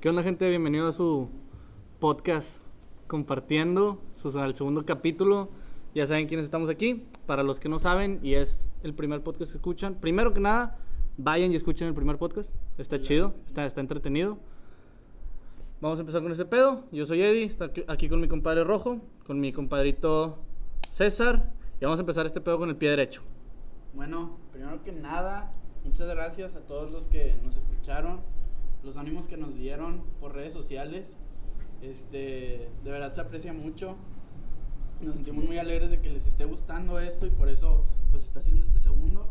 ¿Qué 0.00 0.08
onda, 0.08 0.22
gente? 0.22 0.48
Bienvenido 0.48 0.88
a 0.88 0.92
su 0.92 1.28
podcast 1.98 2.56
compartiendo 3.06 4.00
su, 4.16 4.30
al 4.38 4.54
segundo 4.54 4.86
capítulo. 4.86 5.50
Ya 5.94 6.06
saben 6.06 6.26
quiénes 6.26 6.46
estamos 6.46 6.70
aquí. 6.70 7.04
Para 7.26 7.42
los 7.42 7.60
que 7.60 7.68
no 7.68 7.78
saben, 7.78 8.18
y 8.22 8.32
es 8.32 8.64
el 8.82 8.94
primer 8.94 9.22
podcast 9.22 9.52
que 9.52 9.58
escuchan, 9.58 9.96
primero 9.96 10.32
que 10.32 10.40
nada, 10.40 10.78
vayan 11.18 11.52
y 11.52 11.56
escuchen 11.56 11.86
el 11.86 11.92
primer 11.92 12.16
podcast. 12.16 12.50
Está 12.78 12.98
chido, 12.98 13.34
está, 13.46 13.66
está 13.66 13.82
entretenido. 13.82 14.38
Vamos 15.82 15.98
a 15.98 16.00
empezar 16.00 16.22
con 16.22 16.32
este 16.32 16.46
pedo. 16.46 16.82
Yo 16.92 17.04
soy 17.04 17.20
Eddie, 17.20 17.44
está 17.44 17.70
aquí 17.86 18.08
con 18.08 18.22
mi 18.22 18.28
compadre 18.28 18.64
Rojo, 18.64 19.02
con 19.26 19.38
mi 19.38 19.52
compadrito 19.52 20.38
César. 20.90 21.52
Y 21.78 21.84
vamos 21.84 21.98
a 21.98 22.04
empezar 22.04 22.24
este 22.24 22.40
pedo 22.40 22.58
con 22.58 22.70
el 22.70 22.76
pie 22.76 22.88
derecho. 22.88 23.20
Bueno, 23.92 24.38
primero 24.50 24.82
que 24.82 24.92
nada, 24.92 25.52
muchas 25.84 26.08
gracias 26.08 26.54
a 26.54 26.60
todos 26.60 26.90
los 26.90 27.06
que 27.06 27.34
nos 27.44 27.54
escucharon, 27.54 28.20
los 28.82 28.96
ánimos 28.96 29.28
que 29.28 29.36
nos 29.36 29.54
dieron 29.54 30.02
por 30.20 30.34
redes 30.34 30.52
sociales. 30.52 31.12
Este, 31.82 32.68
de 32.84 32.90
verdad 32.90 33.12
se 33.12 33.20
aprecia 33.20 33.52
mucho. 33.52 33.96
Nos 35.00 35.14
sentimos 35.14 35.44
muy 35.44 35.58
alegres 35.58 35.90
de 35.90 36.00
que 36.00 36.10
les 36.10 36.26
esté 36.26 36.44
gustando 36.44 36.98
esto 36.98 37.26
y 37.26 37.30
por 37.30 37.48
eso 37.48 37.84
pues 38.10 38.24
está 38.24 38.40
haciendo 38.40 38.62
este 38.62 38.80
segundo. 38.80 39.30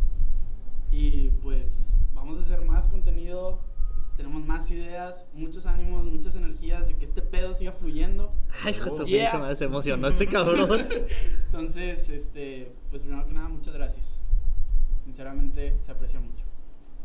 Y 0.91 1.29
pues 1.41 1.93
vamos 2.13 2.39
a 2.39 2.41
hacer 2.41 2.65
más 2.65 2.87
contenido, 2.87 3.59
tenemos 4.17 4.43
más 4.45 4.69
ideas, 4.71 5.25
muchos 5.33 5.65
ánimos, 5.65 6.05
muchas 6.05 6.35
energías 6.35 6.87
de 6.87 6.95
que 6.95 7.05
este 7.05 7.21
pedo 7.21 7.53
siga 7.53 7.71
fluyendo. 7.71 8.33
Ay, 8.63 8.73
hijo 8.75 8.89
de 8.89 8.97
su 8.97 9.05
Yeah. 9.05 9.55
se 9.55 9.65
emocionó 9.65 10.07
este 10.07 10.27
cabrón. 10.27 10.87
Entonces, 11.45 12.09
este, 12.09 12.73
pues 12.89 13.03
primero 13.03 13.25
que 13.25 13.33
nada, 13.33 13.47
muchas 13.47 13.73
gracias. 13.73 14.19
Sinceramente, 15.05 15.77
se 15.81 15.91
aprecia 15.91 16.19
mucho. 16.19 16.45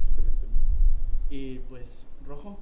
Excelente. 0.09 0.47
Y 1.31 1.59
pues, 1.69 2.09
Rojo, 2.27 2.59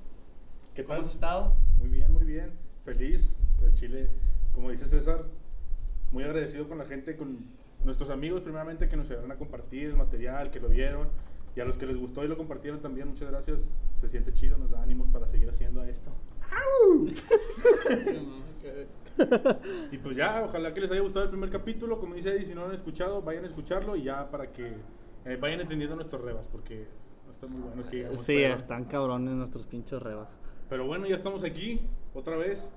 ¿Qué 0.75 0.85
¿cómo 0.85 0.97
tal? 0.97 1.05
has 1.07 1.13
estado? 1.13 1.57
Muy 1.79 1.89
bien, 1.89 2.13
muy 2.13 2.25
bien. 2.25 2.51
Feliz. 2.85 3.37
El 3.63 3.75
Chile, 3.75 4.09
como 4.55 4.71
dice 4.71 4.87
César, 4.87 5.25
muy 6.11 6.25
agradecido 6.25 6.69
con 6.69 6.79
la 6.79 6.85
gente, 6.85 7.17
con 7.17 7.39
nuestros 7.85 8.11
amigos, 8.11 8.43
primeramente, 8.43 8.89
que 8.89 8.97
nos 8.97 9.07
ayudaron 9.07 9.31
a 9.33 9.37
compartir 9.37 9.89
el 9.89 9.97
material, 9.97 10.51
que 10.51 10.61
lo 10.61 10.69
vieron. 10.69 11.09
Y 11.55 11.61
a 11.61 11.65
los 11.65 11.77
que 11.77 11.87
les 11.87 11.97
gustó 11.99 12.25
y 12.25 12.29
lo 12.29 12.37
compartieron 12.39 12.81
también, 12.81 13.09
muchas 13.09 13.31
gracias. 13.31 13.61
Se 14.01 14.09
siente 14.09 14.33
chido, 14.33 14.57
nos 14.59 14.71
da 14.71 14.83
ánimos 14.83 15.09
para 15.11 15.27
seguir 15.27 15.49
haciendo 15.51 15.83
esto. 15.85 16.11
Y 19.93 19.99
pues 19.99 20.17
ya, 20.17 20.43
ojalá 20.45 20.73
que 20.73 20.81
les 20.81 20.91
haya 20.91 21.03
gustado 21.03 21.25
el 21.27 21.31
primer 21.31 21.51
capítulo. 21.51 22.01
Como 22.01 22.15
dice 22.15 22.31
Eddie, 22.35 22.47
si 22.47 22.55
no 22.55 22.63
lo 22.63 22.69
han 22.69 22.75
escuchado, 22.75 23.21
vayan 23.21 23.45
a 23.45 23.49
escucharlo 23.49 23.95
y 23.95 24.05
ya 24.05 24.31
para 24.31 24.51
que 24.51 24.73
eh, 25.27 25.37
vayan 25.39 25.61
entendiendo 25.61 25.95
nuestros 25.97 26.23
rebas, 26.23 26.47
porque 26.51 26.87
están 27.43 27.59
muy 27.59 27.69
buenos 27.69 27.89
que 27.89 27.97
digamos. 27.97 28.21
Sí, 28.21 28.35
pero- 28.37 28.55
están 28.55 28.85
cabrones 28.85 29.35
nuestros 29.35 29.67
pinches 29.67 30.01
rebas. 30.01 30.39
Pero 30.69 30.87
bueno, 30.87 31.07
ya 31.07 31.15
estamos 31.17 31.43
aquí, 31.45 31.81
otra 32.15 32.37
vez. 32.37 32.71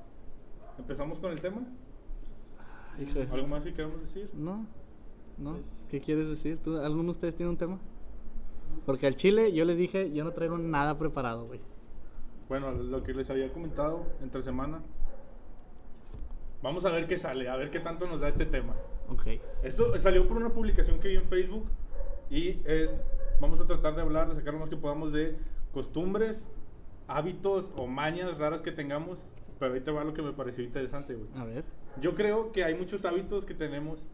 Empezamos 0.80 1.20
con 1.20 1.32
el 1.32 1.40
tema. 1.40 1.62
Hijo 3.00 3.20
de- 3.20 3.28
¿Algo 3.32 3.48
más 3.48 3.64
que 3.64 3.74
queramos 3.74 4.02
decir? 4.02 4.30
No, 4.34 4.66
no. 5.38 5.54
Pues- 5.54 5.84
¿Qué 5.90 6.02
quieres 6.02 6.28
decir? 6.28 6.58
¿Tú, 6.60 6.78
¿Alguno 6.80 7.04
de 7.04 7.10
ustedes 7.12 7.36
tiene 7.36 7.52
un 7.52 7.58
tema? 7.58 7.80
Porque 8.86 9.06
al 9.08 9.16
chile 9.16 9.54
yo 9.54 9.64
les 9.66 9.78
dije, 9.78 10.12
yo 10.12 10.24
no 10.24 10.32
traigo 10.32 10.58
nada 10.58 10.98
preparado, 10.98 11.46
güey. 11.46 11.60
Bueno, 12.50 12.72
lo 12.72 13.04
que 13.04 13.14
les 13.14 13.30
había 13.30 13.52
comentado 13.54 14.06
entre 14.22 14.42
semana. 14.42 14.82
Vamos 16.62 16.84
a 16.86 16.90
ver 16.90 17.06
qué 17.08 17.18
sale, 17.20 17.48
a 17.50 17.56
ver 17.56 17.70
qué 17.70 17.80
tanto 17.80 18.08
nos 18.08 18.22
da 18.22 18.28
este 18.30 18.46
tema. 18.46 18.74
Ok. 19.10 19.28
Esto 19.64 19.96
salió 20.00 20.28
por 20.28 20.38
una 20.38 20.50
publicación 20.50 21.00
que 21.00 21.10
vi 21.10 21.16
en 21.18 21.24
Facebook 21.26 21.68
y 22.30 22.60
es, 22.66 22.96
vamos 23.40 23.60
a 23.60 23.66
tratar 23.66 23.96
de 23.96 24.02
hablar, 24.02 24.30
de 24.30 24.36
sacar 24.36 24.54
lo 24.54 24.60
más 24.60 24.70
que 24.70 24.78
podamos 24.78 25.12
de 25.12 25.36
costumbres, 25.74 26.46
hábitos 27.08 27.72
o 27.76 27.88
mañas 27.88 28.38
raras 28.38 28.62
que 28.62 28.72
tengamos. 28.72 29.20
Pero 29.60 29.72
ahorita 29.72 29.92
va 29.92 30.04
lo 30.04 30.14
que 30.14 30.22
me 30.22 30.34
pareció 30.34 30.64
interesante, 30.64 31.16
güey. 31.16 31.30
A 31.36 31.46
ver. 31.46 31.64
Yo 32.02 32.14
creo 32.14 32.52
que 32.52 32.64
hay 32.64 32.76
muchos 32.76 33.06
hábitos 33.06 33.46
que 33.46 33.54
tenemos 33.54 34.06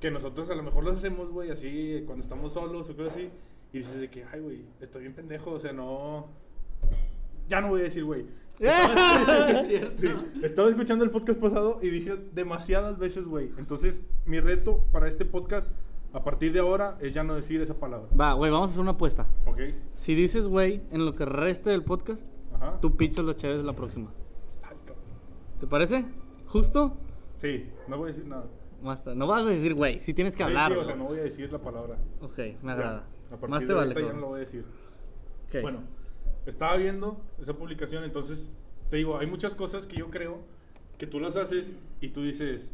que 0.00 0.10
nosotros 0.10 0.50
a 0.50 0.54
lo 0.54 0.62
mejor 0.62 0.82
los 0.84 0.96
hacemos, 0.96 1.30
güey, 1.30 1.50
así 1.50 2.02
cuando 2.06 2.24
estamos 2.24 2.54
solos 2.54 2.88
o 2.88 2.96
cosas 2.96 3.12
así. 3.12 3.30
Y 3.72 3.78
dices 3.78 4.00
de 4.00 4.10
que, 4.10 4.24
ay, 4.24 4.40
güey, 4.40 4.64
estoy 4.80 5.02
bien 5.02 5.14
pendejo, 5.14 5.52
o 5.52 5.60
sea, 5.60 5.72
no. 5.72 6.28
Ya 7.48 7.60
no 7.60 7.68
voy 7.68 7.80
a 7.80 7.84
decir, 7.84 8.04
güey. 8.04 8.26
es 8.58 9.66
cierto. 9.66 10.00
Sí, 10.00 10.08
estaba 10.42 10.68
escuchando 10.68 11.04
el 11.04 11.10
podcast 11.10 11.40
pasado 11.40 11.78
y 11.80 11.88
dije 11.88 12.16
demasiadas 12.34 12.98
veces, 12.98 13.26
güey. 13.26 13.52
Entonces, 13.58 14.02
mi 14.26 14.40
reto 14.40 14.84
para 14.90 15.08
este 15.08 15.24
podcast, 15.24 15.70
a 16.12 16.22
partir 16.24 16.52
de 16.52 16.58
ahora, 16.60 16.96
es 17.00 17.12
ya 17.12 17.22
no 17.22 17.34
decir 17.34 17.60
esa 17.60 17.74
palabra. 17.74 18.08
Va, 18.18 18.32
güey, 18.34 18.50
vamos 18.50 18.70
a 18.70 18.72
hacer 18.72 18.80
una 18.82 18.92
apuesta. 18.92 19.26
¿Ok? 19.46 19.60
Si 19.94 20.14
dices, 20.14 20.46
güey, 20.46 20.82
en 20.90 21.04
lo 21.06 21.14
que 21.14 21.24
reste 21.24 21.70
del 21.70 21.84
podcast, 21.84 22.26
Ajá. 22.54 22.78
tú 22.80 22.96
pichas 22.96 23.24
las 23.24 23.36
chaves 23.36 23.62
la 23.64 23.74
próxima. 23.74 24.10
Ay. 24.62 24.76
¿Te 25.60 25.66
parece? 25.66 26.04
¿Justo? 26.46 26.96
Sí, 27.36 27.70
no 27.88 27.96
voy 27.98 28.10
a 28.10 28.12
decir 28.12 28.26
nada. 28.26 28.44
Basta. 28.82 29.14
No 29.14 29.26
vas 29.26 29.42
a 29.42 29.46
decir, 29.50 29.74
güey, 29.74 30.00
si 30.00 30.14
tienes 30.14 30.34
que 30.34 30.42
Sí, 30.42 30.48
hablar. 30.48 30.72
sí, 30.72 30.78
o 30.78 30.84
sea, 30.84 30.96
no 30.96 31.04
voy 31.04 31.18
a 31.18 31.22
decir 31.22 31.52
la 31.52 31.58
palabra. 31.58 31.96
Ok, 32.20 32.38
me 32.38 32.54
Ya, 32.64 32.72
agrada. 32.72 33.04
A 33.28 33.30
partir 33.32 33.48
Más 33.50 33.60
te 33.60 33.68
de 33.68 33.74
vale. 33.74 33.94
ya 33.94 34.12
no 34.12 34.20
lo 34.20 34.26
voy 34.28 34.36
a 34.38 34.40
decir. 34.40 34.64
Ok. 35.48 35.62
Bueno, 35.62 35.80
estaba 36.46 36.76
viendo 36.76 37.20
esa 37.40 37.52
publicación, 37.54 38.04
entonces 38.04 38.52
te 38.88 38.96
digo, 38.96 39.18
hay 39.18 39.26
muchas 39.26 39.54
cosas 39.54 39.86
que 39.86 39.96
yo 39.96 40.10
creo 40.10 40.38
que 40.98 41.06
tú 41.06 41.20
las 41.20 41.36
haces 41.36 41.76
y 42.00 42.08
tú 42.08 42.22
dices, 42.22 42.70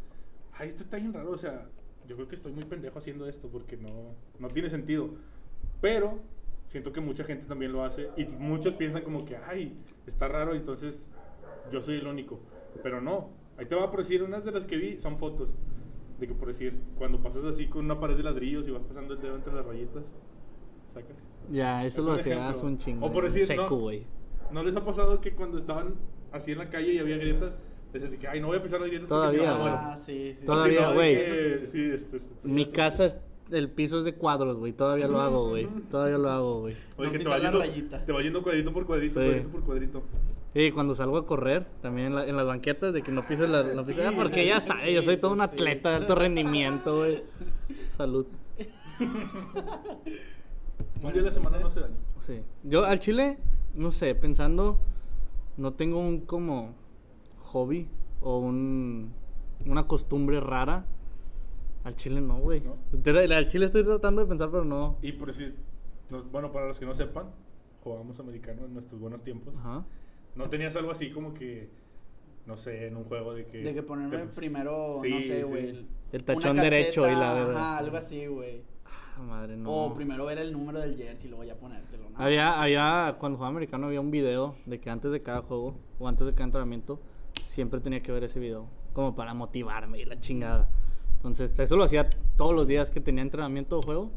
ay, 0.55 0.69
esto 0.69 0.83
está 0.83 0.97
bien 0.97 1.13
raro, 1.13 1.31
o 1.33 1.37
sea, 1.37 1.67
yo 2.09 2.17
creo 2.17 2.29
que 2.29 2.35
estoy 2.35 2.53
muy 2.53 2.65
pendejo 2.65 2.99
haciendo 2.99 3.29
esto 3.29 3.49
porque 3.49 3.77
no, 3.77 4.15
no 4.39 4.49
tiene 4.49 4.71
sentido. 4.71 5.11
Pero 5.81 6.19
siento 6.69 6.93
que 6.93 7.01
mucha 7.01 7.25
gente 7.25 7.47
también 7.47 7.73
lo 7.73 7.85
hace 7.85 8.11
y 8.17 8.25
muchos 8.25 8.75
piensan 8.75 9.03
como 9.03 9.25
que, 9.25 9.37
ay, 9.37 9.77
está 10.07 10.29
raro, 10.29 10.55
entonces 10.55 11.09
yo 11.71 11.81
soy 11.81 11.97
el 11.99 12.07
único. 12.07 12.41
Pero 12.83 13.01
no, 13.01 13.31
ahí 13.59 13.67
te 13.67 13.75
va 13.75 13.91
por 13.91 14.01
decir, 14.01 14.23
unas 14.23 14.45
de 14.45 14.53
las 14.53 14.65
que 14.65 14.77
vi 14.77 14.99
son 15.01 15.19
fotos. 15.19 15.51
De 16.19 16.27
que 16.27 16.35
por 16.35 16.49
decir, 16.49 16.79
cuando 16.97 17.21
pasas 17.21 17.45
así 17.45 17.67
con 17.67 17.85
una 17.85 18.01
pared 18.01 18.17
de 18.17 18.23
ladrillos 18.23 18.67
y 18.67 18.71
vas 18.71 18.83
pasando 18.83 19.15
el 19.15 19.21
dedo 19.21 19.37
entre 19.37 19.53
las 19.53 19.67
rayitas, 19.67 20.05
sacas. 20.89 21.17
Ya, 21.51 21.85
eso 21.85 22.01
Es 22.01 22.07
lo 22.07 22.13
hacías 22.15 22.63
un 22.63 22.79
chingo. 22.79 23.07
O 23.07 23.13
por 23.13 23.25
decir, 23.25 23.47
Seco, 23.47 23.69
no. 23.71 24.17
¿No 24.51 24.63
les 24.63 24.77
ha 24.77 24.85
pasado 24.85 25.21
que 25.21 25.33
cuando 25.33 25.59
estaban 25.59 25.95
así 26.33 26.53
en 26.53 26.59
la 26.59 26.71
calle 26.71 26.95
y 26.95 26.99
había 26.99 27.19
grietas, 27.19 27.55
así 28.05 28.19
que, 28.19 28.29
ay, 28.29 28.41
no 28.41 28.49
voy 28.49 28.59
a 28.59 28.63
pisar 28.63 28.81
las 28.81 28.89
porque 28.91 28.97
si 28.99 29.03
no 29.03 29.09
Todavía, 29.09 29.53
me 29.55 29.59
muero"? 29.61 29.77
Ah, 29.79 29.99
sí, 29.99 30.37
sí. 30.39 30.45
Todavía. 30.47 30.89
De 30.89 30.95
güey. 30.95 31.17
sí, 31.17 31.67
sí, 31.67 31.85
este, 31.95 32.17
este, 32.19 32.49
Mi 32.49 32.65
sí. 32.67 32.73
casa, 32.73 33.07
es- 33.07 33.17
el 33.51 33.71
piso 33.71 33.99
es 34.01 34.05
de 34.05 34.15
cuadros, 34.15 34.57
güey. 34.59 34.73
Todavía 34.73 35.07
lo 35.07 35.21
hago, 35.21 35.49
güey. 35.51 35.69
Todavía 35.91 36.19
lo 36.19 36.31
hago, 36.31 36.61
güey. 36.63 36.77
Oye, 36.97 37.07
No 37.07 37.13
que 37.13 37.19
te 37.21 37.29
va, 37.29 37.39
yendo, 37.39 37.59
rayita. 37.61 38.05
te 38.05 38.13
va 38.13 38.21
yendo 38.23 38.43
cuadrito 38.43 38.73
por 38.73 38.87
cuadrito, 38.87 39.21
Sí. 39.21 39.27
cuadrito 39.27 39.49
por 39.51 39.63
cuadrito. 39.63 40.03
Y 40.55 40.71
cuando 40.73 40.95
salgo 40.95 41.19
a 41.19 41.27
correr, 41.27 41.67
también 41.83 42.09
en, 42.09 42.15
la- 42.17 42.27
en 42.27 42.37
las 42.37 42.47
banquetas, 42.47 42.93
de 42.93 43.03
que 43.03 43.13
no 43.13 43.27
pises 43.27 43.49
la, 43.49 43.63
no 43.63 43.85
pises- 43.87 44.05
ah, 44.07 44.13
porque 44.17 44.47
ya 44.47 44.59
sabes, 44.61 44.93
yo 44.95 45.03
soy 45.03 45.17
todo 45.19 45.31
un 45.33 45.39
Sí. 45.39 45.45
atleta 45.45 45.91
de 45.91 45.97
alto 45.97 46.15
rendimiento, 46.15 46.97
güey. 46.97 47.23
Salud. 47.97 48.27
Un 51.03 51.13
día 51.13 51.23
a 51.23 51.25
la 51.27 51.31
semana 51.31 51.59
no 51.61 51.67
hace 51.67 51.81
daño. 51.81 51.95
Sí. 52.21 52.41
Yo 52.65 52.85
al 52.85 52.99
chile, 52.99 53.39
no 53.75 53.91
sé, 53.93 54.15
pensando, 54.15 54.79
no 55.57 55.73
tengo 55.75 55.99
un 55.99 56.21
como 56.23 56.75
hobby 57.47 57.89
o 58.21 58.39
un, 58.39 59.13
una 59.67 59.87
costumbre 59.87 60.41
rara. 60.41 60.85
Al 61.85 61.95
chile 61.97 62.21
no, 62.21 62.39
güey. 62.39 62.61
¿No? 62.61 62.77
Al 63.35 63.49
chile 63.49 63.67
estoy 63.67 63.85
tratando 63.85 64.23
de 64.23 64.29
pensar, 64.29 64.51
pero 64.51 64.65
no. 64.65 64.97
Y 65.03 65.13
por 65.13 65.29
decir, 65.29 65.55
no- 66.11 66.25
bueno, 66.25 66.51
para 66.53 66.67
los 66.67 66.79
que 66.79 66.87
no 66.87 66.95
sepan, 66.95 67.27
jugábamos 67.85 68.19
americano 68.19 68.65
en 68.67 68.75
nuestros 68.75 69.01
buenos 69.01 69.23
tiempos. 69.23 69.55
Ajá. 69.59 69.85
¿No 70.35 70.49
tenías 70.51 70.75
algo 70.77 70.91
así 70.91 71.11
como 71.11 71.33
que, 71.33 71.71
no 72.45 72.57
sé, 72.57 72.89
en 72.89 72.97
un 72.97 73.05
juego 73.05 73.35
de 73.35 73.47
que... 73.47 73.59
De 73.59 73.73
que 73.73 73.83
ponerme 73.83 74.19
te- 74.19 74.27
primero, 74.27 74.99
Sí, 75.03 75.11
no 75.11 75.21
sé, 75.21 75.37
sí. 75.39 75.43
güey. 75.45 75.69
El 76.13 76.23
una 76.23 76.25
tachón 76.25 76.57
derecho 76.57 77.09
y 77.09 77.15
la 77.15 77.33
verdad. 77.35 77.57
Ajá, 77.57 77.79
algo 77.79 77.97
así, 77.97 78.27
güey. 78.27 78.63
Ah, 78.85 79.23
madre, 79.23 79.57
no. 79.57 79.71
O 79.73 79.95
primero 79.95 80.27
ver 80.27 80.39
el 80.39 80.53
número 80.53 80.81
del 80.81 80.97
jersey 80.97 81.27
y 81.29 81.31
luego 81.31 81.45
ya 81.45 81.55
ponértelo. 81.57 82.05
Había, 82.17 82.51
Sí, 82.53 82.57
había, 82.61 83.17
cuando 83.21 83.39
jugaba 83.39 83.51
americano 83.51 83.87
había 83.87 84.01
un 84.01 84.11
video 84.11 84.57
de 84.67 84.79
que 84.81 84.91
antes 84.91 85.11
de 85.13 85.23
cada 85.23 85.43
juego 85.43 85.77
o 85.99 86.07
antes 86.09 86.27
de 86.27 86.33
cada 86.35 86.45
entrenamiento 86.45 87.01
siempre 87.57 87.81
tenía 87.81 88.03
que 88.03 88.13
ver 88.13 88.23
ese 88.23 88.39
video, 88.39 88.69
como 88.93 89.17
para 89.17 89.33
motivarme 89.33 89.99
y 89.99 90.05
la 90.05 90.21
chingada. 90.21 90.69
Entonces, 91.17 91.59
eso 91.59 91.77
lo 91.77 91.85
hacía 91.85 92.09
todos 92.37 92.55
los 92.55 92.67
días 92.69 92.91
que 92.91 93.01
tenía 93.01 93.23
entrenamiento 93.23 93.79
o 93.79 93.83
juego, 93.83 94.11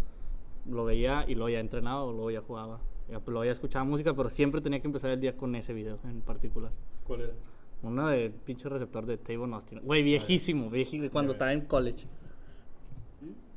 lo 0.69 0.83
veía 0.83 1.23
y 1.25 1.35
luego 1.35 1.49
ya 1.49 1.59
entrenaba 1.61 2.03
o 2.03 2.11
luego 2.11 2.31
ya 2.31 2.41
jugaba. 2.41 2.81
Ya, 3.09 3.19
pues, 3.21 3.29
luego 3.29 3.45
ya 3.45 3.51
escuchaba 3.53 3.85
música, 3.85 4.13
pero 4.13 4.29
siempre 4.29 4.59
tenía 4.61 4.81
que 4.81 4.87
empezar 4.87 5.09
el 5.11 5.21
día 5.21 5.35
con 5.37 5.55
ese 5.55 5.73
video 5.73 5.97
en 6.03 6.21
particular. 6.21 6.71
¿Cuál 7.07 7.21
era? 7.21 7.33
Uno 7.81 8.07
de 8.09 8.29
pinche 8.29 8.67
receptor 8.67 9.05
de 9.05 9.17
Tavon 9.17 9.53
Austin. 9.53 9.79
Güey, 9.83 10.03
viejísimo, 10.03 10.69
viejísimo, 10.69 11.09
cuando 11.09 11.31
estaba 11.31 11.53
en 11.53 11.61
college. 11.61 12.05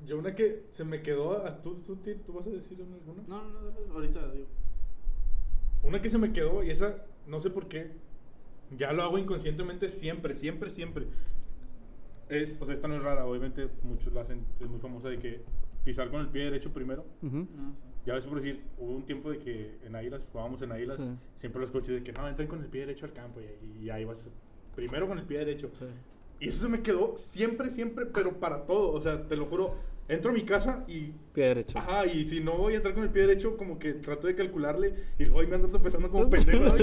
Yo 0.07 0.17
una 0.19 0.35
que 0.35 0.65
se 0.71 0.85
me 0.85 1.03
quedó... 1.03 1.45
a- 1.45 1.61
¿Tú, 1.61 1.75
tú, 1.85 1.97
tú, 1.97 2.11
tú 2.25 2.33
vas 2.33 2.47
a 2.47 2.51
decir 2.51 2.79
alguna? 2.81 3.23
No, 3.27 3.43
no, 3.43 3.61
no, 3.89 3.95
ahorita 3.95 4.31
digo. 4.33 4.47
Una 5.83 6.01
que 6.01 6.09
se 6.09 6.19
me 6.19 6.33
quedó 6.33 6.63
y 6.63 6.71
esa, 6.71 7.05
no 7.27 7.41
sé 7.41 7.51
por 7.51 7.67
qué, 7.67 7.91
ya 8.77 8.93
lo 8.93 9.03
hago 9.03 9.19
inconscientemente 9.19 9.89
siempre, 9.89 10.35
siempre, 10.35 10.71
siempre. 10.71 11.07
Es, 12.29 12.57
o 12.61 12.65
sea, 12.65 12.75
esta 12.75 12.89
no 12.89 12.97
es 12.97 13.03
rara, 13.03 13.27
obviamente 13.27 13.69
muchos 13.83 14.13
la 14.13 14.23
hacen, 14.23 14.45
es 14.61 14.69
muy 14.69 14.79
famosa 14.81 15.09
de 15.09 15.19
que 15.19 15.43
pisar 15.85 16.11
con 16.11 16.21
el 16.21 16.29
pie 16.29 16.45
derecho 16.45 16.73
primero. 16.73 17.05
Ujú. 17.23 17.39
No, 17.39 17.73
sí. 17.73 17.89
Ya 18.07 18.15
ves 18.15 18.27
por 18.27 18.41
decir, 18.41 18.63
hubo 18.79 18.93
un 18.93 19.05
tiempo 19.05 19.31
de 19.31 19.39
que 19.39 19.79
en 19.85 19.95
Águilas, 19.95 20.29
jugábamos 20.33 20.63
en 20.63 20.73
Águilas, 20.73 20.97
Sí. 20.99 21.11
siempre 21.41 21.61
los 21.61 21.71
coaches 21.71 21.95
de 21.97 22.03
que 22.03 22.13
no, 22.13 22.27
entren 22.29 22.49
con 22.49 22.61
el 22.61 22.67
pie 22.67 22.81
derecho 22.83 23.07
al 23.07 23.13
campo 23.13 23.41
y, 23.41 23.85
y 23.85 23.91
ahí 23.91 24.05
vas, 24.05 24.27
primero 24.75 25.07
con 25.07 25.19
el 25.19 25.25
pie 25.25 25.39
derecho. 25.39 25.71
Sí. 25.79 25.85
Y 26.41 26.49
eso 26.49 26.63
se 26.65 26.69
me 26.69 26.81
quedó 26.83 27.17
siempre, 27.17 27.71
siempre, 27.71 28.07
pero 28.07 28.41
para 28.41 28.65
todo. 28.67 28.93
O 28.93 29.01
sea, 29.01 29.29
te 29.29 29.37
lo 29.37 29.47
juro, 29.47 29.77
entro 30.09 30.31
a 30.33 30.35
mi 30.35 30.43
casa 30.43 30.85
y 30.89 31.13
Pie 31.35 31.45
derecho. 31.49 31.79
Ajá, 31.79 32.07
y 32.07 32.25
si 32.25 32.41
no 32.41 32.57
voy 32.57 32.73
a 32.75 32.77
entrar 32.79 32.95
con 32.95 33.05
el 33.05 33.11
pie 33.11 33.23
derecho, 33.27 33.57
como 33.57 33.79
que 33.79 33.93
trato 33.95 34.27
de 34.27 34.35
calcularle 34.35 34.95
y 35.19 35.25
hoy 35.29 35.47
me 35.47 35.55
ando 35.57 35.69
tropezando 35.69 36.11
como 36.11 36.29
pendejo. 36.31 36.75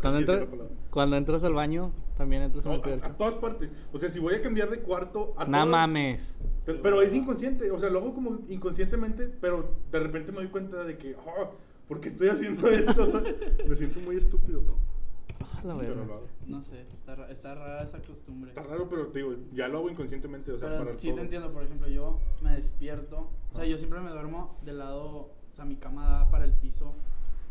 Cuando, 0.00 0.20
entra- 0.20 0.46
cuando 0.90 1.16
entras 1.16 1.44
al 1.44 1.54
baño, 1.54 1.92
también 2.16 2.42
entras 2.42 2.62
con 2.62 2.72
No, 2.72 2.76
el 2.76 2.82
pie 2.82 3.00
a, 3.02 3.06
a 3.06 3.16
todas 3.16 3.34
partes. 3.34 3.70
O 3.92 3.98
sea, 3.98 4.08
si 4.10 4.18
voy 4.20 4.34
a 4.34 4.42
cambiar 4.42 4.70
de 4.70 4.80
cuarto 4.80 5.34
a 5.36 5.44
No 5.46 5.66
mames. 5.66 6.34
Pe- 6.66 6.74
Pero 6.74 7.00
es 7.02 7.14
inconsciente, 7.14 7.70
o 7.70 7.78
sea, 7.78 7.90
lo 7.90 8.00
hago 8.00 8.14
como 8.14 8.38
inconscientemente, 8.48 9.28
pero 9.40 9.68
de 9.90 9.98
repente 10.00 10.30
me 10.32 10.38
doy 10.38 10.48
cuenta 10.48 10.84
de 10.84 10.96
que, 10.98 11.16
ah, 11.26 11.50
¿por 11.88 12.00
qué 12.00 12.08
estoy 12.08 12.28
haciendo 12.28 12.68
esto? 12.68 13.22
me 13.66 13.76
siento 13.76 14.00
muy 14.00 14.16
estúpido. 14.16 14.62
Ah, 15.40 15.60
la 15.64 15.74
hago. 15.74 16.22
No 16.46 16.60
sé, 16.60 16.82
está, 16.82 17.14
ra- 17.14 17.30
está 17.30 17.54
rara 17.54 17.82
esa 17.82 17.98
costumbre. 18.00 18.50
Está 18.50 18.62
raro, 18.62 18.88
pero 18.88 19.06
te 19.08 19.20
digo, 19.20 19.34
ya 19.52 19.68
lo 19.68 19.78
hago 19.78 19.90
inconscientemente, 19.90 20.52
o 20.52 20.58
sea, 20.58 20.68
Pero 20.68 20.84
para 20.84 20.98
sí 20.98 21.08
todo. 21.08 21.16
te 21.16 21.22
entiendo, 21.22 21.52
por 21.52 21.62
ejemplo, 21.64 21.88
yo 21.88 22.18
me 22.42 22.52
despierto, 22.56 23.30
o 23.52 23.56
sea, 23.56 23.64
yo 23.64 23.78
siempre 23.78 24.00
me 24.00 24.10
duermo 24.10 24.58
del 24.64 24.78
lado, 24.78 25.06
o 25.06 25.56
sea, 25.56 25.64
mi 25.64 25.76
cama 25.76 26.08
da 26.08 26.30
para 26.30 26.44
el 26.44 26.52
piso 26.52 26.94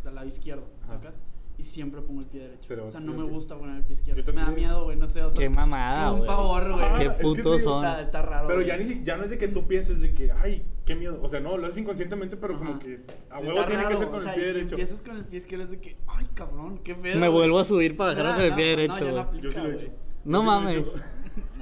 del 0.03 0.15
lado 0.15 0.27
izquierdo. 0.27 0.65
¿sacas? 0.87 1.13
Y 1.57 1.63
siempre 1.63 2.01
pongo 2.01 2.21
el 2.21 2.27
pie 2.27 2.41
derecho. 2.41 2.65
Pero 2.67 2.87
o 2.87 2.91
sea, 2.91 2.99
sí, 2.99 3.05
no 3.05 3.13
me 3.13 3.23
gusta 3.23 3.55
poner 3.57 3.77
el 3.77 3.83
pie 3.83 3.95
izquierdo. 3.95 4.33
Me 4.33 4.41
da 4.41 4.49
miedo, 4.51 4.83
güey, 4.85 4.97
no 4.97 5.07
sé, 5.07 5.21
o 5.21 5.29
sea. 5.29 5.37
Qué 5.37 5.45
es 5.45 5.51
mamada, 5.51 6.09
como 6.09 6.21
un 6.21 6.27
pavor, 6.27 6.73
güey. 6.73 6.93
Qué 6.97 7.05
es 7.05 7.13
que 7.13 7.21
putos 7.21 7.61
son. 7.61 7.85
Está, 7.85 8.01
está 8.01 8.21
raro. 8.23 8.47
Pero 8.47 8.61
ya, 8.61 8.75
ni, 8.77 9.03
ya 9.03 9.17
no 9.17 9.23
es 9.23 9.29
de 9.29 9.37
que 9.37 9.47
tú 9.47 9.67
pienses 9.67 9.99
de 10.01 10.13
que, 10.13 10.31
ay, 10.31 10.65
qué 10.83 10.95
miedo. 10.95 11.19
O 11.21 11.29
sea, 11.29 11.39
no, 11.39 11.55
lo 11.57 11.67
haces 11.67 11.77
inconscientemente, 11.77 12.37
pero 12.37 12.57
como 12.57 12.79
que 12.79 13.01
a 13.29 13.39
Está 13.39 13.39
huevo 13.39 13.65
tiene 13.65 13.87
que 13.87 13.97
ser 13.97 14.07
o 14.07 14.11
con 14.11 14.21
sea, 14.21 14.33
el 14.33 14.39
pie 14.39 14.43
y 14.43 14.47
si 14.47 14.53
derecho. 14.55 14.75
empiezas 14.75 15.01
con 15.03 15.17
el 15.17 15.25
pie 15.25 15.37
izquierdo 15.37 15.65
es 15.65 15.71
de 15.71 15.79
que, 15.79 15.97
ay, 16.07 16.27
cabrón, 16.33 16.79
qué 16.83 16.95
pedo. 16.95 17.19
Me 17.19 17.27
güey". 17.27 17.39
vuelvo 17.41 17.59
a 17.59 17.65
subir 17.65 17.95
para 17.95 18.11
bajarlo 18.11 18.31
No, 18.31 18.35
con 18.37 18.45
el 18.45 18.55
pie 18.55 18.63
no, 18.63 18.69
derecho, 18.69 19.11
no 19.11 19.19
aplica, 19.19 19.43
Yo 19.43 19.51
sí 19.51 19.59
lo 19.59 19.65
he 19.71 19.75
hecho. 19.75 19.87
No 20.25 20.39
Yo 20.39 20.43
mames. 20.43 20.85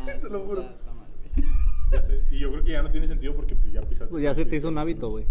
Te 0.21 0.29
lo 0.29 0.39
juro. 0.39 0.63
Y 2.31 2.39
yo 2.39 2.51
creo 2.51 2.63
que 2.63 2.71
ya 2.71 2.81
no 2.81 2.91
tiene 2.91 3.07
sentido 3.07 3.35
porque 3.35 3.55
pues 3.55 3.73
ya 3.73 3.81
pisaste. 3.81 4.09
Pues 4.09 4.23
ya 4.23 4.33
se 4.33 4.45
te 4.45 4.55
hizo 4.55 4.69
un 4.69 4.77
hábito, 4.77 5.09
güey. 5.09 5.25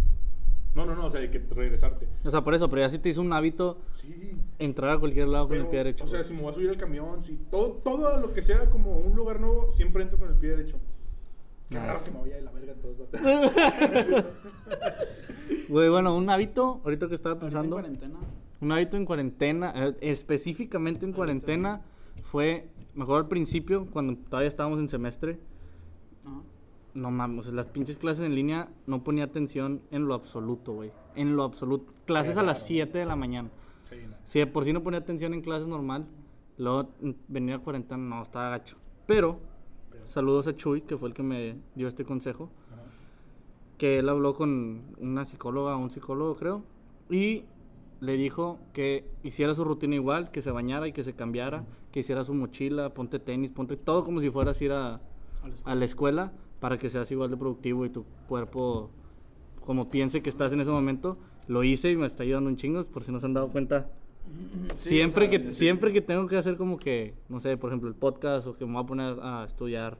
No, 0.75 0.87
no, 0.87 0.95
no, 0.95 1.07
o 1.07 1.11
sea, 1.11 1.21
de 1.21 1.31
que 1.31 1.39
regresarte. 1.41 2.07
O 2.25 2.31
sea, 2.31 2.43
por 2.43 2.55
eso, 2.55 2.69
pero 2.71 2.83
ya 2.83 2.89
se 2.89 2.99
te 3.01 3.09
hizo 3.09 3.21
un 3.21 3.33
hábito 3.33 3.79
Sí. 3.93 4.37
entrar 4.59 4.91
a 4.93 4.99
cualquier 4.99 5.27
lado 5.29 5.49
con 5.49 5.57
el 5.57 5.67
pie 5.67 5.79
derecho. 5.79 6.05
O 6.05 6.07
sea, 6.07 6.21
güey. 6.21 6.29
si 6.29 6.35
me 6.35 6.43
voy 6.43 6.53
a 6.53 6.55
subir 6.55 6.69
al 6.71 6.77
camión, 6.77 7.23
si 7.25 7.37
todo, 7.51 7.71
todo 7.85 8.21
lo 8.21 8.33
que 8.33 8.43
sea 8.43 8.71
como 8.71 8.97
un 8.99 9.17
lugar 9.17 9.41
nuevo, 9.41 9.71
siempre 9.73 10.03
entro 10.05 10.19
con 10.19 10.29
el 10.29 10.35
pie 10.37 10.51
derecho. 10.51 10.79
Qué 11.69 11.77
Nice. 11.77 11.87
raro 11.87 12.05
que 12.05 12.11
me 12.13 12.21
vaya 12.21 12.37
de 12.37 12.43
la 12.43 12.51
verga 12.53 12.73
en 12.73 12.81
todos 12.81 12.99
lados. 12.99 14.25
Güey, 15.69 15.89
bueno, 15.89 16.17
un 16.17 16.29
hábito, 16.31 16.81
ahorita 16.85 17.09
que 17.09 17.15
estaba 17.15 17.35
Ahorita 17.35 17.47
en 17.47 17.53
pensando, 17.53 17.77
cuarentena. 17.77 18.19
un 18.61 18.73
hábito 18.73 18.97
en 18.97 19.05
cuarentena, 19.05 19.73
eh, 19.77 19.97
específicamente 20.01 21.05
en 21.07 21.13
cuarentena, 21.13 21.83
fue, 22.31 22.69
mejor 22.95 23.19
al 23.19 23.29
principio, 23.29 23.87
cuando 23.93 24.17
todavía 24.17 24.49
estábamos 24.49 24.79
en 24.81 24.89
semestre, 24.89 25.39
Ajá. 26.25 26.41
No 26.95 27.11
mames, 27.11 27.47
las 27.53 27.67
pinches 27.67 27.97
clases 27.97 28.25
en 28.27 28.35
línea 28.35 28.69
no 28.87 29.03
ponía 29.05 29.25
atención 29.25 29.81
en 29.91 30.07
lo 30.07 30.15
absoluto, 30.15 30.73
güey. 30.73 30.91
En 31.15 31.37
lo 31.37 31.43
absoluto. 31.45 31.93
Clases 32.07 32.37
a 32.37 32.43
las 32.43 32.59
raro. 32.59 32.67
7 32.67 32.99
de 32.99 33.05
la 33.07 33.17
mañana. 33.17 33.49
Sí, 33.89 33.97
no. 34.09 34.17
Si 34.25 34.39
de 34.39 34.47
por 34.47 34.65
sí 34.65 34.73
no 34.73 34.83
ponía 34.83 34.99
atención 35.01 35.35
en 35.35 35.41
clases 35.43 35.67
normal, 35.69 36.07
luego 36.59 36.89
venir 37.29 37.55
a 37.55 37.59
cuarentena 37.61 38.03
no, 38.03 38.23
estaba 38.23 38.51
gacho. 38.51 38.77
Pero, 39.07 39.39
Pero- 39.91 40.07
saludos 40.07 40.47
a 40.47 40.55
Chuy, 40.55 40.83
que 40.83 40.97
fue 40.97 41.09
el 41.09 41.15
que 41.15 41.23
me 41.23 41.57
dio 41.75 41.89
este 41.89 42.05
consejo. 42.05 42.51
Ajá. 42.73 42.83
que 43.79 43.99
él 43.99 44.09
habló 44.11 44.35
con 44.35 44.83
una 44.99 45.25
psicóloga, 45.25 45.75
un 45.77 45.89
psicólogo 45.91 46.37
creo, 46.37 46.63
y 47.09 47.45
le 48.01 48.17
dijo 48.19 48.59
que 48.75 49.07
hiciera 49.23 49.55
su 49.55 49.65
rutina 49.65 49.95
igual, 49.95 50.31
que 50.31 50.43
se 50.43 50.51
bañara 50.51 50.87
y 50.87 50.93
que 50.93 51.03
se 51.03 51.15
cambiara, 51.15 51.65
que 51.91 52.01
hiciera 52.01 52.23
su 52.25 52.35
mochila, 52.35 52.93
ponte 52.95 53.19
tenis, 53.19 53.51
ponte 53.51 53.77
todo 53.79 54.05
como 54.05 54.21
si 54.21 54.29
fueras 54.31 54.61
a 54.61 54.65
ir 54.65 54.73
a, 54.73 54.95
A 54.95 54.99
la 55.49 55.55
escuela. 55.55 55.63
a 55.65 55.75
la 55.75 55.85
escuela 55.87 56.33
para 56.61 56.79
que 56.79 56.91
seas 56.91 57.11
igual 57.11 57.31
de 57.31 57.37
productivo 57.37 57.85
y 57.85 57.91
tu 57.91 58.05
cuerpo 58.29 58.91
como 59.65 59.91
piense 59.91 60.23
que 60.23 60.31
estás 60.31 60.53
en 60.53 60.61
ese 60.61 60.71
momento. 60.71 61.17
Lo 61.49 61.65
hice 61.65 61.91
y 61.91 61.97
me 61.97 62.07
está 62.07 62.23
ayudando 62.23 62.49
un 62.49 62.57
chingo, 62.57 62.85
por 62.85 63.03
si 63.03 63.11
no 63.11 63.19
se 63.19 63.27
han 63.27 63.35
dado 63.35 63.49
cuenta. 63.49 63.89
Sí, 64.77 64.91
siempre, 64.91 65.29
sea, 65.29 65.31
que, 65.31 65.39
sí, 65.39 65.49
sí. 65.49 65.55
siempre 65.55 65.93
que 65.93 66.01
tengo 66.01 66.27
que 66.29 66.37
hacer 66.37 66.57
como 66.57 66.79
que, 66.79 67.15
no 67.29 67.41
sé, 67.41 67.57
por 67.57 67.71
ejemplo, 67.71 67.89
el 67.89 67.97
podcast 67.97 68.47
o 68.47 68.57
que 68.57 68.65
me 68.65 68.75
voy 68.75 68.85
a 68.85 68.87
poner 68.87 69.19
a 69.21 69.45
estudiar 69.45 69.99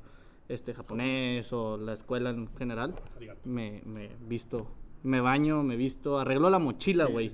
este 0.49 0.75
japonés 0.75 1.53
o 1.53 1.77
la 1.77 1.95
escuela 1.95 2.31
en 2.31 2.49
general, 2.57 2.95
me, 3.45 3.83
me 3.85 4.11
visto, 4.29 4.67
me 5.03 5.21
baño, 5.21 5.63
me 5.63 5.77
visto, 5.77 6.19
arreglo 6.19 6.51
la 6.51 6.59
mochila, 6.59 7.07
güey. 7.07 7.33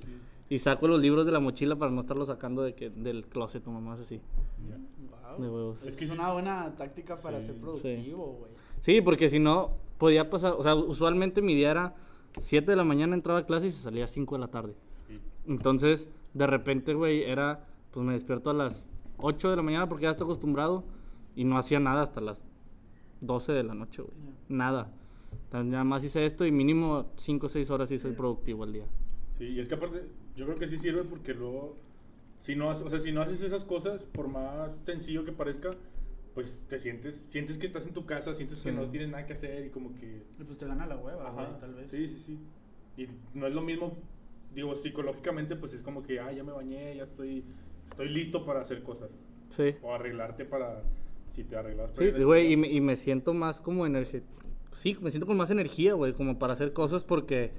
Y 0.49 0.61
saco 0.61 0.87
los 0.87 1.01
libros 1.01 1.27
de 1.27 1.33
la 1.33 1.41
mochila 1.41 1.77
para 1.77 1.91
no 1.91 2.01
estarlos 2.01 2.29
sacando 2.29 2.63
de 2.63 2.75
que, 2.75 2.91
del 2.91 3.27
closet 3.27 3.67
o 3.67 3.71
mamás 3.71 4.01
así. 4.01 4.21
Ya. 4.69 4.79
Guau. 5.11 5.43
De 5.43 5.49
huevos. 5.49 5.83
Es 5.83 5.97
que 5.97 6.05
es 6.05 6.11
una 6.11 6.33
buena 6.33 6.73
táctica 6.77 7.17
para 7.17 7.41
ser 7.41 7.57
productivo, 7.57 8.37
güey. 8.39 8.53
Sí, 8.87 9.01
porque 9.01 9.29
si 9.29 9.41
no, 9.41 9.73
podía 9.99 10.31
pasar, 10.31 10.53
o 10.53 10.63
sea, 10.63 10.77
usualmente 10.77 11.43
mi 11.43 11.57
día 11.57 11.73
era 11.73 11.97
7 12.39 12.71
de 12.71 12.77
la 12.77 12.85
mañana 12.85 13.17
entraba 13.17 13.41
a 13.41 13.45
clase 13.45 13.67
y 13.67 13.73
se 13.73 13.83
salía 13.83 14.05
a 14.05 14.07
5 14.07 14.37
de 14.37 14.41
la 14.41 14.47
tarde. 14.47 14.77
Entonces, 15.49 16.09
de 16.35 16.47
repente, 16.47 16.95
güey, 16.95 17.25
era, 17.25 17.67
pues 17.91 18.07
me 18.07 18.13
despierto 18.13 18.51
a 18.51 18.55
las 18.55 18.85
8 19.17 19.51
de 19.51 19.57
la 19.57 19.63
mañana 19.63 19.89
porque 19.89 20.05
ya 20.05 20.11
estoy 20.11 20.27
acostumbrado 20.27 20.85
y 21.35 21.43
no 21.43 21.59
hacía 21.59 21.81
nada 21.81 22.03
hasta 22.03 22.21
las 22.21 22.45
12 23.23 23.55
de 23.55 23.65
la 23.65 23.75
noche, 23.75 24.03
güey. 24.03 24.15
Ya. 24.25 24.55
Nada. 24.55 24.93
Entonces, 25.33 25.73
nada 25.73 25.83
más 25.83 26.05
hice 26.05 26.25
esto 26.25 26.47
y 26.47 26.53
mínimo 26.53 27.07
5 27.17 27.47
o 27.47 27.49
6 27.49 27.69
horas 27.71 27.89
sí 27.89 27.99
soy 27.99 28.13
productivo 28.13 28.63
al 28.63 28.73
día. 28.73 28.87
Sí, 29.37 29.47
y 29.47 29.59
es 29.59 29.67
que 29.67 29.75
aparte, 29.75 30.05
yo 30.37 30.45
creo 30.47 30.61
que 30.61 30.69
sí 30.69 30.79
sirve 30.79 31.03
porque 31.03 31.35
luego, 31.35 31.77
si 32.43 32.55
no, 32.55 32.69
o 32.69 32.89
sea, 32.89 33.01
si 33.01 33.11
no 33.11 33.21
haces 33.21 33.43
esas 33.43 33.65
cosas, 33.65 34.05
por 34.05 34.29
más 34.29 34.77
sencillo 34.85 35.25
que 35.25 35.33
parezca, 35.33 35.73
pues 36.37 36.63
te 36.69 36.79
sientes, 36.79 37.15
sientes 37.31 37.57
que 37.57 37.65
estás 37.65 37.87
en 37.87 37.95
tu 37.95 38.05
casa, 38.05 38.35
sientes 38.35 38.61
que 38.61 38.69
Sí. 38.69 38.77
no 38.77 38.91
tienes 38.91 39.09
nada 39.09 39.25
que 39.25 39.33
hacer 39.33 39.65
y 39.65 39.71
como 39.71 39.95
que... 39.95 40.23
Y 40.39 40.45
pues 40.45 40.59
te 40.59 40.67
gana 40.67 40.85
la 40.87 40.99
hueva, 40.99 41.31
güey, 41.31 41.47
tal 41.59 41.73
vez. 41.73 41.91
Sí, 41.91 42.09
sí, 42.09 42.23
sí. 42.27 42.39
Y 43.03 43.09
no 43.33 43.47
es 43.47 43.55
lo 43.55 43.63
mismo, 43.63 43.97
digo, 44.55 44.75
psicológicamente, 44.75 45.57
pues 45.57 45.73
es 45.73 45.81
como 45.81 46.03
que, 46.03 46.21
ah, 46.21 46.31
ya 46.31 46.45
me 46.45 46.53
bañé, 46.53 46.95
ya 46.95 47.05
estoy, 47.05 47.43
estoy 47.91 48.11
listo 48.11 48.45
para 48.45 48.61
hacer 48.61 48.83
cosas. 48.83 49.09
Sí. 49.49 49.77
O 49.81 49.95
arreglarte 49.95 50.45
para, 50.45 50.83
si 51.35 51.43
te 51.43 51.57
arreglas. 51.57 51.91
para 51.93 52.15
Sí, 52.15 52.23
güey, 52.23 52.53
y 52.53 52.57
me, 52.59 52.69
y 52.71 52.83
me 52.83 52.97
siento 52.97 53.33
más 53.33 53.59
como 53.63 53.87
energía. 53.87 54.21
Sí, 54.73 54.95
me 55.01 55.11
siento 55.11 55.27
con 55.27 55.39
más 55.39 55.51
energía, 55.51 55.95
güey, 55.95 56.13
como 56.13 56.39
para 56.39 56.53
hacer 56.53 56.75
cosas 56.75 57.03
porque, 57.03 57.53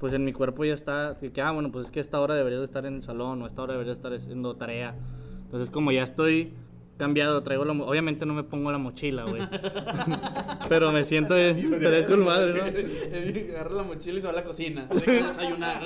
pues 0.00 0.14
en 0.14 0.24
mi 0.24 0.32
cuerpo 0.32 0.64
ya 0.64 0.72
está, 0.72 1.18
que, 1.20 1.38
ah, 1.42 1.50
bueno, 1.50 1.70
pues 1.70 1.84
es 1.84 1.90
que 1.90 2.00
a 2.00 2.02
esta 2.02 2.18
hora 2.18 2.34
debería 2.34 2.60
de 2.60 2.64
estar 2.64 2.86
en 2.86 2.94
el 2.94 3.02
salón 3.02 3.42
o 3.42 3.44
a 3.44 3.48
esta 3.48 3.60
hora 3.60 3.74
debería 3.74 3.92
de 3.92 3.96
estar 3.98 4.10
haciendo 4.14 4.56
tarea. 4.56 4.94
Entonces, 5.44 5.68
como 5.68 5.92
ya 5.92 6.02
estoy 6.02 6.54
cambiado, 6.96 7.42
traigo 7.42 7.64
la... 7.64 7.72
Obviamente 7.72 8.26
no 8.26 8.34
me 8.34 8.42
pongo 8.42 8.70
la 8.72 8.78
mochila, 8.78 9.24
güey. 9.24 9.42
Pero 10.68 10.92
me 10.92 11.04
siento, 11.04 11.36
estaría 11.36 12.06
con 12.06 12.24
madre, 12.24 12.54
¿no? 12.54 13.52
Agarra 13.54 13.74
la 13.74 13.82
mochila 13.82 14.18
y 14.18 14.20
se 14.20 14.26
va 14.26 14.32
a 14.32 14.36
la 14.36 14.44
cocina. 14.44 14.86
Desayunar. 14.86 15.82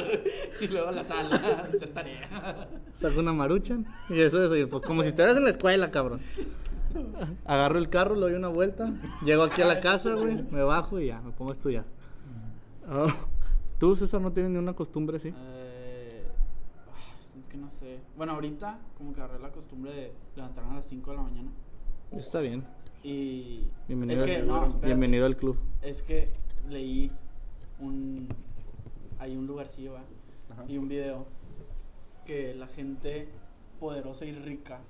y 0.60 0.66
luego 0.68 0.88
a 0.88 0.92
la 0.92 1.04
sala 1.04 1.36
hacer 1.72 1.88
tarea. 1.90 2.68
Saco 2.94 3.20
una 3.20 3.32
maruchan 3.32 3.86
y 4.08 4.20
eso 4.20 4.54
es, 4.54 4.68
pues, 4.68 4.82
como 4.82 5.02
si 5.02 5.08
estuvieras 5.08 5.36
en 5.36 5.44
la 5.44 5.50
escuela, 5.50 5.90
cabrón. 5.90 6.20
Agarro 7.44 7.78
el 7.78 7.88
carro, 7.88 8.14
le 8.14 8.22
doy 8.22 8.32
una 8.32 8.48
vuelta, 8.48 8.92
llego 9.24 9.44
aquí 9.44 9.62
a 9.62 9.66
la 9.66 9.80
casa, 9.80 10.14
güey, 10.14 10.42
me 10.50 10.62
bajo 10.62 10.98
y 10.98 11.06
ya, 11.06 11.20
me 11.20 11.30
pongo 11.30 11.52
a 11.52 11.54
estudiar. 11.54 11.84
Ah, 12.88 13.14
¿Tú, 13.78 13.94
César, 13.94 14.20
no 14.20 14.32
tienes 14.32 14.50
ni 14.50 14.58
una 14.58 14.72
costumbre 14.72 15.18
así? 15.18 15.28
Eh, 15.28 15.79
que 17.50 17.58
no 17.58 17.68
sé. 17.68 17.98
Bueno, 18.16 18.32
ahorita 18.32 18.78
como 18.96 19.12
que 19.12 19.20
agarré 19.20 19.40
la 19.40 19.50
costumbre 19.50 19.92
de 19.92 20.12
levantarme 20.36 20.72
a 20.72 20.76
las 20.76 20.86
5 20.86 21.10
de 21.10 21.16
la 21.16 21.22
mañana. 21.22 21.50
Está 22.12 22.40
bien. 22.40 22.64
Y. 23.02 23.66
Bienvenido, 23.88 24.24
es 24.24 24.30
que, 24.30 24.36
al, 24.36 24.46
no, 24.46 24.62
espérate. 24.62 24.86
bienvenido 24.86 25.26
al 25.26 25.36
club. 25.36 25.58
Es 25.82 26.02
que 26.02 26.32
leí 26.68 27.10
un. 27.80 28.28
Hay 29.18 29.36
un 29.36 29.46
lugarcillo, 29.46 29.94
¿va? 29.94 30.04
Ajá. 30.50 30.64
Y 30.68 30.78
un 30.78 30.88
video 30.88 31.26
que 32.24 32.54
la 32.54 32.68
gente 32.68 33.28
poderosa 33.78 34.24
y 34.24 34.32
rica 34.32 34.80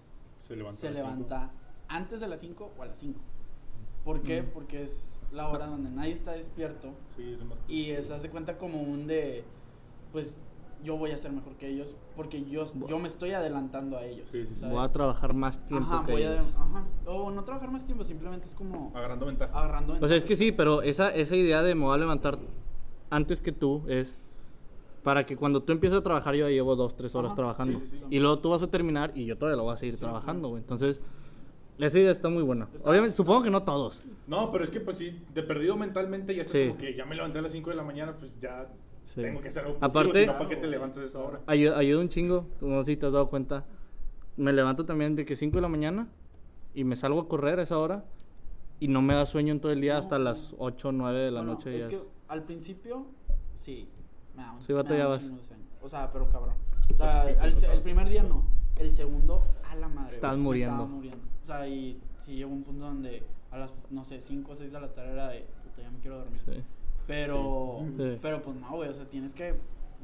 se 0.47 0.55
levanta. 0.55 0.81
se 0.81 0.91
levanta 0.91 1.51
antes 1.89 2.21
de 2.21 2.29
las 2.29 2.41
5 2.41 2.73
o 2.79 2.83
a 2.83 2.87
las 2.87 2.99
5. 2.99 3.19
¿Por 4.05 4.23
qué? 4.23 4.43
Mm. 4.43 4.51
Porque 4.53 4.83
es 4.83 5.19
la 5.33 5.49
hora 5.49 5.67
donde 5.67 5.91
nadie 5.91 6.13
está 6.13 6.33
despierto 6.33 6.93
Sí, 7.17 7.37
es 7.39 7.69
y 7.69 8.03
se 8.03 8.15
hace 8.15 8.31
cuenta 8.31 8.59
como 8.59 8.83
un 8.83 9.07
de, 9.07 9.45
pues 10.13 10.39
yo 10.85 10.97
voy 10.97 11.11
a 11.11 11.17
ser 11.19 11.33
mejor 11.33 11.55
que 11.57 11.69
ellos 11.69 11.95
porque 12.17 12.45
yo, 12.45 12.65
yo 12.89 12.99
me 12.99 13.09
estoy 13.09 13.31
adelantando 13.33 13.97
a 13.97 14.05
ellos. 14.05 14.29
Sí, 14.31 14.43
sí, 14.43 14.49
sí. 14.55 14.61
¿sabes? 14.61 14.75
Voy 14.75 14.85
a 14.85 14.89
trabajar 14.93 15.35
más 15.35 15.67
tiempo 15.67 15.93
Ajá, 15.93 16.07
que 16.07 16.13
voy 16.13 16.23
a, 16.23 16.33
ellos. 16.35 16.47
ajá. 16.57 16.85
O 17.07 17.31
no 17.31 17.45
trabajar 17.45 17.71
más 17.71 17.85
tiempo, 17.85 18.05
simplemente 18.05 18.47
es 18.47 18.55
como 18.55 18.93
Agarrando 18.95 19.27
ventaja. 19.27 19.59
agarrando. 19.59 19.93
O 19.95 19.97
sea, 19.97 20.05
es 20.07 20.11
ventaja. 20.11 20.29
que 20.29 20.37
sí, 20.37 20.53
pero 20.53 20.83
esa, 20.83 21.11
esa 21.15 21.37
idea 21.37 21.63
de 21.63 21.75
me 21.75 21.85
voy 21.85 21.95
a 21.95 21.99
levantar 21.99 22.39
antes 23.11 23.41
que 23.41 23.53
tú 23.53 23.83
es 23.89 24.17
para 25.03 25.25
que 25.25 25.37
cuando 25.37 25.63
tú 25.63 25.73
empieces 25.73 25.99
a 25.99 26.03
trabajar 26.03 26.35
yo 26.35 26.47
ya 26.47 26.53
llevo 26.53 26.77
dos, 26.77 26.95
tres 26.95 27.15
horas 27.15 27.29
Ajá, 27.33 27.37
trabajando. 27.37 27.79
sí, 27.79 27.87
sí, 27.91 27.99
sí. 28.01 28.07
Y 28.11 28.19
luego 28.19 28.39
tú 28.41 28.51
vas 28.51 28.63
a 28.63 28.67
terminar 28.69 29.13
y 29.15 29.25
yo 29.25 29.37
todavía 29.39 29.57
lo 29.57 29.65
voy 29.65 29.73
a 29.75 29.77
seguir 29.77 29.97
Sí, 29.97 30.03
trabajando, 30.03 30.49
güey. 30.49 30.61
Entonces, 30.63 31.01
esa 31.79 31.99
idea 31.99 32.11
está 32.11 32.29
muy 32.29 32.43
buena. 32.43 32.69
Está- 32.75 32.91
Obviamente, 32.91 33.17
supongo 33.17 33.43
que 33.43 33.51
no 33.51 33.63
todos. 33.63 34.03
No, 34.27 34.53
pero 34.53 34.63
es 34.65 34.71
que 34.71 34.81
pues 34.81 34.99
sí, 34.99 35.19
de 35.33 35.43
perdido 35.43 35.77
mentalmente 35.77 36.35
ya 36.35 36.43
estás 36.43 36.57
Sí. 36.61 36.69
como 36.69 36.79
que 36.79 36.95
ya 36.95 37.07
me 37.07 37.15
levanté 37.17 37.39
a 37.39 37.43
las 37.43 37.53
5 37.53 37.71
de 37.71 37.77
la 37.77 37.83
mañana, 37.83 38.15
pues 38.19 38.31
ya 38.43 38.69
Sí. 39.15 39.23
tengo 39.23 39.41
que 39.41 39.49
hacer 39.49 39.65
algo 39.65 39.77
Aparte- 39.81 40.09
positivo, 40.11 40.19
si 40.21 40.27
no, 40.27 40.33
¿para 40.39 40.49
qué 40.49 40.57
te 40.57 40.67
levantas 40.69 40.99
a 40.99 41.05
esa 41.07 41.19
hora? 41.19 41.41
Ayuda, 41.47 41.79
ayuda 41.79 42.01
un 42.01 42.09
chingo, 42.09 42.47
no 42.61 42.81
sé 42.85 42.93
si 42.93 42.97
te 42.97 43.07
has 43.07 43.13
dado 43.13 43.29
cuenta. 43.29 43.65
Me 44.37 44.53
levanto 44.53 44.85
también 44.85 45.17
de 45.17 45.25
que 45.25 45.35
5 45.35 45.57
de 45.57 45.63
la 45.63 45.69
mañana 45.69 46.07
y 46.75 46.85
me 46.85 46.95
salgo 46.95 47.21
a 47.21 47.29
correr 47.29 47.59
a 47.59 47.63
esa 47.63 47.77
hora 47.79 48.05
y 48.79 48.87
no 48.89 49.03
me 49.03 49.15
da 49.15 49.27
sueño 49.27 49.53
en 49.53 49.61
todo 49.61 49.73
el 49.73 49.81
día 49.81 49.99
hasta 49.99 50.19
No. 50.19 50.25
las 50.25 50.55
8 50.59 50.89
o 50.89 50.93
9 50.93 51.19
de 51.19 51.31
la 51.33 51.41
Bueno, 51.41 51.55
noche. 51.55 51.77
Es 51.77 51.85
ya. 51.85 51.89
que 51.89 52.01
al 52.29 52.45
principio, 52.45 53.07
sí. 53.55 53.89
Me 54.37 54.43
da 54.45 54.53
un, 54.53 54.61
Sí 54.63 54.73
me 54.73 54.75
da 54.77 54.81
un 54.81 54.85
batallabas. 54.87 55.21
chingo 55.21 55.37
de 55.39 55.43
sueño. 55.45 55.65
O 55.83 55.89
sea, 55.89 56.13
pero 56.13 56.29
cabrón. 56.29 56.55
O 56.93 56.97
sea, 56.97 57.23
Pues 57.41 57.59
sí, 57.59 57.67
al- 57.67 57.73
el 57.73 57.81
primer 57.83 58.09
día 58.09 58.23
no. 58.23 58.45
El 58.77 58.93
segundo, 58.93 59.43
a 59.69 59.75
la 59.75 59.89
madre. 59.89 60.15
Estabas 60.15 60.37
güey, 60.37 60.45
muriendo. 60.45 60.75
Estaba 60.77 60.89
muriendo. 60.97 61.25
O 61.43 61.47
sea, 61.47 61.69
y 61.69 62.01
sí 62.21 62.37
llegó 62.37 62.53
un 62.53 62.63
punto 62.63 62.85
donde 62.85 63.25
a 63.51 63.59
las, 63.59 63.77
no 63.91 64.05
sé, 64.05 64.23
5 64.23 64.53
o 64.53 64.57
6 64.57 64.73
de 64.73 64.81
la 64.81 64.89
tarde 64.95 65.13
era 65.13 65.29
de, 65.29 65.41
puta, 65.65 65.83
ya 65.83 65.91
me 65.91 65.99
quiero 65.99 66.19
dormir. 66.19 66.39
Sí. 66.45 66.63
Pero, 67.11 67.85
Sí. 67.97 68.19
pero 68.23 68.41
pues 68.41 68.57
no, 68.57 68.71
güey, 68.77 68.89
o 68.89 68.95
sea, 68.95 69.05
tienes 69.07 69.35
que 69.35 69.55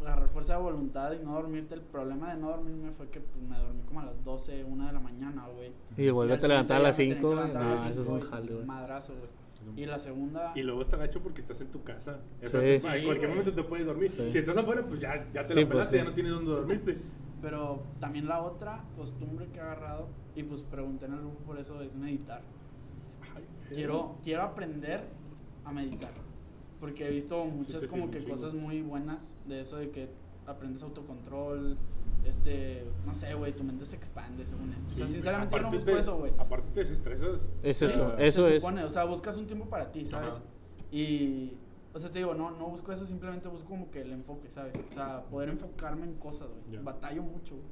agarrar 0.00 0.28
fuerza 0.28 0.56
de 0.56 0.62
voluntad 0.62 1.12
y 1.12 1.24
no 1.24 1.34
dormirte. 1.34 1.74
El 1.74 1.80
problema 1.82 2.34
de 2.34 2.40
no 2.40 2.48
dormirme 2.48 2.90
fue 2.90 3.08
que 3.08 3.20
pues, 3.20 3.42
me 3.44 3.56
dormí 3.56 3.80
como 3.86 4.00
a 4.00 4.06
las 4.06 4.24
12, 4.24 4.64
1 4.64 4.86
de 4.88 4.92
la 4.92 4.98
mañana, 5.00 5.46
güey. 5.54 5.72
Y 5.96 6.10
vuélvete 6.10 6.44
a 6.46 6.48
levantar 6.48 6.78
a 6.78 6.82
las 6.82 6.96
siguiente 6.96 7.20
día 7.26 7.30
5. 7.30 7.42
me 7.42 7.48
tenía 7.48 7.52
que 7.52 7.58
levantar 7.58 7.62
a 7.62 7.74
las 7.74 7.84
No, 7.84 7.90
eso 7.90 8.00
es 8.00 8.06
cinco 8.06 8.12
un 8.12 8.18
y 8.20 8.30
jale, 8.30 8.54
güey. 8.54 8.66
Madrazo, 8.66 9.12
güey. 9.14 9.30
Y 9.76 9.86
la 9.86 9.98
segunda... 9.98 10.52
Y 10.54 10.62
luego 10.62 10.82
está 10.82 10.96
gacho 10.96 11.20
porque 11.22 11.40
estás 11.40 11.60
en 11.60 11.68
tu 11.68 11.82
casa. 11.82 12.18
O 12.44 12.48
sea, 12.48 12.50
Sí. 12.50 12.56
tú- 12.82 12.88
en 12.88 13.00
Sí, 13.00 13.04
cualquier 13.06 13.28
momento 13.30 13.52
te 13.52 13.62
puedes 13.62 13.86
dormir. 13.86 14.10
Sí. 14.10 14.32
Si 14.32 14.38
estás 14.38 14.56
afuera, 14.56 14.84
pues 14.86 15.00
ya, 15.00 15.26
ya 15.32 15.44
te 15.46 15.54
Sí, 15.54 15.60
la 15.60 15.66
pues, 15.66 15.68
pelaste, 15.68 15.92
sí. 15.92 15.98
ya 15.98 16.04
no 16.08 16.14
tienes 16.14 16.32
dónde 16.32 16.50
dormirte. 16.50 16.98
Pero 17.42 17.82
también 18.00 18.26
la 18.28 18.42
otra 18.42 18.84
costumbre 18.96 19.46
que 19.52 19.58
he 19.58 19.62
agarrado, 19.62 20.08
y 20.34 20.42
pues 20.42 20.62
pregunté 20.62 21.06
en 21.06 21.12
el 21.14 21.18
grupo 21.20 21.38
por 21.44 21.58
eso, 21.58 21.80
es 21.82 21.94
meditar. 21.96 22.42
Ay, 23.36 23.44
Quiero, 23.68 24.16
quiero 24.22 24.42
aprender 24.42 25.00
a 25.64 25.72
meditar. 25.72 26.10
Porque 26.80 27.06
he 27.06 27.10
visto 27.10 27.44
muchas 27.46 27.82
te 27.82 27.88
como 27.88 28.10
que 28.10 28.22
cosas 28.24 28.52
muy 28.54 28.82
buenas 28.82 29.34
de 29.48 29.60
eso 29.62 29.76
de 29.76 29.90
que 29.90 30.08
aprendes 30.46 30.82
autocontrol, 30.82 31.76
este, 32.24 32.84
no 33.06 33.14
sé, 33.14 33.34
güey, 33.34 33.52
tu 33.54 33.64
mente 33.64 33.86
se 33.86 33.96
expande 33.96 34.44
según 34.46 34.70
esto. 34.72 34.92
o 34.94 34.96
sea, 34.96 35.06
Sí, 35.06 35.12
sinceramente 35.14 35.56
yo 35.56 35.62
no 35.62 35.70
busco 35.70 35.92
te- 35.92 35.98
eso, 35.98 36.18
güey. 36.18 36.32
Aparte 36.38 36.70
te 36.72 36.80
desestresas. 36.80 37.40
Es 37.62 37.76
Sí, 37.78 37.84
eso, 37.86 38.14
Ah, 38.16 38.22
eso 38.22 38.44
se 38.46 38.56
es. 38.56 38.62
supone, 38.62 38.84
o 38.84 38.90
sea, 38.90 39.04
buscas 39.04 39.36
un 39.36 39.46
tiempo 39.46 39.66
para 39.66 39.90
ti, 39.90 40.04
¿sabes? 40.06 40.34
Ajá. 40.34 40.42
Y, 40.92 41.54
o 41.94 41.98
sea, 41.98 42.10
te 42.10 42.18
digo, 42.18 42.34
no, 42.34 42.50
no 42.50 42.68
busco 42.68 42.92
eso, 42.92 43.04
simplemente 43.04 43.48
busco 43.48 43.68
como 43.68 43.90
que 43.90 44.02
el 44.02 44.12
enfoque, 44.12 44.48
¿sabes? 44.50 44.74
O 44.90 44.94
sea, 44.94 45.24
poder 45.24 45.48
enfocarme 45.48 46.04
en 46.06 46.14
cosas, 46.14 46.48
güey. 46.48 46.76
Ya. 46.76 46.82
Batallo 46.82 47.22
mucho, 47.22 47.54
güey. 47.54 47.66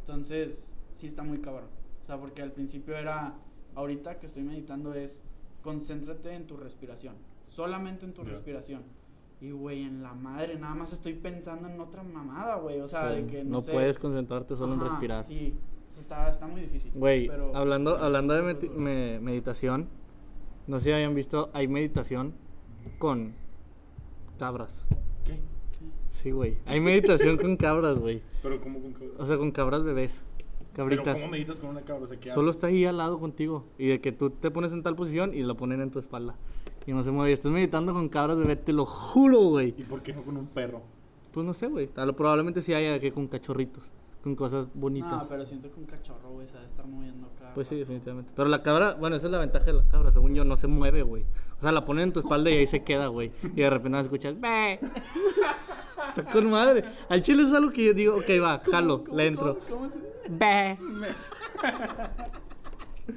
Entonces, 0.00 0.66
sí 0.94 1.06
está 1.06 1.22
muy 1.22 1.38
cabrón. 1.38 1.68
O 2.02 2.06
sea, 2.06 2.18
porque 2.18 2.42
al 2.42 2.52
principio 2.52 2.96
era, 2.96 3.34
ahorita 3.74 4.18
que 4.18 4.26
estoy 4.26 4.42
meditando 4.42 4.94
es, 4.94 5.22
concéntrate 5.62 6.32
en 6.34 6.46
tu 6.46 6.56
respiración, 6.56 7.14
solamente 7.48 8.04
en 8.06 8.14
tu 8.14 8.22
respiración. 8.24 8.82
Y, 9.40 9.50
güey, 9.52 9.82
en 9.84 10.02
la 10.02 10.14
madre, 10.14 10.56
nada 10.58 10.74
más 10.74 10.92
estoy 10.92 11.14
pensando 11.14 11.68
en 11.68 11.80
otra 11.80 12.02
mamada, 12.02 12.56
güey. 12.56 12.80
O 12.80 12.88
sea, 12.88 13.10
Sí, 13.14 13.22
de 13.22 13.26
que 13.26 13.44
no, 13.44 13.50
no 13.52 13.60
sé. 13.60 13.72
puedes 13.72 13.98
concentrarte 13.98 14.56
solo 14.56 14.74
en 14.74 14.80
respirar. 14.80 15.22
Sí, 15.24 15.54
o 15.88 15.92
sea, 15.92 16.02
está, 16.02 16.28
está 16.30 16.46
muy 16.48 16.60
difícil. 16.62 16.90
Güey, 16.94 17.28
pero- 17.28 17.54
hablando, 17.54 17.96
hablando 17.98 18.34
de 18.34 18.68
me- 18.76 19.20
meditación, 19.20 19.86
no 20.66 20.78
sé 20.78 20.84
si 20.86 20.92
hayan 20.92 21.14
visto, 21.14 21.50
hay 21.52 21.68
meditación 21.68 22.32
con 22.98 23.32
cabras. 24.38 24.84
¿Qué? 25.24 25.38
Sí, 26.10 26.30
güey. 26.32 26.56
Hay 26.66 26.80
meditación 26.80 27.36
con 27.36 27.56
cabras, 27.56 27.98
güey. 27.98 28.22
Pero 28.42 28.60
¿cómo 28.60 28.80
con 28.80 28.92
cabras? 28.92 29.20
O 29.20 29.26
sea, 29.26 29.36
con 29.38 29.50
cabras 29.52 29.84
bebés. 29.84 30.24
Pero 30.74 30.88
Cabritas. 30.90 31.14
¿cómo 31.16 31.28
meditas 31.30 31.58
con 31.60 31.70
una 31.70 31.82
cabra? 31.82 32.04
O 32.04 32.06
sea, 32.08 32.18
¿qué 32.20 32.30
Solo 32.30 32.50
haces? 32.50 32.56
está 32.58 32.66
ahí 32.68 32.84
al 32.84 32.96
lado 32.98 33.18
contigo. 33.18 33.64
Y 33.78 33.86
de 33.88 34.00
que 34.00 34.12
tú 34.12 34.30
te 34.30 34.50
pones 34.50 34.72
en 34.72 34.82
tal 34.82 34.94
posición 34.96 35.34
y 35.34 35.42
lo 35.42 35.56
ponen 35.56 35.80
en 35.80 35.90
tu 35.90 35.98
espalda. 35.98 36.36
Y 36.88 36.92
no 36.94 37.02
se 37.02 37.10
mueve. 37.10 37.34
Estás 37.34 37.52
meditando 37.52 37.92
con 37.92 38.08
cabras 38.08 38.38
bebé, 38.38 38.56
te 38.56 38.72
lo 38.72 38.86
juro, 38.86 39.40
güey. 39.40 39.74
¿Y 39.76 39.82
por 39.82 40.00
qué 40.00 40.14
no 40.14 40.22
con 40.22 40.38
un 40.38 40.46
perro? 40.46 40.80
Pues 41.32 41.44
no 41.44 41.52
sé, 41.52 41.66
güey. 41.66 41.86
Probablemente 41.86 42.62
sí 42.62 42.72
haya 42.72 42.98
que 42.98 43.12
con 43.12 43.28
cachorritos. 43.28 43.90
Con 44.22 44.34
cosas 44.34 44.68
bonitas. 44.72 45.12
No, 45.12 45.28
pero 45.28 45.44
siento 45.44 45.70
que 45.70 45.78
un 45.78 45.84
cachorro, 45.84 46.30
güey, 46.30 46.46
se 46.46 46.54
va 46.54 46.62
a 46.62 46.64
estar 46.64 46.86
moviendo 46.86 47.28
cada 47.38 47.52
Pues 47.52 47.68
sí, 47.68 47.76
definitivamente. 47.76 48.32
Pero 48.34 48.48
la 48.48 48.62
cabra, 48.62 48.94
bueno, 48.94 49.16
esa 49.16 49.26
es 49.26 49.32
la 49.32 49.38
ventaja 49.38 49.66
de 49.66 49.74
la 49.74 49.82
cabra, 49.84 50.10
según 50.12 50.34
yo, 50.34 50.44
no 50.44 50.56
se 50.56 50.66
mueve, 50.66 51.02
güey. 51.02 51.26
O 51.58 51.60
sea, 51.60 51.72
la 51.72 51.84
ponen 51.84 52.04
en 52.04 52.12
tu 52.14 52.20
espalda 52.20 52.50
y 52.50 52.54
ahí 52.54 52.66
se 52.66 52.82
queda, 52.82 53.08
güey. 53.08 53.32
Y 53.42 53.60
de 53.60 53.68
repente 53.68 53.90
vas 53.90 54.04
a 54.04 54.06
escuchar. 54.06 54.36
Está 56.08 56.32
con 56.32 56.50
madre. 56.50 56.84
Al 57.10 57.20
chile 57.20 57.42
es 57.42 57.52
algo 57.52 57.70
que 57.70 57.84
yo 57.84 57.92
digo, 57.92 58.16
ok, 58.16 58.30
va, 58.42 58.60
jalo, 58.60 59.04
¿Cómo- 59.04 59.14
le 59.14 59.26
entro. 59.26 59.58
¿Cómo, 59.68 59.90
cómo 59.90 59.90
se-. 59.90 60.78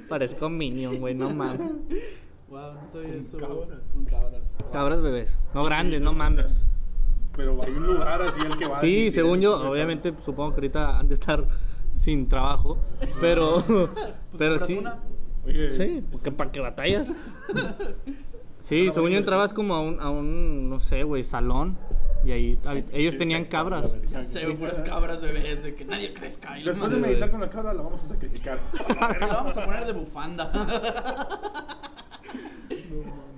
Parezco 0.10 0.50
Minion, 0.50 0.98
güey, 1.00 1.14
no 1.14 1.30
mames. 1.34 1.70
Wow, 2.52 2.74
no 2.74 2.88
sabía 2.92 3.08
Con 3.14 3.20
eso. 3.22 3.38
cabras. 3.38 3.78
Con 3.94 4.04
cabras. 4.04 4.42
Cabras 4.72 5.00
bebés, 5.00 5.38
no 5.54 5.64
grandes, 5.64 6.02
no 6.02 6.12
mames. 6.12 6.46
Pero 7.34 7.58
hay 7.64 7.70
un 7.72 7.86
lugar 7.86 8.20
así 8.20 8.42
al 8.42 8.58
que 8.58 8.68
vas. 8.68 8.80
Sí, 8.82 9.10
según 9.10 9.40
yo, 9.40 9.54
obviamente 9.70 10.12
supongo 10.20 10.50
que 10.50 10.56
ahorita 10.56 10.98
han 10.98 11.08
de 11.08 11.14
estar 11.14 11.46
sin 11.96 12.28
trabajo, 12.28 12.76
pero, 13.22 13.64
Pues 13.66 13.88
pero 14.38 14.58
sí. 14.58 14.74
una. 14.76 14.98
Oye, 15.46 15.70
Sí, 15.70 16.04
porque 16.12 16.30
para 16.30 16.52
que 16.52 16.60
batallas. 16.60 17.08
Sí, 18.58 18.92
según 18.92 19.10
yo 19.10 19.18
entrabas 19.18 19.52
como 19.52 19.74
a 19.74 19.80
un, 19.80 20.00
a 20.00 20.08
un 20.08 20.70
no 20.70 20.78
sé, 20.78 21.02
güey, 21.02 21.24
salón. 21.24 21.76
Y 22.24 22.30
ahí 22.30 22.58
ellos 22.92 23.14
sí, 23.14 23.18
tenían 23.18 23.42
sí, 23.42 23.48
cabras. 23.48 23.90
sé, 24.22 24.44
güey, 24.44 24.56
puras 24.56 24.80
cabras 24.84 25.20
bebés 25.20 25.64
de 25.64 25.74
que 25.74 25.84
nadie 25.84 26.12
crezca. 26.12 26.56
Y 26.60 26.62
Después 26.62 26.88
de 26.92 26.96
meditar 26.98 27.28
con 27.32 27.40
la 27.40 27.50
cabra, 27.50 27.74
la 27.74 27.82
vamos 27.82 28.04
a 28.04 28.06
sacrificar. 28.06 28.60
La 29.20 29.26
vamos 29.26 29.56
a 29.56 29.64
poner 29.64 29.84
de 29.84 29.92
bufanda. 29.94 30.52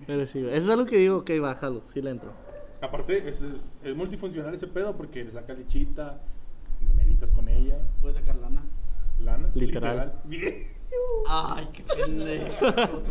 Pero 0.07 0.27
sí, 0.27 0.39
eso 0.41 0.49
es 0.51 0.69
algo 0.69 0.87
que 0.87 0.99
digo, 0.99 1.19
ok, 1.19 1.31
bájalo, 1.41 1.83
sí 1.93 2.03
le 2.03 2.11
entro. 2.11 2.33
Aparte, 2.81 3.27
es, 3.29 3.41
es, 3.43 3.79
es 3.83 3.97
multifuncional 3.97 4.55
ese 4.55 4.67
pedo 4.67 4.95
porque 4.97 5.25
le 5.25 5.31
sacas 5.33 5.57
lechita, 5.59 6.21
meditas 6.97 7.33
con 7.33 7.49
ella, 7.49 7.79
Puedes 8.01 8.17
sacar 8.17 8.37
lana. 8.37 8.63
lana. 9.23 9.51
Literal. 9.55 10.21
Ay, 11.29 11.69
qué 11.73 11.83
pendejo. 11.83 12.57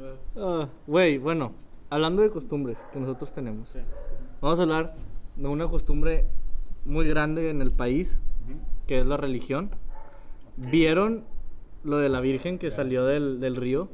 Bueno, 0.00 0.20
Ah, 0.36 0.68
Güey, 0.86 1.18
bueno, 1.18 1.52
hablando 1.90 2.22
de 2.22 2.30
costumbres 2.30 2.78
que 2.92 2.98
nosotros 2.98 3.32
tenemos, 3.34 3.68
sí. 3.68 3.80
vamos 4.40 4.58
a 4.58 4.62
hablar 4.62 4.94
de 5.36 5.46
una 5.48 5.68
costumbre 5.68 6.24
muy 6.86 7.06
grande 7.06 7.50
en 7.50 7.60
el 7.60 7.70
país, 7.70 8.20
que 8.86 9.00
es 9.00 9.06
la 9.06 9.16
religión. 9.18 9.70
¿Vieron 10.56 11.24
lo 11.84 11.98
de 11.98 12.08
la 12.08 12.20
Virgen 12.20 12.58
que 12.58 12.70
salió 12.70 13.04
del, 13.04 13.40
del 13.40 13.56
río? 13.56 13.88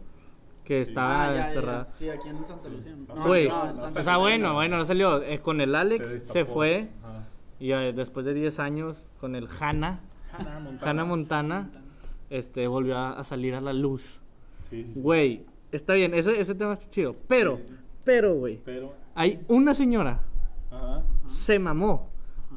Que 0.66 0.84
Sí. 0.84 0.90
estaba 0.90 1.24
Ah, 1.24 1.28
ya, 1.28 1.34
ya, 1.36 1.48
encerrada. 1.48 1.86
ya. 1.88 1.94
Sí, 1.94 2.10
aquí 2.10 2.28
en 2.28 2.44
Santa 2.46 2.68
Lucía. 2.68 2.96
No 3.08 3.14
No, 3.14 3.26
Güey, 3.26 3.48
no, 3.48 3.62
en 3.62 3.68
no, 3.68 3.74
Santa 3.74 3.86
o 3.88 3.92
sea, 3.92 4.00
Lucía. 4.02 4.16
bueno, 4.18 4.54
bueno, 4.54 4.76
no 4.78 4.84
salió. 4.84 5.22
eh, 5.22 5.38
con 5.40 5.60
el 5.60 5.74
Alex 5.74 6.24
se, 6.24 6.44
fue 6.44 6.88
Ajá. 7.04 7.22
y 7.60 7.70
eh, 7.72 7.92
después 7.94 8.26
de 8.26 8.34
10 8.34 8.58
años 8.58 9.08
con 9.20 9.34
el 9.36 9.48
Hannah, 9.60 10.00
Hannah 10.32 10.58
Montana. 10.60 10.90
Hannah 10.90 11.04
Montana, 11.04 11.70
este, 12.30 12.66
volvió 12.66 12.96
a, 12.98 13.12
a 13.12 13.22
salir 13.24 13.54
a 13.54 13.60
la 13.60 13.72
luz. 13.72 14.20
Sí, 14.68 14.82
sí, 14.82 14.90
sí. 14.94 15.00
Güey, 15.00 15.46
está 15.70 15.94
bien, 15.94 16.12
ese, 16.14 16.38
ese 16.40 16.54
tema 16.56 16.72
está 16.72 16.90
chido. 16.90 17.14
Pero, 17.28 17.58
Sí, 17.58 17.62
sí, 17.68 17.74
sí. 17.74 17.80
pero, 18.04 18.34
güey, 18.34 18.60
Pero. 18.64 18.92
hay 19.14 19.40
una 19.46 19.72
señora, 19.72 20.20
Ajá. 20.72 21.04
se 21.26 21.60
mamó 21.60 22.10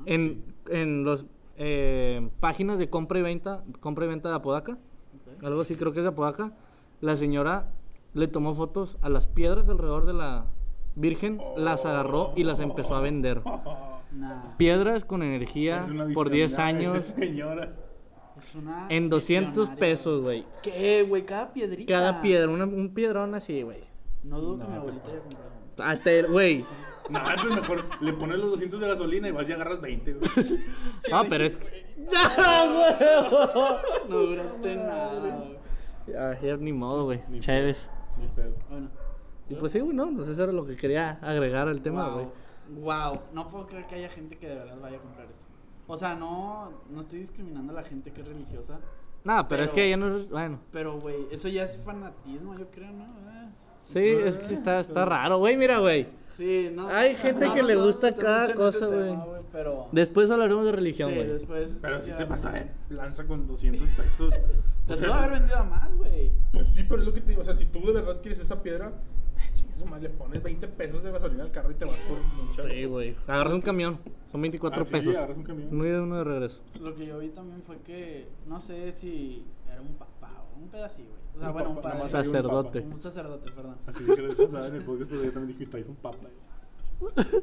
en, 0.07 0.43
en 0.67 1.03
los 1.03 1.27
eh, 1.57 2.27
páginas 2.39 2.79
de 2.79 2.89
compra 2.89 3.19
y 3.19 3.21
venta, 3.21 3.63
compra 3.81 4.05
y 4.05 4.07
venta 4.09 4.29
de 4.29 4.35
Apodaca. 4.35 4.77
Algo 5.43 5.61
así 5.61 5.75
creo 5.75 5.91
que 5.93 5.99
es 5.99 6.03
de 6.03 6.09
Apodaca, 6.09 6.53
la 7.01 7.15
señora 7.15 7.67
le 8.13 8.27
tomó 8.27 8.53
fotos 8.53 8.97
a 9.01 9.09
las 9.09 9.27
piedras 9.27 9.69
alrededor 9.69 10.05
de 10.05 10.13
la 10.13 10.45
Virgen, 10.95 11.39
las 11.55 11.85
agarró 11.85 12.33
y 12.35 12.43
las 12.43 12.59
empezó 12.59 12.95
a 12.95 13.01
vender. 13.01 13.41
Nah. 14.11 14.57
Piedras 14.57 15.05
con 15.05 15.21
energía 15.21 15.81
Es 15.81 15.89
una 15.89 16.07
por 16.15 16.31
10 16.31 16.49
visionaria 16.49 16.81
esa 16.81 16.89
años 16.91 17.03
señora. 17.15 17.73
Es 18.39 18.55
una. 18.55 18.87
en 18.89 19.07
200 19.07 19.51
visionaria, 19.53 19.79
pesos, 19.79 20.21
güey. 20.23 20.45
¿Qué, 20.63 21.03
güey? 21.07 21.25
Cada 21.27 21.53
piedrita. 21.53 21.93
Cada 21.93 22.19
piedra, 22.23 22.49
una- 22.49 22.65
un 22.65 22.91
piedrón 22.95 23.35
así, 23.35 23.61
güey. 23.61 23.81
No 24.23 24.39
dudo 24.41 24.57
que 24.65 24.65
mi 24.71 24.77
abuelita 24.77 25.07
haya 25.09 25.19
comprado. 25.19 25.49
Ah, 25.77 26.27
Güey. 26.31 26.65
No, 27.11 27.19
pues 27.23 27.55
mejor 27.55 27.85
le 28.01 28.13
pones 28.13 28.37
los 28.39 28.49
200 28.49 28.79
de 28.81 28.87
gasolina 28.87 29.27
y 29.27 29.31
vas 29.31 29.47
y 29.47 29.53
agarras 29.53 29.79
20. 29.79 30.13
güey. 30.13 30.59
Ah, 31.13 31.23
pero 31.29 31.43
es 31.45 31.55
que... 31.55 31.85
¡Ya, 32.11 33.29
No 34.09 34.15
duraste 34.17 34.75
nada, 34.75 35.19
güey. 35.19 35.31
güey! 36.07 36.41
Ya 36.41 36.57
ni 36.57 36.73
modo, 36.73 37.03
güey. 37.05 37.21
Chéves. 37.41 37.87
Ni 38.19 38.27
pedo. 38.27 38.53
Bueno. 38.69 38.89
Y 39.49 39.55
pues 39.55 39.71
sí, 39.71 39.79
güey, 39.79 39.95
no, 39.95 40.11
pues 40.15 40.27
eso 40.27 40.43
era 40.43 40.51
lo 40.51 40.65
que 40.65 40.75
quería 40.75 41.19
agregar 41.21 41.67
al 41.67 41.81
tema, 41.81 42.09
güey. 42.09 42.27
Wow, 42.81 43.21
no 43.33 43.49
puedo 43.49 43.65
creer 43.65 43.87
que 43.87 43.95
haya 43.95 44.09
gente 44.09 44.37
que 44.37 44.47
de 44.47 44.55
verdad 44.55 44.77
vaya 44.79 44.97
a 44.97 45.01
comprar 45.01 45.25
eso. 45.25 45.45
O 45.87 45.97
sea, 45.97 46.15
no, 46.15 46.71
no 46.91 47.01
estoy 47.01 47.19
discriminando 47.19 47.73
a 47.73 47.75
la 47.77 47.83
gente 47.83 48.11
que 48.11 48.21
es 48.21 48.27
religiosa, 48.27 48.79
Nada, 49.23 49.47
pero, 49.47 49.65
es 49.65 49.71
que 49.71 49.89
ya 49.89 49.97
no 49.97 50.17
es... 50.17 50.29
Bueno. 50.29 50.59
pero 50.71 50.99
güey, 50.99 51.27
eso 51.31 51.49
ya 51.49 51.63
es 51.63 51.77
fanatismo, 51.77 52.57
yo 52.57 52.69
creo, 52.71 52.91
¿no? 52.91 53.03
Eh, 53.03 53.49
Sí, 53.83 53.99
es 53.99 54.37
que 54.37 54.53
está, 54.53 54.79
está 54.79 55.03
raro, 55.03 55.39
güey, 55.39 55.57
mira, 55.57 55.79
güey. 55.79 56.07
Sí, 56.39 56.71
no. 56.73 56.87
Hay 56.87 57.15
gente 57.17 57.45
no 57.47 57.53
que 57.53 57.61
le 57.63 57.75
gusta 57.75 58.15
cada 58.15 58.53
cosa, 58.55 58.87
güey. 58.87 59.13
Pero. 59.51 59.89
Después 59.91 60.31
hablaremos 60.31 60.65
de 60.65 60.71
religión, 60.71 61.09
sí, 61.09 61.15
güey. 61.15 61.27
después. 61.27 61.77
Pero 61.81 62.01
sí 62.01 62.11
ya- 62.11 62.17
se 62.17 62.25
pasa, 62.25 62.55
eh. 62.55 62.71
Lanza 62.89 63.25
con 63.25 63.45
200 63.45 63.87
pesos. 63.89 64.33
Sea, 64.33 64.97
puedo 64.97 65.13
haber 65.13 65.31
vendido 65.39 65.57
a 65.57 65.63
más, 65.65 65.93
güey. 65.97 66.31
Pues 66.53 66.67
sí, 66.69 66.83
pero 66.87 67.01
es 67.01 67.07
lo 67.07 67.13
que 67.13 67.21
te 67.21 67.29
digo. 67.31 67.41
O 67.41 67.43
sea, 67.43 67.53
si 67.53 67.65
tú 67.65 67.85
de 67.87 67.93
verdad 67.93 68.21
quieres 68.21 68.39
esa 68.39 68.61
piedra, 68.63 68.91
su 69.77 69.85
madre, 69.85 70.03
le 70.03 70.09
pones 70.09 70.41
20 70.43 70.67
pesos 70.67 71.03
de 71.03 71.11
gasolina 71.11 71.43
al 71.43 71.51
carro 71.51 71.71
y 71.71 71.75
te 71.75 71.85
vas 71.85 71.93
por 72.07 72.17
mucha. 72.45 72.69
Sí, 72.69 72.85
güey. 72.85 73.15
Agarras 73.27 73.53
un 73.53 73.61
camión. 73.61 73.99
Son 74.31 74.41
24 74.41 74.81
Ah, 74.81 74.85
sí, 74.85 74.91
pesos. 74.91 75.15
agarras 75.15 75.37
un 75.37 75.43
camión. 75.43 75.69
Uno 75.71 75.85
ida 75.85 75.97
y 75.97 75.99
uno 76.01 76.17
de 76.17 76.23
regreso. 76.23 76.61
Lo 76.81 76.95
que 76.95 77.05
yo 77.05 77.19
vi 77.19 77.29
también 77.29 77.61
fue 77.63 77.77
que, 77.79 78.27
no 78.47 78.59
sé 78.59 78.91
si 78.91 79.45
era 79.71 79.81
un 79.81 79.93
papá 79.95 80.18
un 80.57 80.67
pedacito, 80.69 81.09
güey. 81.09 81.21
O 81.35 81.39
sea, 81.39 81.47
Un 81.49 81.53
bueno, 81.53 81.69
un 81.71 81.81
padre. 81.81 82.09
Sacerdote. 82.09 82.79
Un 82.81 82.99
sacerdote, 83.01 83.51
perdón. 83.51 83.75
Así 83.87 84.03
que 84.05 84.21
les 84.21 84.35
pasaba 84.35 84.67
en 84.67 84.75
el 84.75 84.83
podcast, 84.83 85.11
yo 85.11 85.31
también 85.31 85.47
dije, 85.57 85.69
traes 85.69 85.87
un 85.87 85.95
papa. 85.95 86.17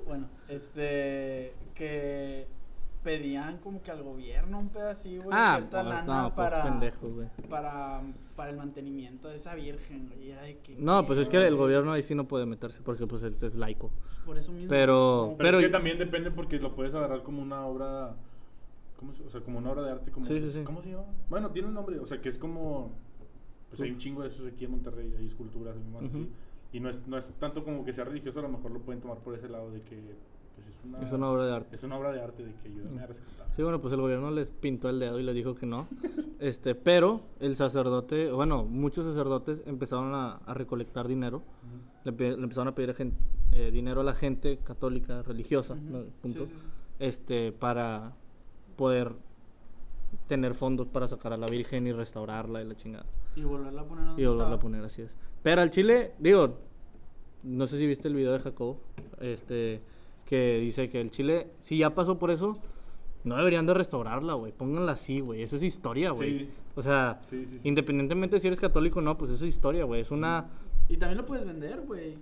Bueno, 0.07 0.29
este, 0.49 1.55
que 1.75 2.47
pedían 3.03 3.59
como 3.59 3.81
que 3.83 3.91
al 3.93 4.03
gobierno 4.03 4.59
un 4.59 4.69
pedacito, 4.69 5.23
güey, 5.25 5.37
Ah, 5.39 5.57
cierta 5.59 5.83
pues, 5.83 5.95
lana 5.95 6.23
no, 6.23 6.35
pues 6.35 6.49
para, 6.49 6.63
pendejos, 6.65 7.13
güey. 7.15 7.29
para, 7.49 8.03
para 8.35 8.51
el 8.51 8.57
mantenimiento 8.57 9.29
de 9.29 9.37
esa 9.37 9.55
virgen, 9.55 10.09
güey. 10.09 10.27
y 10.27 10.31
era 10.33 10.43
de 10.43 10.59
que, 10.59 10.75
No, 10.77 11.07
pues 11.07 11.21
es 11.21 11.29
que 11.29 11.37
el 11.47 11.55
gobierno 11.57 11.93
ahí 11.93 12.03
sí 12.03 12.15
no 12.17 12.27
puede 12.27 12.47
meterse 12.47 12.81
porque 12.83 13.07
pues 13.07 13.23
es, 13.23 13.41
es 13.43 13.55
laico. 13.55 13.91
Por 14.27 14.37
eso 14.37 14.51
mismo. 14.53 14.69
Pero- 14.69 15.35
Pero, 15.39 15.39
Pero- 15.39 15.59
es 15.61 15.67
que 15.67 15.71
también 15.73 15.99
depende 15.99 16.31
porque 16.33 16.59
lo 16.59 16.75
puedes 16.75 16.93
agarrar 16.95 17.23
como 17.23 17.41
una 17.43 17.65
obra. 17.65 18.15
¿Cómo 18.97 19.13
se- 19.13 19.23
o 19.25 19.31
sea, 19.31 19.41
como 19.41 19.59
una 19.59 19.71
obra 19.71 19.83
de 19.83 19.91
arte. 19.93 20.11
Como, 20.11 20.25
Sí, 20.27 20.41
sí, 20.41 20.51
sí. 20.51 20.63
¿Cómo 20.65 20.83
se 20.83 20.91
llama? 20.91 21.05
Bueno, 21.29 21.51
tiene 21.51 21.69
un 21.69 21.75
nombre. 21.75 21.99
O 21.99 22.07
sea, 22.07 22.21
que 22.21 22.29
es 22.29 22.39
como. 22.39 22.93
Pues 23.69 23.81
hay 23.81 23.91
un 23.91 23.99
chingo 23.99 24.23
de 24.23 24.29
esos 24.29 24.47
aquí 24.47 24.65
en 24.65 24.71
Monterrey. 24.73 25.15
Hay 25.19 25.27
esculturas 25.27 25.77
y 25.77 25.93
más 25.93 26.03
Ujú. 26.05 26.19
así. 26.19 26.29
Y 26.73 26.81
no 26.81 26.89
es, 26.91 27.07
no 27.07 27.17
es 27.19 27.31
tanto 27.39 27.65
como 27.65 27.85
que 27.85 27.93
sea 27.93 28.05
religioso, 28.05 28.39
a 28.39 28.43
lo 28.43 28.49
mejor 28.49 28.71
lo 28.71 28.81
pueden 28.81 29.01
tomar 29.01 29.19
por 29.19 29.35
ese 29.35 29.49
lado 29.49 29.71
de 29.71 29.81
que. 29.83 29.97
Pues 30.55 30.69
es 30.69 30.85
una, 30.85 31.01
Es 31.03 31.13
una 31.13 31.31
obra 31.31 31.47
de 31.47 31.53
arte. 31.55 31.77
Es 31.77 31.83
una 31.83 31.99
obra 31.99 32.13
de 32.13 32.21
arte 32.23 32.45
de 32.45 32.53
que 32.55 32.69
ayúdame 32.69 33.03
a 33.03 33.07
rescatar. 33.07 33.47
Sí, 33.57 33.63
bueno, 33.63 33.81
pues 33.81 33.93
el 33.93 34.01
gobierno 34.01 34.31
les 34.31 34.49
pintó 34.49 34.89
el 34.89 34.99
dedo 34.99 35.19
y 35.21 35.23
les 35.23 35.35
dijo 35.35 35.55
que 35.55 35.67
no. 35.67 35.87
Este, 36.39 36.75
pero 36.75 37.23
el 37.41 37.57
sacerdote, 37.57 38.31
bueno, 38.31 38.65
muchos 38.65 39.07
sacerdotes 39.07 39.63
empezaron 39.67 40.15
a, 40.15 40.37
a 40.37 40.53
recolectar 40.55 41.09
dinero. 41.09 41.39
Ujú. 41.39 41.45
Le, 42.05 42.13
pe- 42.13 42.37
le 42.37 42.43
empezaron 42.43 42.69
a 42.69 42.75
pedir 42.75 42.91
a 42.91 42.95
gen- 42.95 43.15
eh, 43.53 43.71
dinero 43.71 44.03
a 44.03 44.05
la 44.05 44.13
gente 44.15 44.59
católica, 44.59 45.23
religiosa, 45.23 45.75
Ujú. 45.75 45.83
¿no? 45.85 46.05
punto, 46.23 46.45
Sí, 46.45 46.51
sí, 46.53 46.61
sí. 46.61 46.67
este, 47.01 47.53
para 47.53 48.13
poder 48.77 49.13
tener 50.27 50.55
fondos 50.55 50.87
para 50.89 51.09
sacar 51.09 51.33
a 51.33 51.37
la 51.37 51.47
Virgen 51.47 51.87
y 51.87 51.93
restaurarla 51.93 52.63
y 52.63 52.65
la 52.67 52.75
chingada. 52.77 53.07
Y 53.35 53.43
volverla 53.43 53.83
a 53.83 53.85
poner 53.85 54.19
Y 54.21 54.25
volverla 54.27 54.55
a 54.57 54.59
poner 54.59 54.85
así 54.85 55.03
es. 55.03 55.15
Pero 55.43 55.63
al 55.63 55.71
Chile, 55.71 56.13
digo, 56.19 56.59
no 57.43 57.67
sé 57.67 57.77
si 57.79 57.87
viste 57.87 58.09
el 58.09 58.15
video 58.15 58.33
de 58.33 58.41
Jacob, 58.41 58.77
este, 59.21 59.81
que 60.25 60.59
dice 60.59 60.89
que 60.89 61.01
el 61.01 61.11
Chile, 61.11 61.49
si 61.61 61.79
ya 61.79 61.95
pasó 61.95 62.19
por 62.19 62.31
eso, 62.31 62.59
no 63.25 63.37
deberían 63.37 63.67
de 63.67 63.75
restaurarla, 63.75 64.35
güey. 64.35 64.53
Pónganla 64.53 64.93
así, 64.93 65.21
güey. 65.21 65.43
Eso 65.43 65.57
es 65.57 65.63
historia, 65.63 66.11
güey. 66.13 66.39
Sí. 66.41 66.51
O 66.77 66.83
sea, 66.83 67.21
Sí, 67.29 67.45
sí, 67.47 67.59
sí. 67.61 67.69
independientemente 67.69 68.39
si 68.41 68.47
eres 68.47 68.61
católico 68.61 69.01
o 69.01 69.03
no, 69.03 69.17
pues 69.19 69.31
eso 69.33 69.45
es 69.45 69.51
historia, 69.55 69.85
güey. 69.85 70.01
Es 70.03 70.11
una... 70.11 70.47
Y 70.89 70.97
también 70.97 71.19
lo 71.19 71.27
puedes 71.27 71.45
vender, 71.47 71.81
güey. 71.83 72.17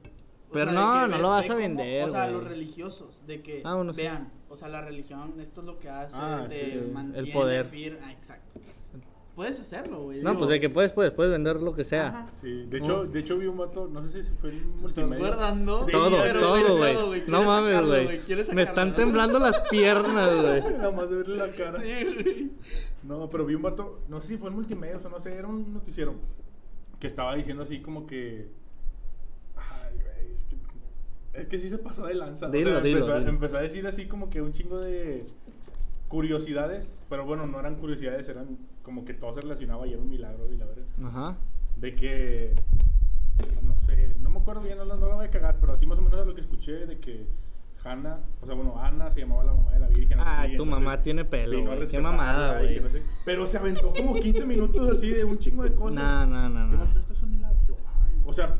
Pero 0.52 0.70
de 0.70 0.76
no, 0.76 1.06
no 1.06 1.16
ve- 1.16 1.22
lo 1.22 1.28
vas 1.28 1.44
a 1.44 1.48
cómo- 1.48 1.58
vender, 1.58 2.04
O 2.04 2.08
sea, 2.10 2.22
güey. 2.24 2.34
los 2.34 2.44
religiosos, 2.44 3.26
de 3.26 3.42
que 3.42 3.60
Ah, 3.64 3.74
bueno, 3.74 3.92
vean, 3.92 4.30
o 4.54 4.56
sea, 4.56 4.68
la 4.68 4.80
religión, 4.82 5.34
esto 5.40 5.60
es 5.60 5.66
lo 5.66 5.78
que 5.78 5.88
hace, 5.88 6.16
Ah, 6.18 6.46
te 6.48 6.64
sí, 6.64 6.70
el 6.78 6.92
mantiene 6.92 7.32
poder. 7.32 7.66
fir- 7.70 7.98
ah, 8.02 8.10
exacto. 8.12 8.60
Puedes 9.34 9.58
hacerlo, 9.58 10.04
güey. 10.04 10.22
No, 10.22 10.30
digo, 10.30 10.38
pues 10.42 10.50
de 10.50 10.60
que 10.60 10.68
puedes, 10.70 10.92
puedes, 10.92 11.10
puedes 11.10 11.32
vender 11.32 11.56
lo 11.60 11.74
que 11.74 11.84
sea. 11.84 12.06
Ajá. 12.06 12.26
Sí, 12.40 12.66
de 12.66 12.78
hecho, 12.78 13.04
de 13.04 13.18
hecho 13.18 13.36
vi 13.36 13.46
un 13.46 13.56
vato, 13.56 13.88
no 13.88 14.06
sé 14.06 14.22
si 14.22 14.30
fue 14.36 14.50
en 14.50 14.56
Estás 14.58 14.76
multimedia. 14.80 15.18
guardando. 15.18 15.84
Sí, 15.86 15.90
Todo, 15.92 16.22
pero, 16.22 16.40
todo, 16.40 16.76
güey, 16.78 16.94
todo, 16.94 17.06
güey. 17.08 17.22
No 17.26 17.42
mames, 17.42 17.84
güey. 17.84 18.20
Me 18.54 18.62
están 18.62 18.90
¿no? 18.90 18.94
temblando 18.94 19.40
las 19.40 19.58
piernas, 19.68 20.36
güey. 20.40 20.62
Nada 20.78 20.90
más 20.92 21.10
de 21.10 21.16
verle 21.16 21.36
la 21.36 21.50
cara. 21.50 21.82
Sí, 21.82 22.04
güey. 22.04 22.50
No, 23.02 23.28
pero 23.28 23.44
vi 23.44 23.56
un 23.56 23.62
vato, 23.62 24.02
no 24.08 24.20
sé 24.20 24.28
si 24.28 24.36
fue 24.36 24.50
en 24.50 24.54
multimedia, 24.54 24.96
o 24.98 25.00
sea, 25.00 25.10
no 25.10 25.18
sé, 25.18 25.34
era 25.34 25.48
un 25.48 25.74
noticiero 25.74 26.14
que 27.00 27.08
estaba 27.08 27.34
diciendo 27.34 27.64
así 27.64 27.82
como 27.82 28.06
que. 28.06 28.48
Ay, 29.56 29.94
güey, 29.94 30.32
es 30.32 30.44
que. 30.44 30.54
Es 31.34 31.46
que 31.48 31.58
sí 31.58 31.68
se 31.68 31.78
pasó 31.78 32.06
de 32.06 32.14
lanza. 32.14 32.48
Dilo, 32.48 32.70
o 32.70 32.72
sea, 32.74 32.80
dilo, 32.82 32.98
empezó, 32.98 33.12
a- 33.14 33.18
dilo. 33.18 33.30
empezó 33.30 33.56
a 33.58 33.60
decir 33.62 33.86
así 33.86 34.06
como 34.06 34.30
que 34.30 34.40
un 34.40 34.52
chingo 34.52 34.78
de 34.80 35.26
curiosidades, 36.08 36.94
pero 37.08 37.24
bueno, 37.24 37.46
no 37.46 37.58
eran 37.60 37.76
curiosidades, 37.76 38.28
eran 38.28 38.58
como 38.82 39.04
que 39.04 39.14
todo 39.14 39.34
se 39.34 39.40
relacionaba 39.40 39.86
y 39.86 39.92
era 39.92 40.02
un 40.02 40.08
milagro 40.10 40.48
y 40.52 40.56
la 40.56 40.66
verdad. 40.66 40.84
Ajá. 41.04 41.36
De 41.76 41.94
que. 41.94 42.54
No 43.62 43.74
sé, 43.80 44.14
no 44.20 44.30
me 44.30 44.38
acuerdo 44.38 44.60
bien, 44.62 44.78
no, 44.78 44.84
no 44.84 45.08
la 45.08 45.14
voy 45.14 45.26
a 45.26 45.30
cagar, 45.30 45.56
pero 45.60 45.72
así 45.72 45.86
más 45.86 45.98
o 45.98 46.02
menos 46.02 46.20
es 46.20 46.26
lo 46.26 46.34
que 46.34 46.40
escuché 46.40 46.86
de 46.86 46.98
que. 46.98 47.26
Hanna, 47.86 48.18
o 48.40 48.46
sea, 48.46 48.54
bueno, 48.54 48.80
Ana 48.80 49.10
se 49.10 49.20
llamaba 49.20 49.44
la 49.44 49.52
mamá 49.52 49.72
de 49.72 49.78
la 49.80 49.88
Virgen. 49.88 50.18
Así, 50.18 50.56
tu 50.56 50.64
mamá 50.64 51.02
tiene 51.02 51.22
pelo, 51.26 51.66
güey. 51.66 51.86
Qué 51.86 52.00
mamada, 52.00 52.56
güey. 52.60 52.76
que 52.76 52.80
no 52.80 52.88
sé- 52.88 53.02
Pero 53.26 53.46
se 53.46 53.58
aventó 53.58 53.92
como 53.92 54.14
15 54.14 54.46
minutos 54.46 54.90
así 54.90 55.10
de 55.10 55.22
un 55.22 55.36
chingo 55.38 55.64
de 55.64 55.74
cosas. 55.74 55.96
No, 55.96 56.24
no, 56.24 56.48
no, 56.48 56.66
no. 56.66 56.78
vato, 56.78 56.98
esto 56.98 57.12
es 57.12 57.20
un 57.20 57.32
milagro. 57.32 57.58
Yo, 57.68 57.76
ay, 58.02 58.22
O 58.24 58.32
sea, 58.32 58.56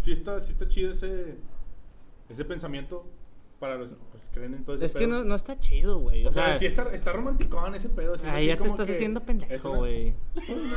sí 0.00 0.10
está, 0.10 0.40
sí 0.40 0.50
está 0.50 0.66
chido 0.66 0.90
ese, 0.90 1.36
ese 2.28 2.44
pensamiento 2.44 3.04
para 3.60 3.76
los 3.76 3.88
pues, 4.12 4.22
creen 4.34 4.52
en 4.54 4.64
todo 4.64 4.76
ese 4.76 4.84
Es 4.86 4.94
que 4.94 5.06
no, 5.06 5.24
no 5.24 5.34
está 5.34 5.58
chido, 5.58 5.98
güey. 5.98 6.26
O, 6.26 6.32
sea, 6.32 6.58
sí 6.58 6.66
está, 6.66 6.92
está 6.94 7.12
romanticón 7.12 7.74
ese 7.74 7.88
pedo. 7.88 8.18
sí, 8.18 8.26
Ahí 8.26 8.48
ya 8.48 8.56
te 8.58 8.66
estás 8.68 8.88
haciendo 8.90 9.20
pendejo, 9.22 9.70
una- 9.70 9.78
güey. 9.78 10.14
Pues 10.34 10.48
no. 10.48 10.74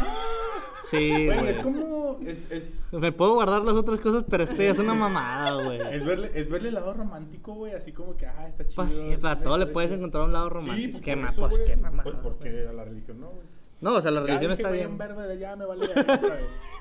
Sí, 0.89 1.25
Güey, 1.27 1.47
es 1.49 1.59
como. 1.59 2.17
Es, 2.25 2.49
es, 2.49 2.87
Me 2.93 3.11
puedo 3.11 3.33
guardar 3.35 3.63
las 3.63 3.75
otras 3.75 3.99
cosas, 3.99 4.25
pero 4.27 4.43
este 4.45 4.69
es 4.69 4.79
una 4.79 4.93
mamada, 4.95 5.63
güey. 5.63 5.79
es, 5.91 6.03
verle, 6.03 6.31
es 6.33 6.49
verle 6.49 6.69
el 6.69 6.75
lado 6.75 6.93
romántico, 6.93 7.53
güey. 7.53 7.73
Así 7.73 7.91
como 7.91 8.15
que, 8.17 8.25
ah, 8.25 8.47
está 8.47 8.65
chido. 8.65 8.75
Pues 8.85 8.95
sí, 8.95 9.05
es 9.11 9.19
para 9.19 9.35
una 9.35 9.43
todo 9.43 9.57
le 9.57 9.65
puedes 9.67 9.91
encontrar 9.91 10.23
un 10.23 10.31
lado 10.33 10.47
Sí, 10.47 10.53
romántico. 10.55 10.91
pues 10.93 11.03
qué 11.03 11.15
ma- 11.15 11.31
pues 11.35 11.59
qué 11.59 11.75
mamada. 11.75 12.03
Pues 12.03 12.15
porque 12.23 12.67
a 12.67 12.73
la 12.73 12.85
religión 12.85 13.19
no, 13.19 13.27
güey. 13.29 13.45
No, 13.81 13.95
o 13.95 14.01
sea, 14.01 14.09
la 14.11 14.21
Ya 14.21 14.25
religión 14.27 14.51
está 14.53 14.71
bien. 14.71 14.87
un 14.91 14.97
verbo 14.97 15.21
de 15.21 15.37
ya 15.37 15.55
me 15.55 15.65
vale. 15.65 15.85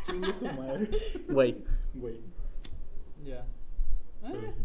Chingue 0.06 0.32
su 0.32 0.44
madre. 0.46 0.88
Güey. 1.28 1.56
Güey. 1.94 2.20
Ya. 3.24 3.44
Pero, 4.22 4.34
Eh, 4.34 4.54
sí. 4.56 4.62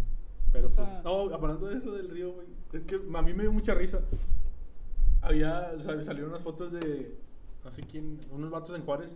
Pero 0.51 0.67
o 0.67 0.71
pues, 0.71 1.03
no, 1.03 1.33
hablando 1.33 1.67
de 1.67 1.77
eso 1.77 1.91
del 1.91 2.09
río, 2.09 2.31
güey. 2.33 2.47
Es 2.73 2.83
que 2.83 2.95
a 2.95 3.21
mí 3.21 3.33
me 3.33 3.43
dio 3.43 3.51
mucha 3.51 3.73
risa. 3.73 4.01
Había, 5.21 5.71
o 5.75 5.79
sea, 5.79 6.01
salieron 6.01 6.31
unas 6.31 6.43
fotos 6.43 6.71
de, 6.71 7.15
no 7.63 7.71
sé 7.71 7.83
quién, 7.83 8.19
unos 8.31 8.51
vatos 8.51 8.75
en 8.75 8.83
Juárez 8.83 9.15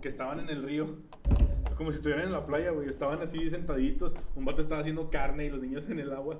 que 0.00 0.08
estaban 0.08 0.40
en 0.40 0.48
el 0.48 0.62
río. 0.62 0.86
Como 1.76 1.90
si 1.90 1.96
estuvieran 1.96 2.26
en 2.26 2.32
la 2.32 2.46
playa, 2.46 2.70
güey. 2.70 2.88
Estaban 2.88 3.20
así 3.20 3.48
sentaditos. 3.50 4.12
Un 4.36 4.44
vato 4.44 4.62
estaba 4.62 4.80
haciendo 4.80 5.10
carne 5.10 5.46
y 5.46 5.50
los 5.50 5.60
niños 5.60 5.88
en 5.88 5.98
el 5.98 6.12
agua. 6.12 6.38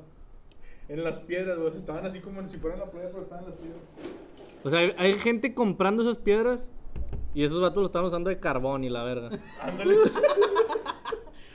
En 0.89 1.03
las 1.03 1.21
piedras, 1.21 1.59
güey. 1.59 1.69
Estaban 1.75 2.07
así 2.07 2.21
como 2.21 2.47
si 2.49 2.59
fueran 2.59 2.81
en 2.81 2.87
la 2.87 2.91
playa, 2.91 3.09
pero 3.11 3.23
estaban 3.23 3.45
en 3.45 3.51
las 3.51 3.59
piedras. 3.59 3.83
O 4.63 4.71
sea, 4.71 4.79
hay, 4.79 4.95
hay 4.97 5.19
gente 5.19 5.55
comprando 5.55 6.03
esas 6.03 6.19
piedras 6.19 6.69
y 7.35 7.45
esos 7.45 7.61
vatos 7.61 7.77
lo 7.79 7.87
están 7.87 8.05
usando 8.05 8.29
de 8.31 8.39
carbón 8.39 8.85
y 8.85 8.89
la 8.89 9.05
verga. 9.05 9.31
Ándale. 9.63 9.95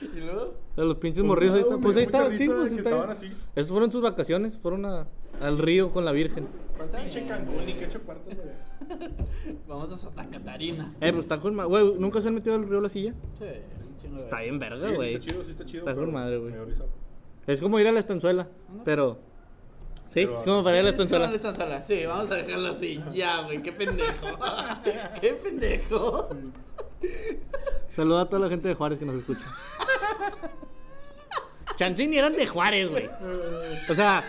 ¿Y 0.14 0.20
luego? 0.20 0.54
Sea, 0.76 0.84
los 0.84 0.98
pinches 0.98 1.20
Pues 1.22 1.26
morrillos 1.28 1.54
ahí 1.56 1.62
güey, 1.62 1.80
Pues 1.80 1.96
ahí 1.96 2.04
mucha 2.06 2.18
está, 2.26 2.36
sí, 2.38 2.46
de 2.46 2.54
pues 2.54 2.72
está. 2.72 3.10
así. 3.10 3.28
Fueron 3.72 3.90
sus 3.90 4.02
vacaciones, 4.02 4.56
fueron 4.58 4.84
a- 4.86 5.06
al 5.42 5.58
río 5.58 5.90
con 5.90 6.04
la 6.04 6.12
Virgen. 6.12 6.46
Pues 6.76 6.90
pinche 6.90 7.24
Cancún 7.26 7.66
y 7.68 7.72
que 7.72 7.86
ocho 7.86 8.00
cuartos, 8.02 8.34
güey. 8.34 9.08
Vamos 9.68 9.90
a 9.90 9.96
Santa 9.96 10.26
Catarina. 10.28 10.94
Eh, 11.00 11.12
pues 11.12 11.24
está 11.24 11.40
con 11.40 11.56
Güey, 11.56 11.94
¿nunca 11.98 12.20
se 12.20 12.28
han 12.28 12.34
metido 12.34 12.54
al 12.56 12.68
río 12.68 12.80
La 12.80 12.88
Silla? 12.90 13.14
Sí, 13.38 13.46
chingo 13.96 14.16
de 14.18 14.22
Está 14.24 14.40
bien 14.42 14.58
verga, 14.58 14.90
güey. 14.92 15.12
sí 15.14 15.18
está 15.18 15.26
chido, 15.32 15.44
sí 15.44 15.50
está 15.50 15.64
chido. 15.64 15.78
Está 15.88 15.94
con 15.94 16.12
madre, 16.12 16.36
güey. 16.38 16.54
Es 17.46 17.60
como 17.60 17.80
ir 17.80 17.88
a 17.88 17.92
la 17.92 18.00
estanzuela, 18.00 18.46
pero... 18.84 19.18
Sí, 20.08 20.24
Pero- 20.26 20.38
es 20.38 20.44
como 20.44 20.62
para 20.62 20.76
ir 20.76 20.80
a 20.80 20.84
la 20.84 20.90
Sí, 20.90 20.92
es 20.92 20.96
como 20.96 21.02
estanzuela. 21.04 21.30
la 21.30 21.36
estanzuela. 21.36 21.84
Sí, 21.84 22.06
vamos 22.06 22.30
a 22.30 22.34
dejarlo 22.36 22.68
así. 22.70 23.00
Ya, 23.12 23.42
güey, 23.42 23.62
qué 23.62 23.72
pendejo. 23.72 24.26
qué 25.20 25.32
pendejo. 25.42 26.28
Saluda 27.88 28.22
a 28.22 28.26
toda 28.26 28.40
la 28.40 28.48
gente 28.48 28.68
de 28.68 28.74
Juárez 28.74 28.98
que 28.98 29.04
nos 29.06 29.16
escucha. 29.16 29.40
Chancini 31.76 32.16
eran 32.18 32.34
de 32.36 32.46
Juárez, 32.46 32.90
güey. 32.90 33.08
O 33.90 33.94
sea, 33.94 34.22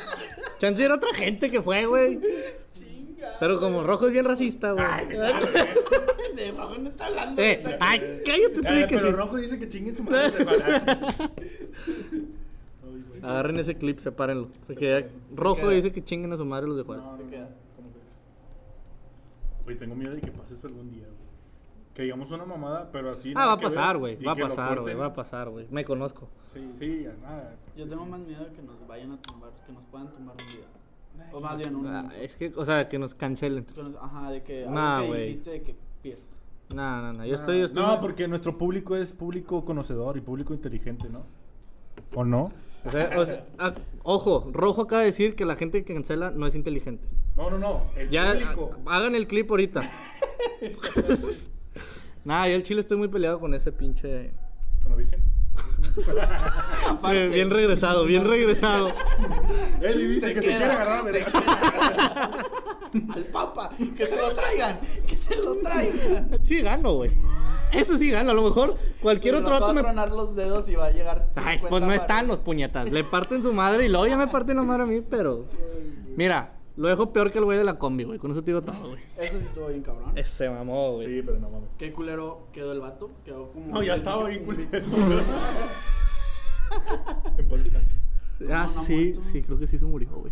Chancini 0.60 0.86
era 0.86 0.96
otra 0.96 1.14
gente 1.14 1.50
que 1.50 1.62
fue, 1.62 1.86
güey. 1.86 2.20
Chinga. 2.72 3.38
Pero 3.40 3.60
como 3.60 3.84
rojo 3.84 4.08
es 4.08 4.14
bien 4.14 4.26
racista, 4.26 4.72
güey. 4.74 4.86
Ay, 4.88 5.08
claro, 5.08 5.48
güey. 5.52 6.36
De 6.36 6.52
rojo 6.52 6.76
no 6.78 6.90
está 6.90 7.06
hablando. 7.08 7.42
Eh, 7.42 7.46
de 7.46 7.52
esa- 7.54 7.78
ay, 7.80 8.22
cállate, 8.26 8.50
tú 8.54 8.62
Eh, 8.68 8.72
di 8.76 8.82
que 8.88 8.96
pero 8.96 9.08
sí. 9.08 9.12
Rojo 9.14 9.38
dice 9.38 9.58
que 9.60 9.68
chinguen 9.70 9.96
su 9.96 10.04
madre 10.04 10.32
de. 10.32 10.46
Agarren 13.24 13.58
ese 13.60 13.76
clip, 13.76 14.00
sepárenlo. 14.00 14.50
Porque 14.68 15.08
rojo 15.36 15.62
queda. 15.62 15.72
dice 15.72 15.92
que 15.92 16.04
chinguen 16.04 16.32
a 16.34 16.38
su 16.38 16.46
madre 16.46 16.68
los 16.68 16.78
de 16.78 16.84
Juárez. 16.84 17.04
No, 17.06 17.16
Se 17.18 17.24
no, 17.24 17.30
queda. 17.30 17.50
no. 17.50 17.58
Oye, 19.68 19.76
tengo 19.76 19.96
miedo 19.96 20.14
de 20.14 20.22
que 20.22 20.32
pase 20.32 20.54
eso 20.54 20.68
algún 20.68 20.92
día, 20.92 21.04
güey. 21.06 21.17
Que 21.98 22.04
digamos 22.04 22.30
una 22.30 22.46
mamada, 22.46 22.88
pero 22.92 23.10
así. 23.10 23.34
Ah, 23.36 23.48
va 23.48 23.54
a 23.54 23.60
pasar, 23.60 23.98
güey. 23.98 24.24
Va 24.24 24.34
a 24.34 24.36
pasar, 24.36 24.80
güey. 24.82 24.94
Va 24.94 25.06
a 25.08 25.14
pasar, 25.16 25.50
güey. 25.50 25.66
Me 25.72 25.84
conozco. 25.84 26.30
Sí, 26.54 26.60
sí, 26.78 27.02
ya 27.06 27.14
nada. 27.28 27.56
Yo 27.76 27.90
tengo 27.90 28.06
más 28.06 28.20
miedo 28.20 28.46
de 28.46 28.52
que 28.54 28.62
nos 28.62 28.88
vayan 28.88 29.14
a 29.14 29.18
tumbar, 29.20 29.50
que 29.66 29.74
nos 29.74 29.82
puedan 29.86 30.12
tumbar 30.12 30.36
un 30.40 30.48
video. 30.48 30.68
O 31.34 31.42
más 31.42 31.58
bien 31.58 31.76
un. 31.76 31.88
Ah, 31.88 32.14
es 32.22 32.36
que, 32.36 32.54
o 32.56 32.64
sea, 32.64 32.88
que 32.88 33.00
nos 33.00 33.16
cancelen. 33.16 33.66
que 33.66 33.82
nos- 33.82 33.96
ajá, 33.96 34.30
de 34.30 34.44
que 34.44 34.66
algo 34.66 34.76
Nah, 34.76 35.02
que 35.02 35.08
güey. 35.08 35.28
dijiste 35.30 35.50
de 35.50 35.62
que 35.64 35.76
pier. 36.04 36.20
No, 36.72 37.02
no, 37.02 37.14
no. 37.14 37.26
Yo 37.26 37.34
estoy. 37.34 37.60
Yo 37.62 37.66
estoy 37.66 37.82
No, 37.82 38.00
porque 38.00 38.28
nuestro 38.28 38.56
público 38.60 38.96
es 38.96 39.12
público 39.14 39.66
conocedor 39.66 40.18
y 40.18 40.22
público 40.22 40.54
inteligente, 40.54 41.10
¿no? 41.10 41.24
¿O 42.14 42.24
no? 42.24 42.52
O 42.86 42.92
sea, 42.92 43.10
o 43.18 43.26
sea, 43.26 43.44
ah, 43.58 43.74
ojo, 44.04 44.48
Rojo 44.54 44.84
acaba 44.84 45.00
de 45.02 45.08
decir 45.08 45.36
que 45.36 45.46
la 45.46 45.56
gente 45.56 45.84
que 45.84 45.96
cancela 45.96 46.30
no 46.30 46.46
es 46.46 46.54
inteligente. 46.54 47.04
No, 47.36 47.50
no, 47.50 47.58
no. 47.58 47.82
El 47.96 48.12
Ya, 48.12 48.34
público. 48.34 48.78
ha- 48.86 48.98
hagan 48.98 49.16
el 49.16 49.26
clip 49.26 49.50
ahorita. 49.50 49.82
Nada, 52.28 52.50
yo 52.50 52.56
el 52.56 52.64
chile 52.64 52.82
estoy 52.82 52.98
muy 52.98 53.08
peleado 53.08 53.40
con 53.40 53.54
ese 53.54 53.72
pinche. 53.72 54.32
¿Con 54.84 54.92
la 54.92 54.98
Virgen? 54.98 55.22
Bien, 57.10 57.32
bien 57.32 57.50
regresado, 57.50 58.04
bien 58.04 58.26
regresado. 58.26 58.92
Él 59.82 60.10
dice 60.10 60.28
Se 60.28 60.34
que 60.34 60.42
se 60.42 60.48
queda, 60.50 60.58
quiere 60.58 60.74
agarrar 60.74 61.06
se. 61.06 61.24
Al 63.14 63.24
papa, 63.32 63.72
que 63.96 64.06
se 64.06 64.18
lo 64.18 64.36
traigan, 64.36 64.78
que 65.08 65.16
se 65.16 65.42
lo 65.42 65.56
traigan. 65.60 66.38
Sí 66.44 66.60
gano, 66.60 66.96
güey. 66.96 67.12
Eso 67.72 67.98
sí 67.98 68.12
gano. 68.12 68.32
A 68.32 68.34
lo 68.34 68.44
mejor 68.44 68.76
cualquier 69.02 69.36
Pero 69.36 69.46
otro 69.46 69.54
nos 69.54 69.62
va 69.62 69.68
vato 69.68 69.72
a 69.72 69.82
me... 69.82 69.82
tronar 69.84 70.12
los 70.12 70.36
dedos 70.36 70.68
y 70.68 70.76
va 70.76 70.88
a 70.88 70.92
llegar. 70.92 71.30
Ay, 71.38 71.60
50 71.60 71.70
pues 71.70 71.82
no 71.82 71.94
están 71.94 72.28
los 72.28 72.42
puñetas. 72.42 72.92
Le 72.92 73.06
parten 73.06 73.42
su 73.42 73.54
madre 73.54 73.86
y 73.86 73.88
luego 73.88 74.06
ya 74.06 74.18
me 74.18 74.28
parten 74.28 74.58
la 74.58 74.64
madre 74.64 74.84
a 74.84 74.86
mí, 74.86 75.00
pero... 75.00 75.46
Mira, 76.18 76.57
lo 76.78 76.88
dejo 76.88 77.12
peor 77.12 77.32
que 77.32 77.40
el 77.40 77.46
güey 77.46 77.58
de 77.58 77.64
la 77.64 77.78
combi, 77.78 78.04
güey. 78.06 78.18
Con 78.20 78.32
eso 78.32 78.42
te 78.42 78.52
digo 78.52 78.62
todo, 78.62 78.90
güey. 78.90 79.02
Eso 79.18 79.40
sí 79.40 79.46
estuvo 79.48 79.68
bien 79.68 79.82
cabrón. 79.82 80.18
Ese 80.18 80.50
mamó, 80.50 80.94
güey. 80.94 81.08
Sí, 81.08 81.22
pero 81.26 81.40
no 81.40 81.50
mames. 81.50 81.70
Qué 81.78 81.92
culero 81.92 82.48
quedó 82.54 82.72
el 82.72 82.80
vato. 82.80 83.10
Quedó 83.26 83.52
como. 83.52 83.68
No, 83.74 83.84
ya 83.84 83.96
estaba 83.96 84.28
bien 84.30 84.46
culero. 84.46 84.70
En 87.38 87.48
paz 87.50 87.64
descanse. 87.64 87.92
Ah, 88.50 88.66
No, 88.68 88.74
no 88.74 88.82
ha 88.82 88.84
sí, 88.86 88.94
muerto. 88.96 89.22
sí, 89.32 89.42
creo 89.44 89.58
que 89.60 89.68
sí 89.68 89.78
se 89.80 89.86
murió, 89.86 90.10
güey. 90.12 90.32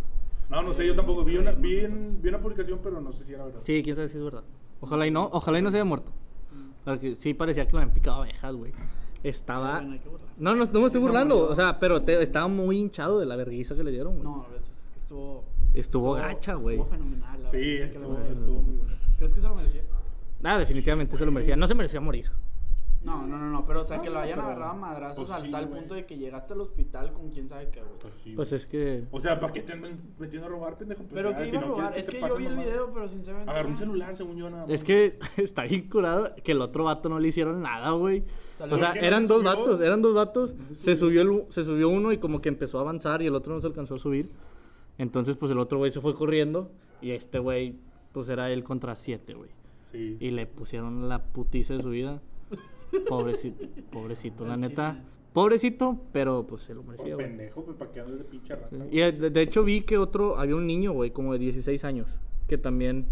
No, 0.50 0.62
no 0.62 0.74
sé, 0.74 0.86
yo 0.86 0.96
tampoco. 0.96 1.24
Vi 1.24 1.38
una, 1.38 1.52
vi, 1.54 1.80
en- 1.80 2.22
vi 2.22 2.30
una 2.30 2.40
publicación, 2.40 2.80
pero 2.84 3.02
no 3.02 3.12
sé 3.14 3.24
si 3.26 3.34
era 3.34 3.46
verdad. 3.46 3.62
Sí, 3.64 3.82
quién 3.84 3.96
sabe 3.96 4.10
si 4.10 4.18
es 4.18 4.24
verdad. 4.24 4.44
Ojalá 4.80 5.08
y 5.08 5.12
no, 5.12 5.30
ojalá 5.32 5.58
y 5.60 5.62
no 5.62 5.72
se 5.72 5.78
haya 5.78 5.86
muerto. 5.86 6.12
Mm. 6.52 6.70
Porque 6.86 7.16
sí 7.16 7.34
parecía 7.34 7.66
que 7.66 7.72
lo 7.72 7.80
habían 7.80 7.94
picado 7.94 8.22
abejas, 8.22 8.54
güey. 8.56 8.72
Estaba... 9.24 9.76
Bueno, 9.80 9.94
hay 9.94 10.00
que 10.00 10.10
burlar. 10.10 10.30
No, 10.38 10.56
no, 10.56 10.66
no 10.66 10.80
me 10.82 10.86
estoy 10.86 11.02
burlando. 11.02 11.48
O 11.50 11.56
sea, 11.56 11.76
pero 11.80 12.04
te- 12.04 12.22
estaba 12.22 12.48
muy 12.48 12.78
hinchado 12.78 13.20
de 13.20 13.26
la 13.26 13.36
vergüenza 13.36 13.74
que 13.76 13.84
le 13.84 13.90
dieron, 13.92 14.14
güey. 14.20 14.24
No, 14.24 14.44
a 14.44 14.50
veces 14.50 14.70
es 14.78 14.90
que 14.94 15.00
estuvo. 15.00 15.44
Estuvo 15.80 16.14
gacha, 16.14 16.54
güey. 16.56 16.78
Estuvo 16.78 16.90
fenomenal. 16.92 17.44
la 17.44 17.50
Sí, 17.50 17.58
verdad, 17.78 17.96
estuvo, 17.96 18.18
a- 18.18 18.28
estuvo 18.28 18.62
muy 18.62 18.76
bueno. 18.78 18.94
¿Crees 19.18 19.34
que 19.34 19.42
se 19.42 19.48
lo 19.48 19.56
merecía? 19.56 19.82
Ah, 20.44 20.58
definitivamente 20.60 21.18
se 21.18 21.26
lo 21.26 21.32
merecía. 21.32 21.56
No 21.56 21.68
se 21.68 21.76
merecía 21.76 22.00
morir. 22.02 22.30
No, 23.02 23.22
no, 23.28 23.38
no, 23.38 23.52
no, 23.52 23.66
pero 23.68 23.82
o 23.82 23.84
sea, 23.84 23.98
No, 23.98 24.04
que 24.04 24.10
lo 24.10 24.18
hayan 24.18 24.38
pero- 24.38 24.48
agarrado 24.48 24.72
a 24.72 24.74
madrazos 24.76 25.16
pues 25.28 25.30
al 25.30 25.44
sí, 25.44 25.52
tal 25.52 25.68
güey. 25.68 25.80
punto 25.80 25.94
de 25.94 26.06
que 26.08 26.18
llegaste 26.18 26.54
al 26.54 26.62
hospital 26.62 27.14
con 27.14 27.30
quién 27.30 27.48
sabe 27.48 27.70
qué, 27.70 27.82
güey. 27.82 27.92
Pues 28.02 28.14
sí, 28.24 28.34
Pues 28.36 28.52
es 28.52 28.66
que... 28.66 29.04
O 29.12 29.20
sea, 29.20 29.40
¿para 29.40 29.54
qué 29.54 29.62
te 29.62 29.74
andan 29.74 30.00
metiendo 30.18 30.48
a 30.48 30.50
robar, 30.50 30.76
pendejo? 30.76 31.04
Pues 31.04 31.14
Pero 31.14 31.30
ya, 31.32 31.38
que 31.38 31.44
si 31.46 31.52
iba 31.56 31.60
a 31.62 31.66
robar, 31.68 31.98
es 32.00 32.08
que 32.10 32.20
yo 32.20 32.36
vi 32.36 32.46
el 32.46 32.50
nomás. 32.56 32.66
video, 32.66 32.92
pero 32.92 33.08
sinceramente. 33.08 33.52
Agarró 33.52 33.70
un 33.70 33.78
celular, 33.78 34.16
según 34.18 34.38
yo, 34.38 34.50
nada 34.50 34.64
más. 34.64 34.72
Es 34.72 34.84
que 34.84 35.20
está 35.38 35.64
bien 35.66 35.88
curado 35.88 36.34
que 36.44 36.52
el 36.54 36.62
otro 36.62 36.86
vato 36.86 37.08
no 37.10 37.20
le 37.20 37.28
hicieron 37.28 37.62
nada, 37.62 37.92
güey. 37.92 38.24
Salió- 38.58 38.74
O 38.76 38.78
sea, 38.80 38.88
¿Por 38.88 38.94
qué 38.96 39.02
no 39.02 39.08
eran 39.08 39.28
dos 39.28 39.38
subió? 39.38 39.50
vatos, 39.56 39.82
eran 39.82 40.02
dos 40.02 40.14
vatos. 40.16 40.56
Se 40.74 40.96
subió, 40.96 41.22
el, 41.22 41.44
se 41.50 41.64
subió 41.64 41.90
uno 41.90 42.12
y 42.12 42.18
como 42.18 42.42
que 42.42 42.50
empezó 42.50 42.80
a 42.80 42.82
avanzar 42.82 43.22
y 43.22 43.28
el 43.28 43.36
otro 43.36 43.54
no 43.54 43.62
se 43.62 43.68
alcanzó 43.68 43.96
a 43.96 44.00
subir. 44.00 44.32
Entonces, 44.98 45.36
pues 45.36 45.52
el 45.52 45.60
otro 45.60 45.78
güey 45.78 45.92
se 45.92 46.02
fue 46.02 46.16
corriendo 46.16 46.72
y 47.02 47.12
este 47.12 47.40
güey, 47.40 47.76
pues 48.12 48.30
era 48.30 48.52
él 48.52 48.64
contra 48.64 48.96
siete, 48.96 49.34
güey. 49.34 49.50
Sí. 49.92 50.18
Y 50.20 50.32
le 50.32 50.46
pusieron 50.46 51.08
la 51.10 51.24
putiza 51.24 51.74
de 51.74 51.82
su 51.82 51.90
vida. 51.90 52.22
Pobrecito, 53.10 53.66
pobrecito, 53.92 54.46
la 54.46 54.56
neta. 54.56 55.04
Pobrecito, 55.34 56.00
pero 56.14 56.48
pues 56.48 56.62
se 56.62 56.74
lo 56.74 56.82
Por 56.82 56.92
merecía, 56.92 57.16
güey. 57.16 57.28
pendejo, 57.28 57.66
pues 57.66 57.76
para 57.76 57.92
andas 58.04 58.20
de 58.20 58.24
pinche 58.24 58.56
rata. 58.56 58.74
Güey? 58.76 58.90
Y 58.90 59.02
eh, 59.02 59.12
de, 59.12 59.30
de 59.30 59.42
hecho 59.42 59.66
vi 59.66 59.82
que 59.82 59.98
otro, 59.98 60.38
había 60.38 60.56
un 60.56 60.66
niño, 60.66 60.94
güey, 60.94 61.12
como 61.12 61.34
de 61.34 61.40
16 61.40 61.84
años, 61.84 62.08
que 62.48 62.58
también 62.58 63.06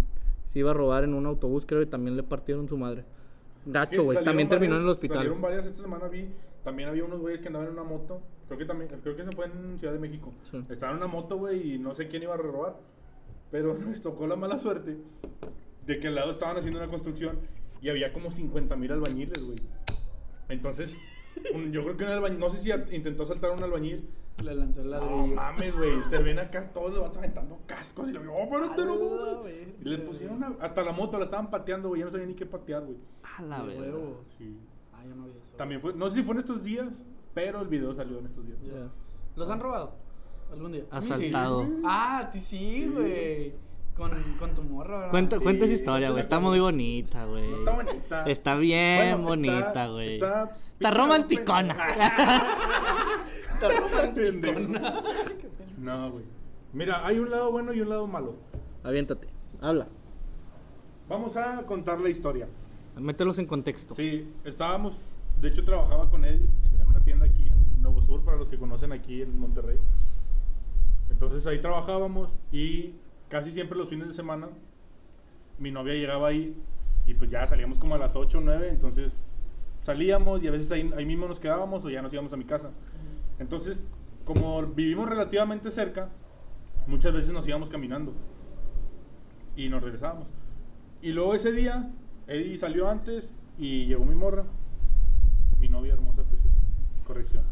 se 0.54 0.60
iba 0.60 0.72
a 0.72 0.74
robar 0.74 1.04
en 1.04 1.16
un 1.16 1.26
autobús, 1.26 1.66
creo, 1.66 1.82
y 1.82 1.86
también 1.86 2.16
le 2.16 2.24
partieron 2.24 2.70
su 2.70 2.78
madre. 2.78 3.04
Sí, 3.66 3.72
Gacho, 3.72 4.04
güey, 4.04 4.24
también 4.24 4.48
terminó 4.48 4.78
en 4.78 4.84
el 4.84 4.90
hospital. 4.90 5.18
Salieron 5.18 5.42
varias 5.42 5.66
esta 5.66 5.82
semana 5.82 6.08
vi. 6.08 6.28
También 6.64 6.90
había 6.90 7.04
unos 7.04 7.20
güeyes 7.20 7.42
que 7.42 7.48
andaban 7.48 7.68
en 7.68 7.74
una 7.74 7.84
moto. 7.84 8.22
Creo 8.48 8.58
que 8.58 8.66
también, 8.66 8.90
creo 9.02 9.16
que 9.16 9.24
se 9.26 9.32
fue 9.32 9.46
en 9.46 9.78
Ciudad 9.80 9.94
de 9.94 10.00
México. 10.00 10.34
Sí. 10.50 10.64
Estaban 10.70 10.98
en 10.98 11.04
una 11.04 11.12
moto, 11.12 11.38
güey, 11.38 11.74
y 11.76 11.80
no 11.80 11.94
sé 11.94 12.08
quién 12.08 12.24
iba 12.24 12.34
a 12.34 12.38
robar. 12.38 12.78
Pero 13.52 13.74
les 13.88 14.02
tocó 14.02 14.28
la 14.28 14.36
mala 14.36 14.60
suerte 14.60 14.98
de 15.86 16.00
que 16.00 16.08
al 16.08 16.16
lado 16.16 16.32
estaban 16.32 16.56
haciendo 16.58 16.80
una 16.80 16.90
construcción 16.90 17.40
y 17.82 17.90
había 17.90 18.14
como 18.14 18.32
50 18.32 18.76
mil 18.78 18.92
albañiles, 18.92 19.44
güey. 19.44 19.58
Entonces, 20.50 20.96
un- 21.54 21.72
yo 21.72 21.84
creo 21.84 21.98
que 21.98 22.04
un 22.06 22.12
albañil, 22.12 22.40
no 22.40 22.50
sé 22.50 22.58
si 22.62 22.72
a- 22.72 22.86
intentó 22.92 23.26
saltar 23.26 23.52
un 23.52 23.62
albañil. 23.64 24.08
Le 24.44 24.56
lanzó 24.56 24.82
el 24.82 24.90
No 24.90 25.00
ladrillo. 25.00 25.36
mames, 25.36 25.76
güey. 25.76 26.04
Se 26.06 26.18
ven 26.18 26.40
acá 26.40 26.72
todos 26.74 26.92
los 26.92 27.02
vatos 27.02 27.18
aventando 27.20 27.60
cascos 27.68 28.10
y 28.10 28.18
oh, 28.18 28.24
no, 28.24 28.34
Ah, 28.52 28.76
güey". 28.76 29.42
güey. 29.42 29.76
Y 29.82 29.84
le 29.90 30.00
pusieron 30.00 30.38
una- 30.38 30.56
hasta 30.60 30.84
la 30.84 30.92
moto, 30.92 31.20
la 31.20 31.26
estaban 31.26 31.50
pateando, 31.52 31.90
güey. 31.90 32.00
Ya 32.00 32.06
no 32.06 32.12
sabía 32.12 32.26
ni 32.26 32.34
qué 32.34 32.46
patear, 32.46 32.84
güey. 32.84 32.98
A 33.38 33.42
la 33.44 33.64
De 33.64 33.80
verga. 33.80 33.98
Sí. 34.38 34.58
Ah, 35.04 35.08
yo 35.08 35.16
no 35.16 35.24
vi 35.26 35.32
eso. 35.32 35.58
También 35.58 35.82
fue, 35.82 35.94
no 35.94 36.10
sé 36.10 36.16
si 36.18 36.24
fue 36.24 36.34
en 36.36 36.40
estos 36.40 36.64
días, 36.64 36.88
pero 37.34 37.62
el 37.62 37.68
video 37.68 37.94
salió 37.94 38.20
en 38.20 38.26
estos 38.28 38.46
días. 38.46 38.58
¿Los 39.36 39.50
han 39.50 39.60
robado? 39.60 39.94
¿Algún 40.52 40.72
día? 40.72 40.84
A 40.92 41.00
mí 41.02 41.08
sí. 41.08 41.12
Asaltado. 41.14 41.68
Ah, 41.84 42.20
a 42.20 42.32
ti 42.32 42.40
sí, 42.40 42.88
güey. 42.94 43.54
Con, 43.96 44.12
con 44.40 44.56
tu 44.56 44.64
morra, 44.64 44.96
¿verdad? 44.98 45.12
Cuenta, 45.12 45.38
Sí, 45.38 45.44
cuenta 45.44 45.66
esa 45.66 45.74
historia, 45.76 46.10
güey. 46.10 46.22
Está 46.22 46.40
muy 46.40 46.60
bonita, 46.60 47.26
güey. 47.26 47.48
No 47.52 47.56
está 47.58 47.72
bonita. 47.76 48.24
Está 48.26 48.56
bien 48.56 49.12
Bueno, 49.12 49.28
bonita, 49.28 49.60
está- 49.68 49.88
güey. 49.88 50.14
Está, 50.16 50.44
Está 50.44 50.58
pinche 50.80 50.98
romanticona. 50.98 51.76
Está 53.54 53.70
Pendejo. 54.16 54.54
romanticona. 54.60 54.94
No, 55.78 56.12
güey. 56.12 56.26
Mira, 56.74 57.06
hay 57.06 57.20
un 57.20 57.30
lado 57.30 57.52
bueno 57.52 57.72
y 57.74 57.82
un 57.82 57.90
lado 57.90 58.08
malo. 58.08 58.36
Aviéntate. 58.84 59.28
Habla. 59.62 59.88
Vamos 61.08 61.36
a 61.38 61.62
contar 61.64 62.00
la 62.00 62.10
historia. 62.10 62.48
Mételos 63.00 63.40
en 63.40 63.48
contexto. 63.48 63.96
Sí, 63.96 64.28
estábamos, 64.44 64.98
de 65.42 65.50
hecho 65.50 65.64
trabajaba 65.64 66.10
con 66.10 66.24
Eddie 66.26 66.48
en 66.80 66.88
una 66.88 67.00
tienda 67.00 67.26
aquí 67.26 67.48
en 67.48 67.82
Nuevo 67.82 68.02
Sur, 68.02 68.24
para 68.24 68.38
los 68.38 68.48
que 68.48 68.58
conocen 68.58 68.92
aquí 68.92 69.22
en 69.22 69.40
Monterrey. 69.40 69.78
Entonces 71.10 71.46
ahí 71.48 71.60
trabajábamos 71.60 72.36
y 72.52 72.94
casi 73.30 73.52
siempre 73.52 73.78
los 73.78 73.90
fines 73.90 74.08
de 74.08 74.14
semana 74.14 74.50
mi 75.58 75.72
novia 75.72 75.94
llegaba 75.94 76.28
ahí 76.28 76.56
y 77.06 77.14
pues 77.14 77.30
ya 77.30 77.46
salíamos 77.48 77.78
como 77.78 77.96
a 77.96 77.98
las 77.98 78.16
8 78.16 78.38
o 78.38 78.42
9, 78.42 78.70
entonces 78.70 79.14
salíamos 79.82 80.42
y 80.44 80.48
a 80.48 80.52
veces 80.52 80.72
ahí, 80.72 80.92
ahí 80.96 81.06
mismo 81.06 81.28
nos 81.28 81.40
quedábamos 81.40 81.84
o 81.84 81.90
ya 81.90 82.02
nos 82.02 82.14
íbamos 82.14 82.32
a 82.34 82.38
mi 82.38 82.46
casa. 82.46 82.72
Entonces, 83.40 83.86
como 84.24 84.62
vivimos 84.64 85.10
relativamente 85.10 85.72
cerca, 85.72 86.10
muchas 86.88 87.14
veces 87.14 87.32
nos 87.32 87.48
íbamos 87.48 87.70
caminando 87.70 88.14
y 89.56 89.70
nos 89.70 89.84
regresábamos. 89.84 90.28
Y 91.02 91.12
luego 91.12 91.36
ese 91.36 91.52
día, 91.52 91.92
Eddie 92.28 92.58
salió 92.58 92.90
antes 92.90 93.34
y 93.58 93.86
llegó 93.86 94.06
mi 94.06 94.16
morra, 94.16 94.44
mi 95.60 95.70
novia 95.70 95.94
hermosa, 95.94 96.24
preciosa. 96.24 96.58
Corrección. 97.06 97.44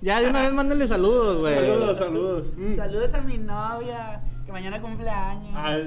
Ya 0.00 0.20
de 0.20 0.28
una 0.28 0.42
vez 0.42 0.52
mándenle 0.52 0.86
saludos, 0.86 1.40
güey. 1.40 1.54
Saludos, 1.54 1.98
saludos. 1.98 2.52
Mm. 2.56 2.74
Saludos 2.74 3.14
a 3.14 3.20
mi 3.22 3.38
novia, 3.38 4.20
que 4.44 4.52
mañana 4.52 4.80
cumpleaños. 4.80 5.52
Ah, 5.54 5.78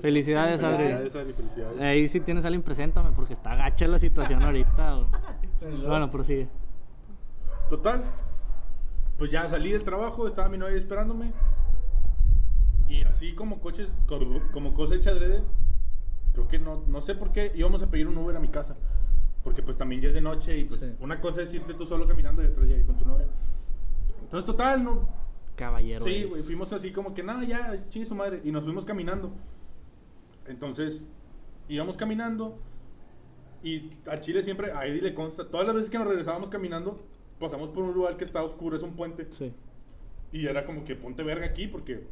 Felicidades, 0.00 0.62
Adri. 0.62 0.76
felicidades, 0.76 1.14
Adri, 1.16 1.32
felicidades. 1.32 1.80
Ahí 1.80 2.08
si 2.08 2.20
tienes 2.20 2.44
a 2.44 2.48
alguien, 2.48 2.62
preséntame, 2.62 3.10
porque 3.12 3.32
está 3.32 3.54
gacha 3.56 3.86
la 3.88 3.98
situación 3.98 4.42
ahorita. 4.42 4.94
güey. 4.94 5.86
Bueno, 5.86 6.10
prosigue. 6.10 6.48
Total, 7.70 8.04
pues 9.18 9.30
ya 9.30 9.48
salí 9.48 9.72
del 9.72 9.84
trabajo, 9.84 10.28
estaba 10.28 10.48
mi 10.48 10.58
novia 10.58 10.76
esperándome. 10.76 11.32
Y 12.88 13.02
así 13.02 13.34
como 13.34 13.58
coches, 13.58 13.88
como, 14.06 14.84
hecha 14.94 15.10
adrede, 15.10 15.42
creo 16.36 16.48
que 16.48 16.58
no, 16.58 16.84
no 16.86 17.00
sé 17.00 17.14
por 17.14 17.32
qué 17.32 17.50
íbamos 17.54 17.82
a 17.82 17.90
pedir 17.90 18.06
un 18.06 18.16
Uber 18.18 18.36
a 18.36 18.40
mi 18.40 18.48
casa. 18.48 18.76
Porque 19.42 19.62
pues 19.62 19.76
también 19.78 20.00
ya 20.02 20.08
es 20.08 20.14
de 20.14 20.20
noche 20.20 20.58
y 20.58 20.64
pues 20.64 20.80
Sí. 20.80 20.92
una 21.00 21.20
cosa 21.20 21.40
es 21.42 21.54
irte 21.54 21.72
tú 21.74 21.86
solo 21.86 22.06
caminando 22.06 22.42
y 22.42 22.46
otra 22.46 22.66
ya 22.66 22.84
con 22.84 22.96
tu 22.96 23.04
novia. 23.06 23.26
Entonces 24.22 24.44
total, 24.44 24.84
no, 24.84 25.08
Caballero. 25.56 26.04
Sí, 26.04 26.24
güey, 26.24 26.42
fuimos 26.42 26.70
así 26.72 26.92
como 26.92 27.14
que 27.14 27.22
nada, 27.22 27.42
ya, 27.44 27.88
chingue 27.88 28.06
su 28.06 28.14
madre. 28.14 28.40
Y 28.44 28.52
nos 28.52 28.64
fuimos 28.64 28.84
caminando. 28.84 29.32
Entonces, 30.46 31.06
íbamos 31.68 31.96
caminando. 31.96 32.58
Y 33.62 33.92
a 34.06 34.20
Chile 34.20 34.42
siempre, 34.42 34.72
a 34.72 34.86
Eddie 34.86 35.00
le 35.00 35.14
consta, 35.14 35.48
todas 35.48 35.66
las 35.66 35.74
veces 35.74 35.90
que 35.90 35.98
nos 35.98 36.06
regresábamos 36.06 36.50
caminando, 36.50 37.00
pasamos 37.40 37.70
por 37.70 37.84
un 37.84 37.94
lugar 37.94 38.16
que 38.16 38.24
está 38.24 38.42
oscuro, 38.42 38.76
es 38.76 38.82
un 38.82 38.94
puente. 38.94 39.26
Sí. 39.30 39.52
Y 40.30 40.46
era 40.46 40.66
como 40.66 40.84
que 40.84 40.94
ponte 40.94 41.22
verga 41.22 41.46
aquí 41.46 41.66
porque 41.66 42.06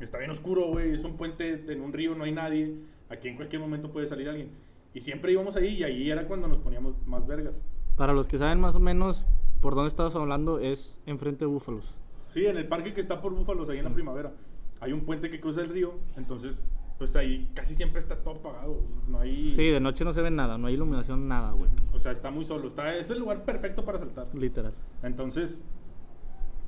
está 0.00 0.18
bien 0.18 0.30
oscuro, 0.30 0.66
güey. 0.66 0.92
Es 0.92 1.04
un 1.04 1.16
puente 1.16 1.64
en 1.72 1.80
un 1.80 1.92
río, 1.92 2.14
no 2.14 2.24
hay 2.24 2.32
nadie. 2.32 2.76
Aquí 3.14 3.28
en 3.28 3.36
cualquier 3.36 3.60
momento 3.62 3.90
puede 3.90 4.06
salir 4.06 4.28
alguien. 4.28 4.50
Y 4.92 5.00
siempre 5.00 5.32
íbamos 5.32 5.56
ahí 5.56 5.68
y 5.76 5.84
ahí 5.84 6.10
era 6.10 6.26
cuando 6.26 6.46
nos 6.48 6.58
poníamos 6.58 6.94
más 7.06 7.26
vergas. 7.26 7.54
Para 7.96 8.12
los 8.12 8.26
que 8.28 8.38
saben 8.38 8.60
más 8.60 8.74
o 8.74 8.80
menos 8.80 9.24
por 9.60 9.74
dónde 9.74 9.88
estabas 9.88 10.14
hablando, 10.14 10.58
es 10.58 10.98
enfrente 11.06 11.40
de 11.40 11.46
Búfalos. 11.46 11.94
Sí, 12.32 12.46
en 12.46 12.56
el 12.56 12.66
parque 12.66 12.92
que 12.92 13.00
está 13.00 13.20
por 13.20 13.32
Búfalos, 13.34 13.68
ahí 13.68 13.78
en 13.78 13.84
la 13.84 13.90
Sí. 13.90 13.94
primavera. 13.94 14.32
Hay 14.80 14.92
un 14.92 15.00
puente 15.02 15.30
que 15.30 15.40
cruza 15.40 15.62
el 15.62 15.68
río, 15.70 15.94
entonces, 16.16 16.62
pues 16.98 17.14
ahí 17.16 17.48
casi 17.54 17.74
siempre 17.74 18.00
está 18.00 18.16
todo 18.16 18.34
apagado. 18.34 18.80
No 19.08 19.20
hay. 19.20 19.52
Sí, 19.54 19.68
de 19.68 19.80
noche 19.80 20.04
no 20.04 20.12
se 20.12 20.20
ve 20.20 20.30
nada, 20.30 20.58
no 20.58 20.66
hay 20.66 20.74
iluminación, 20.74 21.26
nada, 21.28 21.52
güey. 21.52 21.70
O 21.92 21.98
sea, 21.98 22.12
está 22.12 22.30
muy 22.30 22.44
solo. 22.44 22.68
Está, 22.68 22.94
es 22.96 23.08
el 23.10 23.20
lugar 23.20 23.44
perfecto 23.44 23.84
para 23.84 23.98
saltar. 23.98 24.26
Literal. 24.34 24.74
Entonces, 25.02 25.60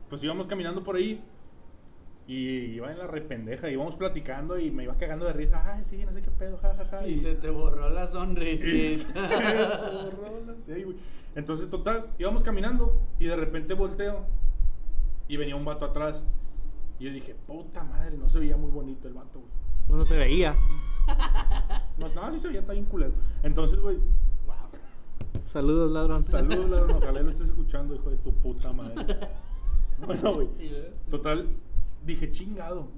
pues 0.08 0.22
íbamos 0.24 0.46
caminando 0.46 0.82
por 0.82 0.96
ahí 0.96 1.20
y 2.28 2.74
iba 2.74 2.90
en 2.90 2.98
la 2.98 3.06
rependeja, 3.06 3.70
íbamos 3.70 3.96
platicando 3.96 4.58
y 4.58 4.70
me 4.70 4.82
iba 4.84 4.96
cagando 4.96 5.26
de 5.26 5.32
risa. 5.32 5.62
Ay, 5.74 5.84
sí, 5.88 6.04
no 6.04 6.12
sé 6.12 6.22
qué 6.22 6.30
pedo, 6.32 6.58
jajaja. 6.58 7.06
Y 7.06 7.18
se 7.18 7.34
te 7.36 7.50
borró 7.50 7.88
la 7.90 8.02
Y 8.04 8.06
se 8.06 8.12
sonrisita. 8.12 9.12
borró 10.04 10.40
la- 10.46 10.54
sí, 10.74 10.82
güey. 10.82 10.96
Entonces, 11.36 11.68
total, 11.70 12.06
íbamos 12.18 12.42
caminando 12.42 13.00
y 13.18 13.26
de 13.26 13.36
repente 13.36 13.74
volteo 13.74 14.24
y 15.28 15.36
venía 15.36 15.54
un 15.56 15.64
vato 15.64 15.84
atrás. 15.84 16.22
Y 16.98 17.04
yo 17.04 17.12
dije, 17.12 17.34
puta 17.46 17.84
madre, 17.84 18.16
no 18.16 18.28
se 18.30 18.38
veía 18.38 18.56
muy 18.56 18.70
bonito 18.70 19.06
el 19.06 19.14
vato, 19.14 19.40
güey. 19.40 19.98
No 20.00 20.06
se 20.06 20.16
veía. 20.16 20.54
No, 21.98 22.08
no, 22.10 22.32
sí 22.32 22.38
se 22.40 22.48
veía, 22.48 22.60
bien 22.62 22.84
culero. 22.84 23.12
Entonces, 23.42 23.78
güey, 23.78 23.96
Wow. 24.46 24.54
Saludos, 25.46 25.90
ladrón. 25.92 26.22
Saludos, 26.24 26.68
ladrón. 26.68 26.96
Ojalá 26.96 27.22
lo 27.22 27.30
estés 27.30 27.48
escuchando, 27.48 27.94
hijo 27.94 28.10
de 28.10 28.16
tu 28.18 28.32
puta 28.34 28.72
madre. 28.72 28.94
Bueno, 30.04 30.34
güey. 30.34 30.48
Total, 31.10 31.48
dije, 32.06 32.30
chingado. 32.30 32.88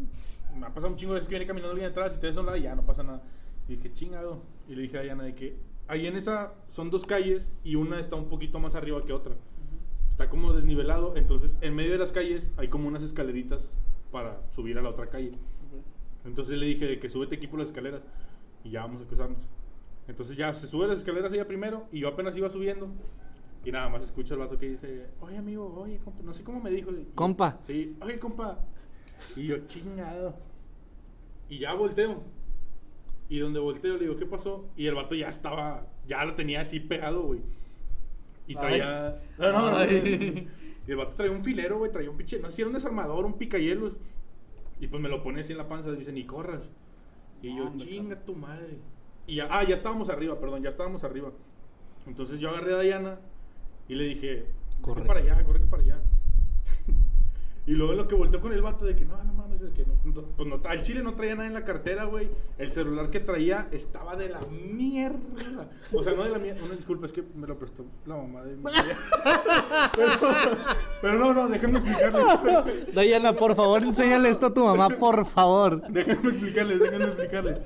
Me 0.59 0.67
ha 0.67 0.75
pasado 0.75 0.93
un 0.93 0.97
chingo 0.99 1.13
de 1.13 1.19
veces 1.21 1.29
que 1.29 1.35
viene 1.35 1.47
caminando 1.47 1.73
alguien 1.73 1.91
atrás 1.91 2.17
y 2.17 2.21
te 2.21 2.27
ves 2.29 2.37
a 2.37 2.41
un 2.41 2.47
lado 2.47 2.59
y 2.59 2.63
ya 2.63 2.75
no 2.75 2.83
pasa 2.85 3.03
nada. 3.03 3.23
Y 3.69 3.77
dije, 3.77 3.93
chingado. 3.93 4.43
Y 4.69 4.75
le 4.75 4.83
dije 4.83 4.99
a 4.99 5.03
Diana 5.03 5.25
de 5.25 5.35
que 5.35 5.57
ahí 5.87 6.07
en 6.07 6.17
esa 6.17 6.53
son 6.69 6.91
dos 6.91 7.05
calles 7.05 7.51
y 7.65 7.75
una 7.77 8.01
está 8.01 8.17
un 8.17 8.29
poquito 8.29 8.59
más 8.59 8.75
arriba 8.75 9.05
que 9.05 9.13
otra. 9.13 9.35
Está 10.11 10.29
como 10.29 10.53
desnivelado, 10.53 11.17
entonces 11.17 11.57
en 11.61 11.77
medio 11.77 11.93
de 11.93 11.99
las 11.99 12.11
calles 12.11 12.49
hay 12.57 12.69
como 12.69 12.89
unas 12.89 13.03
escaleritas 13.03 13.71
para 14.11 14.41
subir 14.51 14.77
a 14.79 14.83
la 14.83 14.89
otra 14.91 15.07
calle. 15.09 15.33
Entonces 16.25 16.59
le 16.59 16.67
dije 16.67 16.87
de 16.87 16.99
que 16.99 17.09
súbete 17.09 17.37
aquí 17.37 17.47
por 17.47 17.59
las 17.61 17.69
escaleras 17.69 18.03
y 18.65 18.71
ya 18.71 18.81
vamos 18.83 19.01
a 19.03 19.05
cruzarnos. 19.05 19.39
Entonces 20.09 20.37
ya 20.37 20.53
se 20.55 20.67
sube 20.67 20.87
las 20.89 20.99
escaleras 20.99 21.33
ella 21.33 21.47
primero 21.47 21.87
y 21.93 22.01
yo 22.01 22.09
apenas 22.09 22.37
iba 22.37 22.49
subiendo 22.51 22.89
y 23.65 23.71
nada 23.71 23.89
más 23.89 24.03
escucho 24.03 24.35
al 24.35 24.41
vato 24.41 24.59
que 24.59 24.71
dice, 24.71 25.07
oye 25.21 25.37
amigo, 25.37 25.73
oye 25.79 25.99
compa, 25.99 26.23
no 26.25 26.33
sé 26.33 26.43
cómo 26.43 26.61
me 26.61 26.71
dijo. 26.71 26.91
y- 26.91 27.07
Compa. 27.15 27.61
Sí, 27.67 27.97
oye 28.01 28.19
compa. 28.19 28.59
Y 29.37 29.47
yo 29.47 29.67
chingado. 29.67 30.35
Y 31.49 31.59
ya 31.59 31.75
volteo. 31.75 32.23
Y 33.29 33.39
donde 33.39 33.61
volteo 33.61 33.95
le 33.95 34.01
digo, 34.01 34.17
¿qué 34.17 34.27
pasó? 34.27 34.67
Y 34.77 34.87
el 34.87 34.95
vato 34.95 35.15
ya 35.15 35.29
estaba, 35.29 35.87
ya 36.07 36.25
lo 36.25 36.35
tenía 36.35 36.63
así 36.63 36.81
pegado, 36.81 37.23
güey. 37.23 37.41
Y 38.47 38.55
traía... 38.55 39.21
No, 39.39 39.53
no, 39.53 39.71
no. 39.71 39.77
Ay. 39.77 40.49
Y 40.87 40.91
el 40.91 40.97
vato 40.97 41.15
traía 41.15 41.33
un 41.33 41.45
filero, 41.45 41.77
güey, 41.77 41.93
traía 41.93 42.11
un 42.11 42.17
pinche, 42.17 42.39
no 42.41 42.49
sé 42.49 42.57
si 42.57 42.63
era 42.63 42.69
un 42.71 42.75
desarmador, 42.75 43.27
un 43.27 43.35
picahielos. 43.35 43.99
Y 44.81 44.87
pues 44.87 45.03
me 45.03 45.11
lo 45.11 45.23
pone 45.23 45.41
así 45.41 45.53
en 45.53 45.59
la 45.59 45.69
panza 45.69 45.91
y 45.91 45.97
dice, 45.97 46.13
ni 46.13 46.25
corras. 46.25 46.63
Y 47.43 47.55
yo, 47.55 47.67
Hombre, 47.67 47.87
chinga 47.87 48.17
tu 48.25 48.35
madre. 48.35 48.79
Y 49.27 49.37
ya, 49.37 49.49
ah, 49.51 49.65
ya 49.65 49.75
estábamos 49.75 50.09
arriba, 50.09 50.41
perdón, 50.41 50.63
ya 50.63 50.71
estábamos 50.71 51.05
arriba. 51.05 51.31
Entonces 52.07 52.41
yo 52.41 52.49
agarré 52.49 52.75
a 52.75 52.81
Diana 52.81 53.19
y 53.87 53.97
le 53.97 54.05
dije, 54.05 54.47
Corre. 54.81 55.05
para 55.05 55.21
allá, 55.21 55.45
corre 55.45 55.61
para 55.67 55.83
allá. 55.83 55.99
Y 57.69 57.73
luego 57.73 57.93
en 57.93 57.99
lo 57.99 58.09
que 58.09 58.15
volteó 58.15 58.41
con 58.41 58.51
el 58.55 58.63
vato 58.63 58.87
de 58.87 58.97
que 58.97 59.05
no, 59.05 59.23
no 59.23 59.35
mames, 59.35 59.61
de 59.61 59.71
que 59.75 59.85
no, 59.85 59.93
no, 60.03 60.23
pues 60.23 60.49
no, 60.49 60.59
al 60.65 60.81
chile 60.81 61.03
no 61.03 61.13
traía 61.13 61.35
nada 61.35 61.49
en 61.49 61.53
la 61.53 61.65
cartera, 61.65 62.05
güey. 62.05 62.31
El 62.57 62.73
celular 62.73 63.11
que 63.11 63.21
traía 63.21 63.69
estaba 63.71 64.17
de 64.17 64.31
la 64.31 64.41
mierda. 64.51 65.69
O 65.93 66.03
sea, 66.03 66.15
no 66.15 66.25
de 66.25 66.31
la 66.31 66.39
mierda, 66.39 66.65
una 66.65 66.75
disculpa, 66.75 67.05
es 67.05 67.13
que 67.13 67.23
me 67.35 67.47
lo 67.47 67.59
prestó 67.59 67.85
la 68.07 68.17
mamá 68.17 68.43
de 68.43 68.57
mi 68.57 68.63
pero, 69.97 70.13
pero 71.03 71.19
no, 71.19 71.35
no, 71.35 71.49
déjenme 71.49 71.81
explicarles. 71.81 72.87
Diana, 72.95 73.35
por 73.35 73.55
favor, 73.55 73.83
enséñale 73.83 74.31
esto 74.31 74.47
a 74.47 74.55
tu 74.55 74.65
mamá, 74.65 74.89
por 74.89 75.27
favor. 75.27 75.83
Déjenme 75.91 76.31
explicarles, 76.31 76.81
déjenme 76.81 77.05
explicarles. 77.05 77.59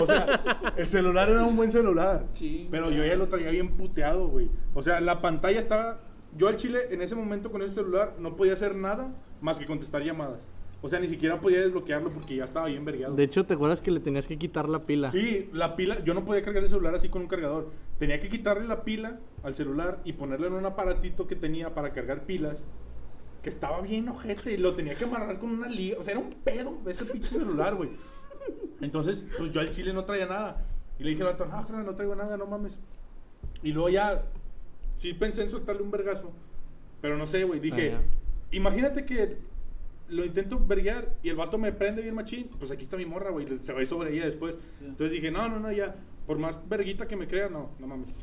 O 0.00 0.06
sea, 0.06 0.72
el 0.76 0.86
celular 0.86 1.30
era 1.30 1.42
un 1.42 1.56
buen 1.56 1.72
celular. 1.72 2.26
Chinga. 2.32 2.70
Pero 2.70 2.92
yo 2.92 3.04
ya 3.04 3.16
lo 3.16 3.26
traía 3.26 3.50
bien 3.50 3.76
puteado, 3.76 4.28
güey. 4.28 4.48
O 4.74 4.84
sea, 4.84 5.00
la 5.00 5.20
pantalla 5.20 5.58
estaba. 5.58 5.98
Yo 6.36 6.46
al 6.46 6.54
chile, 6.54 6.88
en 6.90 7.02
ese 7.02 7.16
momento 7.16 7.50
con 7.50 7.62
ese 7.62 7.74
celular, 7.74 8.14
no 8.20 8.36
podía 8.36 8.52
hacer 8.52 8.76
nada 8.76 9.10
más 9.40 9.58
que 9.58 9.66
contestar 9.66 10.02
llamadas. 10.02 10.40
O 10.80 10.88
sea, 10.88 11.00
ni 11.00 11.08
siquiera 11.08 11.40
podía 11.40 11.60
desbloquearlo 11.60 12.10
porque 12.10 12.36
ya 12.36 12.44
estaba 12.44 12.66
bien 12.66 12.84
vergueado. 12.84 13.14
De 13.16 13.24
hecho, 13.24 13.44
¿te 13.44 13.54
acuerdas 13.54 13.80
que 13.80 13.90
le 13.90 13.98
tenías 13.98 14.28
que 14.28 14.38
quitar 14.38 14.68
la 14.68 14.84
pila? 14.86 15.10
Sí, 15.10 15.50
la 15.52 15.74
pila, 15.74 16.04
yo 16.04 16.14
no 16.14 16.24
podía 16.24 16.42
cargar 16.42 16.62
el 16.62 16.68
celular 16.68 16.94
así 16.94 17.08
con 17.08 17.22
un 17.22 17.28
cargador. 17.28 17.72
Tenía 17.98 18.20
que 18.20 18.28
quitarle 18.28 18.66
la 18.68 18.84
pila 18.84 19.18
al 19.42 19.56
celular 19.56 19.98
y 20.04 20.12
ponerle 20.12 20.46
en 20.46 20.52
un 20.52 20.66
aparatito 20.66 21.26
que 21.26 21.34
tenía 21.34 21.74
para 21.74 21.92
cargar 21.92 22.26
pilas. 22.26 22.62
Que 23.42 23.48
estaba 23.48 23.80
bien 23.80 24.08
ojete 24.08 24.52
y 24.52 24.56
lo 24.56 24.74
tenía 24.76 24.94
que 24.94 25.04
amarrar 25.04 25.38
con 25.40 25.50
una 25.50 25.68
liga. 25.68 25.96
O 25.98 26.04
sea, 26.04 26.12
era 26.12 26.20
un 26.20 26.30
pedo 26.30 26.78
ese 26.86 27.04
pinche 27.06 27.30
celular, 27.30 27.74
güey. 27.74 27.90
Entonces, 28.80 29.26
pues 29.36 29.52
yo 29.52 29.60
al 29.60 29.70
chile 29.72 29.92
no 29.92 30.04
traía 30.04 30.26
nada. 30.26 30.64
Y 30.98 31.04
le 31.04 31.10
dije 31.10 31.22
al 31.22 31.30
vato, 31.30 31.44
no, 31.46 31.52
carnal, 31.66 31.86
no 31.86 31.94
traigo 31.94 32.14
nada, 32.14 32.36
no 32.36 32.46
mames. 32.46 32.78
Y 33.62 33.72
luego 33.72 33.88
ya, 33.88 34.24
sí 34.94 35.12
pensé 35.14 35.42
en 35.42 35.50
soltarle 35.50 35.82
un 35.82 35.90
vergazo. 35.90 36.32
Pero 37.00 37.16
no 37.16 37.26
sé, 37.26 37.44
güey. 37.44 37.58
Dije, 37.60 37.94
Ah, 37.96 38.00
imagínate 38.50 39.04
que 39.04 39.36
lo 40.08 40.24
intento 40.24 40.58
verguear 40.58 41.14
y 41.22 41.28
el 41.28 41.36
vato 41.36 41.58
me 41.58 41.72
prende 41.72 42.02
bien 42.02 42.14
machín. 42.14 42.48
Pues 42.58 42.70
aquí 42.70 42.84
está 42.84 42.96
mi 42.96 43.06
morra, 43.06 43.30
güey. 43.30 43.46
Se 43.62 43.72
va 43.72 43.80
a 43.80 43.82
ir 43.82 43.88
sobre 43.88 44.14
ella 44.14 44.26
después. 44.26 44.54
Sí. 44.78 44.86
Entonces 44.86 45.12
dije, 45.12 45.30
no, 45.30 45.48
no, 45.48 45.60
no, 45.60 45.70
ya. 45.72 45.94
Por 46.26 46.38
más 46.38 46.58
verguita 46.68 47.06
que 47.06 47.16
me 47.16 47.26
crea, 47.26 47.48
no, 47.48 47.70
no 47.78 47.86
mames. 47.86 48.14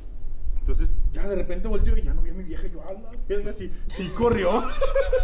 Entonces, 0.60 0.92
ya 1.12 1.28
de 1.28 1.36
repente 1.36 1.68
volteo 1.68 1.96
y 1.96 2.02
ya 2.02 2.14
no 2.14 2.24
vi 2.24 2.32
a 2.32 2.34
mi 2.34 2.44
vieja. 2.44 2.66
Y 2.66 2.72
yo, 2.72 2.82
ala, 2.82 3.12
verga, 3.28 3.54
sí, 3.54 3.72
sí 3.88 4.08
corrió. 4.18 4.64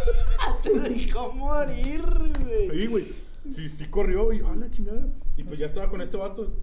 Te 0.62 0.78
dejó 0.78 1.32
morir, 1.32 2.02
güey. 2.44 2.70
Ahí, 2.70 2.86
güey. 2.86 3.12
Sí, 3.48 3.68
sí 3.68 3.86
corrió 3.86 4.32
y 4.32 4.38
yo, 4.38 4.48
a 4.48 4.54
la 4.54 4.70
chingada. 4.70 5.04
Y 5.36 5.42
pues 5.42 5.58
ya 5.58 5.66
estaba 5.66 5.90
con 5.90 6.00
este 6.00 6.16
vato. 6.16 6.54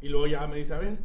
Y 0.00 0.08
luego 0.08 0.26
ya 0.26 0.46
me 0.46 0.56
dice, 0.56 0.72
a 0.72 0.78
ver, 0.78 0.98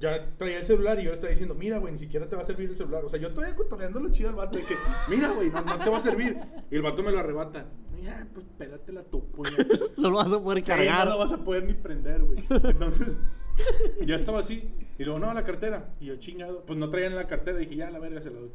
ya 0.00 0.30
traía 0.38 0.58
el 0.58 0.64
celular 0.64 0.98
y 0.98 1.04
yo 1.04 1.10
le 1.10 1.16
estaba 1.16 1.30
diciendo, 1.30 1.54
mira, 1.54 1.78
güey, 1.78 1.92
ni 1.92 1.98
siquiera 1.98 2.26
te 2.26 2.34
va 2.34 2.42
a 2.42 2.46
servir 2.46 2.70
el 2.70 2.76
celular. 2.76 3.04
O 3.04 3.08
sea, 3.08 3.20
yo 3.20 3.32
todavía 3.32 3.54
cotorreando 3.54 4.00
lo 4.00 4.10
chido 4.10 4.30
al 4.30 4.34
vato 4.34 4.56
de 4.56 4.64
que, 4.64 4.74
mira, 5.08 5.30
güey, 5.30 5.50
no, 5.50 5.60
no 5.60 5.78
te 5.78 5.90
va 5.90 5.98
a 5.98 6.00
servir. 6.00 6.38
Y 6.70 6.76
el 6.76 6.82
vato 6.82 7.02
me 7.02 7.12
lo 7.12 7.18
arrebata. 7.18 7.66
Ya, 8.02 8.26
pues 8.32 8.46
pélatela 8.56 9.02
tú, 9.04 9.30
puñet. 9.30 9.98
No 9.98 10.10
lo 10.10 10.16
vas 10.16 10.32
a 10.32 10.42
poder 10.42 10.64
cargar. 10.64 11.06
no 11.06 11.12
lo 11.12 11.18
vas 11.18 11.32
a 11.32 11.44
poder 11.44 11.64
ni 11.64 11.74
prender, 11.74 12.22
güey. 12.22 12.42
Entonces, 12.48 13.18
ya 14.06 14.16
estaba 14.16 14.40
así. 14.40 14.70
Y 14.98 15.04
luego, 15.04 15.18
no, 15.18 15.34
la 15.34 15.44
cartera. 15.44 15.90
Y 16.00 16.06
yo, 16.06 16.16
chingado. 16.16 16.64
Pues 16.64 16.78
no 16.78 16.88
traían 16.88 17.14
la 17.14 17.26
cartera. 17.26 17.58
Dije, 17.58 17.76
ya, 17.76 17.90
la 17.90 17.98
verga, 17.98 18.22
se 18.22 18.30
la 18.30 18.40
doy. 18.40 18.50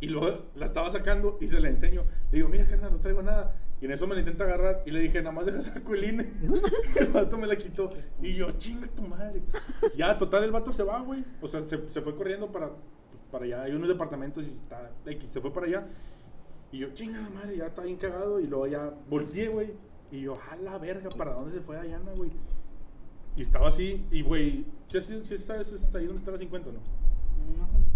Y 0.00 0.08
luego 0.08 0.46
la 0.56 0.66
estaba 0.66 0.90
sacando 0.90 1.38
y 1.40 1.46
se 1.46 1.60
la 1.60 1.68
enseño. 1.68 2.04
Le 2.32 2.38
digo, 2.38 2.48
mira, 2.48 2.66
carnal, 2.66 2.92
no 2.92 2.98
traigo 2.98 3.22
nada. 3.22 3.56
Y 3.80 3.84
en 3.84 3.92
eso 3.92 4.06
me 4.06 4.14
la 4.14 4.20
intenta 4.20 4.44
agarrar. 4.44 4.82
Y 4.86 4.90
le 4.90 5.00
dije, 5.00 5.18
nada 5.20 5.32
más 5.32 5.46
deja 5.46 5.62
saco 5.62 5.94
el 5.94 6.04
INE. 6.04 6.32
el 6.96 7.08
vato 7.08 7.38
me 7.38 7.46
la 7.46 7.56
quitó. 7.56 7.90
Y 8.20 8.34
yo, 8.34 8.50
chinga 8.52 8.88
tu 8.88 9.02
madre. 9.02 9.42
Ya, 9.96 10.18
total, 10.18 10.44
el 10.44 10.50
vato 10.50 10.72
se 10.72 10.82
va, 10.82 11.00
güey. 11.00 11.24
O 11.40 11.46
sea, 11.46 11.62
se, 11.62 11.88
se 11.88 12.00
fue 12.02 12.16
corriendo 12.16 12.50
para, 12.50 12.68
pues, 12.68 13.22
para 13.30 13.44
allá. 13.44 13.62
Hay 13.62 13.72
unos 13.72 13.88
departamentos 13.88 14.44
y 14.46 14.50
está. 14.50 14.90
Se 15.30 15.40
fue 15.40 15.52
para 15.52 15.66
allá. 15.66 15.86
Y 16.72 16.78
yo, 16.78 16.92
chinga 16.92 17.20
madre, 17.30 17.56
ya 17.56 17.66
está 17.66 17.82
bien 17.82 17.96
cagado. 17.96 18.40
Y 18.40 18.46
luego 18.46 18.66
ya 18.66 18.92
volteé, 19.08 19.48
güey. 19.48 19.72
Y 20.10 20.22
yo, 20.22 20.38
a 20.50 20.56
la 20.56 20.78
verga, 20.78 21.08
¿para 21.10 21.34
dónde 21.34 21.52
se 21.52 21.60
fue 21.60 21.76
Dayana, 21.76 22.12
güey? 22.12 22.30
Y 23.36 23.42
estaba 23.42 23.68
así. 23.68 24.04
Y, 24.10 24.22
güey, 24.22 24.64
¿sí, 24.88 25.00
sí, 25.00 25.20
sí 25.22 25.38
sabes 25.38 25.72
hasta 25.72 25.98
ahí 25.98 26.06
donde 26.06 26.20
está 26.20 26.32
la 26.32 26.38
50 26.38 26.68
o 26.68 26.72
no? 26.72 26.80
Más 27.58 27.68
o 27.68 27.72
menos. 27.72 27.88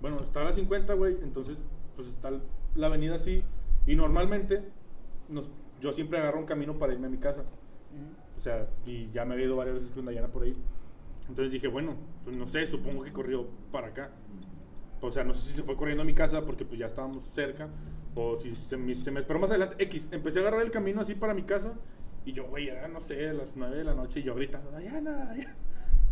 Bueno, 0.00 0.16
está 0.16 0.42
la 0.42 0.52
50, 0.52 0.94
güey, 0.94 1.18
entonces 1.22 1.58
pues 1.94 2.08
está 2.08 2.30
la 2.74 2.86
avenida 2.86 3.16
así. 3.16 3.44
Y 3.86 3.96
normalmente 3.96 4.62
nos, 5.30 5.48
yo 5.80 5.92
siempre 5.92 6.18
agarro 6.18 6.38
un 6.38 6.46
camino 6.46 6.78
para 6.78 6.92
irme 6.92 7.06
a 7.06 7.10
mi 7.10 7.18
casa. 7.18 7.44
O 8.36 8.40
sea, 8.40 8.68
y 8.86 9.10
ya 9.10 9.24
me 9.24 9.34
había 9.34 9.46
ido 9.46 9.56
varias 9.56 9.76
veces 9.76 9.90
con 9.90 10.04
Dayana 10.04 10.28
por 10.28 10.42
ahí. 10.42 10.56
Entonces 11.28 11.52
dije, 11.52 11.68
bueno, 11.68 11.94
pues 12.24 12.36
no 12.36 12.46
sé, 12.46 12.66
supongo 12.66 13.04
que 13.04 13.12
corrió 13.12 13.46
para 13.70 13.88
acá. 13.88 14.10
O 15.00 15.10
sea, 15.10 15.24
no 15.24 15.34
sé 15.34 15.50
si 15.50 15.56
se 15.56 15.62
fue 15.62 15.76
corriendo 15.76 16.02
a 16.02 16.06
mi 16.06 16.14
casa 16.14 16.42
porque 16.42 16.64
pues 16.64 16.78
ya 16.78 16.86
estábamos 16.86 17.28
cerca. 17.32 17.68
O 18.14 18.36
si 18.38 18.54
se 18.54 18.76
me, 18.76 18.94
se 18.94 19.10
me 19.10 19.20
esperó 19.20 19.38
más 19.38 19.50
adelante. 19.50 19.76
X, 19.84 20.08
empecé 20.10 20.40
a 20.40 20.42
agarrar 20.42 20.62
el 20.62 20.70
camino 20.70 21.00
así 21.00 21.14
para 21.14 21.34
mi 21.34 21.42
casa. 21.42 21.74
Y 22.24 22.32
yo, 22.32 22.46
güey, 22.48 22.68
era, 22.68 22.88
no 22.88 23.00
sé, 23.00 23.28
a 23.28 23.32
las 23.32 23.56
9 23.56 23.76
de 23.76 23.84
la 23.84 23.94
noche. 23.94 24.20
Y 24.20 24.22
yo 24.24 24.34
gritando, 24.34 24.70
Dayana, 24.70 25.26
Dayana. 25.26 25.56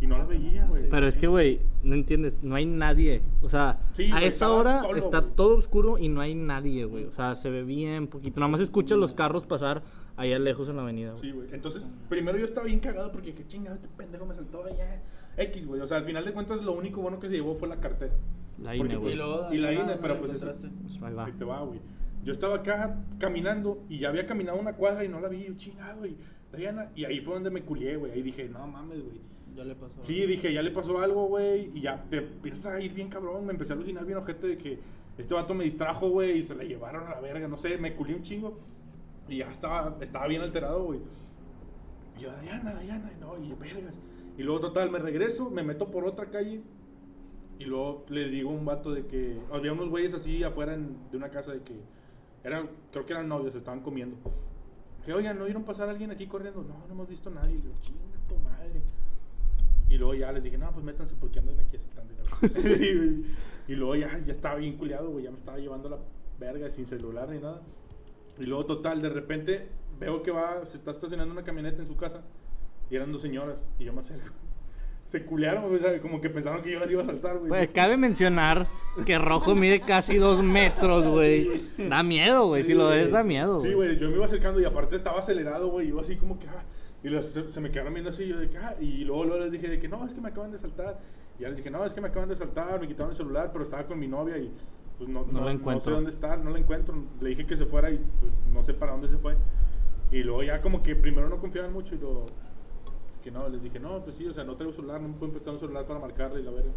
Y 0.01 0.07
no 0.07 0.17
la 0.17 0.25
veía, 0.25 0.65
güey. 0.65 0.89
Pero 0.89 1.07
es 1.07 1.17
que, 1.17 1.27
güey, 1.27 1.59
no 1.83 1.93
entiendes, 1.93 2.41
no 2.41 2.55
hay 2.55 2.65
nadie. 2.65 3.21
O 3.41 3.49
sea, 3.49 3.79
Sí, 3.93 4.05
a 4.11 4.15
güey, 4.15 4.25
esa 4.27 4.49
hora 4.51 4.81
solo, 4.81 4.97
está 4.97 5.19
güey. 5.19 5.31
todo 5.35 5.57
oscuro 5.57 5.97
y 5.97 6.07
no 6.07 6.21
hay 6.21 6.35
nadie, 6.35 6.85
güey. 6.85 7.03
O 7.05 7.11
sea, 7.11 7.35
se 7.35 7.49
ve 7.49 7.63
bien 7.63 8.07
poquito. 8.07 8.39
Nada 8.39 8.49
más 8.51 8.61
escuchas 8.61 8.97
los 8.97 9.11
carros 9.11 9.45
pasar 9.45 9.81
allá 10.15 10.39
lejos 10.39 10.69
en 10.69 10.77
la 10.77 10.83
avenida, 10.83 11.11
güey. 11.11 11.21
Sí, 11.21 11.31
güey. 11.31 11.47
Entonces, 11.51 11.83
primero 12.07 12.37
yo 12.37 12.45
estaba 12.45 12.67
bien 12.67 12.79
cagado 12.79 13.11
porque 13.11 13.31
dije, 13.33 13.45
chingado, 13.47 13.75
este 13.75 13.89
pendejo 13.89 14.25
me 14.25 14.35
saltó 14.35 14.63
allá. 14.63 15.01
X, 15.37 15.65
güey. 15.67 15.81
O 15.81 15.87
sea, 15.87 15.97
al 15.97 16.05
final 16.05 16.23
de 16.25 16.31
cuentas, 16.33 16.61
lo 16.63 16.73
único 16.73 17.01
bueno 17.01 17.19
que 17.19 17.27
se 17.27 17.33
llevó 17.33 17.55
fue 17.55 17.67
la 17.67 17.77
cartera. 17.77 18.13
La 18.61 18.75
INE, 18.75 18.95
güey. 18.97 19.13
Y 19.13 19.15
luego, 19.15 19.47
Y 19.53 19.57
la 19.57 19.71
INE, 19.71 19.79
¿dónde 19.83 19.97
pero 20.01 20.19
pues 20.19 20.31
eso-? 20.33 20.45
Pues 20.47 21.01
ahí 21.01 21.13
va. 21.13 21.25
Te 21.37 21.43
va, 21.45 21.61
güey. 21.61 21.79
Yo 22.23 22.33
estaba 22.33 22.55
acá 22.55 22.97
caminando 23.17 23.83
y 23.87 23.99
ya 23.99 24.09
había 24.09 24.25
caminado 24.25 24.59
una 24.59 24.73
cuadra 24.73 25.05
y 25.05 25.07
no 25.07 25.21
la 25.21 25.29
vi, 25.29 25.45
yo 25.45 25.53
chingado, 25.55 26.05
y 26.05 26.17
Diana, 26.55 26.89
y 26.95 27.05
ahí 27.05 27.21
fue 27.21 27.35
donde 27.35 27.49
me 27.49 27.61
culié, 27.61 27.95
güey. 27.95 28.11
Ahí 28.11 28.21
dije, 28.21 28.49
no 28.49 28.67
mames, 28.67 29.01
güey. 29.01 29.17
Ya 29.55 29.63
le 29.65 29.75
pasó. 29.75 30.01
Sí, 30.03 30.25
dije, 30.25 30.53
ya 30.53 30.61
le 30.61 30.71
pasó 30.71 30.99
algo, 30.99 31.27
güey, 31.27 31.71
y 31.73 31.81
ya 31.81 32.03
te 32.09 32.17
empiezas 32.17 32.67
a 32.67 32.79
ir 32.81 32.93
bien 32.93 33.09
cabrón. 33.09 33.45
Me 33.45 33.51
empecé 33.51 33.73
a 33.73 33.75
alucinar 33.75 34.05
bien 34.05 34.17
ojete 34.17 34.47
de 34.47 34.57
que 34.57 34.79
este 35.17 35.33
vato 35.33 35.53
me 35.53 35.63
distrajo, 35.65 36.09
güey, 36.09 36.37
y 36.37 36.43
se 36.43 36.55
la 36.55 36.63
llevaron 36.63 37.05
a 37.07 37.09
la 37.11 37.19
verga, 37.21 37.47
no 37.47 37.57
sé, 37.57 37.77
me 37.77 37.95
culié 37.95 38.15
un 38.15 38.21
chingo. 38.21 38.57
Y 39.27 39.37
ya 39.37 39.49
estaba, 39.51 39.97
estaba 40.01 40.27
bien 40.27 40.41
alterado, 40.41 40.83
güey. 40.85 40.99
Y 42.17 42.21
yo, 42.21 42.31
Diana, 42.41 42.73
Diana, 42.79 43.11
no, 43.19 43.37
y 43.37 43.53
vergas. 43.53 43.93
Y 44.37 44.43
luego, 44.43 44.59
total, 44.61 44.89
me 44.91 44.99
regreso, 44.99 45.49
me 45.49 45.63
meto 45.63 45.91
por 45.91 46.05
otra 46.05 46.29
calle. 46.29 46.61
Y 47.59 47.65
luego 47.65 48.05
le 48.07 48.29
digo 48.29 48.49
a 48.51 48.53
un 48.53 48.63
vato 48.65 48.93
de 48.93 49.05
que 49.05 49.37
había 49.51 49.73
unos 49.73 49.89
güeyes 49.89 50.13
así 50.13 50.43
afuera 50.43 50.73
en- 50.75 50.95
de 51.11 51.17
una 51.17 51.29
casa 51.29 51.51
de 51.51 51.61
que 51.61 51.75
eran, 52.43 52.69
creo 52.91 53.05
que 53.05 53.11
eran 53.11 53.27
novios, 53.27 53.53
estaban 53.53 53.81
comiendo. 53.81 54.15
Que 55.05 55.13
oigan, 55.13 55.37
¿no 55.37 55.43
vieron 55.45 55.63
pasar 55.65 55.89
a 55.89 55.91
alguien 55.91 56.09
aquí 56.11 56.25
corriendo? 56.27 56.61
No, 56.63 56.85
no 56.87 56.93
hemos 56.93 57.09
visto 57.09 57.29
a 57.29 57.33
nadie. 57.33 57.55
Y 57.57 57.61
yo, 57.61 57.71
chinga 57.81 57.99
tu 58.29 58.37
madre. 58.37 58.81
Y 59.89 59.97
luego 59.97 60.13
ya 60.13 60.31
les 60.31 60.43
dije, 60.43 60.57
no, 60.57 60.71
pues 60.71 60.85
métanse 60.85 61.15
porque 61.19 61.39
andan 61.39 61.59
aquí 61.59 61.77
aceptando. 61.77 62.13
y, 62.69 63.25
y 63.71 63.75
luego 63.75 63.95
ya, 63.95 64.19
ya 64.25 64.31
estaba 64.31 64.55
bien 64.55 64.77
culiado, 64.77 65.09
güey, 65.09 65.25
ya 65.25 65.31
me 65.31 65.37
estaba 65.37 65.57
llevando 65.57 65.89
la 65.89 65.97
verga 66.39 66.69
sin 66.69 66.85
celular 66.85 67.29
ni 67.29 67.39
nada. 67.39 67.61
Y 68.39 68.43
luego, 68.43 68.65
total, 68.65 69.01
de 69.01 69.09
repente 69.09 69.67
veo 69.99 70.23
que 70.23 70.31
va, 70.31 70.65
se 70.65 70.77
está 70.77 70.91
estacionando 70.91 71.33
una 71.33 71.43
camioneta 71.43 71.81
en 71.81 71.87
su 71.87 71.97
casa 71.97 72.21
y 72.89 72.95
eran 72.95 73.11
dos 73.11 73.21
señoras 73.21 73.57
y 73.77 73.85
yo 73.85 73.93
me 73.93 73.99
acerco. 73.99 74.33
se 75.07 75.25
culearon, 75.25 75.73
o 75.73 75.77
sea, 75.79 75.99
como 76.01 76.21
que 76.21 76.29
pensaron 76.29 76.61
que 76.61 76.71
yo 76.71 76.79
las 76.79 76.89
iba 76.91 77.01
a 77.01 77.05
saltar, 77.05 77.37
güey. 77.37 77.49
Pues 77.49 77.69
cabe 77.69 77.97
mencionar 77.97 78.67
que 79.05 79.17
Rojo 79.17 79.55
mide 79.55 79.81
casi 79.81 80.17
dos 80.17 80.43
metros, 80.43 81.07
güey. 81.07 81.63
Da 81.77 82.03
miedo, 82.03 82.47
güey. 82.47 82.63
Si 82.63 82.73
lo 82.73 82.89
ves, 82.89 83.11
da 83.11 83.23
miedo, 83.23 83.61
Sí, 83.61 83.73
güey, 83.73 83.97
yo 83.97 84.09
me 84.09 84.15
iba 84.15 84.25
acercando 84.25 84.59
y 84.59 84.65
aparte 84.65 84.95
estaba 84.95 85.19
acelerado, 85.19 85.67
güey, 85.69 85.87
iba 85.87 86.01
así 86.01 86.15
como 86.15 86.37
que, 86.37 86.47
ah, 86.47 86.63
y 87.03 87.09
los- 87.09 87.25
se, 87.27 87.49
se 87.49 87.61
me 87.61 87.71
quedaron 87.71 87.93
viendo 87.93 88.09
así, 88.11 88.27
yo 88.27 88.37
de 88.39 88.49
que, 88.49 88.57
ah, 88.57 88.75
y 88.79 89.03
luego, 89.05 89.25
luego 89.25 89.43
les 89.43 89.51
dije 89.51 89.67
de 89.69 89.79
que, 89.79 89.87
no, 89.87 90.05
es 90.05 90.13
que 90.13 90.21
me 90.21 90.29
acaban 90.29 90.51
de 90.51 90.59
saltar. 90.59 90.99
Y 91.37 91.43
ya 91.43 91.47
les 91.49 91.57
dije, 91.57 91.69
no, 91.71 91.85
es 91.85 91.93
que 91.93 92.01
me 92.01 92.07
acaban 92.09 92.27
de 92.29 92.35
saltar, 92.35 92.79
me 92.79 92.87
quitaron 92.87 93.11
el 93.11 93.17
celular, 93.17 93.49
pero 93.51 93.63
estaba 93.63 93.85
con 93.85 93.97
mi 93.99 94.07
novia 94.07 94.37
y 94.37 94.51
pues 94.97 95.09
no, 95.09 95.21
No 95.21 95.31
no, 95.31 95.39
la 95.39 95.45
no 95.45 95.49
encuentro. 95.51 95.85
sé 95.85 95.91
dónde 95.91 96.09
está, 96.09 96.35
no 96.35 96.49
la 96.49 96.59
encuentro. 96.59 96.93
Le 97.21 97.29
dije 97.29 97.45
que 97.45 97.55
se 97.55 97.65
fuera 97.65 97.89
y 97.89 97.97
pues 98.19 98.31
no 98.53 98.63
sé 98.63 98.73
para 98.73 98.91
dónde 98.91 99.07
se 99.07 99.17
fue. 99.17 99.37
Y 100.11 100.23
luego 100.23 100.43
ya 100.43 100.59
como 100.61 100.83
que 100.83 100.95
primero 100.95 101.29
no 101.29 101.37
confiaban 101.37 101.71
mucho 101.71 101.95
y 101.95 101.99
luego, 101.99 102.25
que 103.23 103.31
no, 103.31 103.47
les 103.47 103.61
dije, 103.63 103.79
no, 103.79 104.01
pues 104.03 104.15
sí, 104.17 104.27
o 104.27 104.33
sea, 104.33 104.43
no 104.43 104.55
traigo 104.55 104.73
celular, 104.73 104.99
no 104.99 105.07
me 105.09 105.13
pueden 105.13 105.31
prestar 105.31 105.53
un 105.53 105.59
celular 105.59 105.85
para 105.85 105.99
marcarle 105.99 106.41
y 106.41 106.43
la 106.43 106.51
verga. 106.51 106.71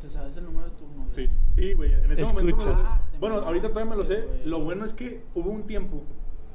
¿Te 0.00 0.08
sabes 0.08 0.36
el 0.36 0.44
número 0.44 0.66
de 0.66 0.72
tu 0.76 0.84
novia? 0.86 1.14
Sí, 1.14 1.28
sí, 1.56 1.74
güey. 1.74 1.92
En 1.92 2.10
ese 2.12 2.24
momento 2.24 2.42
me 2.44 2.50
lo 2.52 2.60
sé. 2.60 2.70
Escucha. 2.70 2.88
Ah, 2.88 3.02
Bueno, 3.20 3.36
ahorita 3.40 3.68
todavía 3.68 3.90
me 3.90 3.96
lo 3.96 4.04
sé. 4.04 4.24
Lo 4.46 4.60
bueno 4.60 4.84
es 4.84 4.92
que 4.94 5.22
hubo 5.34 5.50
un 5.50 5.62
tiempo, 5.64 6.02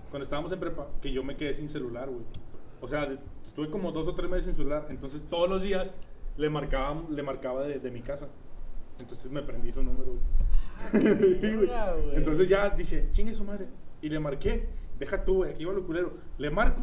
cuando 0.09 0.23
estábamos 0.23 0.51
en 0.51 0.59
prepa, 0.59 0.87
que 1.01 1.11
yo 1.11 1.23
me 1.23 1.35
quedé 1.37 1.53
sin 1.53 1.69
celular, 1.69 2.09
güey. 2.09 2.23
O 2.81 2.87
sea, 2.87 3.07
estuve 3.45 3.69
como 3.69 3.91
dos 3.91 4.07
o 4.07 4.15
tres 4.15 4.29
meses 4.29 4.45
sin 4.45 4.55
celular. 4.55 4.87
Entonces 4.89 5.23
todos 5.29 5.49
los 5.49 5.61
días 5.61 5.93
le 6.37 6.49
marcaba, 6.49 7.01
le 7.09 7.23
marcaba 7.23 7.63
de, 7.63 7.79
de 7.79 7.91
mi 7.91 8.01
casa. 8.01 8.27
Entonces 8.99 9.31
me 9.31 9.41
prendí 9.41 9.71
su 9.71 9.83
número, 9.83 10.13
güey. 10.93 12.15
Entonces 12.15 12.47
ya 12.49 12.69
dije, 12.69 13.09
chingue 13.11 13.33
su 13.33 13.43
madre. 13.43 13.67
Y 14.01 14.09
le 14.09 14.19
marqué. 14.19 14.67
Deja 14.99 15.23
tú, 15.23 15.37
güey. 15.37 15.51
Aquí 15.51 15.65
va 15.65 15.73
lo 15.73 15.85
culero. 15.85 16.13
Le 16.37 16.49
marco. 16.49 16.81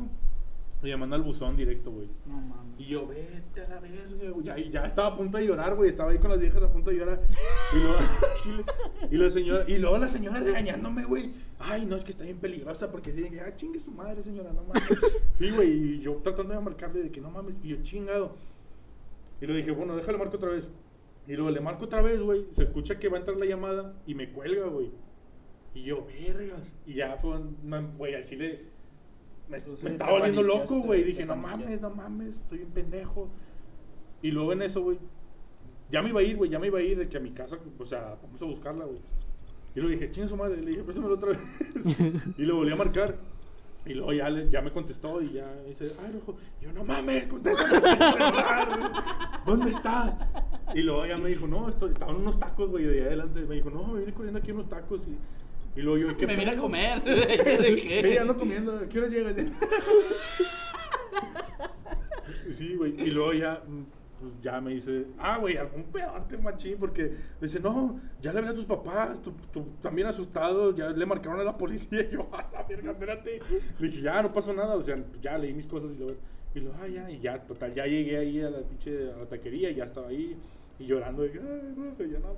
Manda 0.98 1.16
al 1.16 1.22
buzón 1.22 1.56
directo, 1.56 1.90
güey. 1.90 2.08
No 2.26 2.34
mames. 2.34 2.78
Y 2.78 2.84
yo, 2.84 3.06
vete 3.06 3.62
a 3.62 3.68
la 3.68 3.80
verga, 3.80 4.30
güey. 4.30 4.44
Ya, 4.44 4.58
y 4.58 4.70
ya 4.70 4.84
estaba 4.84 5.08
a 5.08 5.16
punto 5.16 5.38
de 5.38 5.46
llorar, 5.46 5.74
güey. 5.74 5.88
Estaba 5.88 6.10
ahí 6.10 6.18
con 6.18 6.30
las 6.30 6.38
viejas 6.38 6.62
a 6.62 6.70
punto 6.70 6.90
de 6.90 6.96
llorar. 6.96 7.20
Y 7.72 7.78
luego, 7.78 7.96
chile, 8.42 8.64
y 9.10 9.16
la 9.16 9.30
señora, 9.30 9.64
y 9.66 9.78
luego 9.78 9.96
la 9.96 10.08
señora 10.08 10.40
regañándome, 10.40 11.04
güey. 11.04 11.32
Ay, 11.58 11.87
no, 11.87 11.96
es 11.96 12.04
que 12.04 12.10
está 12.10 12.24
bien 12.24 12.38
peligrosa 12.38 12.90
porque 12.90 13.12
dije, 13.12 13.40
ah, 13.40 13.56
chingue 13.56 13.80
su 13.80 13.92
madre, 13.92 14.22
señora, 14.22 14.52
no 14.52 14.62
mames. 14.64 14.82
Sí, 15.38 15.50
güey. 15.50 15.70
Y 15.70 16.00
yo 16.00 16.16
tratando 16.16 16.52
de 16.52 16.60
marcarle 16.60 17.02
de 17.02 17.10
que 17.10 17.20
no 17.20 17.30
mames. 17.30 17.56
Y 17.62 17.68
yo, 17.68 17.76
chingado. 17.82 18.37
Y 19.40 19.46
le 19.46 19.54
dije, 19.56 19.70
bueno, 19.70 19.96
déjale 19.96 20.18
marco 20.18 20.37
otra 20.37 20.50
vez. 20.50 20.70
Y 21.26 21.32
luego 21.32 21.50
le 21.50 21.60
marco 21.60 21.87
otra 21.87 22.02
vez, 22.02 22.20
güey. 22.20 22.46
Se 22.52 22.62
escucha 22.62 22.98
que 22.98 23.08
va 23.08 23.16
a 23.16 23.20
entrar 23.20 23.38
la 23.38 23.46
llamada 23.46 23.94
y 24.06 24.14
me 24.14 24.30
cuelga, 24.30 24.66
güey. 24.66 24.90
Y 25.74 25.84
yo, 25.84 26.06
vergas. 26.06 26.72
Y 26.87 26.94
ya 26.94 27.16
fue, 27.16 27.38
güey, 27.96 28.14
al 28.14 28.24
chile. 28.24 28.73
Me, 29.48 29.61
Pues 29.61 29.85
estaba 29.85 30.12
volviendo 30.12 30.42
loco, 30.42 30.78
güey. 30.80 31.02
te 31.02 31.07
Dije, 31.09 31.26
no 31.26 31.37
mames, 31.37 31.80
no 31.80 31.90
mames, 31.90 32.37
estoy 32.37 32.61
un 32.61 32.70
pendejo. 32.70 33.28
Y 34.22 34.30
luego 34.30 34.52
en 34.52 34.62
eso, 34.62 34.83
güey. 34.83 34.98
Ya 35.90 36.00
me 36.02 36.09
iba 36.09 36.20
a 36.20 36.22
ir, 36.22 36.37
güey, 36.37 36.50
ya 36.50 36.59
me 36.59 36.68
iba 36.68 36.78
a 36.78 36.83
ir 36.83 36.98
de 36.98 37.09
que 37.09 37.18
a 37.18 37.20
mi 37.20 37.30
casa, 37.33 37.59
o 37.78 37.85
sea, 37.87 38.16
vamos 38.22 38.40
a 38.40 38.44
buscarla, 38.46 38.85
güey. 38.87 38.98
Y 39.74 39.80
luego 39.80 39.90
dije, 39.90 40.11
chinga 40.11 40.28
su 40.28 40.37
madre, 40.37 40.61
le 40.62 40.70
dije, 40.70 40.83
préstamelo 40.83 41.14
otra 41.14 41.30
vez. 41.30 41.38
y 42.38 42.42
le 42.42 42.52
volví 42.52 42.72
a 42.72 42.76
marcar. 42.76 43.16
Y 43.87 43.92
luego 43.92 44.14
ya, 44.14 44.30
le- 44.30 44.48
ya 44.48 44.62
me 44.62 44.72
contestó 44.72 45.20
y 45.20 45.33
ya 45.35 45.44
me 45.62 45.68
dice, 45.68 45.92
ay, 46.02 46.12
rojo. 46.12 46.37
Y 46.61 46.64
yo, 46.64 46.72
no 46.72 46.85
mames, 46.85 47.26
contéstame. 47.26 47.80
¿Dónde 49.46 49.70
está? 49.72 50.16
Y 50.74 50.80
luego 50.80 51.04
ya 51.07 51.18
me 51.18 51.28
dijo, 51.28 51.46
no, 51.46 51.68
esto- 51.68 51.88
estaban 51.88 52.16
unos 52.16 52.38
tacos, 52.38 52.70
güey, 52.70 52.85
de 52.85 53.00
ahí 53.00 53.07
adelante. 53.07 53.40
Me 53.42 53.57
dijo, 53.57 53.68
no, 53.70 53.87
me 53.88 54.00
vine 54.00 54.14
corriendo 54.14 54.38
aquí 54.40 54.52
unos 54.52 54.68
tacos. 54.70 55.02
Y, 55.07 55.16
y 55.76 55.82
luego 55.82 55.98
yo, 55.98 56.16
¿qué 56.16 56.26
Me 56.26 56.37
vine 56.37 56.52
a 56.52 56.56
comer. 56.56 57.02
¿De 57.04 57.76
qué? 57.76 58.18
Ando 58.18 58.37
comiendo, 58.37 58.76
¿a 58.76 58.88
qué 58.88 58.98
hora 58.98 59.08
llegas? 59.08 59.34
sí, 62.56 62.74
güey. 62.76 62.94
Y 63.00 63.10
luego 63.10 63.32
ya, 63.32 63.60
mm, 63.66 63.84
pues 64.20 64.40
ya 64.40 64.60
me 64.60 64.74
dice, 64.74 65.06
ah, 65.18 65.38
güey, 65.38 65.56
algún 65.56 65.82
pedote 65.84 66.38
machín, 66.38 66.76
porque 66.78 67.02
me 67.40 67.48
dice, 67.48 67.58
no, 67.58 68.00
ya 68.20 68.32
le 68.32 68.38
hablé 68.38 68.52
a 68.52 68.54
tus 68.54 68.66
papás, 68.66 69.20
tú, 69.20 69.32
tú 69.52 69.66
también 69.82 70.06
asustados, 70.06 70.76
ya 70.76 70.90
le 70.90 71.06
marcaron 71.06 71.40
a 71.40 71.44
la 71.44 71.56
policía. 71.56 72.02
Y 72.08 72.12
yo, 72.12 72.28
a 72.32 72.48
la 72.52 72.62
verga, 72.62 72.92
espérate. 72.92 73.40
Le 73.78 73.88
dije, 73.88 74.02
ya, 74.02 74.22
no 74.22 74.32
pasó 74.32 74.52
nada, 74.52 74.76
o 74.76 74.82
sea, 74.82 74.96
ya 75.20 75.37
leí 75.38 75.52
mis 75.52 75.66
cosas 75.66 75.92
y 75.92 75.98
lo 75.98 76.12
Y 76.54 76.60
luego, 76.60 76.76
ah, 76.80 76.87
ya, 76.87 77.10
y 77.10 77.18
ya, 77.18 77.42
total, 77.42 77.74
ya 77.74 77.84
llegué 77.87 78.16
ahí 78.16 78.40
a 78.40 78.50
la 78.50 78.60
pinche, 78.60 79.10
a 79.12 79.16
la 79.16 79.26
taquería 79.26 79.70
y 79.70 79.74
ya 79.74 79.84
estaba 79.84 80.08
ahí. 80.08 80.37
Y 80.76 80.87
llorando, 80.87 81.22
que, 81.22 81.38
ay, 81.38 81.74
no, 81.76 82.04
ya 82.04 82.18
no. 82.18 82.37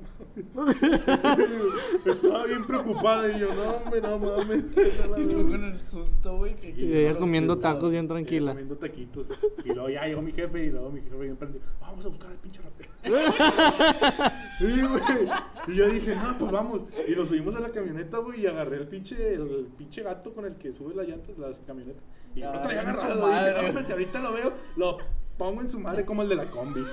Estaba 2.13 2.45
bien 2.45 2.67
preocupada 2.67 3.35
y 3.35 3.41
yo, 3.41 3.55
no, 3.55 3.77
hombre, 3.77 4.01
no 4.03 4.19
mames. 4.19 4.65
Y 5.17 5.27
tú 5.27 5.49
con 5.49 5.65
el 5.65 5.81
susto, 5.81 6.37
güey. 6.37 6.55
Y 6.63 6.85
Y 6.85 6.97
ella 6.97 7.19
comiendo 7.19 7.59
tacos 7.59 7.91
bien 7.91 8.07
tranquila. 8.07 8.51
Comiendo 8.51 8.77
taquitos. 8.77 9.29
Y 9.65 9.69
luego 9.73 9.89
ya 9.89 10.07
llegó 10.07 10.21
mi 10.21 10.33
jefe 10.33 10.65
y 10.65 10.71
luego 10.71 10.91
mi 10.91 11.01
jefe 11.01 11.17
bien 11.17 11.37
prendido. 11.37 11.65
Vamos 11.81 12.05
a 12.05 12.09
buscar 12.09 12.31
al 12.31 12.37
pinche 12.37 12.61
ratero. 12.61 12.91
güey. 14.61 15.29
Y 15.69 15.75
yo 15.75 15.89
dije, 15.89 16.15
no, 16.15 16.37
pues 16.37 16.53
vamos. 16.53 16.83
Y 17.09 17.13
nos 17.13 17.29
subimos 17.29 17.55
a 17.55 17.61
la 17.61 17.71
camioneta, 17.71 18.19
güey, 18.19 18.43
y 18.43 18.47
agarré 18.47 18.77
el 18.77 18.87
pinche, 18.87 19.33
el, 19.35 19.69
pinche 19.79 20.03
gato 20.03 20.35
con 20.35 20.45
el 20.45 20.57
que 20.57 20.75
sube 20.75 20.95
las 20.95 21.09
llantas, 21.09 21.39
las 21.39 21.59
camionetas. 21.67 22.03
Y 22.35 22.41
yo 22.41 22.53
lo 22.53 22.61
traía 22.61 22.81
Ay, 22.81 22.95
su 22.95 23.01
agarrado, 23.01 23.21
güey. 23.29 23.55
Dije, 23.55 23.73
no, 23.73 23.87
si 23.87 23.93
ahorita 23.93 24.21
lo 24.21 24.33
veo, 24.35 24.53
lo 24.77 24.99
pongo 25.39 25.61
en 25.63 25.69
su 25.69 25.79
madre 25.79 26.05
como 26.05 26.23
el 26.23 26.29
de 26.29 26.37
la 26.37 26.51
combi. 26.51 26.85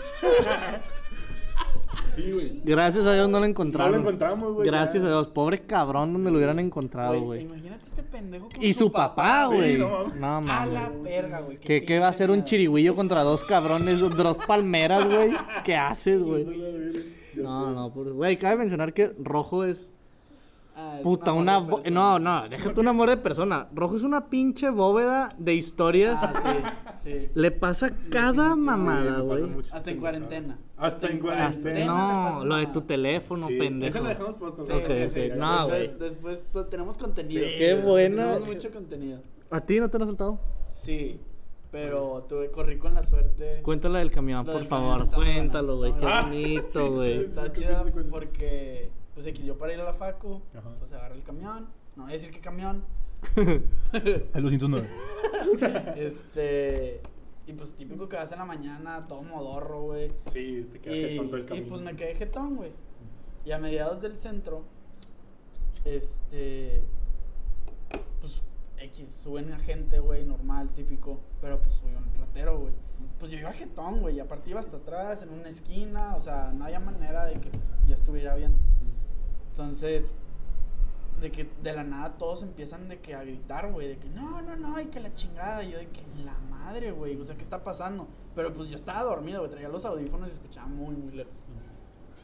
Sí, 2.15 2.29
güey. 2.31 2.61
Gracias 2.63 3.05
a 3.05 3.13
Dios 3.13 3.29
no 3.29 3.39
lo 3.39 3.45
encontraron. 3.45 3.91
No 3.91 3.97
lo 3.97 4.03
encontramos, 4.03 4.53
güey, 4.53 4.65
Gracias 4.67 5.01
ya. 5.03 5.09
a 5.09 5.11
Dios. 5.11 5.27
Pobre 5.29 5.61
cabrón 5.61 6.13
donde 6.13 6.29
lo 6.31 6.37
hubieran 6.37 6.59
encontrado, 6.59 7.19
Güey, 7.21 7.41
imagínate 7.43 7.85
este 7.87 8.03
pendejo 8.03 8.49
con 8.49 8.63
Y 8.63 8.73
su 8.73 8.91
papá, 8.91 9.47
Sí, 9.49 9.55
güey. 9.55 9.77
no 9.77 9.89
mames. 10.15 10.15
No 10.19 10.27
A 10.53 10.65
la 10.65 10.81
mames. 10.81 11.03
verga, 11.03 11.41
güey. 11.41 11.57
¿Qué, 11.59 11.83
qué 11.85 11.99
va 11.99 12.07
a 12.07 12.09
hacer 12.09 12.31
un 12.31 12.43
chirigüillo 12.43 12.95
contra 12.95 13.23
dos 13.23 13.43
cabrones, 13.43 13.99
dos 13.99 14.37
palmeras, 14.45 15.07
güey? 15.07 15.31
¿Qué 15.63 15.75
haces, 15.75 16.21
güey? 16.21 16.45
No, 17.35 17.71
no, 17.71 17.91
pues, 17.93 18.09
güey, 18.11 18.37
cabe 18.37 18.57
mencionar 18.57 18.93
que 18.93 19.11
Rojo 19.19 19.63
es 19.65 19.89
Ah, 20.75 20.99
puta, 21.03 21.33
un 21.33 21.41
una... 21.43 21.65
persona. 21.65 21.89
No, 21.91 22.19
no, 22.19 22.49
déjate 22.49 22.79
un 22.79 22.87
amor 22.87 23.09
de 23.09 23.17
persona. 23.17 23.67
Rojo 23.73 23.95
es 23.95 24.03
una 24.03 24.27
pinche 24.29 24.69
bóveda 24.69 25.29
de 25.37 25.53
historias. 25.53 26.19
Ah, 26.21 26.95
sí, 27.03 27.09
sí. 27.11 27.29
Le 27.35 27.51
pasa 27.51 27.91
cada 28.09 28.55
mamada, 28.55 29.19
güey. 29.19 29.45
Hasta 29.71 29.91
en 29.91 29.99
cuarentena. 29.99 30.57
Hasta 30.77 31.07
en 31.07 31.13
Hasta- 31.17 31.21
cuarentena. 31.21 31.85
no, 31.85 32.45
lo 32.45 32.55
de 32.55 32.67
tu 32.67 32.81
teléfono, 32.81 33.47
Sí, 33.49 33.57
pendejo. 33.59 33.89
Esa 33.89 34.01
la 34.01 34.09
dejamos 34.09 34.33
por 34.35 34.49
otro 34.49 34.63
Sí, 34.65 34.71
sí, 34.87 35.09
sí. 35.09 35.29
No, 35.37 35.67
después, 35.67 35.97
güey. 35.97 36.09
después 36.09 36.43
pues, 36.51 36.69
tenemos 36.69 36.97
contenido. 36.97 37.43
Sí. 37.43 37.51
Qué 37.57 37.75
buena. 37.75 38.23
Tenemos 38.33 38.47
mucho 38.47 38.71
contenido. 38.71 39.19
¿A 39.51 39.61
ti 39.61 39.79
no 39.79 39.89
te 39.89 39.97
lo 39.99 40.05
has 40.05 40.09
saltado? 40.09 40.39
Sí, 40.71 41.19
pero 41.71 42.25
tuve, 42.27 42.49
corrí 42.49 42.77
con 42.79 42.95
la 42.95 43.03
suerte. 43.03 43.61
Cuéntala 43.61 43.99
del 43.99 44.09
camión, 44.11 44.45
Lo 44.45 44.51
por 44.53 44.61
del 44.61 44.67
favor. 44.69 45.07
camión 45.09 45.15
Cuéntalo, 45.35 45.77
güey. 45.77 45.93
Qué 45.93 45.99
buena. 45.99 46.21
bonito, 46.23 46.79
Ah, 46.85 46.89
güey. 46.89 47.19
Está 47.25 47.53
sí. 47.53 47.63
porque, 48.09 48.89
pues, 49.13 49.27
aquí 49.27 49.43
yo 49.43 49.57
para 49.57 49.73
ir 49.73 49.79
a 49.79 49.83
la 49.85 49.93
facu, 49.93 50.41
Ajá. 50.57 50.69
pues 50.79 50.91
agarré 50.93 51.15
el 51.15 51.23
camión. 51.23 51.67
No 51.95 52.03
voy 52.03 52.13
a 52.13 52.15
decir 52.15 52.31
qué 52.31 52.39
camión. 52.39 52.83
El 53.93 54.43
209. 54.43 54.87
este. 55.95 57.01
Y 57.45 57.53
pues 57.53 57.73
típico 57.73 58.07
que 58.07 58.15
vas 58.15 58.31
en 58.31 58.39
la 58.39 58.45
mañana, 58.45 59.05
todo 59.07 59.21
modorro, 59.21 59.81
güey. 59.83 60.11
Sí, 60.31 60.67
te 60.71 60.79
quedas 60.79 61.11
Y, 61.11 61.17
tonto 61.17 61.35
el 61.37 61.43
y 61.43 61.45
camino. 61.45 61.67
pues 61.69 61.81
me 61.81 61.95
quedé 61.95 62.15
jetón, 62.15 62.55
güey. 62.55 62.71
Y 63.45 63.51
a 63.51 63.57
mediados 63.59 64.01
del 64.01 64.17
centro, 64.17 64.63
este. 65.85 66.83
Pues 68.21 68.41
X, 68.79 69.19
suben 69.23 69.51
a 69.53 69.59
gente, 69.59 69.99
güey, 69.99 70.25
normal, 70.25 70.69
típico. 70.69 71.19
Pero 71.41 71.59
pues 71.59 71.73
subió 71.75 71.97
un 71.97 72.19
ratero, 72.19 72.59
güey. 72.59 72.73
Pues 73.19 73.31
yo 73.31 73.39
iba 73.39 73.51
jetón, 73.51 74.01
güey. 74.01 74.15
Y 74.15 74.19
aparte 74.19 74.49
iba 74.49 74.59
hasta 74.59 74.77
atrás, 74.77 75.21
en 75.21 75.29
una 75.29 75.49
esquina. 75.49 76.15
O 76.15 76.21
sea, 76.21 76.51
no 76.53 76.65
había 76.65 76.79
manera 76.79 77.25
de 77.25 77.39
que 77.39 77.49
ya 77.87 77.95
estuviera 77.95 78.35
bien. 78.35 78.55
Entonces, 79.53 80.11
de 81.21 81.31
que 81.31 81.47
de 81.61 81.73
la 81.73 81.83
nada 81.83 82.17
todos 82.17 82.41
empiezan 82.41 82.89
de 82.89 82.99
que 82.99 83.13
a 83.13 83.23
gritar, 83.23 83.71
güey, 83.71 83.89
de 83.89 83.97
que 83.97 84.09
no, 84.09 84.41
no, 84.41 84.55
no, 84.55 84.81
y 84.81 84.87
que 84.87 84.99
la 84.99 85.13
chingada, 85.13 85.63
y 85.63 85.71
yo 85.71 85.77
de 85.77 85.89
que 85.89 86.01
la 86.25 86.35
madre, 86.49 86.91
güey, 86.91 87.15
o 87.19 87.23
sea, 87.23 87.35
¿qué 87.35 87.43
está 87.43 87.63
pasando? 87.63 88.07
Pero 88.33 88.51
pues 88.51 88.69
yo 88.69 88.75
estaba 88.75 89.03
dormido, 89.03 89.41
güey, 89.41 89.51
traía 89.51 89.69
los 89.69 89.85
audífonos 89.85 90.29
y 90.29 90.31
escuchaba 90.31 90.65
muy, 90.65 90.95
muy 90.95 91.13
lejos. 91.13 91.35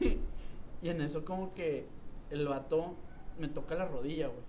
y 0.00 0.88
en 0.88 1.00
eso 1.02 1.24
como 1.24 1.54
que 1.54 1.86
el 2.30 2.48
vato 2.48 2.96
me 3.38 3.46
toca 3.46 3.76
la 3.76 3.86
rodilla, 3.86 4.26
güey, 4.26 4.42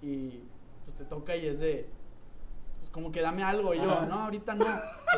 y 0.00 0.42
pues 0.86 0.96
te 0.96 1.04
toca 1.04 1.36
y 1.36 1.48
es 1.48 1.60
de, 1.60 1.86
como 2.90 3.12
que 3.12 3.20
dame 3.20 3.42
algo, 3.44 3.72
y 3.72 3.78
yo, 3.78 3.90
Ajá. 3.90 4.06
no, 4.06 4.14
ahorita 4.24 4.54
no. 4.54 4.66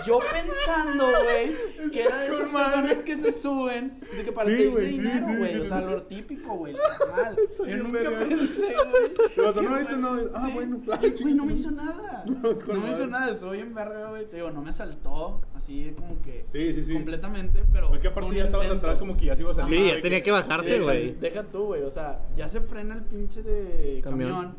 Yo 0.06 0.18
pensando, 0.20 1.04
güey, 1.24 1.90
que 1.90 2.02
era 2.02 2.18
de 2.18 2.26
esas 2.26 2.52
madre. 2.52 2.82
personas 2.82 3.02
que 3.04 3.16
se 3.16 3.40
suben, 3.42 4.00
de 4.14 4.24
que 4.24 4.32
para 4.32 4.48
Sí, 4.50 4.56
sí, 4.56 4.84
dinero, 4.86 5.26
sí, 5.26 5.36
güey, 5.36 5.52
sí. 5.54 5.58
o 5.60 5.66
sea, 5.66 5.80
lo 5.80 6.02
típico, 6.02 6.54
güey, 6.54 6.74
normal. 6.74 7.36
Yo 7.66 7.76
nunca 7.78 7.98
pensé, 8.28 8.74
güey. 8.90 9.46
Vato, 9.46 9.60
que 9.60 9.66
no, 9.66 9.74
ahorita 9.74 9.96
no. 9.96 10.18
Ah, 10.34 10.50
bueno. 10.52 10.80
Güey, 10.84 11.34
no 11.34 11.44
me 11.46 11.52
hizo 11.54 11.70
nada. 11.70 12.24
No, 12.72 12.80
me 12.80 12.90
hizo 12.90 13.06
nada, 13.06 13.30
estuvo 13.30 13.50
bien 13.50 13.74
verga, 13.74 14.10
güey. 14.10 14.26
Te 14.28 14.36
digo, 14.36 14.50
no 14.50 14.62
me 14.62 14.70
asaltó 14.70 15.40
así 15.54 15.92
como 15.96 16.20
que 16.22 16.44
Sí, 16.52 16.72
sí, 16.72 16.84
sí. 16.84 16.92
completamente, 16.94 17.64
pero. 17.72 17.94
Es 17.94 18.00
que 18.00 18.08
aparte 18.08 18.34
ya 18.34 18.44
estabas 18.44 18.70
atrás 18.70 18.98
como 18.98 19.16
que 19.16 19.26
ya 19.26 19.36
se 19.36 19.42
iba 19.42 19.52
a 19.52 19.54
salir. 19.54 19.68
Sí, 19.78 19.86
ya 19.96 20.02
tenía 20.02 20.22
que 20.22 20.30
bajarse, 20.30 20.80
güey. 20.80 21.12
Deja 21.12 21.42
tú, 21.44 21.64
güey. 21.66 21.82
O 21.82 21.90
sea, 21.90 22.20
ya 22.36 22.48
se 22.48 22.60
frena 22.60 22.94
el 22.94 23.02
pinche 23.02 23.42
de 23.42 24.00
Camión. 24.02 24.56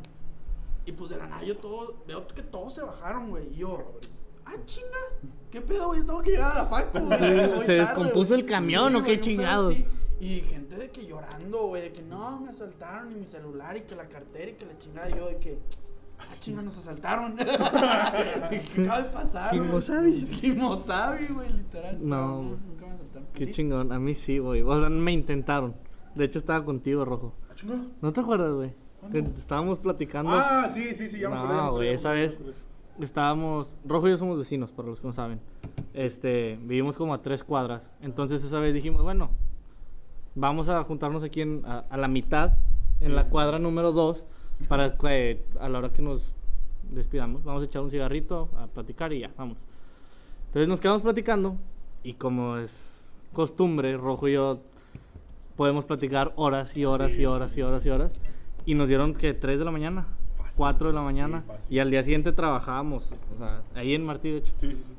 Y 0.85 0.91
pues 0.91 1.09
de 1.09 1.17
la 1.17 1.27
nada 1.27 1.43
yo 1.43 1.57
todo, 1.57 2.03
veo 2.07 2.27
que 2.27 2.41
todos 2.41 2.73
se 2.73 2.81
bajaron, 2.81 3.29
güey. 3.29 3.47
Y 3.53 3.57
yo, 3.57 3.93
ah, 4.45 4.53
chinga, 4.65 4.87
¿qué 5.49 5.61
pedo, 5.61 5.87
güey? 5.87 6.01
Yo 6.01 6.05
tengo 6.05 6.21
que 6.21 6.31
llegar 6.31 6.51
a 6.51 6.63
la 6.63 6.65
facu, 6.65 6.99
güey. 6.99 7.19
Se 7.19 7.25
tarde, 7.27 7.75
descompuso 7.75 8.29
güey". 8.29 8.41
el 8.41 8.45
camión, 8.45 8.95
¿o 8.95 9.03
qué 9.03 9.19
chingados? 9.19 9.75
Y 10.19 10.41
gente 10.41 10.75
de 10.75 10.89
que 10.89 11.05
llorando, 11.05 11.67
güey, 11.67 11.83
de 11.83 11.91
que 11.91 12.01
no, 12.01 12.39
me 12.39 12.49
asaltaron 12.49 13.11
y 13.11 13.15
mi 13.15 13.25
celular 13.25 13.75
y 13.77 13.81
que 13.81 13.95
la 13.95 14.07
cartera 14.07 14.51
y 14.51 14.53
que 14.55 14.65
la 14.65 14.77
chingada. 14.77 15.09
Y 15.09 15.15
yo 15.15 15.27
de 15.27 15.37
que, 15.37 15.57
ah, 16.19 16.33
chinga, 16.39 16.61
nos 16.61 16.77
asaltaron. 16.77 17.35
¿Qué 17.37 18.81
acaba 18.81 19.01
de 19.01 19.09
pasar? 19.09 19.49
güey? 19.49 19.67
Kimosabi. 19.69 20.23
Kimosabi, 20.25 21.27
güey, 21.27 21.53
literal. 21.53 21.97
No, 22.01 22.41
nunca 22.41 22.87
me 22.87 22.93
asaltaron. 22.93 23.27
¿A 23.29 23.33
Qué 23.33 23.51
chingón. 23.51 23.91
A 23.91 23.99
mí 23.99 24.13
sí, 24.15 24.37
güey. 24.37 24.61
O 24.61 24.79
sea, 24.79 24.89
me 24.89 25.11
intentaron. 25.11 25.75
De 26.15 26.25
hecho, 26.25 26.39
estaba 26.39 26.63
contigo, 26.63 27.03
Rojo. 27.05 27.33
Ah, 27.49 27.53
chinga. 27.55 27.81
¿No 28.01 28.13
te 28.13 28.21
acuerdas, 28.21 28.53
güey? 28.53 28.82
Estábamos 29.37 29.79
platicando. 29.79 30.31
Ah, 30.33 30.69
sí, 30.73 30.93
sí, 30.93 31.07
sí, 31.09 31.19
ya 31.19 31.29
me 31.29 31.35
acordé. 31.35 31.53
No, 31.55 31.71
güey, 31.73 31.89
esa 31.89 32.11
vez 32.11 32.39
estábamos. 32.99 33.75
Rojo 33.85 34.07
y 34.07 34.11
yo 34.11 34.17
somos 34.17 34.37
vecinos, 34.37 34.71
para 34.71 34.87
los 34.89 34.99
que 34.99 35.07
no 35.07 35.13
saben. 35.13 35.39
Este, 35.93 36.57
vivimos 36.63 36.97
como 36.97 37.13
a 37.13 37.21
tres 37.21 37.43
cuadras. 37.43 37.91
Entonces, 38.01 38.43
esa 38.43 38.59
vez 38.59 38.73
dijimos, 38.73 39.01
bueno, 39.03 39.29
vamos 40.35 40.69
a 40.69 40.83
juntarnos 40.83 41.23
aquí 41.23 41.41
en, 41.41 41.63
a, 41.65 41.79
a 41.89 41.97
la 41.97 42.07
mitad, 42.07 42.53
en 43.01 43.15
la 43.15 43.29
cuadra 43.29 43.59
número 43.59 43.91
dos, 43.91 44.25
para 44.67 44.97
que 44.97 45.43
a 45.59 45.69
la 45.69 45.79
hora 45.79 45.89
que 45.93 46.01
nos 46.01 46.35
despidamos, 46.91 47.43
vamos 47.43 47.61
a 47.61 47.65
echar 47.65 47.81
un 47.81 47.91
cigarrito, 47.91 48.49
a 48.57 48.67
platicar 48.67 49.13
y 49.13 49.19
ya, 49.19 49.31
vamos. 49.37 49.57
Entonces, 50.47 50.67
nos 50.67 50.79
quedamos 50.79 51.01
platicando. 51.01 51.55
Y 52.03 52.13
como 52.15 52.57
es 52.57 53.17
costumbre, 53.31 53.95
Rojo 53.97 54.27
y 54.27 54.33
yo 54.33 54.59
podemos 55.55 55.85
platicar 55.85 56.33
horas 56.35 56.75
y 56.75 56.83
horas 56.85 57.13
Sí, 57.13 57.21
y 57.21 57.25
horas 57.25 57.51
sí. 57.51 57.59
y 57.59 57.63
horas 57.63 57.85
y 57.85 57.89
horas. 57.89 58.11
Y 58.65 58.75
nos 58.75 58.87
dieron 58.87 59.13
que 59.13 59.33
3 59.33 59.59
de 59.59 59.65
la 59.65 59.71
mañana, 59.71 60.07
Fácil. 60.37 60.57
4 60.57 60.87
de 60.89 60.93
la 60.93 61.01
Sí, 61.01 61.05
mañana. 61.05 61.43
fácil. 61.47 61.63
y 61.69 61.79
al 61.79 61.91
día 61.91 62.03
siguiente 62.03 62.31
trabajábamos, 62.31 63.09
o 63.33 63.37
sea, 63.37 63.61
ahí 63.75 63.93
en 63.93 64.05
Martí, 64.05 64.29
de 64.31 64.37
hecho. 64.37 64.53
Sí, 64.55 64.71
sí, 64.71 64.83
sí. 64.87 64.93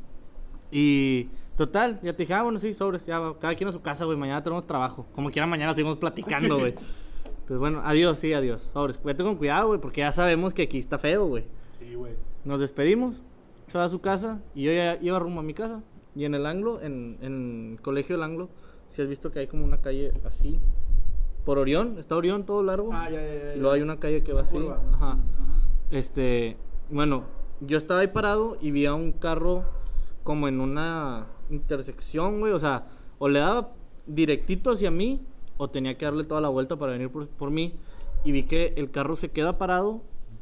Y 0.71 1.29
total, 1.57 2.01
ya 2.03 2.12
te 2.12 2.25
dije, 2.25 2.35
ah, 2.35 2.43
bueno, 2.43 2.59
sí, 2.59 2.75
sobres, 2.75 3.07
ya, 3.07 3.19
cada 3.41 3.55
quien 3.55 3.69
a 3.69 3.73
su 3.73 3.81
casa, 3.81 4.05
güey, 4.05 4.17
mañana 4.19 4.43
tenemos 4.43 4.67
trabajo. 4.67 5.07
Como 5.15 5.31
quiera, 5.31 5.47
mañana 5.47 5.73
seguimos 5.73 5.99
platicando, 5.99 6.59
güey. 6.59 6.75
Entonces, 7.27 7.59
bueno, 7.59 7.83
adiós, 7.85 8.19
sí, 8.19 8.33
adiós, 8.33 8.62
sobres. 8.73 9.01
Vete 9.03 9.23
con 9.23 9.37
cuidado, 9.37 9.69
güey, 9.69 9.81
porque 9.81 10.01
ya 10.01 10.12
sabemos 10.12 10.55
que 10.55 10.62
aquí 10.62 10.79
está 10.79 10.99
feo, 10.99 11.27
güey. 11.27 11.45
Sí, 11.79 11.95
güey. 11.95 12.15
Nos 12.45 12.59
despedimos, 12.61 13.17
se 13.69 13.79
va 13.79 13.85
a 13.85 13.89
su 13.89 14.01
casa 14.01 14.41
y 14.55 14.62
yo 14.65 14.73
ya 14.73 14.97
iba 15.01 15.19
rumbo 15.19 15.41
a 15.41 15.43
mi 15.43 15.55
casa. 15.55 15.83
Y 16.17 16.25
en 16.25 16.35
el 16.35 16.47
anglo, 16.47 16.81
en, 16.81 17.19
en 17.23 17.73
el 17.73 17.81
colegio 17.83 18.17
del 18.17 18.23
anglo, 18.23 18.49
si 18.89 19.03
has 19.03 19.09
visto 19.09 19.31
que 19.31 19.41
hay 19.41 19.47
como 19.47 19.65
una 19.65 19.79
calle 19.79 20.12
así, 20.25 20.59
por 21.45 21.59
Orión, 21.59 21.99
está 21.99 22.16
Orión 22.16 22.45
todo 22.45 22.62
largo. 22.62 22.90
Ah, 22.92 23.11
ya, 23.11 23.20
ya, 23.20 23.34
ya. 23.45 23.55
Y 23.55 23.59
luego 23.59 23.72
hay 23.72 23.82
una 23.82 23.99
calle 23.99 24.22
que 24.22 24.32
va 24.32 24.42
así. 24.42 24.57
curva, 24.57 24.80
Ajá. 24.95 25.11
ajá. 25.12 25.18
Este, 25.90 26.57
bueno, 26.90 27.24
yo 27.61 27.76
estaba 27.76 28.01
ahí 28.01 28.09
parado 28.09 28.57
y 28.61 28.70
vi 28.70 28.86
a 28.86 28.95
un 28.95 29.12
carro 29.12 29.64
como 30.22 30.49
en 30.49 30.61
una 30.61 31.26
intersección, 31.51 32.40
güey. 32.40 32.53
O 32.53 32.59
sea, 32.59 32.86
o 33.18 33.28
le 33.28 33.40
daba 33.40 33.72
directito 34.07 34.70
hacia 34.70 34.90
mí 34.90 35.20
o 35.57 35.68
tenía 35.68 35.97
que 35.97 36.05
darle 36.05 36.24
toda 36.24 36.40
la 36.40 36.49
vuelta 36.49 36.76
para 36.76 36.92
venir 36.92 37.11
por, 37.11 37.28
por 37.28 37.51
mí. 37.51 37.74
Y 38.24 38.32
vi 38.32 38.45
que 38.45 38.72
el 38.76 38.90
carro 38.90 39.16
se 39.16 39.30
queda 39.30 39.59
parado, 39.59 40.01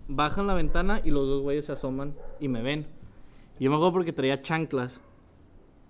bajan 0.09 0.47
la 0.47 0.55
ventana 0.55 1.01
y 1.05 1.11
los 1.11 1.27
dos 1.27 1.43
güeyes 1.43 1.67
se 1.67 1.73
asoman 1.73 2.15
y 2.39 2.49
me 2.49 2.63
ven. 2.63 2.87
Y 3.59 3.65
yo 3.65 3.71
me 3.71 3.77
acuerdo 3.77 3.93
porque 3.93 4.13
traía 4.13 4.41
chanclas. 4.41 5.01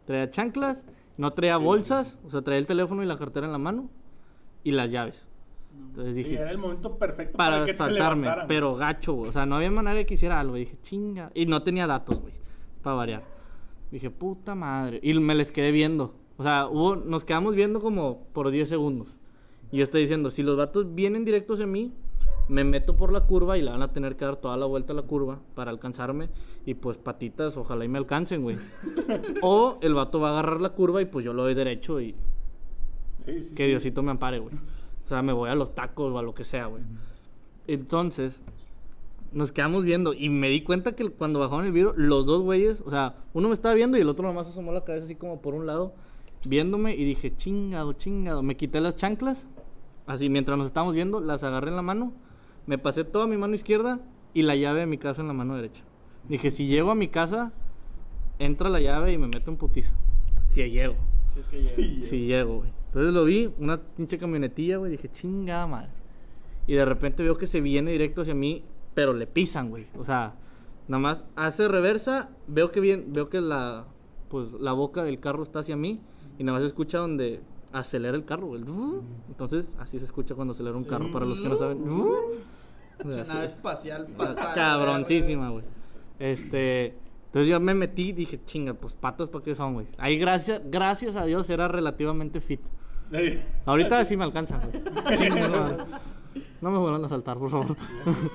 Traía 0.07 0.31
chanclas, 0.31 0.85
no 1.19 1.33
traía 1.33 1.59
bolsas, 1.59 2.19
o 2.27 2.31
sea, 2.31 2.43
traía 2.43 2.59
el 2.59 2.67
teléfono 2.67 3.03
y 3.03 3.07
la 3.07 3.19
cartera 3.19 3.47
en 3.47 3.53
la 3.53 3.59
mano 3.59 3.89
y 4.65 4.73
las 4.73 4.91
llaves. 4.91 5.27
Entonces 5.89 6.15
dije, 6.15 6.35
era 6.35 6.51
el 6.51 6.59
momento 6.59 6.99
perfecto 6.99 7.37
para, 7.37 7.57
para 7.57 7.67
que 7.67 7.73
te 7.73 7.79
saltarme, 7.79 8.23
levantaran. 8.23 8.49
pero 8.49 8.75
gacho, 8.77 9.15
güey. 9.15 9.29
O 9.29 9.33
sea, 9.33 9.47
no 9.47 9.57
había 9.57 9.71
manera 9.71 9.97
de 9.97 10.07
que 10.07 10.15
hiciera 10.15 10.39
algo. 10.39 10.55
Dije, 10.55 10.77
chinga. 10.83 11.31
Y 11.35 11.47
no 11.47 11.63
tenía 11.63 11.87
datos, 11.87 12.21
güey, 12.21 12.35
para 12.83 12.97
variar. 12.97 13.25
Dije, 13.91 14.11
puta 14.11 14.55
madre. 14.55 15.01
Y 15.03 15.15
me 15.15 15.35
les 15.35 15.53
quedé 15.53 15.71
viendo. 15.71 16.15
O 16.37 16.43
sea, 16.43 16.67
hubo, 16.67 16.97
nos 16.97 17.25
quedamos 17.25 17.55
viendo 17.55 17.81
como 17.81 18.25
por 18.33 18.51
10 18.51 18.69
segundos. 18.69 19.17
Y 19.71 19.79
yo 19.79 19.85
estoy 19.85 20.03
diciendo, 20.03 20.31
si 20.31 20.43
los 20.43 20.57
datos 20.57 20.95
vienen 20.95 21.25
directos 21.25 21.61
a 21.61 21.67
mí, 21.67 21.93
me 22.49 22.65
meto 22.65 22.97
por 22.97 23.13
la 23.13 23.21
curva 23.23 23.57
y 23.57 23.63
le 23.63 23.71
van 23.71 23.83
a 23.83 23.93
tener 23.93 24.17
que 24.17 24.25
dar 24.25 24.37
toda 24.37 24.57
la 24.57 24.67
vuelta 24.67 24.93
a 24.93 24.97
la 24.97 25.03
curva 25.03 25.41
para 25.55 25.71
alcanzarme. 25.71 26.29
Y 26.67 26.75
pues 26.75 26.99
patitas, 26.99 27.57
ojalá 27.57 27.85
y 27.85 27.89
me 27.89 27.99
alcancen, 27.99 28.43
güey. 28.43 28.59
o 29.43 29.79
el 29.81 29.95
vato 29.95 30.21
va 30.21 30.29
a 30.29 30.33
agarrar 30.33 30.61
la 30.61 30.71
curva 30.71 31.01
y 31.01 31.07
pues 31.07 31.25
yo 31.25 31.33
lo 31.33 31.43
doy 31.43 31.55
derecho 31.55 32.01
y 32.01 32.15
Sí, 33.25 33.41
sí, 33.41 33.55
que. 33.55 33.67
Diosito 33.67 34.03
me 34.03 34.11
ampare, 34.11 34.39
güey. 34.39 34.55
O 35.05 35.09
sea, 35.09 35.23
me 35.23 35.33
voy 35.33 35.51
a 35.51 35.55
los 35.55 35.75
tacos 35.75 36.13
o 36.13 36.19
a 36.19 36.23
lo 36.23 36.35
que 36.35 36.45
sea, 36.45 36.67
güey. 36.67 36.83
Entonces, 37.67 38.45
nos 39.33 39.53
quedamos 39.53 39.85
viendo 39.85 40.15
y 40.15 40.29
me 40.29 40.49
di 40.49 40.63
cuenta 40.63 40.93
que 40.93 41.09
cuando 41.11 41.41
bajaron 41.41 41.65
el 41.65 41.73
vidrio, 41.73 41.95
los 41.97 42.27
dos 42.27 42.43
güeyes, 42.43 42.83
o 42.85 42.91
sea, 42.91 43.17
uno 43.33 43.49
me 43.49 43.55
estaba 43.55 43.75
viendo 43.75 43.97
y 43.97 44.01
el 44.01 44.09
otro 44.09 44.27
nomás 44.27 44.49
asomó 44.49 44.73
la 44.73 44.85
cabeza 44.85 45.07
así 45.07 45.15
como 45.15 45.41
por 45.41 45.55
un 45.55 45.67
lado, 45.67 45.95
viéndome 46.47 46.95
y 46.95 47.05
dije, 47.05 47.35
chingado, 47.37 47.93
chingado. 47.95 48.43
Me 48.43 48.57
quité 48.57 48.81
las 48.81 48.97
chanclas, 48.97 49.49
así 50.07 50.29
mientras 50.29 50.59
nos 50.59 50.67
estábamos 50.67 50.95
viendo, 50.95 51.21
las 51.21 51.45
agarré 51.45 51.71
en 51.71 51.77
la 51.77 51.83
mano, 51.83 52.13
me 52.67 52.79
pasé 52.79 53.05
toda 53.05 53.27
mi 53.27 53.37
mano 53.37 53.55
izquierda 53.55 54.01
y 54.35 54.43
la 54.43 54.57
llave 54.57 54.81
de 54.81 54.87
mi 54.87 54.99
casa 54.99 55.23
en 55.23 55.29
la 55.29 55.35
mano 55.35 55.57
derecha. 55.57 55.83
Dije, 56.29 56.51
si 56.51 56.67
llego 56.67 56.91
a 56.91 56.95
mi 56.95 57.09
casa, 57.09 57.53
entra 58.39 58.69
la 58.69 58.81
llave 58.81 59.13
y 59.13 59.19
me 59.19 59.27
meto 59.27 59.51
en 59.51 59.57
putiza. 59.57 59.95
Si 60.51 60.63
llego. 60.71 60.95
Si 61.33 61.41
es 61.41 61.49
que 61.49 61.63
llega. 61.63 61.77
Sí, 61.77 62.03
Sí, 62.03 62.27
llego, 62.27 62.59
güey. 62.59 62.82
Entonces 62.93 63.15
lo 63.15 63.25
vi, 63.25 63.51
una 63.59 63.81
pinche 63.81 64.19
camionetilla, 64.19 64.77
güey. 64.77 64.93
Dije, 64.93 65.11
chingada 65.11 65.67
madre. 65.67 65.89
Y 66.67 66.75
de 66.75 66.85
repente 66.85 67.23
veo 67.23 67.39
que 67.39 67.47
se 67.47 67.63
viene 67.63 67.91
directo 67.91 68.21
hacia 68.21 68.35
mí, 68.35 68.65
pero 68.93 69.15
le 69.15 69.27
pisan, 69.27 69.71
güey. 69.71 69.87
O 69.99 70.05
sea, 70.05 70.35
nada 70.89 71.01
más 71.01 71.25
hace 71.35 71.69
reversa, 71.69 72.29
veo 72.47 72.71
que 72.71 72.81
bien, 72.81 73.13
veo 73.15 73.31
que 73.31 73.41
la, 73.41 73.87
pues, 74.29 74.53
la 74.53 74.73
boca 74.73 75.05
del 75.05 75.21
carro 75.21 75.43
está 75.43 75.61
hacia 75.61 75.75
mí 75.75 76.01
y 76.39 76.45
nada 76.45 76.57
más 76.57 76.63
se 76.63 76.69
escucha 76.69 76.99
donde 76.99 77.41
acelera 77.73 78.15
el 78.15 78.27
carro, 78.27 78.49
güey. 78.49 78.63
Entonces, 79.29 79.75
así 79.81 79.99
se 79.99 80.05
escucha 80.05 80.35
cuando 80.35 80.53
acelera 80.53 80.77
un 80.77 80.85
carro, 80.85 81.11
para 81.11 81.25
los 81.25 81.41
que 81.41 81.49
no 81.49 81.57
saben. 81.57 81.83
Una 83.03 83.25
nave 83.27 83.47
espacial 83.47 84.07
pasada. 84.17 84.55
Cabroncísima, 84.55 85.49
güey. 85.49 85.65
Este. 86.19 86.95
Entonces 87.27 87.49
yo 87.49 87.59
me 87.61 87.73
metí 87.73 88.11
y 88.11 88.13
dije, 88.13 88.39
chinga, 88.45 88.75
pues 88.75 88.93
patas 88.95 89.31
para 89.31 89.43
qué 89.43 89.55
son, 89.55 89.73
güey. 89.73 89.87
Ahí 89.97 90.19
gracias, 90.19 90.61
gracias 90.67 91.17
a 91.17 91.25
Dios 91.25 91.49
era 91.49 91.67
relativamente 91.67 92.43
fit. 92.43 92.61
Ahorita 93.67 94.05
sí 94.05 94.17
me 94.17 94.25
alcanza, 94.25 94.59
güey. 94.59 94.83
No, 96.63 96.71
no 96.71 96.71
me 96.71 96.79
vuelvan 96.79 97.05
a 97.05 97.09
saltar, 97.09 97.39
por 97.39 97.51
favor. 97.51 97.77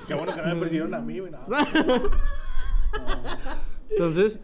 Qué 0.07 0.13
bueno 0.13 0.33
que 0.35 0.41
no 0.41 0.47
me 0.53 0.55
persiguieron 0.59 0.93
a 0.93 0.99
mí, 0.99 1.19
güey. 1.19 1.31
no. 1.31 1.39
Entonces, 3.89 4.39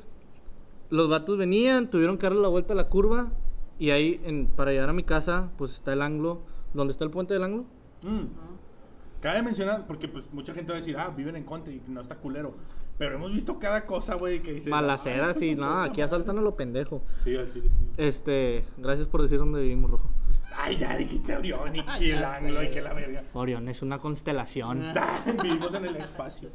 los 0.90 1.10
vatos 1.10 1.38
venían, 1.38 1.90
tuvieron 1.90 2.18
que 2.18 2.26
darle 2.26 2.42
la 2.42 2.48
vuelta 2.48 2.74
a 2.74 2.76
la 2.76 2.88
curva. 2.88 3.32
Y 3.80 3.90
ahí, 3.90 4.22
en- 4.24 4.48
para 4.48 4.72
llegar 4.72 4.90
a 4.90 4.94
mi 4.94 5.04
casa, 5.04 5.50
pues 5.58 5.72
está 5.74 5.94
el 5.94 6.02
ángulo. 6.02 6.42
¿Dónde 6.74 6.92
está 6.92 7.04
el 7.04 7.12
puente 7.12 7.34
del 7.34 7.44
ángulo? 7.44 7.66
Mm. 8.04 8.26
Cabe 9.22 9.42
mencionar, 9.42 9.86
porque 9.88 10.08
pues 10.08 10.26
mucha 10.34 10.54
gente 10.54 10.72
va 10.72 10.78
a 10.78 10.80
decir, 10.82 10.98
ah, 10.98 11.10
viven 11.16 11.36
en 11.36 11.44
Conte 11.44 11.72
y 11.74 11.82
no 11.88 12.02
está 12.02 12.16
culero. 12.16 12.54
Pero 12.98 13.16
hemos 13.16 13.34
visto 13.34 13.60
cada 13.60 13.86
cosa, 13.86 14.16
güey, 14.16 14.42
que 14.42 14.54
dice. 14.54 14.70
Balaceras 14.70 15.42
y 15.42 15.56
nada, 15.56 15.86
aquí 15.86 16.02
asaltan 16.02 16.38
a 16.38 16.42
lo 16.42 16.56
pendejo. 16.56 17.04
Sí, 17.24 17.36
al 17.36 17.52
chile, 17.52 17.70
sí. 17.70 17.86
Este, 17.98 18.66
gracias 18.78 19.08
por 19.08 19.22
decir 19.22 19.40
dónde 19.40 19.62
vivimos, 19.62 19.90
Rojo. 19.92 20.10
Ay, 20.56 20.78
ya 20.78 20.96
dijiste 20.96 21.36
Orión 21.36 21.76
y 21.76 21.84
que 22.00 22.12
el 22.12 22.24
ángulo 22.24 22.64
y 22.64 22.70
que 22.70 22.82
la 22.82 22.94
verga. 22.94 23.24
Orión 23.34 23.68
es 23.68 23.82
una 23.82 24.00
constelación. 24.00 24.84
Ah, 24.96 25.24
Vivimos 25.42 25.74
en 25.74 25.86
el 25.86 25.96
espacio. 25.98 26.50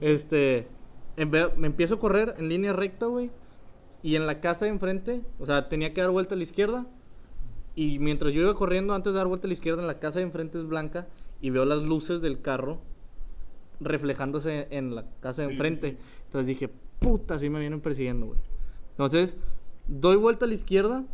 Este, 0.00 0.68
en 1.16 1.30
me 1.30 1.66
empiezo 1.66 1.94
a 1.94 1.98
correr 1.98 2.34
en 2.38 2.48
línea 2.48 2.72
recta, 2.72 3.06
güey. 3.06 3.30
Y 4.02 4.16
en 4.16 4.26
la 4.26 4.40
casa 4.40 4.66
de 4.66 4.70
enfrente, 4.70 5.22
o 5.38 5.46
sea, 5.46 5.68
tenía 5.70 5.94
que 5.94 6.02
dar 6.02 6.10
vuelta 6.10 6.34
a 6.34 6.36
la 6.36 6.44
izquierda. 6.44 6.86
Y 7.74 7.98
mientras 7.98 8.34
yo 8.34 8.42
iba 8.42 8.54
corriendo, 8.54 8.92
antes 8.92 9.14
de 9.14 9.16
dar 9.16 9.26
vuelta 9.26 9.46
a 9.46 9.48
la 9.48 9.54
izquierda, 9.54 9.80
en 9.80 9.86
la 9.86 9.98
casa 9.98 10.18
de 10.18 10.26
enfrente 10.26 10.58
es 10.58 10.66
blanca. 10.66 11.06
Y 11.40 11.48
veo 11.50 11.64
las 11.64 11.82
luces 11.82 12.20
del 12.20 12.42
carro 12.42 12.80
reflejándose 13.80 14.68
en 14.70 14.94
la 14.94 15.04
casa 15.20 15.42
de 15.42 15.48
Sí, 15.48 15.50
sí, 15.50 15.54
enfrente. 15.54 15.90
sí. 15.90 15.96
Entonces 16.26 16.46
dije, 16.46 16.70
puta, 16.98 17.38
sí 17.38 17.50
me 17.50 17.60
vienen 17.60 17.80
persiguiendo, 17.80 18.26
güey. 18.26 18.38
Entonces, 18.90 19.36
doy 19.86 20.16
vuelta 20.16 20.44
a 20.44 20.48
la 20.48 20.54
izquierda. 20.54 21.04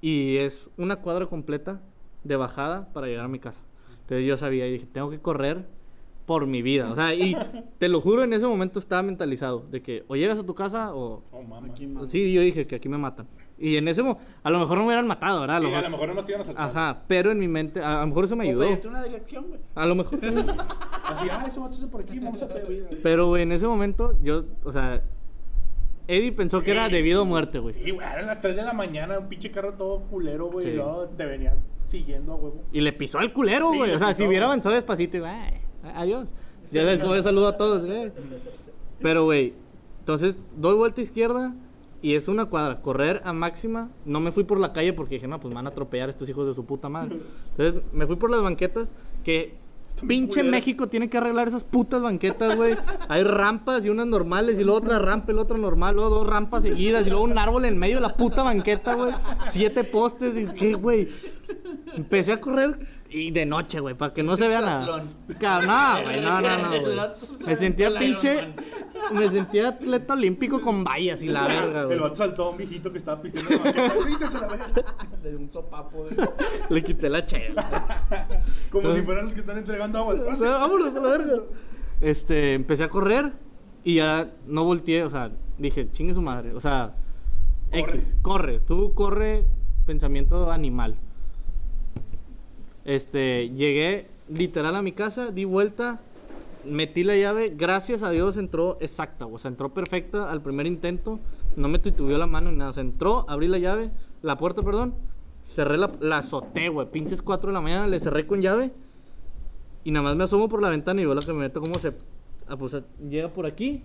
Y 0.00 0.36
es 0.36 0.68
una 0.76 0.96
cuadra 0.96 1.26
completa 1.26 1.80
de 2.24 2.36
bajada 2.36 2.92
para 2.92 3.06
llegar 3.06 3.24
a 3.24 3.28
mi 3.28 3.38
casa. 3.38 3.64
Entonces 4.02 4.26
yo 4.26 4.36
sabía 4.36 4.66
y 4.66 4.72
dije, 4.72 4.86
tengo 4.86 5.08
que 5.08 5.18
correr 5.18 5.64
por 6.26 6.46
mi 6.46 6.60
vida. 6.60 6.90
O 6.90 6.94
sea, 6.94 7.14
y 7.14 7.34
te 7.78 7.88
lo 7.88 8.00
juro, 8.02 8.22
en 8.22 8.32
ese 8.34 8.46
momento 8.46 8.78
estaba 8.78 9.02
mentalizado 9.02 9.66
de 9.70 9.80
que 9.82 10.04
o 10.08 10.16
llegas 10.16 10.38
a 10.38 10.44
tu 10.44 10.54
casa 10.54 10.94
o... 10.94 11.22
Oh. 11.32 11.44
Aquí. 11.70 11.88
Sí, 12.08 12.32
yo 12.32 12.42
dije 12.42 12.66
que 12.66 12.76
aquí 12.76 12.88
me 12.88 12.98
matan. 12.98 13.26
Y 13.56 13.76
en 13.76 13.86
ese 13.86 14.02
momento, 14.02 14.22
a 14.42 14.50
lo 14.50 14.58
mejor 14.58 14.76
no 14.78 14.82
me 14.82 14.86
hubieran 14.88 15.06
matado, 15.06 15.40
¿verdad? 15.42 15.56
A 15.56 15.60
lo 15.60 15.68
Sí, 15.68 15.74
a 15.74 15.76
mejor- 15.76 15.90
lo 15.90 15.96
mejor 15.96 16.08
no 16.08 16.20
nos 16.20 16.28
iban 16.30 16.40
a 16.40 16.44
saltar. 16.44 16.68
Ajá, 16.70 17.02
pero 17.06 17.30
en 17.30 17.38
mi 17.38 17.46
mente, 17.48 17.80
a, 17.82 17.98
a 17.98 18.00
lo 18.02 18.06
mejor 18.08 18.24
eso 18.24 18.36
me 18.36 18.48
ayudó. 18.48 18.60
pedirte 18.64 18.88
una 18.88 19.02
dirección, 19.04 19.44
güey. 19.48 19.60
A 19.74 19.86
lo 19.86 19.94
mejor. 19.94 20.18
Así, 21.04 21.28
ah, 21.30 21.44
ese 21.46 21.60
vato 21.60 21.74
está 21.74 21.86
por 21.86 22.00
aquí, 22.00 22.18
vamos 22.18 22.42
a 22.42 22.48
pedir. 22.48 23.00
Pero, 23.02 23.28
güey, 23.28 23.42
en 23.42 23.52
ese 23.52 23.66
momento, 23.66 24.18
yo, 24.22 24.44
o 24.64 24.72
sea, 24.72 25.02
Eddie 26.08 26.32
pensó 26.32 26.62
que 26.62 26.72
era 26.72 26.88
debido 26.88 27.22
a 27.22 27.24
muerte, 27.24 27.58
güey. 27.60 27.74
Sí, 27.74 27.90
güey, 27.90 28.06
eran 28.06 28.26
las 28.26 28.40
3 28.40 28.56
de 28.56 28.62
la 28.62 28.72
mañana, 28.72 29.18
un 29.18 29.28
pinche 29.28 29.50
carro 29.50 29.72
todo 29.74 30.00
culero, 30.00 30.46
güey. 30.50 30.64
Sí. 30.66 30.72
Y 30.72 30.76
luego 30.76 31.04
te 31.16 31.24
venía 31.24 31.54
siguiendo 31.86 32.32
a 32.32 32.36
huevo. 32.36 32.62
Y 32.72 32.80
le 32.80 32.92
pisó 32.92 33.18
al 33.20 33.32
culero, 33.32 33.68
güey. 33.72 33.92
o 33.92 33.98
sea, 33.98 34.12
si 34.14 34.24
hubiera 34.26 34.46
güey. 34.46 34.52
avanzado 34.54 34.74
despacito, 34.74 35.18
güey, 35.20 35.32
adiós. 35.94 36.28
Ya 36.72 36.82
les 36.82 36.98
doy 37.00 37.22
saludo 37.22 37.48
a 37.48 37.56
todos, 37.56 37.84
güey. 37.86 38.10
Pero, 39.00 39.24
güey, 39.24 39.54
Entonces, 40.00 40.36
doy 40.56 40.74
vuelta 40.74 41.00
izquierda 41.00 41.54
y 42.04 42.16
es 42.16 42.28
una 42.28 42.44
cuadra. 42.44 42.82
Correr 42.82 43.22
a 43.24 43.32
máxima. 43.32 43.88
No 44.04 44.20
me 44.20 44.30
fui 44.30 44.44
por 44.44 44.60
la 44.60 44.74
calle 44.74 44.92
porque 44.92 45.14
dije, 45.14 45.26
no, 45.26 45.40
pues 45.40 45.48
me 45.48 45.56
van 45.56 45.68
a 45.68 45.70
atropellar 45.70 46.10
estos 46.10 46.28
hijos 46.28 46.46
de 46.46 46.52
su 46.52 46.66
puta 46.66 46.90
madre. 46.90 47.16
Entonces, 47.56 47.82
me 47.94 48.06
fui 48.06 48.16
por 48.16 48.30
las 48.30 48.42
banquetas 48.42 48.88
que... 49.24 49.54
Pinche. 50.06 50.42
México 50.42 50.88
tiene 50.88 51.08
que 51.08 51.16
arreglar 51.16 51.48
esas 51.48 51.64
putas 51.64 52.02
banquetas, 52.02 52.56
güey. 52.56 52.76
Hay 53.08 53.22
rampas 53.22 53.86
y 53.86 53.88
unas 53.88 54.06
normales 54.06 54.58
y 54.58 54.64
luego 54.64 54.80
otra 54.80 54.98
rampa 54.98 55.32
y 55.32 55.34
la 55.34 55.42
otra 55.42 55.56
normal, 55.56 55.94
luego 55.94 56.10
dos 56.10 56.26
rampas 56.26 56.64
seguidas 56.64 57.06
y 57.06 57.10
luego 57.10 57.24
un 57.24 57.38
árbol 57.38 57.64
en 57.64 57.78
medio 57.78 57.94
de 57.94 58.00
la 58.02 58.14
puta 58.14 58.42
banqueta, 58.42 58.94
güey. 58.96 59.14
Siete 59.48 59.84
postes 59.84 60.36
y 60.36 60.44
qué, 60.46 60.74
güey. 60.74 61.08
Empecé 61.94 62.32
a 62.32 62.40
correr 62.40 62.86
y 63.08 63.30
de 63.30 63.46
noche, 63.46 63.78
güey, 63.78 63.94
para 63.94 64.12
que 64.12 64.24
no 64.24 64.34
se 64.34 64.48
vea 64.48 64.60
nada. 64.60 64.86
No, 64.86 66.02
güey, 66.02 66.20
no, 66.20 66.40
no, 66.40 66.58
no, 66.58 66.80
güey. 66.80 66.98
Me 67.46 67.54
sentía 67.54 67.96
pinche. 67.96 68.52
Me 69.12 69.28
sentía 69.30 69.68
atleta 69.68 70.14
olímpico 70.14 70.60
con 70.60 70.84
vallas 70.84 71.22
y 71.22 71.28
la 71.28 71.46
verga, 71.46 71.84
güey. 71.84 71.96
El 71.96 72.02
vato 72.02 72.14
saltó 72.16 72.44
a 72.44 72.50
un 72.50 72.56
viejito 72.56 72.90
que 72.92 72.98
estaba 72.98 73.20
pisteando 73.20 73.68
en 73.68 73.74
la. 73.74 74.58
Le 75.22 75.30
dio 75.30 75.38
un 75.38 75.50
sopapo 75.50 76.04
de... 76.06 76.28
Le 76.70 76.82
quité 76.82 77.08
la 77.10 77.24
chela. 77.26 77.62
Como 78.70 78.82
Entonces- 78.82 79.00
si 79.00 79.04
fueran 79.06 79.24
los 79.24 79.34
que 79.34 79.40
están 79.40 79.58
entregando 79.58 79.98
agua 79.98 80.14
al 80.14 80.24
pase. 80.24 80.44
vámonos 80.48 80.94
a 80.94 81.00
la 81.00 81.08
verga. 81.08 81.42
Este, 82.00 82.54
empecé 82.54 82.84
a 82.84 82.88
correr 82.88 83.32
y 83.84 83.96
ya 83.96 84.30
no 84.46 84.64
volteé, 84.64 85.02
o 85.04 85.10
sea, 85.10 85.30
dije, 85.58 85.90
chingue 85.90 86.14
su 86.14 86.22
madre. 86.22 86.52
O 86.54 86.60
sea, 86.60 86.94
Corre. 87.70 87.80
X, 87.96 88.16
corre. 88.22 88.60
Tú 88.60 88.94
corre, 88.94 89.46
pensamiento 89.86 90.50
animal. 90.50 90.96
Este, 92.84 93.48
llegué 93.50 94.08
literal 94.28 94.76
a 94.76 94.82
mi 94.82 94.92
casa, 94.92 95.30
di 95.30 95.44
vuelta, 95.44 96.00
metí 96.66 97.04
la 97.04 97.16
llave, 97.16 97.54
gracias 97.56 98.02
a 98.02 98.10
Dios 98.10 98.36
entró 98.36 98.76
exacta, 98.80 99.26
o 99.26 99.38
sea, 99.38 99.50
entró 99.50 99.72
perfecta 99.72 100.30
al 100.30 100.42
primer 100.42 100.66
intento, 100.66 101.20
no 101.56 101.68
me 101.68 101.78
titubeó 101.78 102.18
la 102.18 102.26
mano 102.26 102.50
ni 102.50 102.58
nada, 102.58 102.70
o 102.70 102.72
sea, 102.72 102.82
entró, 102.82 103.24
abrí 103.28 103.48
la 103.48 103.58
llave, 103.58 103.90
la 104.22 104.36
puerta, 104.36 104.62
perdón, 104.62 104.94
cerré 105.42 105.78
la, 105.78 105.92
la 106.00 106.18
azoté, 106.18 106.68
güey, 106.68 106.90
pinches 106.90 107.22
4 107.22 107.48
de 107.48 107.54
la 107.54 107.60
mañana, 107.60 107.86
le 107.86 108.00
cerré 108.00 108.26
con 108.26 108.40
llave 108.40 108.72
y 109.84 109.90
nada 109.90 110.02
más 110.04 110.16
me 110.16 110.24
asomo 110.24 110.48
por 110.48 110.62
la 110.62 110.70
ventana 110.70 111.00
y 111.00 111.04
veo 111.04 111.14
la 111.14 111.22
camioneta 111.22 111.60
como 111.60 111.74
se, 111.76 111.94
ah, 112.48 112.56
pues, 112.56 112.76
llega 113.08 113.28
por 113.28 113.46
aquí, 113.46 113.82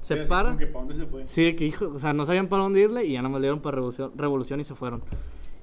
se 0.00 0.22
Sí, 0.22 0.28
para. 0.28 0.56
que 0.56 0.66
para 0.66 0.84
dónde 0.84 0.94
se 0.94 1.06
fue. 1.06 1.26
Sí, 1.26 1.54
que 1.54 1.66
hijo, 1.66 1.88
o 1.94 1.98
sea, 1.98 2.12
no 2.12 2.24
sabían 2.24 2.48
para 2.48 2.62
dónde 2.62 2.80
irle 2.80 3.04
y 3.04 3.12
ya 3.12 3.18
nada 3.22 3.30
más 3.30 3.40
le 3.40 3.46
dieron 3.46 3.60
para 3.60 3.76
revolución, 3.76 4.12
revolución 4.16 4.60
y 4.60 4.64
se 4.64 4.74
fueron. 4.74 5.02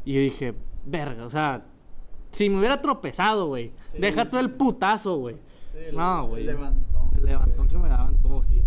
Y 0.03 0.13
yo 0.13 0.19
dije, 0.19 0.53
verga, 0.85 1.25
o 1.25 1.29
sea, 1.29 1.65
si 2.31 2.49
me 2.49 2.59
hubiera 2.59 2.81
tropezado, 2.81 3.47
güey, 3.47 3.71
Sí, 3.91 3.97
deja 3.99 4.23
sí, 4.23 4.29
todo 4.29 4.41
el 4.41 4.51
putazo, 4.51 5.17
güey. 5.17 5.37
Sí, 5.75 5.85
el- 5.89 5.95
no, 5.95 6.21
el 6.23 6.27
güey. 6.29 6.43
levantón. 6.45 7.09
El 7.17 7.25
levantón 7.25 7.67
que 7.67 7.77
me 7.77 7.89
daban, 7.89 8.15
como 8.17 8.41
si. 8.43 8.61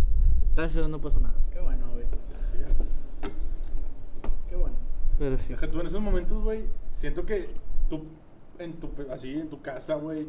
Gracias 0.54 0.76
a 0.76 0.80
Dios 0.80 0.90
no 0.90 1.00
pasó 1.00 1.18
nada. 1.20 1.34
Qué 1.52 1.60
bueno, 1.60 1.86
güey. 1.92 2.04
Qué 4.48 4.56
bueno. 4.56 4.76
Pero 5.18 5.38
sí. 5.38 5.48
Deja 5.50 5.70
tú 5.70 5.80
en 5.80 5.86
esos 5.86 6.00
momentos, 6.00 6.42
güey. 6.42 6.64
Siento 6.94 7.24
que 7.24 7.48
tú, 7.88 8.04
en 8.58 8.74
tu, 8.74 8.90
así 9.12 9.34
en 9.34 9.48
tu 9.48 9.60
casa, 9.60 9.94
güey. 9.94 10.26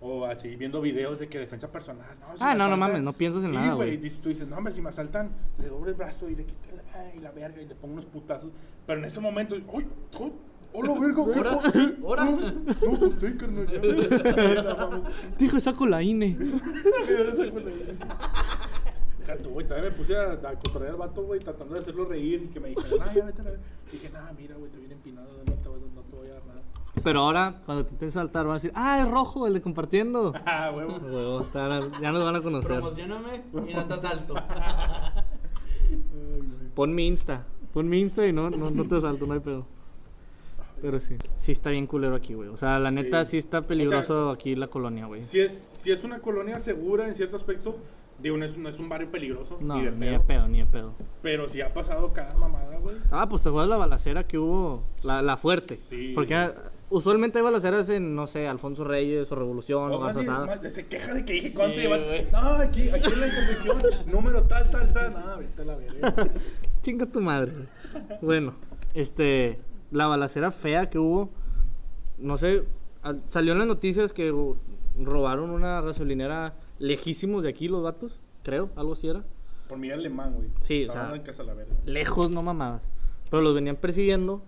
O 0.00 0.26
así 0.26 0.54
viendo 0.56 0.82
videos 0.82 1.18
de 1.18 1.28
que 1.28 1.38
defensa 1.38 1.72
personal. 1.72 2.06
No, 2.20 2.36
si 2.36 2.44
Ah, 2.44 2.54
no, 2.54 2.68
no 2.68 2.76
mames, 2.76 3.02
no 3.02 3.14
piensas 3.14 3.42
en 3.42 3.50
Sí, 3.50 3.56
nada, 3.56 3.72
güey. 3.74 3.96
Tú 3.96 4.28
dices, 4.28 4.46
no, 4.46 4.58
hombre, 4.58 4.72
si 4.72 4.82
me 4.82 4.90
asaltan, 4.90 5.30
le 5.58 5.68
doblo 5.68 5.88
el 5.88 5.94
brazo 5.94 6.28
y 6.28 6.34
le 6.36 6.44
quito 6.44 6.58
la, 6.76 7.20
la 7.22 7.30
verga 7.30 7.62
y 7.62 7.66
le 7.66 7.74
pongo 7.74 7.94
unos 7.94 8.04
putazos. 8.06 8.50
Pero 8.86 8.98
en 8.98 9.06
ese 9.06 9.20
momento, 9.20 9.54
¡uy! 9.72 9.86
¡Oh, 10.18 10.30
hola, 10.74 11.00
verga! 11.00 11.24
¿qué 11.24 11.38
¿Ahora? 11.38 11.58
pa- 11.62 11.72
qué? 11.72 11.94
¿Ahora? 12.04 12.24
No, 12.24 12.40
no, 12.40 12.98
pues 12.98 13.12
sí, 13.20 13.36
carnal. 13.38 13.66
ya. 13.70 14.62
No, 14.62 14.76
vamos. 14.76 15.00
Dijo, 15.38 15.60
saco 15.60 15.86
la 15.86 16.02
INE. 16.02 16.36
Deja 19.18 19.36
tú, 19.42 19.48
güey, 19.50 19.66
también 19.66 19.90
me 19.90 19.96
puse 19.96 20.16
a, 20.16 20.32
a 20.32 20.54
cotorrear 20.58 20.92
al 20.92 20.98
vato, 20.98 21.22
güey, 21.22 21.40
tratando 21.40 21.74
de 21.74 21.80
hacerlo 21.80 22.04
reír 22.04 22.42
y 22.44 22.48
que 22.48 22.60
me 22.60 22.68
dijera, 22.70 23.06
no, 23.06 23.12
ya 23.14 23.24
vete 23.24 23.40
a 23.40 23.44
la 23.44 23.50
verga". 23.52 23.64
Dije, 23.90 24.10
nah, 24.10 24.32
mira, 24.36 24.54
güey, 24.56 24.70
te 24.70 24.78
viene 24.78 24.94
empinado, 24.94 25.28
no 25.46 25.52
te, 25.54 25.68
voy- 25.68 25.80
no 25.94 26.02
te 26.02 26.16
voy 26.16 26.26
a 26.28 26.34
dar 26.34 26.46
nada. 26.46 26.60
Pero 27.02 27.20
ahora, 27.20 27.62
cuando 27.64 27.84
te 27.86 27.92
intentes 27.92 28.14
saltar, 28.14 28.44
van 28.44 28.52
a 28.52 28.54
decir, 28.54 28.72
ah, 28.74 29.00
es 29.00 29.10
rojo, 29.10 29.46
el 29.46 29.54
de 29.54 29.62
compartiendo. 29.62 30.32
Ah, 30.46 30.70
huevo. 30.74 30.92
Huevo, 30.98 31.46
ya 32.02 32.12
nos 32.12 32.22
van 32.24 32.36
a 32.36 32.42
conocer. 32.42 32.72
Promocioname 32.72 33.42
y 33.68 33.74
no 33.74 33.84
te 33.86 33.94
asalto. 33.94 34.34
Pon 36.74 36.94
mi 36.94 37.06
Insta. 37.06 37.44
Pon 37.72 37.88
mi 37.88 38.00
Insta 38.00 38.26
y 38.26 38.32
no, 38.32 38.50
no, 38.50 38.70
no 38.70 38.84
te 38.84 38.96
asalto, 38.96 39.26
no 39.26 39.32
hay 39.34 39.40
pedo. 39.40 39.66
Pero 40.84 41.00
sí. 41.00 41.16
Sí 41.38 41.52
está 41.52 41.70
bien 41.70 41.86
culero 41.86 42.14
aquí, 42.14 42.34
güey. 42.34 42.50
O 42.50 42.58
sea, 42.58 42.78
la 42.78 42.90
neta 42.90 43.24
Sí. 43.24 43.30
sí, 43.30 43.38
está 43.38 43.62
peligroso 43.62 44.28
aquí 44.28 44.54
la 44.54 44.66
colonia, 44.66 45.06
güey. 45.06 45.24
Si 45.24 45.40
es, 45.40 45.70
si 45.78 45.90
es 45.90 46.04
una 46.04 46.18
colonia 46.18 46.60
segura 46.60 47.08
en 47.08 47.14
cierto 47.14 47.36
aspecto, 47.36 47.78
digo, 48.18 48.36
no 48.36 48.44
es, 48.44 48.58
no 48.58 48.68
es 48.68 48.78
un 48.78 48.90
barrio 48.90 49.10
peligroso, 49.10 49.56
No, 49.62 49.76
ni 49.78 49.86
de 49.86 49.92
ni 49.92 49.98
pedo, 50.00 50.12
de 50.12 50.20
pedo, 50.20 50.48
ni 50.48 50.58
de 50.58 50.66
pedo. 50.66 50.94
Pero 51.22 51.48
si 51.48 51.62
ha 51.62 51.72
pasado 51.72 52.12
cada 52.12 52.34
mamada, 52.34 52.76
güey. 52.80 52.96
Ah, 53.10 53.26
pues 53.26 53.40
te 53.40 53.48
acuerdas 53.48 53.70
la 53.70 53.78
balacera 53.78 54.24
que 54.26 54.36
hubo, 54.36 54.82
la, 55.04 55.22
la 55.22 55.38
fuerte. 55.38 55.76
Sí. 55.76 56.12
Porque 56.14 56.34
ah, 56.34 56.52
usualmente 56.90 57.38
hay 57.38 57.44
balaceras 57.44 57.88
en, 57.88 58.14
no 58.14 58.26
sé, 58.26 58.46
Alfonso 58.46 58.84
Reyes 58.84 59.32
o 59.32 59.36
Revolución 59.36 59.90
o 59.90 59.96
O 59.96 60.00
más 60.00 60.14
se 60.70 60.86
queja 60.86 61.14
de 61.14 61.24
que 61.24 61.32
dije 61.32 61.48
Sí, 61.48 61.54
cuánto 61.54 61.76
llevan. 61.78 62.02
No, 62.30 62.38
aquí, 62.56 62.90
aquí 62.90 63.10
en 63.10 63.20
la 63.20 63.26
intersección, 63.28 63.82
número 64.12 64.42
tal, 64.42 64.70
tal, 64.70 64.92
tal. 64.92 65.14
No, 65.14 65.38
vete 65.38 65.62
a 65.62 65.64
la 65.64 65.76
verga. 65.76 66.14
Chinga 66.82 67.06
tu 67.06 67.22
madre. 67.22 67.52
bueno, 68.20 68.52
este, 68.92 69.58
la 69.90 70.06
balacera 70.06 70.50
fea 70.50 70.90
que 70.90 70.98
hubo, 70.98 71.30
no 72.18 72.36
sé, 72.36 72.64
al- 73.02 73.22
salió 73.26 73.52
en 73.52 73.58
las 73.58 73.66
noticias 73.66 74.12
que 74.12 74.30
ro- 74.30 74.56
robaron 74.98 75.50
una 75.50 75.80
gasolinera 75.80 76.54
lejísimos 76.78 77.42
de 77.42 77.48
aquí 77.50 77.68
los 77.68 77.82
vatos, 77.82 78.20
creo, 78.42 78.70
algo 78.76 78.92
así 78.94 79.08
era. 79.08 79.24
Por 79.68 79.78
Miguel 79.78 80.00
Alemán, 80.00 80.34
güey. 80.34 80.48
Sí, 80.60 80.86
o 80.88 80.92
sea- 80.92 81.14
en 81.14 81.22
casa 81.22 81.42
la 81.42 81.54
verga. 81.54 81.74
Lejos, 81.86 82.30
no 82.30 82.42
mamadas. 82.42 82.82
Pero 83.30 83.42
los 83.42 83.54
venían 83.54 83.76
persiguiendo 83.76 84.42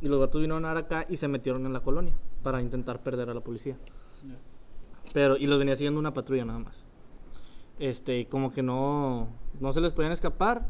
y 0.00 0.08
los 0.08 0.18
vatos 0.18 0.40
vinieron 0.40 0.64
a 0.64 0.72
acá 0.76 1.06
y 1.08 1.16
se 1.18 1.28
metieron 1.28 1.66
en 1.66 1.72
la 1.72 1.80
colonia 1.80 2.14
para 2.42 2.60
intentar 2.62 3.00
perder 3.02 3.28
a 3.30 3.34
la 3.34 3.40
policía. 3.40 3.76
Pero, 5.12 5.36
y 5.36 5.46
los 5.46 5.58
venía 5.58 5.76
siguiendo 5.76 6.00
una 6.00 6.14
patrulla 6.14 6.44
nada 6.44 6.58
más. 6.58 6.84
Este, 7.78 8.26
como 8.26 8.52
que 8.52 8.62
no, 8.62 9.28
no 9.60 9.72
se 9.72 9.80
les 9.80 9.92
podían 9.92 10.12
escapar. 10.12 10.66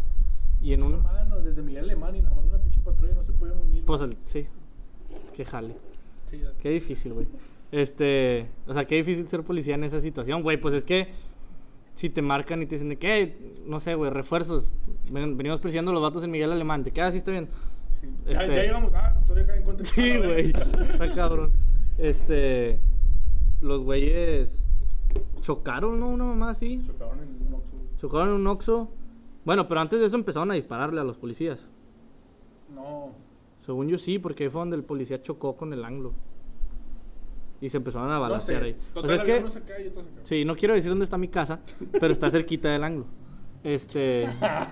Y 0.63 0.73
en 0.75 0.83
un. 0.83 1.03
Mano, 1.03 1.41
desde 1.41 1.61
Miguel 1.63 1.85
Alemán 1.85 2.15
y 2.17 2.23
nada 2.23 2.35
más 2.37 2.45
una 2.45 2.59
pinche 2.59 2.81
patrulla 2.81 3.15
no 3.15 3.23
se 3.25 3.33
podían 3.33 3.59
unir. 3.59 3.85
Pues 3.85 4.01
el- 4.01 4.17
sí. 4.25 4.47
Qué 5.37 5.45
jale. 5.45 5.77
Sí, 6.31 6.39
ya. 6.39 6.53
Qué 6.61 6.71
difícil, 6.71 7.13
güey. 7.13 7.27
Este, 7.73 8.49
o 8.67 8.73
sea, 8.75 8.85
qué 8.87 8.97
difícil 8.97 9.27
ser 9.29 9.43
policía 9.43 9.75
en 9.75 9.85
esa 9.85 10.01
situación, 10.01 10.43
güey. 10.43 10.59
Pues 10.59 10.75
es 10.75 10.85
que 10.85 11.09
si 11.95 12.09
te 12.11 12.23
marcan 12.23 12.63
y 12.63 12.67
te 12.67 12.77
dicen 12.77 12.89
de 12.91 12.97
que, 12.99 13.55
no 13.67 13.81
sé, 13.81 13.95
güey, 13.95 14.11
refuerzos. 14.11 14.71
Ven- 15.11 15.37
venimos 15.37 15.61
a 15.65 15.83
los 15.83 16.03
vatos 16.03 16.23
en 16.25 16.31
Miguel 16.31 16.53
Alemán. 16.53 16.85
Te 16.85 16.91
quedas 16.93 17.09
así, 17.11 17.19
está 17.19 17.31
bien. 17.33 17.49
Ya, 18.27 18.43
Este- 18.43 18.55
ya 18.57 18.63
llegamos. 18.63 18.93
Ah, 18.95 19.15
todavía 19.27 19.47
caen 19.47 19.63
contra 19.65 19.85
Sí, 19.87 20.17
güey. 20.19 20.51
Está 20.51 21.13
cabrón. 21.15 21.53
Este, 21.99 22.79
los 23.61 23.83
güeyes 23.83 24.65
chocaron, 25.41 25.99
¿no? 26.01 26.09
Una 26.09 26.25
mamá 26.25 26.51
así. 26.51 26.83
Chocaron 26.87 27.19
en 27.21 27.47
un 27.49 27.55
Oxxo. 27.55 27.77
Chocaron 28.01 28.29
en 28.29 28.35
un 28.35 28.47
Oxxo. 28.47 28.91
Bueno, 29.45 29.67
pero 29.69 29.81
antes 29.81 29.99
de 30.01 30.07
eso 30.07 30.17
empezaron 30.17 30.51
a 30.51 30.55
dispararle 30.55 31.01
a 31.01 31.05
los 31.05 31.17
policías. 31.17 31.69
No. 32.75 33.11
Según 33.61 33.89
yo 33.89 33.99
sí, 33.99 34.19
porque 34.19 34.45
ahí 34.45 34.51
fue 34.51 34.61
donde 34.61 34.77
el 34.77 34.85
policía 34.85 35.23
chocó 35.23 35.57
con 35.57 35.73
el 35.73 35.85
anglo. 35.85 36.13
Y 37.61 37.69
se 37.69 37.77
empezaron 37.77 38.11
a 38.11 38.15
No 38.15 38.19
sé. 38.19 38.23
balancear 38.23 38.63
ahí. 38.65 38.77
O 38.91 39.03
Total, 39.03 39.09
sea, 39.09 39.17
es 39.17 39.23
que, 39.23 39.39
unos 39.39 39.57
acá 39.57 39.81
y 39.81 39.87
otros 39.89 40.05
acá. 40.07 40.21
sí, 40.25 40.45
no 40.45 40.57
quiero 40.57 40.75
decir 40.75 40.91
dónde 40.91 41.05
está 41.05 41.17
mi 41.19 41.29
casa, 41.29 41.61
pero 41.93 42.13
está 42.13 42.29
cerquita 42.31 42.69
del 42.71 42.83
anglo. 42.83 43.07
Este, 43.63 44.29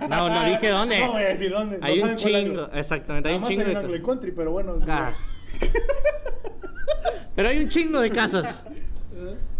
no, 0.09 0.29
no 0.29 0.43
dije 0.49 0.67
dónde. 0.69 0.99
No 0.99 1.11
voy 1.13 1.21
a 1.21 1.27
decir 1.27 1.51
dónde. 1.51 1.77
no 1.77 1.85
Hay 1.85 1.99
un 2.01 2.15
chingo, 2.17 2.67
exactamente, 2.73 3.29
hay 3.29 3.35
un 3.37 3.43
chingo 3.43 3.63
hay 3.65 3.87
de 3.87 4.01
country, 4.01 4.31
pero 4.31 4.51
bueno. 4.51 4.77
Ah. 4.87 5.13
Pero 7.35 7.47
hay 7.49 7.59
un 7.59 7.69
chingo 7.69 7.99
de 7.99 8.09
casas. 8.09 8.63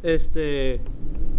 Este, 0.04 0.82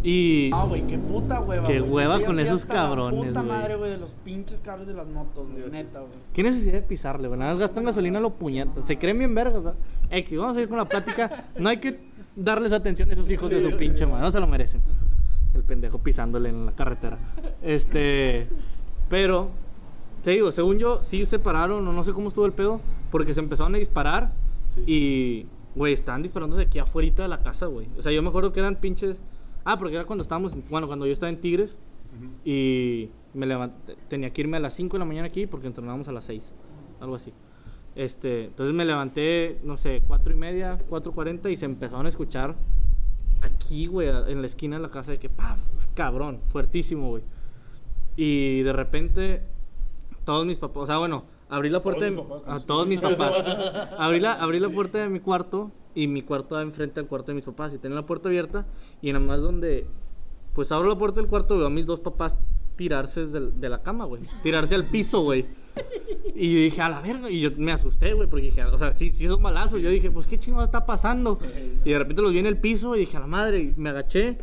y 0.02 0.48
No, 0.50 0.68
güey, 0.68 0.82
qué 0.86 0.98
puta 0.98 1.40
hueva. 1.40 1.66
Qué 1.66 1.80
güey. 1.80 1.92
hueva 1.92 2.20
con 2.24 2.38
esos 2.40 2.62
hasta 2.62 2.74
la 2.74 2.80
cabrones, 2.82 3.26
Puta 3.26 3.40
güey. 3.42 3.52
madre, 3.52 3.76
güey, 3.76 3.90
de 3.92 3.98
los 3.98 4.12
pinches 4.14 4.60
cables 4.60 4.86
de 4.88 4.94
las 4.94 5.06
motos, 5.08 5.46
güey. 5.50 5.70
Neta, 5.70 6.00
güey. 6.00 6.12
qué 6.32 6.42
necesidad 6.42 6.72
de 6.74 6.82
pisarle, 6.82 7.28
güey. 7.28 7.38
Nada 7.38 7.52
más 7.52 7.60
gastan 7.60 7.84
gasolina 7.84 8.18
a 8.18 8.22
lo 8.22 8.30
puñetas. 8.30 8.86
Se 8.86 8.98
creen 8.98 9.18
bien 9.18 9.34
vergas. 9.34 9.74
X, 10.10 10.38
vamos 10.38 10.56
a 10.56 10.60
ir 10.60 10.68
con 10.68 10.78
la 10.78 10.84
plática. 10.86 11.44
No 11.58 11.68
hay 11.68 11.76
que 11.78 12.00
darles 12.36 12.72
atención 12.72 13.08
a 13.10 13.12
esos 13.12 13.30
hijos 13.30 13.48
de 13.50 13.62
su 13.62 13.76
pinche 13.76 14.04
madre. 14.06 14.22
No 14.22 14.30
se 14.30 14.40
lo 14.40 14.46
merecen. 14.46 14.80
El 15.54 15.62
pendejo 15.64 15.98
pisándole 15.98 16.48
en 16.48 16.66
la 16.66 16.72
carretera. 16.72 17.18
Este, 17.62 18.48
pero, 19.08 19.50
te 20.22 20.30
digo, 20.32 20.50
según 20.52 20.78
yo, 20.78 21.02
sí 21.02 21.24
se 21.26 21.38
pararon, 21.38 21.86
o 21.86 21.92
no 21.92 22.02
sé 22.04 22.12
cómo 22.12 22.28
estuvo 22.28 22.46
el 22.46 22.52
pedo, 22.52 22.80
porque 23.10 23.34
se 23.34 23.40
empezaron 23.40 23.74
a 23.74 23.78
disparar 23.78 24.32
Sí. 24.74 24.82
y, 24.86 25.46
güey, 25.74 25.92
estaban 25.92 26.22
disparándose 26.22 26.62
aquí 26.62 26.78
afuera 26.78 27.12
de 27.14 27.28
la 27.28 27.42
casa, 27.42 27.66
güey. 27.66 27.86
O 27.98 28.02
sea, 28.02 28.10
yo 28.10 28.22
me 28.22 28.30
acuerdo 28.30 28.52
que 28.52 28.60
eran 28.60 28.76
pinches. 28.76 29.20
Ah, 29.64 29.78
porque 29.78 29.94
era 29.94 30.04
cuando 30.04 30.22
estábamos, 30.22 30.52
en- 30.52 30.64
bueno, 30.70 30.86
cuando 30.86 31.06
yo 31.06 31.12
estaba 31.12 31.30
en 31.30 31.40
Tigres 31.40 31.76
Ujú. 32.16 32.30
y 32.44 33.10
me 33.34 33.46
levanté, 33.46 33.96
tenía 34.08 34.30
que 34.32 34.40
irme 34.42 34.56
a 34.56 34.60
las 34.60 34.74
5 34.74 34.94
de 34.94 34.98
la 35.00 35.04
mañana 35.04 35.26
aquí 35.28 35.46
porque 35.46 35.66
entrenábamos 35.66 36.08
a 36.08 36.12
las 36.12 36.24
6, 36.24 36.52
algo 37.00 37.14
así. 37.16 37.32
Este, 37.94 38.44
entonces 38.46 38.74
me 38.74 38.84
levanté, 38.84 39.60
no 39.64 39.76
sé, 39.76 40.02
4 40.06 40.32
y 40.32 40.36
media, 40.36 40.78
4.40 40.88 41.50
y 41.50 41.56
se 41.56 41.66
empezaron 41.66 42.06
a 42.06 42.08
escuchar 42.08 42.56
aquí, 43.42 43.86
güey, 43.86 44.08
en 44.08 44.40
la 44.40 44.46
esquina 44.46 44.76
de 44.76 44.82
la 44.82 44.90
casa 44.90 45.10
de 45.12 45.18
que, 45.18 45.28
pa, 45.28 45.56
cabrón, 45.94 46.40
fuertísimo, 46.48 47.10
güey. 47.10 47.22
Y 48.16 48.62
de 48.62 48.72
repente, 48.72 49.42
todos 50.24 50.46
mis 50.46 50.58
papás, 50.58 50.82
o 50.84 50.86
sea, 50.86 50.98
bueno, 50.98 51.24
abrí 51.48 51.68
la 51.70 51.82
puerta 51.82 52.00
Todos 52.00 52.10
de 52.10 52.16
mis 52.16 52.24
papás, 52.28 52.42
a 52.42 52.46
¿cómo 52.46 52.58
se 52.60 52.66
todos 52.66 52.86
mis 52.86 53.00
papás. 53.00 53.90
abrí, 53.98 54.20
la, 54.20 54.32
abrí 54.34 54.58
la 54.60 54.68
puerta 54.70 54.98
de 54.98 55.08
mi 55.08 55.20
cuarto 55.20 55.70
y 55.94 56.06
mi 56.06 56.22
cuarto 56.22 56.60
enfrente 56.60 57.00
al 57.00 57.06
cuarto 57.06 57.28
de 57.28 57.34
mis 57.34 57.44
papás. 57.44 57.72
Y 57.74 57.78
tenía 57.78 57.96
la 57.96 58.06
puerta 58.06 58.28
abierta 58.28 58.66
y 59.00 59.12
nada 59.12 59.24
más 59.24 59.40
donde, 59.40 59.86
pues 60.54 60.70
abro 60.72 60.88
la 60.88 60.96
puerta 60.96 61.20
del 61.20 61.28
cuarto 61.28 61.56
veo 61.56 61.66
a 61.66 61.70
mis 61.70 61.86
dos 61.86 62.00
papás 62.00 62.36
tirarse 62.76 63.26
del- 63.26 63.60
de, 63.60 63.68
la 63.68 63.82
cama, 63.82 64.04
güey. 64.06 64.22
Tirarse 64.42 64.74
al 64.74 64.86
piso, 64.86 65.20
güey. 65.22 65.46
Y 66.34 66.54
dije, 66.64 66.80
a 66.80 66.88
la 66.88 67.00
verga. 67.00 67.30
Y 67.30 67.40
yo 67.40 67.50
me 67.58 67.72
asusté, 67.72 68.14
güey, 68.14 68.28
porque 68.28 68.46
dije, 68.46 68.64
o 68.64 68.78
sea, 68.78 68.92
sí, 68.92 69.10
sí 69.10 69.26
es 69.26 69.30
un 69.30 69.42
balazo. 69.42 69.78
Yo 69.78 69.90
dije, 69.90 70.10
pues, 70.10 70.26
¿qué 70.26 70.38
chingado 70.38 70.64
está 70.64 70.84
pasando? 70.86 71.38
Y 71.84 71.90
de 71.90 71.98
repente 71.98 72.22
los 72.22 72.32
vi 72.32 72.38
en 72.38 72.46
el 72.46 72.56
piso 72.58 72.96
y 72.96 73.00
dije, 73.00 73.16
a 73.16 73.20
la 73.20 73.26
madre, 73.26 73.58
y 73.58 73.74
me 73.76 73.90
agaché. 73.90 74.38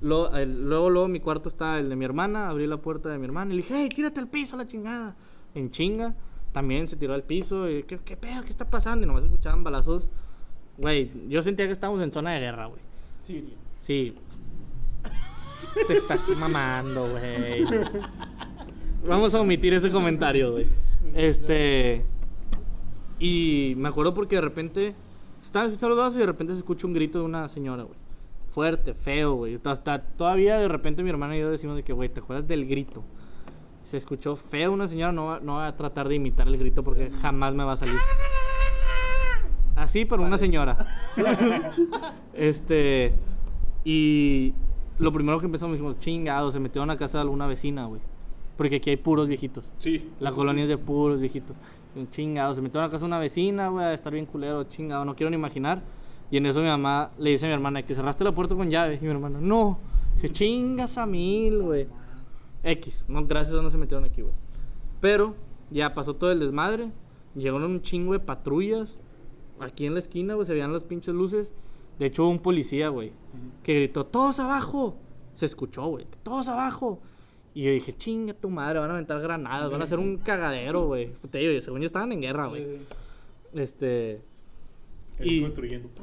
Luego, 0.00 0.30
el- 0.34 0.68
luego, 0.68 0.90
luego, 0.90 1.08
mi 1.08 1.20
cuarto 1.20 1.48
está 1.48 1.78
el 1.78 1.88
de 1.88 1.96
mi 1.96 2.04
hermana. 2.04 2.48
Abrí 2.48 2.66
la 2.66 2.78
puerta 2.78 3.08
de 3.10 3.18
mi 3.18 3.24
hermana 3.26 3.52
y 3.52 3.56
le 3.56 3.62
dije, 3.62 3.74
hey, 3.76 3.88
tírate 3.94 4.20
al 4.20 4.28
piso, 4.28 4.56
la 4.56 4.66
chingada. 4.66 5.14
En 5.54 5.70
chinga. 5.70 6.14
También 6.52 6.88
se 6.88 6.96
tiró 6.96 7.12
al 7.14 7.22
piso. 7.24 7.68
Y, 7.70 7.82
¿qué, 7.84 7.98
qué 8.04 8.16
pedo? 8.16 8.42
¿Qué 8.42 8.48
está 8.48 8.68
pasando? 8.68 9.04
Y 9.04 9.06
nomás 9.06 9.24
escuchaban 9.24 9.62
balazos. 9.62 10.08
Güey, 10.78 11.10
yo 11.28 11.42
sentía 11.42 11.66
que 11.66 11.72
estábamos 11.72 12.02
en 12.02 12.10
zona 12.12 12.32
de 12.32 12.40
guerra, 12.40 12.66
güey. 12.66 12.80
Siria. 13.22 13.54
Sí. 13.80 14.14
Te 15.86 15.94
estás 15.94 16.28
mamando, 16.36 17.10
güey. 17.10 17.64
Vamos 19.06 19.34
a 19.34 19.40
omitir 19.40 19.74
ese 19.74 19.90
comentario, 19.90 20.52
güey. 20.52 20.66
Este. 21.14 22.04
Y 23.18 23.74
me 23.76 23.88
acuerdo 23.88 24.14
porque 24.14 24.36
de 24.36 24.42
repente. 24.42 24.94
Estaban 25.44 25.66
escuchando 25.68 25.90
los 25.94 25.98
balazos 25.98 26.16
y 26.16 26.20
de 26.20 26.26
repente 26.26 26.52
se 26.52 26.58
escucha 26.58 26.86
un 26.86 26.92
grito 26.92 27.18
de 27.20 27.24
una 27.24 27.48
señora, 27.48 27.82
güey. 27.84 27.96
Fuerte, 28.50 28.92
feo, 28.92 29.34
güey. 29.34 29.58
Hasta 29.64 30.02
todavía 30.02 30.58
de 30.58 30.68
repente 30.68 31.02
mi 31.02 31.08
hermana 31.10 31.36
y 31.36 31.40
yo 31.40 31.50
decimos 31.50 31.74
de 31.76 31.82
que, 31.82 31.92
güey, 31.94 32.08
¿te 32.10 32.20
acuerdas 32.20 32.46
del 32.46 32.66
grito? 32.66 33.02
Se 33.82 33.96
escuchó 33.96 34.36
feo 34.36 34.72
una 34.72 34.86
señora, 34.88 35.12
no, 35.12 35.24
va- 35.26 35.40
no 35.40 35.54
voy 35.54 35.64
a 35.66 35.74
tratar 35.74 36.06
de 36.08 36.16
imitar 36.16 36.46
el 36.48 36.58
grito 36.58 36.82
porque 36.82 37.10
jamás 37.22 37.54
me 37.54 37.64
va 37.64 37.72
a 37.72 37.76
salir. 37.76 37.96
Así, 39.78 40.04
pero 40.04 40.22
una 40.22 40.38
señora. 40.38 40.76
este. 42.34 43.14
Y 43.84 44.52
lo 44.98 45.12
primero 45.12 45.38
que 45.38 45.46
empezamos 45.46 45.74
dijimos, 45.74 45.98
chingado, 45.98 46.50
se 46.50 46.58
metió 46.58 46.82
a 46.82 46.96
casa 46.96 47.18
de 47.18 47.22
alguna 47.22 47.46
vecina, 47.46 47.86
güey. 47.86 48.00
Porque 48.56 48.76
aquí 48.76 48.90
hay 48.90 48.96
puros 48.96 49.28
viejitos. 49.28 49.70
Sí. 49.78 50.10
La 50.18 50.30
sí, 50.30 50.36
colonia 50.36 50.64
es 50.64 50.68
de 50.68 50.78
puros 50.78 51.20
viejitos. 51.20 51.56
Chingado, 52.10 52.54
se 52.54 52.60
metió 52.60 52.80
a 52.80 52.84
la 52.84 52.90
casa 52.90 53.00
de 53.00 53.06
una 53.06 53.18
vecina, 53.18 53.68
güey, 53.68 53.86
a 53.86 53.94
estar 53.94 54.12
bien 54.12 54.26
culero, 54.26 54.64
chingado, 54.64 55.04
no 55.04 55.14
quiero 55.14 55.30
ni 55.30 55.36
imaginar. 55.36 55.80
Y 56.30 56.36
en 56.36 56.46
eso 56.46 56.60
mi 56.60 56.66
mamá 56.66 57.10
le 57.18 57.30
dice 57.30 57.46
a 57.46 57.48
mi 57.48 57.54
hermana 57.54 57.82
que 57.82 57.94
cerraste 57.94 58.24
la 58.24 58.32
puerta 58.32 58.54
con 58.54 58.70
llave. 58.70 58.98
Y 59.00 59.04
mi 59.04 59.10
hermana, 59.10 59.38
no, 59.40 59.78
que 60.20 60.28
chingas 60.28 60.98
a 60.98 61.06
mil, 61.06 61.62
güey. 61.62 61.86
X, 62.64 63.04
no, 63.08 63.24
gracias 63.24 63.56
a 63.56 63.62
no 63.62 63.70
se 63.70 63.78
metieron 63.78 64.04
aquí, 64.04 64.22
güey. 64.22 64.34
Pero 65.00 65.34
ya 65.70 65.94
pasó 65.94 66.14
todo 66.14 66.32
el 66.32 66.40
desmadre. 66.40 66.90
Llegaron 67.34 67.70
un 67.70 67.82
chingo 67.82 68.12
de 68.12 68.18
patrullas. 68.18 68.98
Aquí 69.60 69.86
en 69.86 69.94
la 69.94 70.00
esquina, 70.00 70.34
güey, 70.34 70.46
se 70.46 70.52
veían 70.52 70.72
las 70.72 70.84
pinches 70.84 71.14
luces. 71.14 71.52
De 71.98 72.06
hecho, 72.06 72.22
hubo 72.24 72.30
un 72.30 72.38
policía, 72.38 72.88
güey, 72.90 73.12
que 73.62 73.74
gritó, 73.74 74.06
todos 74.06 74.38
abajo. 74.40 74.96
Se 75.34 75.46
escuchó, 75.46 75.86
güey, 75.86 76.06
todos 76.22 76.48
abajo. 76.48 77.00
Y 77.54 77.62
yo 77.64 77.70
dije, 77.72 77.96
chinga 77.96 78.34
tu 78.34 78.50
madre, 78.50 78.78
van 78.78 78.90
a 78.90 78.94
aventar 78.94 79.20
granadas, 79.20 79.70
van 79.70 79.80
a 79.80 79.84
hacer 79.84 79.98
un 79.98 80.16
cagadero, 80.24 80.86
güey. 80.86 81.12
Te 81.30 81.38
digo, 81.38 81.60
según 81.60 81.80
yo 81.80 81.86
estaban 81.86 82.12
en 82.12 82.20
guerra, 82.20 82.46
güey. 82.46 82.64
Sí, 82.64 82.86
Este. 83.54 84.20
Y- 85.20 85.40
construyendo. 85.42 85.88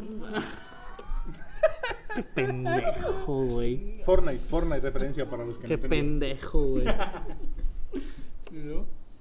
Qué 2.15 2.23
pendejo, 2.23 3.45
güey. 3.45 4.01
Fortnite, 4.05 4.39
Fortnite, 4.45 4.79
referencia 4.81 5.29
para 5.29 5.45
los 5.45 5.57
que 5.57 5.67
Qué 5.67 5.77
no 5.77 5.83
entendieron. 5.83 6.19
pendejo, 6.19 6.63
güey. 6.63 6.85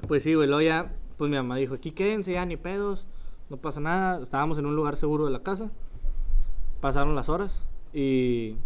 Pues 0.06 0.22
sí, 0.22 0.34
güey, 0.34 0.46
luego 0.46 0.60
ya, 0.62 0.92
pues 1.16 1.30
mi 1.30 1.36
mamá 1.36 1.56
dijo, 1.56 1.74
aquí 1.74 1.90
quédense 1.92 2.32
ya, 2.32 2.44
ni 2.46 2.56
pedos, 2.56 3.06
no 3.50 3.56
pasa 3.58 3.80
nada. 3.80 4.22
Estábamos 4.22 4.58
en 4.58 4.66
un 4.66 4.76
lugar 4.76 4.96
seguro 4.96 5.24
de 5.26 5.30
la 5.30 5.40
casa. 5.42 5.70
Pasaron 6.80 7.14
las 7.14 7.28
horas 7.28 7.64
y 7.92 8.56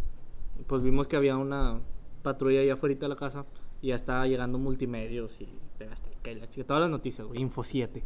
pues 0.66 0.82
vimos 0.82 1.06
que 1.06 1.16
había 1.16 1.36
una 1.36 1.78
patrulla 2.22 2.60
allá 2.60 2.74
afuera 2.74 2.94
de 2.96 3.08
la 3.08 3.16
casa 3.16 3.44
y 3.80 3.88
ya 3.88 3.94
estaba 3.94 4.26
llegando 4.26 4.58
multimedios 4.58 5.40
y 5.40 5.48
Azteca 5.92 6.32
y 6.32 6.34
la 6.40 6.48
chica, 6.50 6.66
todas 6.66 6.80
las 6.82 6.90
noticias, 6.90 7.24
güey, 7.26 7.40
Info 7.40 7.62
7. 7.62 8.02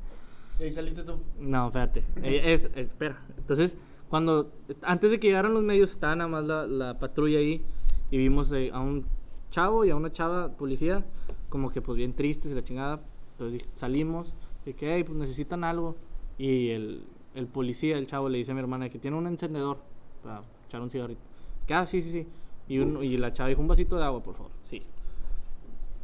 Y 0.61 0.62
ahí 0.64 0.70
saliste 0.70 1.03
tú. 1.03 1.14
No, 1.41 1.68
espérate. 1.68 2.05
Eh, 2.23 2.53
es, 2.53 2.66
es- 2.75 2.89
espera. 2.89 3.18
Entonces, 3.39 3.79
cuando 4.11 4.53
antes 4.83 5.11
de 5.11 5.18
que 5.18 5.29
llegaran 5.29 5.55
los 5.55 5.62
medios 5.62 5.91
estaba 5.93 6.14
nada 6.14 6.29
más 6.29 6.45
la, 6.45 6.66
la 6.66 6.99
patrulla 6.99 7.39
ahí 7.39 7.64
y 8.11 8.18
vimos 8.18 8.53
eh, 8.53 8.70
a 8.75 8.81
un 8.81 9.07
chavo 9.51 9.87
y 9.87 9.91
a 9.91 9.97
una 9.97 10.12
chava 10.12 10.51
policía 10.51 11.05
como 11.49 11.70
que 11.70 11.81
pues 11.81 11.97
bien 11.97 12.12
tristes 12.12 12.53
y 12.53 12.55
la 12.55 12.62
chingada. 12.62 13.01
Entonces 13.39 13.66
salimos 13.75 14.35
y 14.66 14.75
que 14.75 14.95
hey, 14.95 15.05
pues 15.05 15.16
necesitan 15.16 15.64
algo 15.64 15.97
y 16.39 16.70
el, 16.70 17.05
el 17.35 17.47
policía, 17.47 17.99
el 17.99 18.07
chavo 18.07 18.28
le 18.28 18.39
dice 18.39 18.51
a 18.53 18.55
mi 18.55 18.61
hermana 18.61 18.89
que 18.89 18.99
tiene 18.99 19.16
un 19.16 19.26
encendedor 19.26 19.78
para 20.22 20.43
echar 20.66 20.80
un 20.83 20.91
cigarrito. 20.91 21.20
Que 21.66 21.74
ah, 21.74 21.87
sí, 21.87 22.03
sí, 22.03 22.11
sí. 22.11 22.26
Y, 22.68 22.78
un- 22.78 23.03
y 23.05 23.16
la 23.16 23.33
chava 23.33 23.49
dijo 23.49 23.61
un 23.61 23.68
vasito 23.68 23.97
de 23.97 24.05
agua, 24.05 24.22
por 24.22 24.35
favor. 24.35 24.51
Sí. 24.64 24.83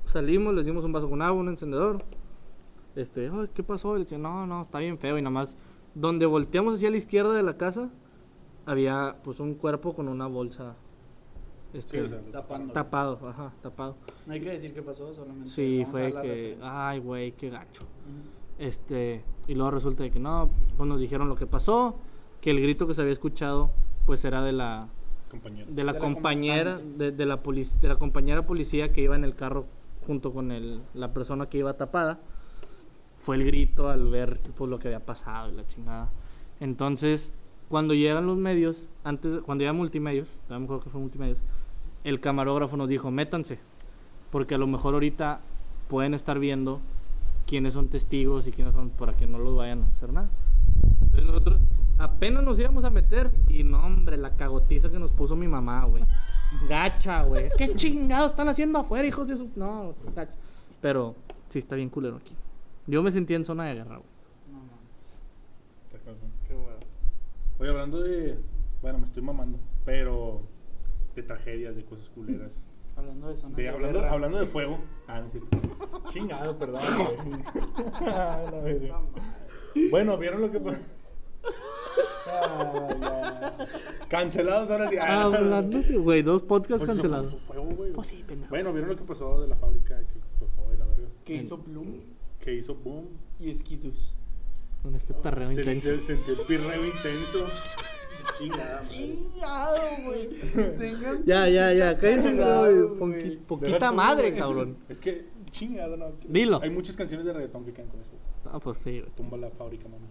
Salimos, 0.05 0.55
les 0.55 0.65
dimos 0.67 0.85
un 0.85 0.93
vaso 0.93 1.09
con 1.09 1.21
agua, 1.23 1.41
un 1.41 1.49
encendedor. 1.49 2.03
Este, 2.97 3.29
"Ay, 3.33 3.49
¿qué 3.55 3.63
pasó? 3.63 3.95
Y 3.95 3.99
le 4.01 4.05
decía, 4.05 4.19
no, 4.19 4.47
no, 4.47 4.63
está 4.63 4.79
bien 4.79 4.99
feo. 4.99 5.19
Y 5.19 5.23
nada 5.23 5.31
más, 5.31 5.57
donde 5.95 6.27
volteamos 6.27 6.75
hacia 6.75 6.91
la 6.91 6.97
izquierda 6.97 7.33
de 7.35 7.43
la 7.43 7.57
casa, 7.57 7.91
había 8.67 9.17
pues 9.23 9.41
un 9.41 9.55
cuerpo 9.55 9.95
con 9.95 10.09
una 10.09 10.27
bolsa 10.27 10.75
este, 11.75 11.99
Sí, 11.99 12.05
o 12.05 12.09
sea, 12.09 12.21
Tapando. 12.33 12.73
tapado, 12.73 13.29
ajá, 13.29 13.53
tapado. 13.63 13.97
No 14.27 14.33
hay 14.33 14.41
que 14.41 14.51
decir 14.51 14.73
qué 14.73 14.81
pasó, 14.83 15.13
solamente. 15.13 15.51
Sí, 15.51 15.87
fue 15.91 16.13
que, 16.23 16.57
ay, 16.63 16.99
güey, 16.99 17.33
qué 17.33 17.51
gacho. 17.51 17.83
Ujú. 17.83 18.38
Este, 18.59 19.23
y 19.47 19.55
luego 19.55 19.71
resulta 19.71 20.03
de 20.03 20.11
que 20.11 20.19
no, 20.19 20.51
pues 20.77 20.89
nos 20.89 21.01
dijeron 21.01 21.29
lo 21.29 21.37
que 21.37 21.47
pasó, 21.47 21.97
que 22.41 22.51
el 22.51 22.61
grito 22.61 22.87
que 22.87 22.95
se 22.95 23.01
había 23.03 23.13
escuchado, 23.13 23.71
pues 24.07 24.25
era 24.25 24.43
de 24.43 24.53
la, 24.53 24.89
Compañero. 25.31 25.67
de 25.71 25.85
la, 25.85 25.93
De 25.93 25.99
la 25.99 26.05
compañera, 26.05 26.79
de, 26.79 27.13
de 27.13 27.27
la 27.27 27.43
polic- 27.43 27.79
de 27.81 27.89
la 27.89 27.97
compañera 27.97 28.47
policía 28.47 28.93
que 28.93 29.03
iba 29.03 29.15
en 29.15 29.25
el 29.25 29.35
carro 29.35 29.67
junto 30.07 30.33
con 30.33 30.51
el, 30.53 30.81
la 30.95 31.13
persona 31.13 31.47
que 31.49 31.59
iba 31.59 31.75
tapada. 31.75 32.19
Fue 33.21 33.37
el 33.37 33.45
grito 33.45 33.91
al 33.91 34.09
ver 34.09 34.41
pues, 34.57 34.71
lo 34.71 34.79
que 34.79 34.89
había 34.89 35.05
pasado 35.05 35.51
y 35.51 35.55
la 35.55 35.67
chingada. 35.67 36.09
Entonces, 36.61 37.33
cuando 37.69 37.93
llegan 37.95 38.27
los 38.27 38.39
medios, 38.39 38.89
antes, 39.05 39.41
cuando 39.43 39.63
llega 39.63 39.73
multimedios, 39.75 40.29
a 40.49 40.55
lo 40.55 40.61
mejor 40.61 40.83
que 40.83 40.89
fue 40.91 41.01
multimedios, 41.01 41.39
el 42.05 42.21
camarógrafo 42.21 42.77
nos 42.77 42.89
dijo, 42.89 43.11
métanse, 43.11 43.59
porque 44.31 44.55
a 44.55 44.59
lo 44.59 44.67
mejor 44.67 44.95
ahorita 44.95 45.41
pueden 45.89 46.15
estar 46.15 46.39
viendo 46.39 46.81
quiénes 47.49 47.73
son 47.73 47.89
testigos 47.89 48.47
y 48.47 48.53
quiénes 48.53 48.75
son 48.75 48.91
para 48.91 49.17
que 49.17 49.27
no 49.27 49.39
los 49.39 49.57
vayan 49.57 49.83
a 49.83 49.87
hacer 49.87 50.13
nada. 50.13 50.29
Entonces 51.01 51.25
nosotros 51.25 51.59
apenas 51.97 52.45
nos 52.45 52.61
íbamos 52.61 52.85
a 52.85 52.91
meter 52.91 53.31
y 53.49 53.65
no, 53.65 53.85
hombre, 53.85 54.19
la 54.19 54.37
cagotiza 54.37 54.91
que 54.91 54.99
nos 54.99 55.11
puso 55.11 55.35
mi 55.35 55.49
mamá, 55.49 55.87
güey. 55.87 56.05
Gacha, 56.69 57.23
güey. 57.23 57.49
¿Qué 57.57 57.75
chingados 57.75 58.33
están 58.33 58.49
haciendo 58.49 58.79
afuera, 58.79 59.09
hijos 59.09 59.27
de 59.27 59.37
su... 59.37 59.51
No, 59.57 59.95
gacha. 60.15 60.37
Pero 60.83 61.17
sí 61.49 61.59
está 61.59 61.75
bien 61.75 61.89
culero 61.89 62.17
aquí. 62.17 62.37
Yo 62.87 63.03
me 63.03 63.11
sentía 63.11 63.37
en 63.37 63.45
zona 63.45 63.65
de 63.65 63.75
guerra, 63.75 63.97
güey. 63.97 64.09
No 64.53 65.99
cabrón. 66.05 66.31
Qué 66.47 66.55
huevo. 66.55 66.79
Oye, 67.59 67.71
hablando 67.71 68.01
de. 68.01 68.39
Bueno, 68.81 68.99
me 68.99 69.07
estoy 69.07 69.23
mamando. 69.23 69.59
Pero. 69.85 70.43
De 71.15 71.23
tragedias, 71.23 71.75
de 71.75 71.85
cosas 71.85 72.09
culeras. 72.11 72.51
Hablando 72.99 73.29
de 73.29 73.37
zona 73.37 73.57
De, 73.57 73.63
de 73.63 73.69
hablando, 73.69 73.99
guerra. 74.01 74.13
hablando 74.13 74.39
de 74.39 74.47
fuego. 74.47 74.79
Ah, 75.07 75.21
no 75.21 75.27
es 75.27 75.33
cierto. 75.33 75.59
Chingado, 76.13 76.59
perdón. 76.59 76.83
güey. 77.25 77.43
Ah, 78.07 78.43
bueno, 79.91 80.19
¿vieron 80.19 80.41
lo 80.41 80.51
que 80.51 80.59
pasó? 80.61 80.79
Ah. 82.27 83.53
Cancelados 84.09 84.71
ahora 84.71 84.89
sí. 84.89 84.97
Ah, 85.01 85.23
Hablando 85.25 85.81
de, 85.83 85.97
güey, 85.99 86.23
dos 86.23 86.43
podcasts 86.43 86.85
Pues, 86.85 86.91
cancelados. 86.97 87.31
fue- 87.31 87.41
fue 87.41 87.57
fuego, 87.57 87.77
güey. 87.77 87.93
Pues 87.93 88.07
sí, 88.09 88.25
pendejo. 88.27 88.51
Bueno, 88.51 88.73
¿vieron 88.73 88.91
lo 88.91 88.97
que 88.97 89.05
pasó 89.05 89.41
de 89.41 89.49
la 89.49 89.57
fábrica 89.57 89.97
que 89.99 90.19
explotó 90.19 90.73
y 90.75 90.77
la 90.77 90.85
verga? 90.87 91.09
Que 91.25 91.35
hizo 91.37 91.59
Bloom 91.59 92.01
Que 92.41 92.55
hizo 92.55 92.75
boom. 92.75 93.07
y 93.41 93.53
Skitus. 93.55 94.15
Con 94.83 94.95
este 94.95 95.13
perreo 95.15 95.49
Sentí- 95.51 95.75
intenso. 95.75 96.07
Sentí 96.07 96.31
el 96.31 96.39
pirreo 96.47 96.85
intenso. 96.87 97.47
Chingado, 98.81 99.79
güey. 100.05 100.29
Tengan 100.79 101.25
Ya, 101.25 101.49
ya, 101.49 101.73
ya, 101.73 101.97
cállense, 101.99 102.35
güey. 102.35 102.75
güey. 102.75 102.99
Poqui- 102.99 103.39
Poquita 103.47 103.93
madre, 103.93 104.35
cabrón. 104.35 104.77
Es 104.89 105.01
que, 105.01 105.27
chingado, 105.51 105.97
no. 105.97 106.13
Dilo. 106.27 106.61
Hay 106.63 106.71
muchas 106.71 106.97
canciones 106.97 107.27
de 107.27 107.33
reggaetón 107.33 107.65
que 107.65 107.73
quedan 107.73 107.89
con 107.89 108.01
eso. 108.01 108.13
Ah, 108.51 108.59
pues 108.61 108.79
sí, 108.79 109.01
güey. 109.01 109.11
Tumba 109.13 109.37
la 109.37 109.51
fábrica, 109.51 109.89
mami. 109.89 110.07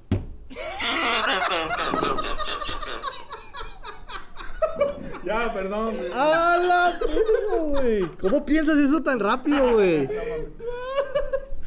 ya, 5.25 5.53
perdón, 5.53 5.95
güey. 5.95 6.11
¡A 6.13 6.57
la 6.57 6.99
güey! 7.59 8.07
¿Cómo 8.17 8.45
piensas 8.45 8.77
eso 8.77 9.01
tan 9.03 9.19
rápido, 9.19 9.73
güey? 9.73 10.07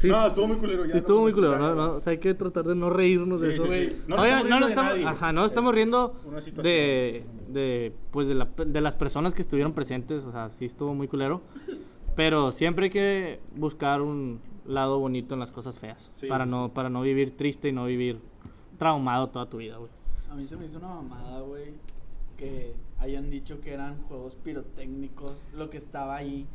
Sí, 0.01 0.07
No, 0.07 0.27
estuvo 0.27 0.47
muy 0.47 0.57
culero. 0.57 0.83
ya 0.85 0.91
sí 0.91 0.97
estuvo 0.97 1.17
no, 1.17 1.21
muy 1.23 1.31
culero, 1.33 1.59
¿no? 1.59 1.75
no 1.75 1.91
o 1.93 2.01
sea, 2.01 2.11
hay 2.11 2.17
que 2.17 2.33
tratar 2.33 2.65
de 2.65 2.73
no 2.75 2.89
reírnos 2.89 3.39
de 3.39 3.49
Sí, 3.49 3.53
eso. 3.53 3.63
sí, 3.63 3.67
güey. 3.67 3.89
sí. 3.91 4.01
No 4.07 4.15
no 4.17 4.49
nos 4.59 4.61
de 4.61 4.69
estamos, 4.69 4.93
nadie. 4.93 5.05
ajá, 5.07 5.31
no 5.31 5.45
estamos 5.45 5.71
Es 5.71 5.75
riendo 5.75 6.15
de, 6.63 7.23
de, 7.49 7.93
pues 8.11 8.27
de, 8.27 8.33
la, 8.35 8.45
de 8.45 8.81
las 8.81 8.95
personas 8.95 9.33
que 9.35 9.41
estuvieron 9.43 9.73
presentes, 9.73 10.23
o 10.23 10.31
sea, 10.31 10.49
sí 10.49 10.65
estuvo 10.65 10.93
muy 10.95 11.07
culero, 11.07 11.41
Pero 12.15 12.51
siempre 12.51 12.85
hay 12.85 12.89
que 12.89 13.39
buscar 13.55 14.01
un 14.01 14.39
lado 14.65 14.99
bonito 14.99 15.33
en 15.35 15.39
las 15.39 15.51
cosas 15.51 15.79
feas. 15.79 16.11
Sí, 16.15 16.27
para, 16.27 16.45
sí, 16.45 16.51
no, 16.51 16.69
para 16.73 16.89
no 16.89 17.01
vivir 17.01 17.37
triste 17.37 17.69
y 17.69 17.71
no 17.71 17.85
vivir 17.85 18.19
traumado 18.77 19.29
toda 19.29 19.45
tu 19.49 19.57
vida, 19.57 19.77
güey. 19.77 19.91
A 20.29 20.35
mí 20.35 20.43
se 20.43 20.57
me 20.57 20.65
hizo 20.65 20.77
una 20.79 20.89
mamada, 20.89 21.41
güey, 21.41 21.73
que 22.37 22.73
hayan 22.99 23.29
dicho 23.29 23.61
que 23.61 23.73
eran 23.73 24.01
juegos 24.03 24.35
pirotécnicos, 24.35 25.47
lo 25.53 25.69
que 25.69 25.77
estaba 25.77 26.15
ahí 26.15 26.47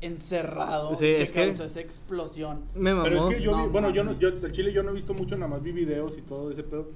encerrado, 0.00 0.90
Sí, 0.96 1.00
que 1.16 1.22
es 1.22 1.32
que- 1.32 1.44
causó 1.46 1.64
esa 1.64 1.80
explosión. 1.80 2.62
Me 2.74 2.92
mamó. 2.92 3.04
Pero 3.04 3.28
es 3.30 3.36
que 3.36 3.42
yo, 3.42 3.50
No 3.52 3.64
vi- 3.66 3.72
bueno, 3.72 3.90
yo 3.90 4.04
no, 4.04 4.18
yo 4.18 4.30
del 4.30 4.52
Chile 4.52 4.72
yo 4.72 4.82
no 4.82 4.90
he 4.90 4.94
visto 4.94 5.14
mucho, 5.14 5.36
nada 5.36 5.48
más 5.48 5.62
vi 5.62 5.72
videos 5.72 6.16
y 6.18 6.22
todo 6.22 6.50
ese 6.50 6.62
pedo. 6.62 6.88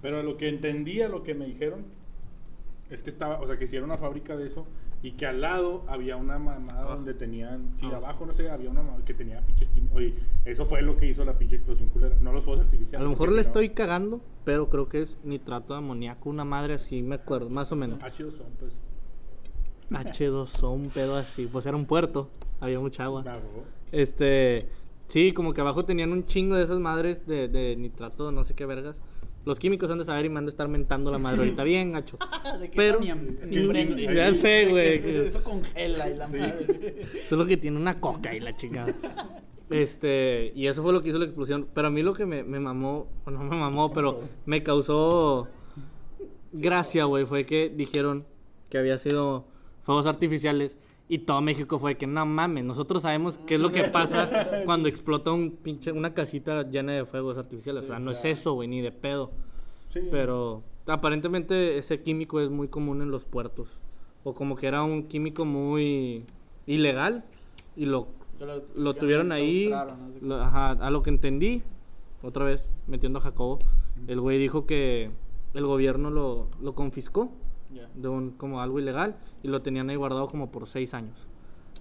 Pero 0.00 0.22
lo 0.22 0.36
que 0.36 0.48
entendía, 0.48 1.08
lo 1.08 1.22
que 1.22 1.34
me 1.34 1.46
dijeron, 1.46 1.84
es 2.90 3.02
que 3.02 3.10
estaba, 3.10 3.40
o 3.40 3.46
sea, 3.46 3.58
que 3.58 3.66
si 3.66 3.76
era 3.76 3.84
una 3.84 3.96
fábrica 3.96 4.36
de 4.36 4.46
eso 4.46 4.66
y 5.02 5.12
que 5.12 5.26
al 5.26 5.40
lado 5.40 5.82
había 5.88 6.16
una 6.16 6.38
mamada 6.38 6.80
Abajo. 6.82 6.96
donde 6.96 7.14
tenían, 7.14 7.70
sí, 7.76 7.86
Abajo. 7.86 8.04
abajo, 8.04 8.26
no 8.26 8.32
sé, 8.32 8.50
había 8.50 8.68
una 8.70 8.82
mamada 8.82 9.04
que 9.04 9.14
tenía 9.14 9.40
pinches 9.40 9.68
químicos. 9.70 9.96
Oye, 9.96 10.14
eso 10.44 10.66
fue 10.66 10.82
lo 10.82 10.96
que 10.96 11.06
hizo 11.08 11.24
la 11.24 11.38
pinche 11.38 11.56
explosión 11.56 11.88
culera, 11.88 12.16
no 12.20 12.32
los 12.32 12.44
fuegos 12.44 12.60
A 12.60 12.64
artificiales. 12.64 13.02
lo 13.04 13.10
mejor 13.10 13.28
le 13.30 13.32
si 13.32 13.36
no- 13.36 13.40
estoy 13.48 13.70
cagando, 13.70 14.20
pero 14.44 14.68
creo 14.68 14.88
que 14.88 15.02
es 15.02 15.18
nitrato 15.24 15.72
de 15.72 15.78
amoníaco, 15.78 16.28
una 16.28 16.44
madre 16.44 16.74
así, 16.74 17.02
me 17.02 17.14
acuerdo, 17.14 17.48
más 17.48 17.72
o 17.72 17.76
menos. 17.76 17.98
H2 18.00 18.30
son, 18.36 18.46
pues. 18.58 18.72
H2O, 19.92 20.72
un 20.72 20.88
pedo 20.90 21.16
así. 21.16 21.46
Pues 21.46 21.66
era 21.66 21.76
un 21.76 21.86
puerto, 21.86 22.28
había 22.60 22.78
mucha 22.80 23.04
agua. 23.04 23.22
Bravo. 23.22 23.42
Este, 23.90 24.68
sí, 25.08 25.32
como 25.32 25.52
que 25.54 25.60
abajo 25.60 25.84
tenían 25.84 26.12
un 26.12 26.26
chingo 26.26 26.56
de 26.56 26.64
esas 26.64 26.78
madres 26.78 27.26
de, 27.26 27.48
de 27.48 27.76
nitrato, 27.76 28.32
no 28.32 28.44
sé 28.44 28.54
qué 28.54 28.66
vergas. 28.66 29.00
Los 29.44 29.58
químicos 29.58 29.90
han 29.90 29.98
de 29.98 30.04
saber 30.04 30.24
y 30.24 30.28
me 30.28 30.38
han 30.38 30.46
de 30.46 30.50
estar 30.50 30.68
mentando 30.68 31.10
la 31.10 31.18
madre 31.18 31.40
ahorita 31.40 31.64
bien, 31.64 31.92
gacho. 31.92 32.16
de 32.60 32.68
Pero- 32.68 33.00
eso. 33.00 34.12
Ya 34.14 34.32
sé, 34.34 34.66
güey, 34.70 34.94
Eso, 34.98 35.08
eso 35.38 35.44
congela 35.44 36.08
y 36.08 36.16
la 36.16 36.28
Sí. 36.28 36.36
madre. 36.36 36.66
Eso 36.70 37.16
es 37.24 37.32
lo 37.32 37.44
que 37.46 37.56
tiene 37.56 37.76
una 37.76 37.98
coca 38.00 38.34
y 38.34 38.40
la 38.40 38.54
chingada. 38.56 38.94
Este, 39.68 40.52
y 40.54 40.66
eso 40.66 40.82
fue 40.82 40.92
lo 40.92 41.02
que 41.02 41.08
hizo 41.08 41.18
la 41.18 41.24
explosión. 41.24 41.66
Pero 41.74 41.88
a 41.88 41.90
mí 41.90 42.02
lo 42.02 42.12
que 42.14 42.24
me, 42.26 42.44
me 42.44 42.60
mamó, 42.60 43.08
o 43.24 43.30
no 43.30 43.42
me 43.42 43.56
mamó, 43.56 43.92
pero 43.92 44.20
me 44.46 44.62
causó 44.62 45.48
gracia, 46.52 47.04
güey, 47.04 47.24
fue 47.24 47.44
que 47.46 47.68
dijeron 47.68 48.24
que 48.68 48.78
había 48.78 48.98
sido 48.98 49.46
fuegos 49.82 50.06
artificiales 50.06 50.78
y 51.08 51.18
todo 51.18 51.40
México 51.40 51.78
fue 51.78 51.96
que 51.96 52.06
no 52.06 52.24
mames, 52.24 52.64
nosotros 52.64 53.02
sabemos 53.02 53.36
qué 53.38 53.56
es 53.56 53.60
lo 53.60 53.70
que 53.72 53.84
pasa 53.84 54.30
cuando 54.64 54.88
explota 54.88 55.30
un 55.32 55.50
pinche, 55.50 55.92
una 55.92 56.14
casita 56.14 56.62
llena 56.68 56.92
de 56.92 57.04
fuegos 57.04 57.36
artificiales. 57.36 57.84
o 57.84 57.86
sea, 57.86 57.96
Sí, 57.98 58.02
no 58.02 58.10
es 58.12 58.18
claro. 58.20 58.32
eso, 58.32 58.52
güey, 58.54 58.68
ni 58.68 58.80
de 58.80 58.92
pedo. 58.92 59.30
Sí. 59.88 60.00
Pero 60.10 60.62
aparentemente 60.86 61.76
ese 61.78 62.00
químico 62.02 62.40
es 62.40 62.48
muy 62.50 62.68
común 62.68 63.02
en 63.02 63.10
los 63.10 63.24
puertos. 63.24 63.68
O 64.24 64.32
como 64.34 64.56
que 64.56 64.66
era 64.68 64.82
un 64.84 65.02
químico 65.08 65.44
muy 65.44 66.24
ilegal 66.66 67.24
y 67.76 67.84
lo, 67.86 68.06
lo, 68.40 68.62
lo 68.76 68.94
tuvieron 68.94 69.32
ahí. 69.32 69.70
lo- 70.20 70.36
ajá, 70.40 70.70
a 70.70 70.90
lo 70.90 71.02
que 71.02 71.10
entendí, 71.10 71.62
otra 72.22 72.44
vez 72.44 72.70
metiendo 72.86 73.18
a 73.18 73.22
Jacobo, 73.22 73.58
el 74.06 74.20
güey 74.20 74.38
dijo 74.38 74.64
que 74.64 75.10
el 75.54 75.66
gobierno 75.66 76.08
lo, 76.10 76.48
lo 76.62 76.74
confiscó 76.74 77.30
Ya. 77.74 77.88
de 77.94 78.08
un 78.08 78.30
como 78.32 78.60
algo 78.60 78.78
ilegal 78.78 79.16
y 79.42 79.48
lo 79.48 79.62
tenían 79.62 79.88
ahí 79.90 79.96
guardado 79.96 80.28
como 80.28 80.50
por 80.50 80.66
seis 80.66 80.94
años. 80.94 81.26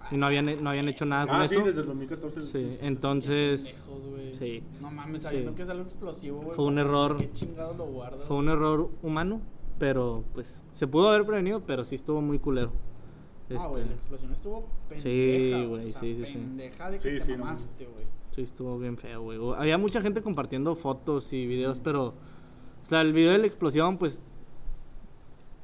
Y 0.09 0.17
no 0.17 0.25
habían, 0.25 0.63
no 0.63 0.69
habían 0.69 0.89
hecho 0.89 1.05
nada 1.05 1.27
con 1.27 1.35
Ah, 1.37 1.47
sí, 1.47 1.55
eso. 1.55 1.65
desde 1.65 1.81
el 1.81 1.87
2014. 1.87 2.45
Sí, 2.45 2.77
entonces 2.81 3.61
Pendejos, 3.63 4.37
sí. 4.37 4.63
No 4.81 4.91
mames, 4.91 5.21
sabiendo 5.21 5.51
Sí. 5.51 5.55
que 5.57 5.63
es 5.63 5.69
algo 5.69 5.83
explosivo, 5.83 6.41
güey. 6.41 6.55
Fue 6.55 6.65
un 6.65 6.75
¿por 6.75 6.81
error. 6.85 7.15
¿Qué 7.17 7.31
chingados 7.31 7.77
lo 7.77 7.85
guardas? 7.85 8.25
Fue 8.27 8.37
un 8.37 8.49
error 8.49 8.89
humano, 9.03 9.41
pero 9.77 10.23
pues 10.33 10.61
se 10.71 10.87
pudo 10.87 11.09
haber 11.09 11.25
prevenido, 11.25 11.61
pero 11.65 11.83
sí 11.83 11.95
estuvo 11.95 12.21
muy 12.21 12.39
culero. 12.39 12.71
Ah, 12.71 13.53
Este, 13.55 13.67
güey, 13.67 13.85
la 13.85 13.93
explosión 13.93 14.31
estuvo 14.31 14.67
pendeja. 14.89 15.03
Sí, 15.09 15.65
güey. 15.67 15.85
o 15.85 15.89
sea, 15.89 15.99
sí, 16.01 16.15
sí, 16.15 16.25
sí. 16.25 16.33
Pendeja 16.33 16.89
de 16.89 16.99
que 16.99 17.19
Sí, 17.21 17.27
te 17.27 17.37
mamaste, 17.37 17.85
güey. 17.85 18.05
Sí, 18.31 18.41
estuvo 18.41 18.79
bien 18.79 18.97
feo, 18.97 19.21
güey. 19.21 19.39
Había 19.57 19.77
mucha 19.77 20.01
gente 20.01 20.21
compartiendo 20.21 20.73
fotos 20.75 21.31
y 21.33 21.45
videos, 21.45 21.79
pero... 21.79 22.13
O 22.83 22.89
sea, 22.89 23.01
el 23.01 23.13
video 23.13 23.31
de 23.33 23.37
la 23.39 23.47
explosión, 23.47 23.97
pues... 23.97 24.21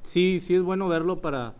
Sí, 0.08 0.39
sí 0.39 0.55
es 0.55 0.62
bueno 0.62 0.88
verlo 0.88 1.20
para 1.20 1.53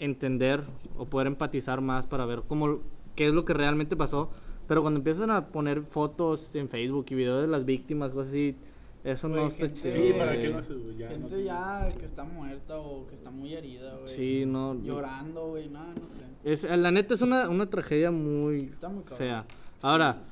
entender 0.00 0.64
o 0.98 1.06
poder 1.06 1.28
empatizar 1.28 1.80
más 1.80 2.04
para 2.04 2.26
ver 2.26 2.42
cómo... 2.48 2.80
qué 3.14 3.28
es 3.28 3.32
lo 3.32 3.44
que 3.44 3.54
realmente 3.54 3.94
pasó. 3.94 4.28
Pero 4.66 4.82
cuando 4.82 4.98
empiezan 4.98 5.30
a 5.30 5.46
poner 5.46 5.82
fotos 5.82 6.52
en 6.56 6.68
Facebook 6.68 7.06
y 7.10 7.14
videos 7.14 7.42
de 7.42 7.46
las 7.46 7.64
víctimas, 7.64 8.10
cosas 8.10 8.30
así... 8.30 8.56
Eso 9.04 9.28
no 9.28 9.34
Güey, 9.34 9.46
está 9.48 9.72
chido. 9.72 9.94
Sí, 9.94 10.12
¿para 10.16 10.32
haces, 10.32 10.82
güey? 10.82 10.96
Ya, 10.96 11.08
Gente 11.08 11.30
no- 11.36 11.40
ya 11.40 11.92
que 11.96 12.04
está 12.04 12.24
muerta 12.24 12.78
o 12.78 13.06
que 13.06 13.14
está 13.14 13.30
muy 13.30 13.52
herida, 13.52 13.96
güey. 13.96 14.08
Sí, 14.08 14.44
no... 14.46 14.74
Llorando, 14.74 15.48
güey, 15.50 15.68
no, 15.68 15.86
no 15.86 16.08
sé. 16.08 16.24
Es, 16.44 16.64
la 16.64 16.90
neta 16.90 17.14
es 17.14 17.20
una, 17.22 17.48
una 17.48 17.70
tragedia 17.70 18.10
muy 18.10 18.64
Está 18.66 18.88
muy 18.88 19.04
fea. 19.16 19.44
Ahora, 19.80 20.22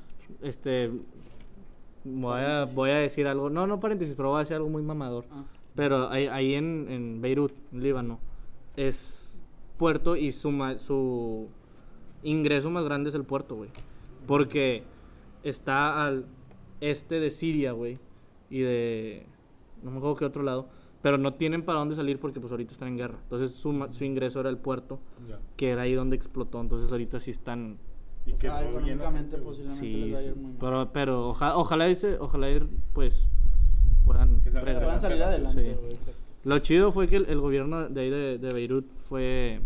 este... 0.41 0.91
Voy 2.03 2.41
a, 2.41 2.65
voy 2.73 2.89
a 2.89 2.95
decir 2.95 3.27
algo... 3.27 3.49
No, 3.49 3.65
no 3.65 3.79
paréntesis, 3.79 4.13
pero 4.15 4.29
voy 4.29 4.37
a 4.37 4.39
decir 4.39 4.55
algo 4.57 4.69
muy 4.69 4.83
mamador. 4.83 5.23
Ah, 5.31 5.43
Pero 5.75 6.09
ahí, 6.09 6.27
ahí 6.27 6.55
en, 6.55 6.87
en 6.89 7.21
Beirut, 7.21 7.53
en 7.71 7.81
Líbano, 7.83 8.19
es 8.75 9.37
puerto 9.77 10.15
y 10.15 10.31
su, 10.31 10.51
ma- 10.51 10.77
su 10.77 11.47
ingreso 12.23 12.69
más 12.69 12.83
grande 12.83 13.09
es 13.09 13.15
el 13.15 13.23
puerto, 13.23 13.55
güey. 13.55 13.69
Porque 14.27 14.83
está 15.43 16.05
al 16.05 16.25
este 16.81 17.19
de 17.19 17.31
Siria, 17.31 17.71
güey. 17.71 17.99
Y 18.49 18.59
de... 18.59 19.25
No 19.81 19.91
me 19.91 19.97
acuerdo 19.97 20.15
qué 20.17 20.25
otro 20.25 20.43
lado. 20.43 20.67
Pero 21.01 21.17
no 21.17 21.33
tienen 21.33 21.63
para 21.63 21.79
dónde 21.79 21.95
salir 21.95 22.19
porque 22.19 22.39
pues 22.39 22.51
ahorita 22.51 22.73
están 22.73 22.89
en 22.89 22.97
guerra. 22.97 23.17
Entonces 23.23 23.51
su, 23.55 23.71
ma- 23.73 23.91
su 23.91 24.03
ingreso 24.03 24.39
era 24.39 24.49
el 24.49 24.57
puerto, 24.57 24.99
que 25.57 25.69
era 25.69 25.83
ahí 25.83 25.93
donde 25.93 26.15
explotó. 26.15 26.61
Entonces 26.61 26.91
ahorita 26.91 27.19
sí 27.19 27.31
están... 27.31 27.77
Y 28.25 28.33
o 28.33 28.37
que 28.37 28.47
sea, 28.47 28.69
económicamente 28.69 29.37
posiblemente 29.37 29.81
Sí, 29.83 29.93
les 30.05 30.13
va 30.13 30.19
a 30.19 30.23
ir 30.23 30.35
muy 30.35 30.51
mal. 30.51 30.57
Pero, 30.59 30.89
pero 30.93 31.29
oja- 31.29 31.57
ojalá, 31.57 31.87
ese, 31.87 32.19
ojalá 32.19 32.51
ir, 32.51 32.67
pues 32.93 33.27
salgan 34.51 34.63
Puedan 34.75 34.75
regresar. 34.89 34.99
salir 35.01 35.17
Sí. 35.17 35.23
adelante, 35.23 35.61
güey, 35.79 35.89
exacto. 35.93 36.11
Lo 36.43 36.59
chido 36.59 36.91
fue 36.91 37.07
que 37.07 37.17
el, 37.17 37.25
el 37.29 37.39
gobierno 37.39 37.87
de 37.89 38.01
ahí 38.01 38.09
de, 38.09 38.37
de 38.37 38.49
Beirut 38.53 38.85
fue 39.07 39.61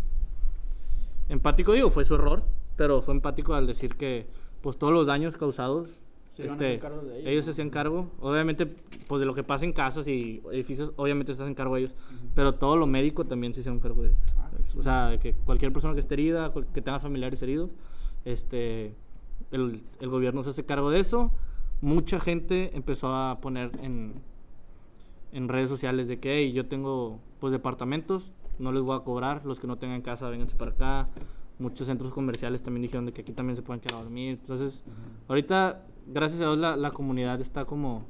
empático, 1.29 1.73
digo, 1.73 1.89
fue 1.89 2.03
su 2.05 2.15
error, 2.15 2.43
pero 2.75 3.01
fue 3.01 3.13
empático 3.13 3.53
al 3.53 3.67
decir 3.67 3.95
que 3.95 4.25
pues 4.61 4.77
todos 4.77 4.91
los 4.93 5.05
daños 5.05 5.37
causados 5.37 5.89
este, 6.37 6.41
Se 6.41 6.43
iban 6.43 6.51
a 6.51 6.65
hacer 6.65 6.79
cargo 6.79 7.01
de 7.03 7.13
ellos, 7.15 7.27
ellos 7.27 7.43
¿no? 7.43 7.45
se 7.45 7.51
hacían 7.51 7.69
cargo. 7.69 8.07
Obviamente, 8.19 8.65
pues 9.07 9.19
de 9.21 9.25
lo 9.25 9.33
que 9.33 9.43
pasa 9.43 9.63
en 9.63 9.71
casas 9.71 10.05
y 10.07 10.41
edificios, 10.51 10.91
obviamente 10.97 11.33
se 11.33 11.43
hacen 11.43 11.55
cargo 11.55 11.77
ellos, 11.77 11.93
pero 12.33 12.55
todo 12.55 12.75
lo 12.75 12.87
médico 12.87 13.25
también 13.25 13.53
se 13.53 13.61
hicieron 13.61 13.79
cargo 13.79 14.01
de 14.01 14.09
ellos. 14.09 14.19
Ah, 14.37 14.49
o 14.77 14.83
sea, 14.83 15.17
que 15.21 15.33
cualquier 15.45 15.71
persona 15.71 15.93
que 15.93 16.01
esté 16.01 16.15
herida, 16.15 16.51
que 16.73 16.81
tenga 16.81 16.99
familiares 16.99 17.41
heridos, 17.41 17.69
este, 18.25 18.93
el, 19.51 19.81
el 20.01 20.09
gobierno 20.09 20.43
se 20.43 20.49
hace 20.49 20.65
cargo 20.65 20.89
de 20.89 20.99
eso. 20.99 21.31
Mucha 21.81 22.19
gente 22.19 22.71
empezó 22.75 23.13
a 23.15 23.39
poner 23.39 23.71
en, 23.81 24.13
en 25.35 25.47
redes 25.49 25.69
sociales 25.69 26.07
de 26.07 26.19
que 26.19 26.37
"Hey, 26.37 26.53
yo 26.53 26.65
tengo 26.67 27.19
pues 27.39 27.51
departamentos, 27.51 28.33
no 28.57 28.71
les 28.71 28.81
voy 28.81 28.95
a 28.97 29.01
cobrar, 29.01 29.45
los 29.45 29.59
que 29.59 29.67
no 29.67 29.77
tengan 29.77 30.01
casa, 30.01 30.29
vénganse 30.29 30.55
para 30.55 30.71
acá. 30.71 31.09
Muchos 31.59 31.87
centros 31.87 32.11
comerciales 32.13 32.63
también 32.63 32.81
dijeron 32.83 33.05
de 33.05 33.13
que 33.13 33.21
aquí 33.21 33.31
también 33.31 33.55
se 33.55 33.61
pueden 33.61 33.79
quedar 33.81 33.99
a 33.99 34.03
dormir. 34.03 34.39
Entonces, 34.41 34.81
ahorita, 35.27 35.83
gracias 36.07 36.41
a 36.41 36.45
Dios, 36.45 36.57
la, 36.57 36.75
la 36.75 36.91
comunidad 36.91 37.39
está 37.41 37.65
como 37.65 38.03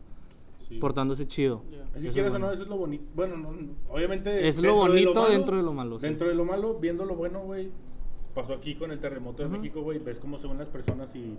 Sí. 0.67 0.79
portándose 0.79 1.27
chido. 1.27 1.61
Ya. 1.69 1.83
Es 1.83 1.91
que 1.91 1.99
Eso 2.07 2.13
quieras 2.13 2.29
o 2.31 2.33
bueno. 2.33 2.47
no, 2.47 2.51
eso 2.53 2.63
es 2.63 2.69
lo 2.69 2.77
bonito. 2.77 3.03
Bueno, 3.15 3.37
no, 3.37 3.49
obviamente. 3.89 4.47
Es 4.47 4.57
lo 4.57 4.61
dentro 4.63 4.83
de 4.83 4.89
bonito 4.89 5.13
malo- 5.21 5.29
dentro 5.31 5.57
de 5.57 5.63
lo 5.63 5.73
malo, 5.73 5.99
sí. 5.99 6.05
Dentro 6.07 6.27
de 6.27 6.33
lo 6.33 6.43
malo, 6.45 6.79
viendo 6.79 7.05
lo 7.05 7.15
bueno, 7.15 7.41
güey. 7.41 7.69
Pasó 8.33 8.53
aquí 8.53 8.73
con 8.75 8.91
el 8.91 8.99
terremoto 8.99 9.43
de 9.43 9.49
Ajá. 9.49 9.57
México, 9.57 9.81
güey. 9.81 9.99
Ves 9.99 10.19
cómo 10.19 10.37
se 10.39 10.47
ven 10.47 10.57
las 10.57 10.67
personas 10.69 11.15
y. 11.15 11.37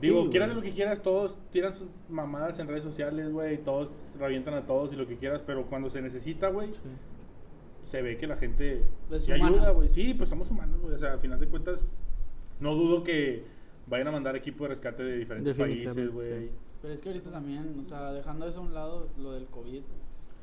Digo, 0.00 0.24
Sí, 0.24 0.30
quieras 0.30 0.54
lo 0.54 0.60
que 0.62 0.72
quieras, 0.72 1.02
todos 1.02 1.38
tiran 1.50 1.72
sus 1.72 1.88
mamadas 2.08 2.58
en 2.58 2.68
redes 2.68 2.82
sociales, 2.82 3.30
güey. 3.32 3.58
Todos 3.58 3.92
revientan 4.18 4.54
a 4.54 4.66
todos 4.66 4.92
y 4.92 4.96
lo 4.96 5.06
que 5.06 5.16
quieras, 5.16 5.42
pero 5.46 5.66
cuando 5.66 5.88
se 5.90 6.02
necesita, 6.02 6.48
güey, 6.48 6.72
Sí. 6.72 6.78
se 7.80 8.02
ve 8.02 8.16
que 8.16 8.26
la 8.26 8.36
gente 8.36 8.82
Es 9.10 9.24
sí 9.24 9.32
humana. 9.32 9.56
ayuda, 9.56 9.70
güey. 9.70 9.88
Sí, 9.88 10.14
pues 10.14 10.28
somos 10.28 10.50
humanos, 10.50 10.80
güey. 10.80 10.94
O 10.94 10.98
sea, 10.98 11.12
al 11.12 11.20
final 11.20 11.38
de 11.40 11.46
cuentas, 11.46 11.86
no 12.60 12.74
dudo 12.74 13.02
que 13.04 13.44
vayan 13.86 14.08
a 14.08 14.12
mandar 14.12 14.34
equipo 14.36 14.64
de 14.64 14.70
rescate 14.70 15.02
de 15.04 15.18
diferentes 15.18 15.54
países, 15.56 16.10
güey. 16.12 16.40
sí. 16.46 16.50
Pero 16.82 16.92
es 16.92 17.00
que 17.00 17.08
ahorita 17.08 17.30
también, 17.30 17.76
o 17.80 17.84
sea, 17.84 18.12
dejando 18.12 18.46
eso 18.46 18.58
a 18.60 18.62
un 18.62 18.74
lado, 18.74 19.08
lo 19.18 19.32
del 19.32 19.46
COVID. 19.46 19.82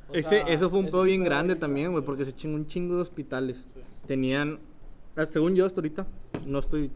o 0.10 0.14
Ese, 0.14 0.28
sea, 0.30 0.42
eso 0.48 0.70
fue 0.72 0.80
un 0.80 0.86
pedo 0.86 1.04
bien 1.04 1.24
grande 1.24 1.54
bien 1.54 1.60
también, 1.60 1.92
güey, 1.92 2.04
porque 2.04 2.26
se 2.26 2.34
chingó 2.34 2.56
un 2.56 2.66
chingo 2.66 2.96
de 2.96 3.02
hospitales. 3.02 3.64
Sí. 3.74 3.80
Tenían, 4.08 4.60
ah, 5.16 5.26
según 5.26 5.56
yo 5.56 5.66
hasta 5.68 5.80
ahorita, 5.82 6.08
no 6.48 6.58
estoy 6.60 6.90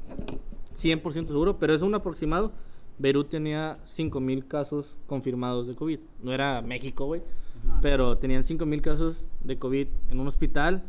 100% 0.76 1.28
seguro, 1.28 1.58
pero 1.58 1.74
es 1.74 1.82
un 1.82 1.96
aproximado. 1.96 2.52
Beirut 2.98 3.30
tenía 3.30 3.78
5.000 3.86 4.48
casos 4.48 4.98
confirmados 5.08 5.68
de 5.68 5.76
COVID. 5.76 6.00
No 6.24 6.32
era 6.34 6.62
México, 6.62 7.06
güey, 7.06 7.22
Ah, 7.70 7.80
pero 7.82 8.18
tenían 8.18 8.44
5.000 8.44 8.82
casos 8.82 9.26
de 9.44 9.58
COVID 9.58 9.88
en 10.10 10.20
un 10.20 10.28
hospital. 10.28 10.84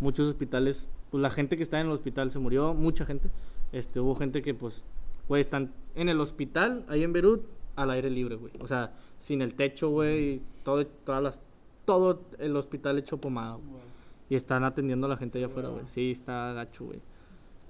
Muchos 0.00 0.28
hospitales, 0.28 0.88
pues 1.10 1.20
la 1.22 1.30
gente 1.30 1.56
que 1.56 1.62
estaba 1.62 1.80
en 1.80 1.86
el 1.88 1.92
hospital 1.92 2.30
se 2.30 2.38
murió, 2.38 2.74
mucha 2.74 3.04
gente. 3.06 3.30
Este, 3.72 4.00
hubo 4.00 4.14
gente 4.16 4.42
que, 4.42 4.54
pues, 4.54 4.82
güey, 5.28 5.40
están 5.40 5.72
en 5.94 6.08
el 6.08 6.20
hospital, 6.20 6.84
ahí 6.88 7.02
en 7.04 7.12
Beirut, 7.12 7.42
al 7.76 7.90
aire 7.90 8.10
libre, 8.10 8.36
güey. 8.36 8.52
O 8.60 8.66
sea, 8.66 8.92
sin 9.20 9.42
el 9.42 9.54
techo, 9.54 9.88
güey, 9.90 10.40
todo, 10.64 10.86
todas 10.86 11.22
las, 11.22 11.42
todo 11.84 12.22
el 12.38 12.56
hospital 12.56 12.98
hecho 12.98 13.18
pomado. 13.18 13.58
güey. 13.58 13.82
Y 14.28 14.34
están 14.36 14.62
atendiendo 14.64 15.06
a 15.06 15.10
la 15.10 15.16
gente 15.16 15.38
allá 15.38 15.46
afuera, 15.48 15.68
Wow. 15.68 15.78
güey. 15.78 15.88
Sí, 15.88 16.10
está 16.12 16.52
gacho, 16.52 16.84
güey. 16.86 17.00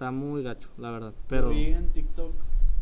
Está 0.01 0.11
muy 0.11 0.43
gacho, 0.43 0.71
la 0.79 0.91
verdad. 0.93 1.13
Pero 1.29 1.51
vi 1.51 1.67
en 1.67 1.91
TikTok 1.91 2.33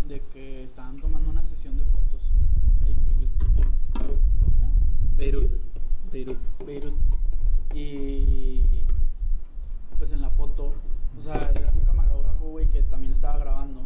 de 0.06 0.20
que 0.32 0.62
estaban 0.62 1.00
tomando 1.00 1.28
una 1.28 1.42
sesión 1.42 1.76
de 1.76 1.84
fotos. 1.86 2.32
Beirut. 2.80 4.20
¿Cómo 4.38 4.50
se 4.54 4.60
llama? 4.60 4.74
Beirut. 5.16 5.50
Beirut. 6.12 6.38
Beirut. 6.64 6.94
Y 7.74 8.62
pues 9.98 10.12
en 10.12 10.22
la 10.22 10.30
foto, 10.30 10.74
o 11.18 11.20
sea, 11.20 11.50
era 11.56 11.72
un 11.72 11.84
camarógrafo, 11.84 12.50
güey, 12.50 12.68
que 12.68 12.84
también 12.84 13.12
estaba 13.12 13.36
grabando. 13.36 13.80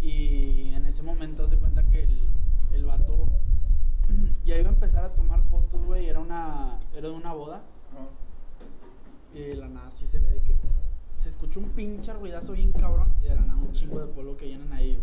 Y 0.00 0.72
en 0.74 0.86
ese 0.86 1.04
momento 1.04 1.46
de 1.46 1.56
cuenta 1.56 1.84
que 1.84 2.02
el, 2.02 2.18
el 2.74 2.84
vato 2.84 3.28
ya 4.44 4.58
iba 4.58 4.70
a 4.70 4.72
empezar 4.72 5.04
a 5.04 5.12
tomar 5.12 5.40
fotos, 5.44 5.80
güey, 5.84 6.08
era 6.08 6.18
una 6.18 6.80
era 6.96 7.10
de 7.10 7.14
una 7.14 7.32
boda. 7.32 7.62
Y 9.32 9.38
de 9.38 9.54
la 9.54 9.68
nada 9.68 9.92
sí 9.92 10.08
se 10.08 10.18
ve 10.18 10.30
de 10.30 10.42
que 10.42 10.56
se 11.20 11.28
escucha 11.28 11.60
un 11.60 11.70
pinche 11.70 12.12
ruidazo 12.12 12.52
bien 12.52 12.72
cabrón 12.72 13.08
y 13.22 13.28
de 13.28 13.34
la 13.34 13.42
nada 13.42 13.60
un 13.60 13.72
chingo 13.72 14.00
de 14.00 14.06
polvo 14.06 14.36
que 14.36 14.48
llenan 14.48 14.72
a 14.72 14.80
ellos. 14.80 15.02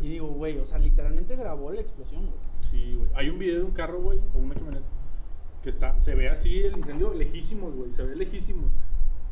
Y 0.00 0.08
digo, 0.08 0.26
güey, 0.28 0.58
o 0.58 0.66
sea, 0.66 0.78
literalmente 0.78 1.36
grabó 1.36 1.70
la 1.70 1.80
explosión, 1.80 2.22
güey. 2.26 2.38
Sí, 2.70 2.96
güey. 2.96 3.08
Hay 3.14 3.28
un 3.30 3.38
video 3.38 3.58
de 3.58 3.64
un 3.64 3.70
carro, 3.70 4.00
güey, 4.02 4.18
o 4.34 4.38
una 4.38 4.54
camioneta, 4.54 4.86
que 5.62 5.70
está, 5.70 5.98
se 6.00 6.14
ve 6.16 6.28
así 6.28 6.58
el 6.60 6.76
incendio 6.76 7.14
lejísimos, 7.14 7.74
güey, 7.74 7.92
se 7.92 8.02
ve 8.02 8.16
lejísimos. 8.16 8.70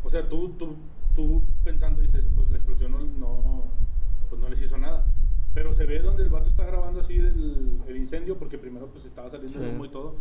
O 0.04 0.09
sea, 0.11 0.28
tú, 0.28 0.50
tú, 0.50 0.76
tú 1.16 1.42
pensando, 1.64 2.00
dices, 2.00 2.24
pues 2.36 2.48
la 2.50 2.56
explosión 2.56 2.92
no, 2.92 3.00
no, 3.00 3.64
pues 4.30 4.40
no 4.40 4.48
les 4.48 4.62
hizo 4.62 4.78
nada. 4.78 5.04
Pero 5.54 5.74
se 5.74 5.86
ve 5.86 5.98
donde 6.00 6.22
el 6.22 6.28
vato 6.30 6.48
está 6.48 6.64
grabando 6.64 7.00
así 7.00 7.16
el, 7.16 7.80
el 7.88 7.96
incendio, 7.96 8.38
porque 8.38 8.59
primero 8.59 8.86
pues 8.86 9.04
estaba 9.06 9.28
saliendo 9.30 9.59
Sí. 9.59 9.64
el 9.64 9.74
humo 9.74 9.86
y 9.86 9.88
todo. 9.88 10.16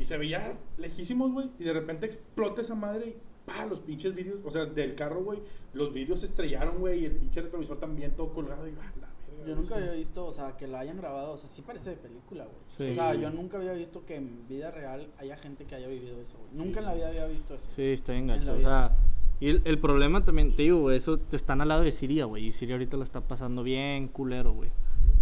Y 0.00 0.04
se 0.04 0.18
veía 0.18 0.58
lejísimos, 0.78 1.30
güey, 1.32 1.50
y 1.60 1.64
de 1.64 1.72
repente 1.72 2.06
explota 2.06 2.62
esa 2.62 2.74
madre 2.74 3.16
pa, 3.44 3.66
los 3.66 3.80
pinches 3.80 4.14
vidrios, 4.14 4.38
o 4.44 4.50
sea, 4.50 4.64
del 4.66 4.94
carro, 4.94 5.22
güey, 5.22 5.40
los 5.72 5.92
vidrios 5.92 6.20
se 6.20 6.26
estrellaron, 6.26 6.78
güey, 6.78 7.00
y 7.02 7.06
el 7.06 7.12
pinche 7.12 7.40
retrovisor 7.42 7.78
también 7.78 8.12
todo 8.12 8.32
colgado. 8.32 8.66
Y, 8.68 8.72
ah, 8.72 8.92
la 9.00 9.08
verga, 9.08 9.46
Yo 9.46 9.56
nunca 9.56 9.76
sí. 9.76 9.82
había 9.82 9.92
visto, 9.92 10.26
o 10.26 10.32
sea, 10.32 10.56
que 10.56 10.66
la 10.66 10.80
hayan 10.80 10.96
grabado, 10.96 11.32
o 11.32 11.36
sea, 11.36 11.48
sí 11.48 11.62
parece 11.62 11.90
de 11.90 11.96
película, 11.96 12.44
güey. 12.44 12.56
Sí. 12.76 12.90
O 12.90 12.94
sea, 12.94 13.14
yo 13.14 13.30
nunca 13.30 13.58
había 13.58 13.72
visto 13.72 14.04
que 14.04 14.16
en 14.16 14.46
vida 14.48 14.70
real 14.70 15.08
haya 15.18 15.36
gente 15.36 15.64
que 15.64 15.74
haya 15.74 15.88
vivido 15.88 16.20
eso, 16.20 16.38
güey. 16.38 16.64
Nunca 16.64 16.80
en 16.80 16.86
la 16.86 16.94
vida 16.94 17.08
había 17.08 17.26
visto 17.26 17.54
eso. 17.54 17.66
Sí, 17.74 17.84
está 17.84 18.12
bien 18.12 18.30
En 18.30 18.38
gacho. 18.38 18.52
la 18.52 18.58
O 18.58 18.60
sea, 18.60 18.96
y 19.40 19.48
el, 19.48 19.62
el 19.64 19.78
problema 19.78 20.24
también, 20.24 20.54
te 20.54 20.62
digo, 20.62 20.80
güey, 20.80 20.98
eso 20.98 21.18
te 21.18 21.36
están 21.36 21.62
al 21.62 21.68
lado 21.68 21.82
de 21.82 21.92
Siria, 21.92 22.26
güey. 22.26 22.48
Y 22.48 22.52
Siria 22.52 22.74
ahorita 22.74 22.98
lo 22.98 23.04
está 23.04 23.22
pasando 23.22 23.62
bien 23.62 24.08
culero, 24.08 24.52
güey. 24.52 24.70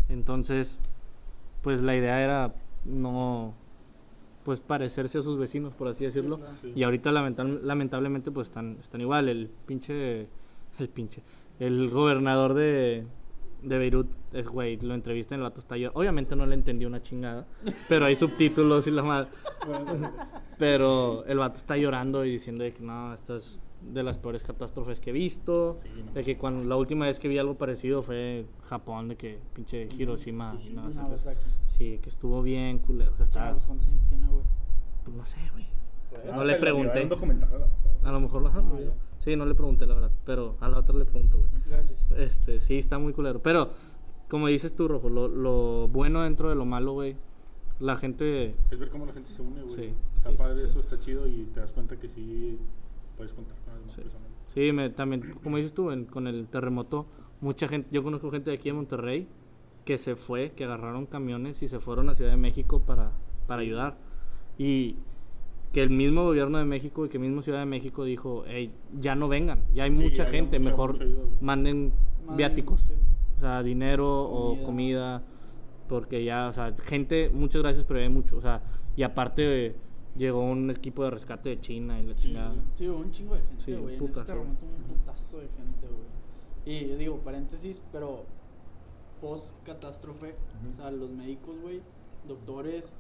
Entonces, 0.09 0.81
pues 1.63 1.83
la 1.83 1.95
idea 1.95 2.21
era 2.23 2.55
no, 2.85 3.55
pues 4.49 4.61
parecerse 4.61 5.19
a 5.19 5.23
sus 5.23 5.37
vecinos, 5.39 5.75
por 5.75 5.89
así 5.89 6.05
decirlo. 6.07 6.39
claro. 6.39 6.55
Y 6.75 6.83
ahorita 6.83 7.13
lamentab- 7.13 7.61
lamentablemente 7.61 8.31
pues 8.31 8.49
están, 8.49 8.79
están 8.81 9.03
igual. 9.03 9.29
El 9.29 9.51
pinche, 9.67 10.27
el 10.79 10.89
pinche, 10.89 11.21
el 11.61 11.91
gobernador 11.91 12.55
de, 12.55 13.05
de 13.63 13.79
Beirut, 13.79 14.07
es 14.33 14.49
güey, 14.49 14.79
lo 14.81 14.95
entrevista 14.95 15.35
en 15.35 15.41
el 15.41 15.45
vato 15.45 15.61
está 15.61 15.77
llor- 15.77 15.91
Obviamente 15.93 16.35
no 16.35 16.47
le 16.47 16.55
entendí 16.55 16.87
una 16.87 17.03
chingada, 17.03 17.47
pero 17.91 18.07
hay 18.07 18.17
subtítulos 18.17 18.87
y 18.87 18.91
la 18.91 19.03
madre. 19.03 19.29
Pero 20.59 21.25
el 21.27 21.39
vato 21.39 21.57
está 21.57 21.77
llorando 21.77 22.25
y 22.25 22.31
diciendo 22.31 22.65
de 22.65 22.73
que 22.73 22.83
no, 22.83 23.13
esta 23.13 23.37
es 23.37 23.61
de 23.83 24.03
las 24.03 24.17
peores 24.19 24.43
catástrofes 24.43 24.99
que 24.99 25.11
he 25.11 25.13
visto. 25.13 25.79
Sí, 25.85 26.03
no. 26.07 26.13
De 26.13 26.25
que 26.25 26.37
cuando 26.39 26.67
la 26.67 26.77
última 26.77 27.05
vez 27.07 27.19
que 27.19 27.29
vi 27.29 27.37
algo 27.39 27.55
parecido 27.57 28.03
fue 28.03 28.47
Japón, 28.65 29.09
de 29.09 29.17
que 29.17 29.39
pinche 29.55 29.89
Hiroshima. 29.97 30.55
No, 30.75 30.87
aquí. 30.87 31.39
Sí, 31.79 31.99
que 32.03 32.09
estuvo 32.09 32.43
bien 32.43 32.79
culero. 32.79 33.13
O 33.13 33.17
sea, 33.17 33.25
estaba, 33.25 33.57
¿cuántos 33.65 33.89
años 33.89 34.05
tiene, 34.09 34.27
güey? 34.27 34.43
pues 35.05 35.17
no 35.17 35.25
sé, 35.25 35.39
güey. 35.53 35.67
Güey, 36.11 36.35
No 36.37 36.45
le 36.45 36.55
pregunté. 36.57 37.03
un 37.05 37.09
documental, 37.09 37.49
a 37.49 37.59
lo 37.59 37.67
mejor. 37.67 37.91
A 38.05 38.13
lo 38.13 38.21
mejor 38.21 38.43
lo 38.43 38.49
ajá, 38.49 38.61
No, 38.63 38.71
güey. 38.73 38.85
ya. 38.87 38.93
Sí, 39.21 39.37
no 39.37 39.47
le 39.47 39.55
pregunté 39.55 39.87
la 39.87 39.95
verdad, 39.95 40.13
pero 40.27 40.57
a 40.61 40.69
la 40.69 40.79
otra 40.79 40.97
le 40.99 41.05
pregunto, 41.05 41.39
güey. 41.39 41.49
Gracias. 41.67 41.99
Este, 42.17 42.61
sí, 42.61 42.79
está 42.79 42.99
muy 42.99 43.13
culero. 43.13 43.41
Pero, 43.41 43.71
como 44.29 44.49
dices 44.49 44.75
tú, 44.75 44.89
Rojo, 44.89 45.09
lo, 45.09 45.29
lo 45.29 45.89
bueno 45.89 46.23
dentro 46.23 46.49
de 46.49 46.55
lo 46.57 46.65
malo, 46.65 46.93
güey. 46.93 47.17
La 47.81 47.97
gente. 47.97 48.55
Es 48.71 48.79
ver 48.79 48.89
cómo 48.91 49.07
la 49.07 49.13
gente 49.13 49.31
se 49.31 49.41
une, 49.43 49.63
güey. 49.63 49.75
Sí, 49.75 49.93
está 50.17 50.31
sí, 50.31 50.37
padre 50.37 50.65
eso, 50.65 50.81
está 50.81 50.99
chido 50.99 51.27
y 51.29 51.45
te 51.55 51.61
das 51.61 51.73
cuenta 51.73 51.97
que 51.97 52.09
sí 52.09 52.59
puedes 53.17 53.33
contar 53.33 53.55
con 53.65 53.73
las 53.75 53.81
demás 53.83 53.95
Sí. 53.95 54.03
personas. 54.03 54.29
Sí, 54.55 54.73
me, 54.73 54.91
también, 54.91 55.35
como 55.43 55.57
dices 55.59 55.73
tú, 55.73 55.91
en- 55.93 56.05
con 56.07 56.27
el 56.27 56.49
terremoto, 56.49 57.07
mucha 57.41 57.69
gente. 57.69 57.89
Yo 57.93 58.03
conozco 58.03 58.31
gente 58.31 58.51
de 58.51 58.57
aquí 58.57 58.69
de 58.69 58.73
Monterrey 58.75 59.29
que 59.89 59.97
se 59.97 60.17
fue, 60.17 60.51
que 60.53 60.65
agarraron 60.65 61.07
camiones 61.07 61.63
y 61.63 61.69
se 61.69 61.81
fueron 61.81 62.11
a 62.11 62.15
Ciudad 62.15 62.33
de 62.33 62.37
México 62.37 62.81
para, 62.81 63.13
para 63.47 63.63
ayudar. 63.63 63.97
Y 64.59 64.97
que 65.73 65.83
el 65.83 65.89
mismo 65.89 66.25
gobierno 66.25 66.59
de 66.59 66.67
México 66.67 67.07
y 67.07 67.09
que 67.09 67.19
mismo 67.19 67.41
Ciudad 67.41 67.61
de 67.61 67.65
México 67.65 68.05
dijo: 68.05 68.45
hey, 68.47 68.71
ya 69.01 69.15
no 69.15 69.29
vengan, 69.29 69.61
ya 69.73 69.85
hay 69.85 69.91
Sí, 69.91 69.97
mucha 70.03 70.17
ya 70.17 70.25
hay 70.25 70.31
gente, 70.31 70.59
mucha- 70.59 70.71
mejor 70.71 70.93
mucha 70.93 71.07
manden 71.41 71.93
Madre, 72.27 72.37
viáticos. 72.37 72.83
sí. 72.83 72.93
O 73.39 73.41
sea, 73.41 73.63
dinero 73.63 74.25
o 74.25 74.49
Comida. 74.63 74.67
comida. 74.67 75.23
Porque 75.89 76.23
ya, 76.23 76.49
o 76.49 76.53
sea, 76.53 76.75
gente, 76.83 77.31
muchas 77.31 77.63
gracias, 77.63 77.87
pero 77.89 77.99
hay 78.01 78.11
mucho. 78.11 78.37
O 78.37 78.43
sea, 78.43 78.61
y 78.95 79.03
aparte 79.05 79.69
eh, 79.69 79.75
llegó 80.19 80.43
un 80.43 80.71
equipo 80.71 81.03
de 81.05 81.11
rescate 81.13 81.49
de 81.49 81.61
China 81.61 81.99
y 81.99 82.05
la 82.05 82.15
chingada. 82.15 82.55
Sí, 82.75 82.87
hubo 82.89 82.99
un 82.99 83.11
chingo 83.11 83.35
de 83.37 83.41
gente, 83.41 83.65
Sí, 83.65 83.73
güey. 83.73 83.97
en 83.97 84.05
ese 84.05 84.21
terremoto 84.23 84.67
un 84.67 84.83
putazo 84.97 85.39
de 85.39 85.49
gente, 85.49 85.87
güey. 85.87 86.77
Y 86.77 86.95
digo, 86.97 87.17
paréntesis, 87.25 87.81
pero 87.91 88.27
post 89.21 89.53
catástrofe, 89.65 90.35
o 90.71 90.75
sea, 90.75 90.91
los 90.91 91.11
médicos, 91.11 91.57
güey, 91.61 91.81
doctores, 92.27 92.93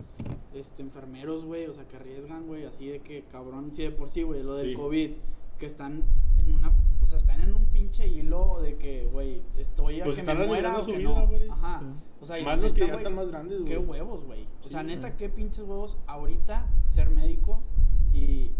este, 0.54 0.82
enfermeros, 0.82 1.44
güey, 1.44 1.66
o 1.66 1.74
sea, 1.74 1.86
que 1.86 1.96
arriesgan, 1.96 2.46
güey, 2.46 2.64
así 2.64 2.88
de 2.88 3.00
que 3.00 3.24
cabrón, 3.24 3.70
sí 3.72 3.82
de 3.82 3.90
por 3.90 4.08
sí, 4.08 4.22
güey, 4.22 4.42
lo 4.42 4.54
del. 4.56 4.74
COVID, 4.74 5.10
que 5.58 5.66
están 5.66 6.02
en 6.38 6.54
una, 6.54 6.72
o 7.02 7.06
sea, 7.06 7.18
están 7.18 7.40
en 7.40 7.54
un 7.54 7.64
pinche 7.66 8.06
hilo 8.06 8.60
de 8.62 8.76
que, 8.76 9.04
güey, 9.06 9.42
estoy 9.56 10.00
a 10.00 10.04
Pues 10.04 10.16
que 10.16 10.20
están 10.22 10.38
me 10.38 10.46
muera 10.46 10.78
o 10.78 10.86
que 10.86 10.96
vida, 10.98 11.08
no. 11.10 11.52
Ajá. 11.52 11.80
Sí. 11.80 11.86
O 12.20 12.24
sea, 12.24 12.38
y 12.38 12.44
Más 12.44 12.58
los 12.60 12.72
que 12.72 12.80
ya 12.80 12.86
güey, 12.86 12.96
están 12.98 13.14
más 13.14 13.28
grandes, 13.28 13.62
Qué 13.66 13.76
güey. 13.76 14.00
huevos, 14.00 14.24
güey. 14.24 14.42
O 14.60 14.64
Sí, 14.64 14.70
sea, 14.70 14.82
neta, 14.82 15.08
güey. 15.08 15.16
qué 15.16 15.28
pinches 15.28 15.64
huevos 15.64 15.98
ahorita 16.06 16.66
ser 16.86 17.10
médico 17.10 17.60
y, 18.12 18.52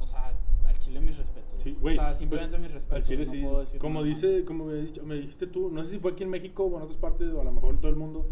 o 0.00 0.06
sea, 0.06 0.32
al 0.66 0.78
chile 0.78 1.00
mis 1.00 1.16
respetos. 1.16 1.45
Sí, 1.66 1.76
güey. 1.80 1.96
O 1.96 2.00
sea, 2.00 2.14
simplemente 2.14 2.56
pues, 2.56 2.62
mis 2.62 2.72
respetos. 2.72 2.96
Al 2.96 3.02
Chile 3.04 3.24
no 3.26 3.32
sí. 3.32 3.42
puedo 3.42 3.60
decir 3.60 3.80
como 3.80 3.94
nada. 4.00 4.06
dice, 4.14 4.44
como 4.44 4.64
me, 4.66 4.74
dicho- 4.74 5.02
me 5.02 5.14
dijiste 5.16 5.46
tú, 5.48 5.68
no 5.70 5.82
sé 5.84 5.90
si 5.92 5.98
fue 5.98 6.12
aquí 6.12 6.22
en 6.22 6.30
México 6.30 6.64
o 6.64 6.76
en 6.76 6.82
otras 6.82 6.96
partes, 6.98 7.32
o 7.32 7.40
a 7.40 7.44
lo 7.44 7.50
mejor 7.50 7.74
en 7.74 7.80
todo 7.80 7.90
el 7.90 7.96
mundo, 7.96 8.26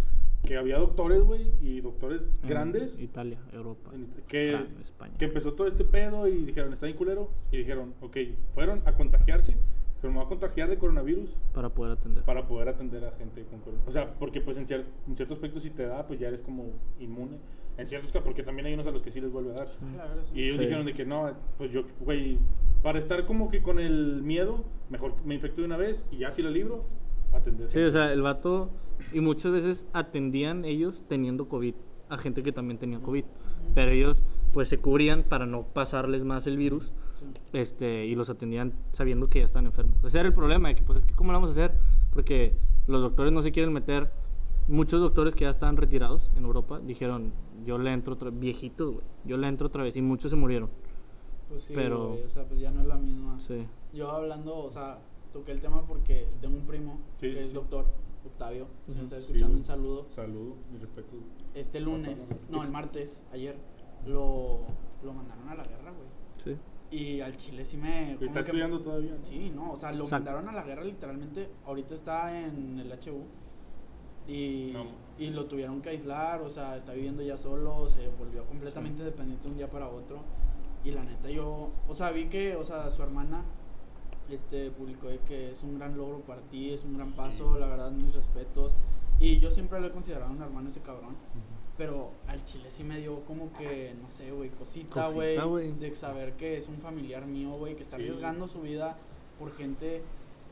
que 0.44 0.56
había 0.56 0.78
doctores, 0.78 1.22
güey, 1.24 1.50
y 1.62 1.80
doctores 1.80 2.20
En 2.42 2.48
grandes 2.48 2.96
Italia, 3.00 3.40
Europa. 3.52 3.90
en- 3.92 4.06
que, 4.28 4.52
Fran- 4.52 4.80
España. 4.80 5.14
que 5.18 5.24
empezó 5.24 5.54
todo 5.54 5.66
este 5.66 5.84
pedo 5.84 6.28
y 6.28 6.44
dijeron, 6.44 6.72
está 6.72 6.86
bien 6.86 6.96
culero, 6.96 7.30
y 7.50 7.56
dijeron, 7.56 7.94
ok, 8.00 8.16
fueron 8.54 8.82
a 8.84 8.92
contagiarse, 8.94 9.52
dijeron, 9.96 10.12
me 10.12 10.18
voy 10.18 10.26
a 10.26 10.28
contagiar 10.28 10.68
de 10.68 10.76
coronavirus 10.78 11.34
Para 11.54 11.70
poder 11.70 11.92
atender. 11.92 12.22
para 12.24 12.46
poder 12.46 12.68
atender 12.68 13.04
a 13.06 13.12
gente 13.12 13.42
con 13.44 13.60
coronavirus. 13.60 13.88
O 13.88 13.92
sea, 13.92 14.14
porque 14.14 14.40
pues 14.42 14.56
en, 14.58 14.66
cier- 14.66 14.84
en 15.08 15.16
cierto 15.16 15.34
aspecto 15.34 15.58
si 15.60 15.70
te 15.70 15.86
da, 15.86 16.06
pues 16.06 16.20
ya 16.20 16.28
eres 16.28 16.40
como 16.42 16.66
inmune. 17.00 17.38
En 17.76 17.86
ciertos 17.86 18.12
casos, 18.12 18.24
porque 18.24 18.44
también 18.44 18.66
hay 18.66 18.74
unos 18.74 18.86
a 18.86 18.92
los 18.92 19.02
que 19.02 19.10
sí 19.10 19.20
les 19.20 19.32
vuelve 19.32 19.50
a 19.50 19.54
dar. 19.54 19.68
Sí. 19.68 20.30
Y 20.34 20.42
ellos 20.44 20.58
Sí. 20.58 20.64
dijeron 20.66 20.86
de 20.86 20.92
que 20.92 21.04
no, 21.04 21.32
pues 21.58 21.72
yo, 21.72 21.82
güey, 22.00 22.38
para 22.84 22.98
estar 22.98 23.24
como 23.24 23.50
que 23.50 23.62
con 23.62 23.80
el 23.80 24.20
miedo, 24.22 24.62
mejor 24.90 25.14
me 25.24 25.34
infecto 25.34 25.62
de 25.62 25.66
una 25.66 25.78
vez 25.78 26.04
y 26.12 26.18
ya 26.18 26.30
si 26.30 26.42
la 26.42 26.50
libro, 26.50 26.84
atender. 27.32 27.70
Sí, 27.70 27.80
o 27.80 27.90
sea, 27.90 28.12
el 28.12 28.20
vato. 28.20 28.68
Y 29.10 29.20
muchas 29.20 29.52
veces 29.52 29.86
atendían 29.94 30.66
ellos 30.66 31.02
teniendo 31.08 31.48
COVID 31.48 31.74
a 32.10 32.18
gente 32.18 32.42
que 32.42 32.52
también 32.52 32.78
tenía 32.78 33.00
COVID. 33.00 33.24
Pero 33.74 33.90
ellos, 33.90 34.22
pues 34.52 34.68
se 34.68 34.78
cubrían 34.78 35.22
para 35.22 35.46
no 35.46 35.62
pasarles 35.62 36.24
más 36.24 36.46
el 36.46 36.58
virus. 36.58 36.92
Sí. 37.14 37.24
este 37.54 38.04
y 38.04 38.14
los 38.16 38.28
atendían 38.28 38.74
sabiendo 38.92 39.30
que 39.30 39.38
ya 39.38 39.46
están 39.46 39.64
enfermos. 39.64 40.04
Ese 40.04 40.18
era 40.18 40.28
el 40.28 40.34
problema, 40.34 40.68
de 40.68 40.74
que 40.74 40.82
pues 40.82 40.98
es 40.98 41.06
que 41.06 41.14
cómo 41.14 41.32
lo 41.32 41.38
vamos 41.38 41.48
a 41.48 41.52
hacer, 41.52 41.78
porque 42.12 42.54
los 42.86 43.00
doctores 43.00 43.32
no 43.32 43.40
se 43.40 43.50
quieren 43.50 43.72
meter. 43.72 44.10
Muchos 44.68 45.00
doctores 45.00 45.34
que 45.34 45.44
ya 45.44 45.50
estaban 45.50 45.78
retirados 45.78 46.30
en 46.36 46.44
Europa 46.44 46.80
dijeron, 46.84 47.32
yo 47.64 47.78
le 47.78 47.92
entro 47.92 48.14
otra 48.14 48.28
viejitos, 48.28 48.92
güey, 48.92 49.06
yo 49.24 49.38
le 49.38 49.48
entro 49.48 49.68
otra 49.68 49.82
vez 49.82 49.96
y 49.96 50.02
muchos 50.02 50.30
se 50.30 50.36
murieron. 50.36 50.68
Pues 51.54 51.62
sí, 51.66 51.72
Pero- 51.72 52.08
güey, 52.08 52.22
o 52.24 52.28
sea, 52.28 52.42
pues 52.48 52.58
ya 52.58 52.72
no 52.72 52.80
es 52.80 52.86
la 52.88 52.96
misma. 52.96 53.38
Sí. 53.38 53.64
Yo 53.92 54.10
hablando, 54.10 54.58
o 54.58 54.68
sea, 54.70 54.98
toqué 55.32 55.52
el 55.52 55.60
tema 55.60 55.86
porque 55.86 56.26
tengo 56.40 56.56
un 56.56 56.66
primo 56.66 56.98
Sí, 57.20 57.28
que 57.28 57.34
sí, 57.34 57.38
es 57.38 57.46
sí. 57.50 57.54
doctor, 57.54 57.86
Octavio, 58.26 58.66
si 58.86 58.90
Ujú. 58.90 58.98
me 58.98 59.04
está 59.04 59.20
Sí, 59.20 59.26
escuchando, 59.26 59.56
un 59.58 59.64
saludo. 59.64 60.06
Salud, 60.10 60.54
mi 60.72 60.78
respeto. 60.78 61.10
Este 61.54 61.78
lunes, 61.78 62.34
no, 62.50 62.64
el 62.64 62.72
martes, 62.72 63.22
ayer, 63.32 63.54
lo, 64.04 64.62
lo 65.04 65.12
mandaron 65.12 65.48
a 65.48 65.54
la 65.54 65.62
guerra, 65.62 65.92
güey. 65.92 66.08
Sí. 66.42 66.56
Y 66.90 67.20
al 67.20 67.36
Chile 67.36 67.64
sí 67.64 67.76
me... 67.76 68.14
¿Está 68.14 68.32
que- 68.32 68.40
estudiando 68.40 68.80
todavía? 68.80 69.12
no? 69.16 69.24
Sí, 69.24 69.52
no, 69.54 69.72
o 69.74 69.76
sea, 69.76 69.92
lo 69.92 70.08
mandaron 70.08 70.48
a 70.48 70.52
la 70.52 70.64
guerra 70.64 70.82
literalmente. 70.82 71.50
Ahorita 71.66 71.94
está 71.94 72.36
en 72.36 72.80
el 72.80 72.90
HU. 72.90 73.22
Y, 74.26 74.70
No. 74.72 74.86
y 75.20 75.30
lo 75.30 75.44
tuvieron 75.46 75.80
que 75.82 75.90
aislar, 75.90 76.40
o 76.42 76.50
sea, 76.50 76.76
está 76.76 76.94
viviendo 76.94 77.22
ya 77.22 77.36
solo, 77.36 77.88
se 77.88 78.08
volvió 78.08 78.44
completamente 78.46 79.04
dependiente 79.04 79.44
de 79.44 79.50
un 79.52 79.56
día 79.58 79.70
para 79.70 79.88
otro. 79.88 80.18
Y 80.84 80.90
la 80.90 81.02
neta 81.02 81.30
yo, 81.30 81.70
o 81.88 81.94
sea, 81.94 82.10
vi 82.10 82.26
que, 82.26 82.56
o 82.56 82.64
sea, 82.64 82.90
su 82.90 83.02
hermana 83.02 83.42
este 84.30 84.70
publicó 84.70 85.08
de 85.08 85.18
que 85.18 85.50
es 85.52 85.62
un 85.62 85.78
gran 85.78 85.96
logro 85.96 86.20
para 86.20 86.40
ti, 86.42 86.70
es 86.72 86.84
un 86.84 86.94
gran 86.96 87.12
paso, 87.12 87.58
la 87.58 87.66
verdad, 87.66 87.90
mis 87.90 88.14
respetos. 88.14 88.72
Y 89.20 89.38
yo 89.38 89.50
siempre 89.50 89.80
lo 89.80 89.86
he 89.86 89.90
considerado 89.90 90.30
un 90.32 90.42
hermano 90.42 90.68
ese 90.68 90.80
cabrón. 90.80 91.16
Pero 91.76 92.12
al 92.28 92.44
chile 92.44 92.70
sí 92.70 92.84
me 92.84 92.98
dio 93.00 93.24
como 93.24 93.52
que, 93.52 93.94
no 94.00 94.08
sé, 94.08 94.30
güey, 94.30 94.50
cosita, 94.50 95.08
güey. 95.08 95.72
De 95.72 95.94
saber 95.94 96.34
que 96.34 96.56
es 96.56 96.68
un 96.68 96.78
familiar 96.78 97.26
mío, 97.26 97.50
güey, 97.56 97.74
que 97.74 97.82
está 97.82 97.96
Sí. 97.96 98.02
arriesgando 98.04 98.46
su 98.46 98.60
vida 98.60 98.96
por 99.38 99.52
gente. 99.52 100.02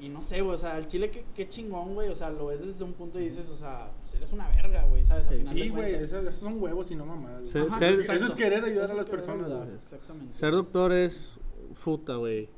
Y 0.03 0.09
no 0.09 0.21
sé, 0.21 0.41
güey, 0.43 0.55
o 0.57 0.59
sea, 0.59 0.77
el 0.79 0.89
chile 0.89 1.11
qué, 1.11 1.25
qué 1.33 1.47
chingón, 1.49 1.95
güey. 1.95 2.09
O 2.09 2.17
sea, 2.17 2.29
lo 2.29 2.47
ves 2.47 2.61
desde 2.65 2.83
un 2.83 2.93
punto 2.93 3.21
y 3.21 3.25
dices, 3.25 3.49
o 3.51 3.57
sea, 3.57 3.89
pues 4.01 4.15
eres 4.17 4.33
una 4.33 4.49
verga, 4.49 4.85
güey, 4.87 5.05
¿sabes? 5.05 5.29
Al 5.29 5.35
Sí. 5.35 5.39
final 5.41 5.55
Sí, 5.55 5.69
güey, 5.69 5.95
eso- 5.95 6.19
esos 6.19 6.35
son 6.35 6.61
huevos 6.61 6.91
y 6.91 6.97
no 6.97 7.07
mamadas. 7.07 7.55
Ajá, 7.55 7.79
ser- 7.79 8.01
eso 8.01 8.27
es 8.27 8.35
querer 8.35 8.65
ayudar 8.65 8.85
Eso 8.87 8.95
a 8.95 8.97
las 8.97 9.05
personas, 9.05 9.47
ayudar. 9.47 9.69
Exactamente. 9.85 10.35
Ser 10.35 10.51
doctor 10.53 10.93
es 10.93 11.39
puta, 11.85 12.17
güey. 12.17 12.49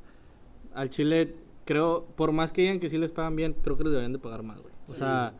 Al 0.72 0.88
Chile, 0.88 1.34
creo, 1.66 2.07
por 2.16 2.32
más 2.32 2.51
que 2.51 2.62
digan 2.62 2.80
que 2.80 2.88
sí 2.88 2.97
les 2.97 3.12
pagan 3.12 3.36
bien, 3.36 3.53
creo 3.62 3.76
que 3.76 3.84
les 3.84 3.92
deberían 3.92 4.12
de 4.14 4.18
pagar 4.18 4.42
más, 4.42 4.61
güey. 4.62 4.72
O 4.88 4.92
Sí. 4.92 4.99
sea, 5.01 5.34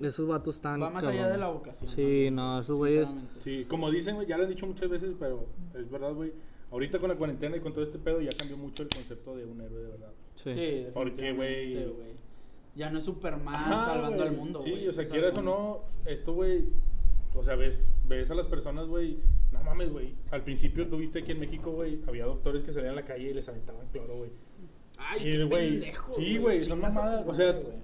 esos 0.00 0.26
vatos 0.26 0.56
están. 0.56 0.82
Va 0.82 0.90
más 0.90 1.06
allá 1.06 1.28
de 1.28 1.38
la 1.38 1.48
vocación. 1.48 1.88
Sí, 1.88 2.30
más, 2.30 2.34
no, 2.34 2.60
esos 2.60 2.76
güeyes. 2.78 3.08
Sí, 3.44 3.64
como 3.68 3.90
dicen, 3.92 4.16
güey, 4.16 4.26
ya 4.26 4.36
lo 4.36 4.42
han 4.44 4.50
dicho 4.50 4.66
muchas 4.66 4.88
veces, 4.90 5.14
pero 5.18 5.46
es 5.74 5.88
verdad, 5.88 6.12
güey. 6.14 6.32
Ahorita 6.70 6.98
con 6.98 7.08
la 7.08 7.16
cuarentena 7.16 7.56
y 7.56 7.60
con 7.60 7.72
todo 7.72 7.84
este 7.84 7.98
pedo 7.98 8.20
ya 8.20 8.30
cambió 8.36 8.56
mucho 8.58 8.82
el 8.82 8.88
concepto 8.90 9.34
de 9.36 9.44
un 9.46 9.60
héroe 9.60 9.80
de 9.82 9.88
verdad. 9.88 10.12
Sí. 10.34 10.52
Sí, 10.54 10.86
Porque, 10.92 11.32
güey- 11.34 11.48
definitivamente, 11.48 11.86
güey. 11.96 12.08
Ya 12.74 12.90
no 12.90 12.98
es 12.98 13.04
Superman 13.04 13.54
Ajá, 13.54 13.84
salvando 13.86 14.18
güey. 14.18 14.28
al 14.28 14.36
mundo, 14.36 14.60
güey. 14.60 14.76
Sí, 14.80 14.88
o 14.88 14.92
sea, 14.92 15.04
quieras 15.04 15.36
o 15.36 15.42
no, 15.42 15.80
esto, 16.04 16.32
güey, 16.34 16.64
o 17.34 17.42
sea, 17.42 17.56
ves, 17.56 17.90
ves 18.06 18.30
a 18.30 18.34
las 18.34 18.46
personas, 18.46 18.86
güey, 18.86 19.18
no 19.50 19.62
mames, 19.64 19.90
güey. 19.90 20.14
Al 20.30 20.44
principio 20.44 20.86
tuviste 20.86 21.20
aquí 21.20 21.32
en 21.32 21.40
México, 21.40 21.72
güey, 21.72 22.00
había 22.06 22.26
doctores 22.26 22.62
que 22.62 22.72
salían 22.72 22.92
a 22.92 22.96
la 22.96 23.04
calle 23.04 23.30
y 23.30 23.34
les 23.34 23.48
aventaban 23.48 23.86
cloro, 23.90 24.16
güey. 24.18 24.30
Ay, 24.98 25.20
Y, 25.20 25.32
qué 25.32 25.44
güey, 25.44 25.70
pendejo, 25.80 26.12
sí, 26.14 26.38
güey, 26.38 26.62
son 26.62 26.80
mamadas, 26.80 27.24
o 27.26 27.34
sea, 27.34 27.52
güey. 27.52 27.74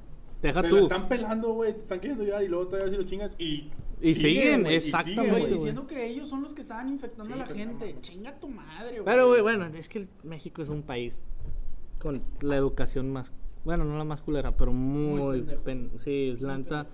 Deja 0.43 0.61
Se 0.61 0.69
tú. 0.69 0.77
la 0.77 0.83
están 0.83 1.09
pelando, 1.09 1.53
güey, 1.55 1.73
te 1.73 1.81
están 1.81 2.01
queriendo 2.01 2.23
ayudar 2.23 2.45
y 2.45 2.49
luego 2.49 2.67
todavía 2.69 2.91
si 2.91 2.97
lo 2.99 3.05
chingas 3.05 3.35
y... 3.41 3.71
Y 4.01 4.15
siguen, 4.15 4.67
y 4.67 4.75
exactamente, 4.75 5.35
siguen, 5.37 5.55
diciendo 5.55 5.87
que 5.87 6.07
ellos 6.07 6.29
son 6.29 6.43
los 6.43 6.53
que 6.55 6.61
estaban 6.61 6.89
infectando 6.89 7.27
Sí, 7.27 7.33
a 7.33 7.37
la 7.37 7.45
pues, 7.45 7.57
no 7.57 7.65
gente. 7.65 7.87
mames. 7.87 8.01
Chinga 8.03 8.35
tu 8.39 8.49
madre, 8.49 8.93
güey. 9.01 9.05
Pero, 9.05 9.29
güey, 9.29 9.41
bueno, 9.43 9.67
es 9.67 9.89
que 9.89 10.07
México 10.23 10.63
es 10.63 10.69
un 10.69 10.83
país 10.83 11.21
con 11.99 12.23
la 12.41 12.57
educación 12.57 13.13
más. 13.13 13.33
Bueno, 13.65 13.85
no 13.85 13.97
la 13.97 14.05
más 14.05 14.21
culera, 14.21 14.53
pero 14.57 14.73
muy. 14.73 15.21
Muy 15.43 15.57
pen- 15.65 15.91
sí, 15.97 16.37
neta, 16.41 16.87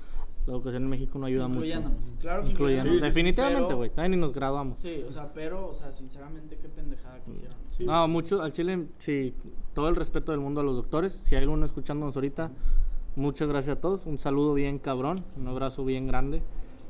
la 0.46 0.52
educación 0.52 0.84
en 0.84 0.88
México 0.88 1.18
no 1.18 1.26
ayuda 1.26 1.48
mucho. 1.48 1.58
Incluyéndonos. 1.64 1.98
Claro 2.20 2.44
que 2.44 2.50
Incluyéndonos. 2.50 2.92
Sí, 2.92 2.98
sí, 2.98 3.00
sí. 3.00 3.06
Definitivamente, 3.08 3.74
güey. 3.74 3.90
Todavía 3.90 4.08
ni 4.08 4.16
nos 4.16 4.32
graduamos. 4.32 4.78
Sí, 4.78 5.04
o 5.08 5.10
sea, 5.10 5.32
pero, 5.32 5.66
o 5.66 5.72
sea, 5.74 5.92
sinceramente, 5.92 6.56
qué 6.62 6.68
pendejada 6.68 7.18
que 7.24 7.32
hicieron. 7.32 7.56
Sí. 7.76 7.84
No, 7.84 8.06
mucho, 8.08 8.40
al 8.40 8.52
Chile, 8.52 8.86
sí, 8.98 9.34
todo 9.74 9.88
el 9.88 9.96
respeto 9.96 10.30
del 10.32 10.40
mundo 10.40 10.60
a 10.60 10.64
los 10.64 10.76
doctores. 10.76 11.20
Si 11.24 11.34
hay 11.34 11.42
alguno 11.42 11.66
escuchándonos 11.66 12.14
ahorita, 12.14 12.50
muchas 13.16 13.48
gracias 13.48 13.76
a 13.78 13.80
todos. 13.80 14.06
Un 14.06 14.18
saludo 14.18 14.54
bien 14.54 14.78
cabrón, 14.78 15.16
un 15.36 15.48
abrazo 15.48 15.84
bien 15.84 16.06
grande. 16.06 16.42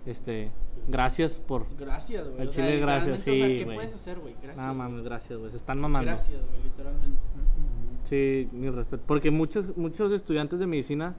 Este, 0.06 0.50
gracias 0.88 1.38
por. 1.38 1.66
Gracias, 1.78 2.26
güey. 2.28 2.40
Al 2.40 2.48
o 2.48 2.52
sea, 2.52 2.64
chile, 2.66 2.80
gracias, 2.80 3.20
o 3.20 3.22
sea, 3.22 3.32
¿qué 3.34 3.64
güey. 3.64 3.76
puedes 3.76 3.94
hacer, 3.94 4.18
güey? 4.18 4.34
Gracias. 4.42 4.66
Güey. 4.66 4.76
mames, 4.78 5.02
gracias, 5.04 5.38
güey. 5.38 5.50
Se 5.50 5.56
están 5.58 5.80
mamando. 5.80 6.10
Gracias, 6.10 6.40
güey, 6.42 6.62
literalmente. 6.64 7.18
Sí, 8.04 8.48
mi 8.52 8.70
respeto. 8.70 9.02
Porque 9.06 9.30
muchos, 9.30 9.76
muchos 9.76 10.10
estudiantes 10.12 10.58
de 10.58 10.66
medicina, 10.66 11.14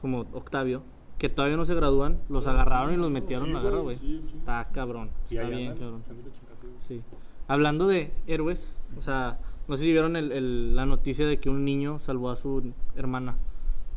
como 0.00 0.20
Octavio, 0.32 0.82
que 1.18 1.28
todavía 1.28 1.56
no 1.56 1.64
se 1.64 1.74
gradúan, 1.74 2.18
los 2.28 2.46
agarraron 2.46 2.94
y 2.94 2.96
los 2.96 3.10
metieron 3.10 3.46
Sí, 3.46 3.50
a 3.52 3.54
la 3.54 3.62
guerra, 3.62 3.78
güey, 3.78 3.98
sí, 3.98 4.22
sí. 4.28 4.36
Está 4.38 4.66
cabrón. 4.72 5.10
Y 5.30 5.36
Está 5.36 5.48
bien, 5.48 5.72
cabrón. 5.74 6.02
Sí. 6.88 7.00
Hablando 7.46 7.86
de 7.86 8.12
héroes, 8.26 8.74
o 8.96 9.02
sea, 9.02 9.38
no 9.68 9.76
sé 9.76 9.84
si 9.84 9.92
vieron 9.92 10.16
el- 10.16 10.32
el- 10.32 10.74
la 10.74 10.86
noticia 10.86 11.26
de 11.26 11.38
que 11.38 11.48
un 11.50 11.64
niño 11.64 11.98
salvó 11.98 12.30
a 12.30 12.36
su 12.36 12.72
hermana 12.96 13.36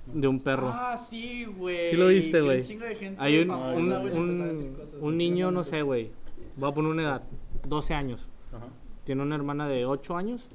de 0.07 0.27
un 0.27 0.39
perro. 0.39 0.69
Ah, 0.71 0.95
sí, 0.97 1.45
güey. 1.45 1.89
Sí 1.89 1.95
lo 1.97 2.07
viste, 2.07 2.41
güey. 2.41 2.61
chingo 2.61 2.85
de 2.85 2.95
gente 2.95 3.21
Hay 3.21 3.39
un, 3.39 3.47
famosa, 3.47 3.99
un, 3.99 4.17
un- 4.17 4.77
un 5.01 5.17
niño, 5.17 5.51
no 5.51 5.63
sé, 5.63 5.81
güey. 5.81 6.11
Voy 6.57 6.69
a 6.69 6.73
poner 6.73 6.91
una 6.91 7.03
edad, 7.03 7.23
12 7.67 7.93
años. 7.93 8.27
Ajá. 8.53 8.65
Tiene 9.03 9.21
una 9.23 9.35
hermana 9.35 9.67
de 9.67 9.85
8 9.85 10.15
años 10.17 10.47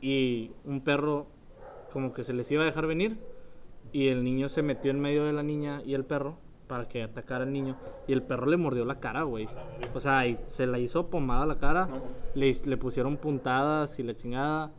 y 0.00 0.50
un 0.64 0.80
perro 0.80 1.26
como 1.92 2.12
que 2.12 2.24
se 2.24 2.32
les 2.32 2.50
iba 2.50 2.62
a 2.62 2.66
dejar 2.66 2.86
venir 2.86 3.18
y 3.92 4.08
el 4.08 4.22
niño 4.24 4.48
se 4.48 4.62
metió 4.62 4.90
en 4.90 5.00
medio 5.00 5.24
de 5.24 5.32
la 5.32 5.42
niña 5.42 5.82
y 5.84 5.94
el 5.94 6.04
perro 6.04 6.36
para 6.66 6.86
que 6.88 7.02
atacara 7.02 7.44
al 7.44 7.52
niño 7.52 7.76
y 8.06 8.12
el 8.12 8.22
perro 8.22 8.46
le 8.46 8.56
mordió 8.58 8.84
la 8.84 9.00
cara, 9.00 9.22
güey. 9.22 9.48
O 9.94 10.00
sea, 10.00 10.26
y 10.26 10.38
se 10.44 10.66
la 10.66 10.78
hizo 10.78 11.06
pomada 11.08 11.46
la 11.46 11.56
cara, 11.58 11.86
No. 11.86 12.02
le, 12.34 12.52
le 12.64 12.76
pusieron 12.76 13.16
puntadas 13.16 13.98
y 13.98 14.02
la 14.02 14.14
chingada, 14.14 14.70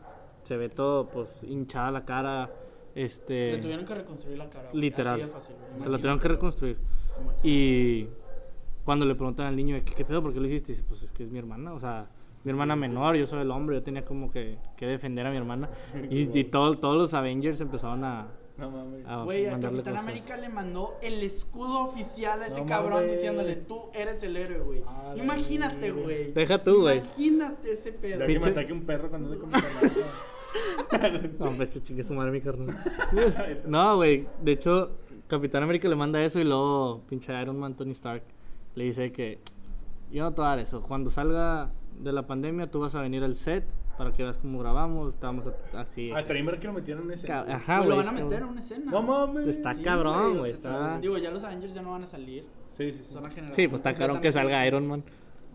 se 0.43 0.55
ve 0.57 0.69
todo 0.69 1.07
pues 1.09 1.27
hinchada 1.43 1.89
la 1.91 2.05
cara, 2.05 2.49
este 3.03 3.51
Le 3.53 3.57
tuvieron 3.59 3.85
que 3.85 3.95
reconstruir 3.95 4.37
la 4.37 4.49
cara. 4.49 4.69
güey, 4.69 4.81
literal. 4.81 5.15
Así 5.15 5.25
de 5.27 5.31
fácil, 5.33 5.55
güey, 5.69 5.81
se 5.83 5.89
la 5.89 5.97
tuvieron 5.97 6.19
que 6.19 6.27
reconstruir. 6.27 6.77
Imagínate. 7.21 7.47
Y 7.47 8.07
cuando 8.85 9.05
le 9.05 9.15
preguntan 9.15 9.47
al 9.47 9.55
niño, 9.55 9.79
¿qué, 9.85 9.93
qué 9.93 10.05
pedo? 10.05 10.21
¿Por 10.21 10.33
qué 10.33 10.39
lo 10.39 10.47
hiciste? 10.47 10.71
Dice, 10.73 10.83
pues 10.87 11.03
es 11.03 11.11
que 11.11 11.23
es 11.23 11.29
mi 11.31 11.39
hermana, 11.39 11.73
o 11.73 11.79
sea, 11.79 12.07
mi 12.43 12.51
hermana 12.51 12.75
menor, 12.75 13.15
yo 13.15 13.25
soy 13.27 13.41
el 13.41 13.51
hombre, 13.51 13.75
yo 13.75 13.83
tenía 13.83 14.03
como 14.05 14.31
que, 14.31 14.57
que 14.77 14.85
defender 14.87 15.25
a 15.27 15.31
mi 15.31 15.37
hermana. 15.37 15.69
Y, 16.09 16.37
y 16.39 16.43
todo- 16.45 16.75
todos 16.75 16.97
los 16.97 17.13
Avengers 17.13 17.59
empezaron 17.61 18.03
a, 18.05 18.27
No 18.57 18.71
mames. 18.71 19.05
Güey, 19.25 19.45
a 19.47 19.51
mandarle 19.51 19.77
Capitán 19.79 19.93
cosas. 19.95 20.03
América 20.09 20.37
le 20.37 20.49
mandó 20.49 20.97
el 21.01 21.21
escudo 21.23 21.81
oficial 21.85 22.41
a 22.41 22.47
ese 22.47 22.61
No 22.61 22.65
cabrón 22.65 22.93
mames. 23.01 23.11
diciéndole, 23.11 23.55
tú 23.57 23.89
eres 23.93 24.21
el 24.23 24.35
héroe, 24.37 24.59
güey. 24.59 24.83
Imagínate, 25.17 25.91
güey. 25.91 26.31
Deja 26.33 26.63
tú, 26.63 26.81
güey. 26.81 26.97
Imagínate 26.99 27.71
ese 27.73 27.91
pedo. 27.93 28.19
Ya 28.19 28.27
que 28.27 28.39
me 28.39 28.47
ataque 28.47 28.73
un 28.73 28.85
perro 28.85 29.09
cuando 29.09 29.29
mi 29.29 29.35
hermano. 29.35 29.61
No, 31.39 31.45
hombre, 31.45 31.69
que 31.69 31.81
chingue 31.81 32.03
su 32.03 32.13
madre 32.13 32.31
mi 32.31 32.41
carnal. 32.41 32.75
no, 33.67 33.95
güey, 33.97 34.27
de 34.41 34.51
hecho, 34.51 34.91
Capitán 35.27 35.63
América 35.63 35.87
le 35.87 35.95
manda 35.95 36.21
eso 36.23 36.39
y 36.39 36.43
luego 36.43 37.01
pinche 37.07 37.39
Iron 37.41 37.59
Man, 37.59 37.75
Tony 37.75 37.91
Stark, 37.91 38.23
le 38.75 38.83
dice 38.85 39.11
que 39.11 39.39
yo 40.11 40.23
no 40.23 40.31
te 40.31 40.37
voy 40.41 40.45
a 40.47 40.49
dar 40.49 40.59
eso. 40.59 40.81
Cuando 40.81 41.09
salga 41.09 41.71
de 41.99 42.11
la 42.11 42.25
pandemia, 42.25 42.69
tú 42.71 42.79
vas 42.79 42.95
a 42.95 43.01
venir 43.01 43.23
al 43.23 43.35
set 43.35 43.65
para 43.97 44.13
que 44.13 44.23
veas 44.23 44.37
cómo 44.37 44.59
grabamos, 44.59 45.13
estamos 45.13 45.45
a- 45.47 45.79
así. 45.81 46.11
Ah, 46.11 46.21
ver 46.25 46.59
que 46.59 46.67
lo 46.67 46.73
metieron 46.73 47.11
en. 47.11 47.27
Ca- 47.27 47.43
güey. 47.43 47.53
Ajá, 47.53 47.77
Güey, 47.79 47.89
lo 47.89 47.95
van 47.97 48.07
a 48.07 48.11
meter 48.13 48.41
en 48.41 48.47
una 48.47 48.61
escena. 48.61 48.91
No 48.91 49.01
mames. 49.01 49.47
Está 49.47 49.73
Sí, 49.73 49.83
cabrón, 49.83 50.37
güey, 50.39 50.51
está- 50.53 50.99
Digo, 50.99 51.17
ya 51.17 51.31
los 51.31 51.43
Avengers 51.43 51.73
ya 51.73 51.81
no 51.81 51.91
van 51.91 52.03
a 52.03 52.07
salir. 52.07 52.45
Sí, 52.71 52.93
sí, 52.93 52.99
sí. 53.03 53.11
Son 53.11 53.19
una 53.23 53.29
generación. 53.29 53.55
Sí, 53.55 53.67
pues 53.67 53.79
está 53.81 53.93
cabrón 53.93 54.21
que 54.21 54.31
salga 54.31 54.65
Iron 54.65 54.87
Man. 54.87 55.03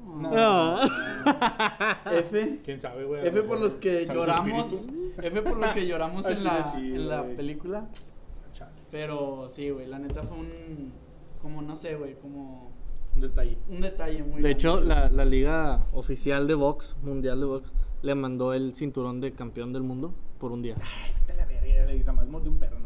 No. 0.04 0.78
F. 2.10 2.60
¿Quién 2.64 2.80
sabe, 2.80 3.04
güey? 3.04 3.26
F 3.26 3.42
por 3.42 3.58
los 3.60 3.72
que 3.72 4.06
¿Sale 4.06 4.06
su 4.06 4.12
lloramos. 4.12 4.86
F 5.18 5.42
por 5.42 5.56
los 5.56 5.70
que 5.72 5.86
lloramos 5.86 6.26
en 6.30 6.44
la, 6.44 6.72
sí, 6.72 6.94
en 6.94 7.08
la 7.08 7.24
película. 7.24 7.88
Pero 8.90 9.48
sí, 9.48 9.70
güey, 9.70 9.88
la 9.88 9.98
neta 9.98 10.22
fue 10.22 10.38
un. 10.38 10.92
Como 11.42 11.62
no 11.62 11.74
sé, 11.76 11.96
güey, 11.96 12.14
como. 12.14 12.72
Un 13.14 13.20
detalle. 13.22 13.58
Un 13.68 13.80
detalle 13.80 14.22
muy. 14.22 14.42
De 14.42 14.50
hecho, 14.50 14.80
la, 14.80 15.08
la 15.08 15.24
liga 15.24 15.86
oficial 15.92 16.46
de 16.46 16.54
box, 16.54 16.96
mundial 17.02 17.40
de 17.40 17.46
box, 17.46 17.72
le 18.02 18.14
mandó 18.14 18.52
el 18.54 18.74
cinturón 18.74 19.20
de 19.20 19.32
campeón 19.32 19.72
del 19.72 19.82
mundo 19.82 20.14
por 20.38 20.52
un 20.52 20.62
día. 20.62 20.76
Vete 21.20 21.32
a 21.32 21.36
la 21.36 21.46
verga, 21.46 21.86
le 21.86 22.12
más 22.12 22.26
mordió 22.28 22.50
un 22.50 22.58
perro. 22.58 22.83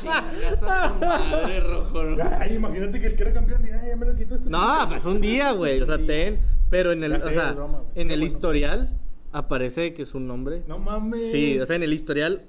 Chingas 0.00 0.62
a 0.62 0.88
tu 0.92 1.04
madre, 1.06 1.60
rojo. 1.60 2.02
¿no? 2.04 2.24
Ay, 2.38 2.54
imagínate 2.54 3.00
que 3.00 3.06
el 3.08 3.16
que 3.16 3.22
era 3.22 3.32
campeón 3.32 3.62
diga, 3.62 3.80
"Ay, 3.82 3.88
ya 3.90 3.96
me 3.96 4.06
lo 4.06 4.16
quito 4.16 4.34
este 4.36 4.48
No, 4.50 4.86
pues 4.88 5.04
un 5.04 5.20
día, 5.20 5.52
güey. 5.52 5.80
O 5.80 5.86
sea, 5.86 5.98
ten. 5.98 6.40
Pero 6.70 6.92
en 6.92 7.02
el, 7.04 7.14
o 7.16 7.20
sea, 7.20 7.50
es 7.50 7.56
en 7.96 8.10
el 8.10 8.20
bueno. 8.20 8.24
historial 8.24 8.90
aparece 9.32 9.92
que 9.94 10.06
su 10.06 10.20
nombre. 10.20 10.62
No 10.68 10.78
mames. 10.78 11.32
Sí, 11.32 11.58
o 11.58 11.66
sea, 11.66 11.76
en 11.76 11.82
el 11.82 11.92
historial. 11.92 12.44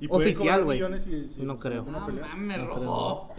Y 0.00 0.08
oficial, 0.10 0.64
güey. 0.64 0.80
si- 0.98 1.28
si- 1.28 1.42
No 1.42 1.54
si 1.54 1.60
creo. 1.60 1.84
No 1.84 2.04
pelea. 2.06 2.26
mames, 2.26 2.58
No 2.58 2.66
rojo. 2.66 3.34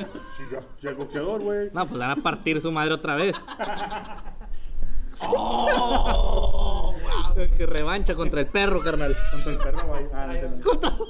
Ya, 0.51 0.59
ya 0.81 0.89
es 0.91 0.97
boxeador, 0.97 1.41
güey. 1.41 1.69
No, 1.73 1.81
pues 1.85 1.93
le 1.99 2.07
van 2.07 2.19
a 2.19 2.23
partir 2.23 2.61
su 2.61 2.71
madre 2.71 2.93
otra 2.93 3.15
vez. 3.15 3.35
¡Oh! 5.21 6.95
¡Wow! 7.35 7.47
que 7.57 7.65
revancha 7.65 8.15
contra 8.15 8.39
el 8.41 8.47
perro, 8.47 8.81
carnal. 8.81 9.15
Contra 9.31 9.51
el 9.51 9.57
perro, 9.57 9.87
güey. 9.87 10.05
Ah, 10.13 10.27
no. 10.27 11.05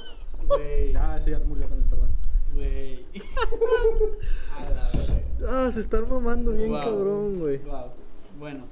Güey. 0.48 0.94
Ah, 0.96 1.16
ese 1.18 1.30
ya 1.30 1.38
murió 1.40 1.66
también, 1.66 1.88
perdón. 1.90 2.10
Güey. 2.52 3.06
A 4.56 4.70
la 4.70 4.90
verga. 4.92 5.22
Ah, 5.66 5.70
se 5.72 5.80
están 5.80 6.08
mamando 6.08 6.52
bien 6.52 6.70
Wow. 6.70 6.80
cabrón, 6.80 7.38
güey. 7.38 7.58
Wow. 7.58 7.90
Bueno. 8.38 8.64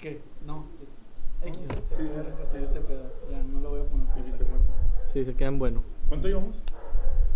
¿Qué? 0.00 0.20
No, 0.46 0.64
pues. 0.78 0.90
X. 1.54 1.68
Se 1.68 1.74
Sí, 1.96 2.08
sí, 2.08 2.20
sí. 2.52 2.58
este 2.64 2.80
pedo. 2.80 3.10
Ya, 3.30 3.42
no 3.42 3.60
lo 3.60 3.70
voy 3.70 3.80
a 3.80 3.84
poner. 3.84 4.06
Sí, 5.12 5.24
se 5.24 5.34
quedan 5.34 5.58
buenos. 5.58 5.82
¿Cuánto 6.08 6.28
llevamos? 6.28 6.56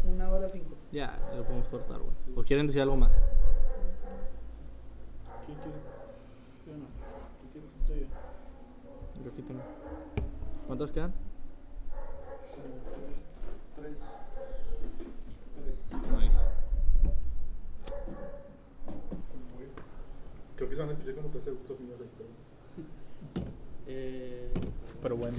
Una 0.04 0.28
hora 0.30 0.48
cinco. 0.48 0.74
Ya, 0.92 1.18
ya 1.30 1.36
lo 1.38 1.44
podemos 1.44 1.66
cortar, 1.68 1.98
güey. 1.98 2.14
¿O 2.36 2.42
quieren 2.44 2.66
decir 2.66 2.82
algo 2.82 2.96
más? 2.96 3.12
¿Quién 5.46 5.58
quiere? 5.58 5.78
Yo 6.66 6.72
no. 6.76 6.84
¿Tú 7.40 7.48
quieres? 7.52 7.70
Estoy 7.80 8.00
yo. 8.00 9.24
Yo 9.24 9.30
aquí 9.32 9.42
tengo. 9.42 9.60
¿Cuántas 10.66 10.92
quedan? 10.92 11.12
Tres. 13.84 13.98
Tres. 15.62 15.78
Nice. 16.10 16.38
Creo 20.56 20.68
que 20.70 20.74
se 20.74 20.80
van 20.80 20.88
a 20.88 20.92
escuchar 20.92 21.14
como 21.16 21.28
tres 21.28 21.44
segundos 21.44 21.80
míos 21.80 22.00
ahí, 22.00 22.10
pero... 22.16 22.30
Eh, 23.86 24.52
Pero 25.02 25.16
bueno. 25.18 25.36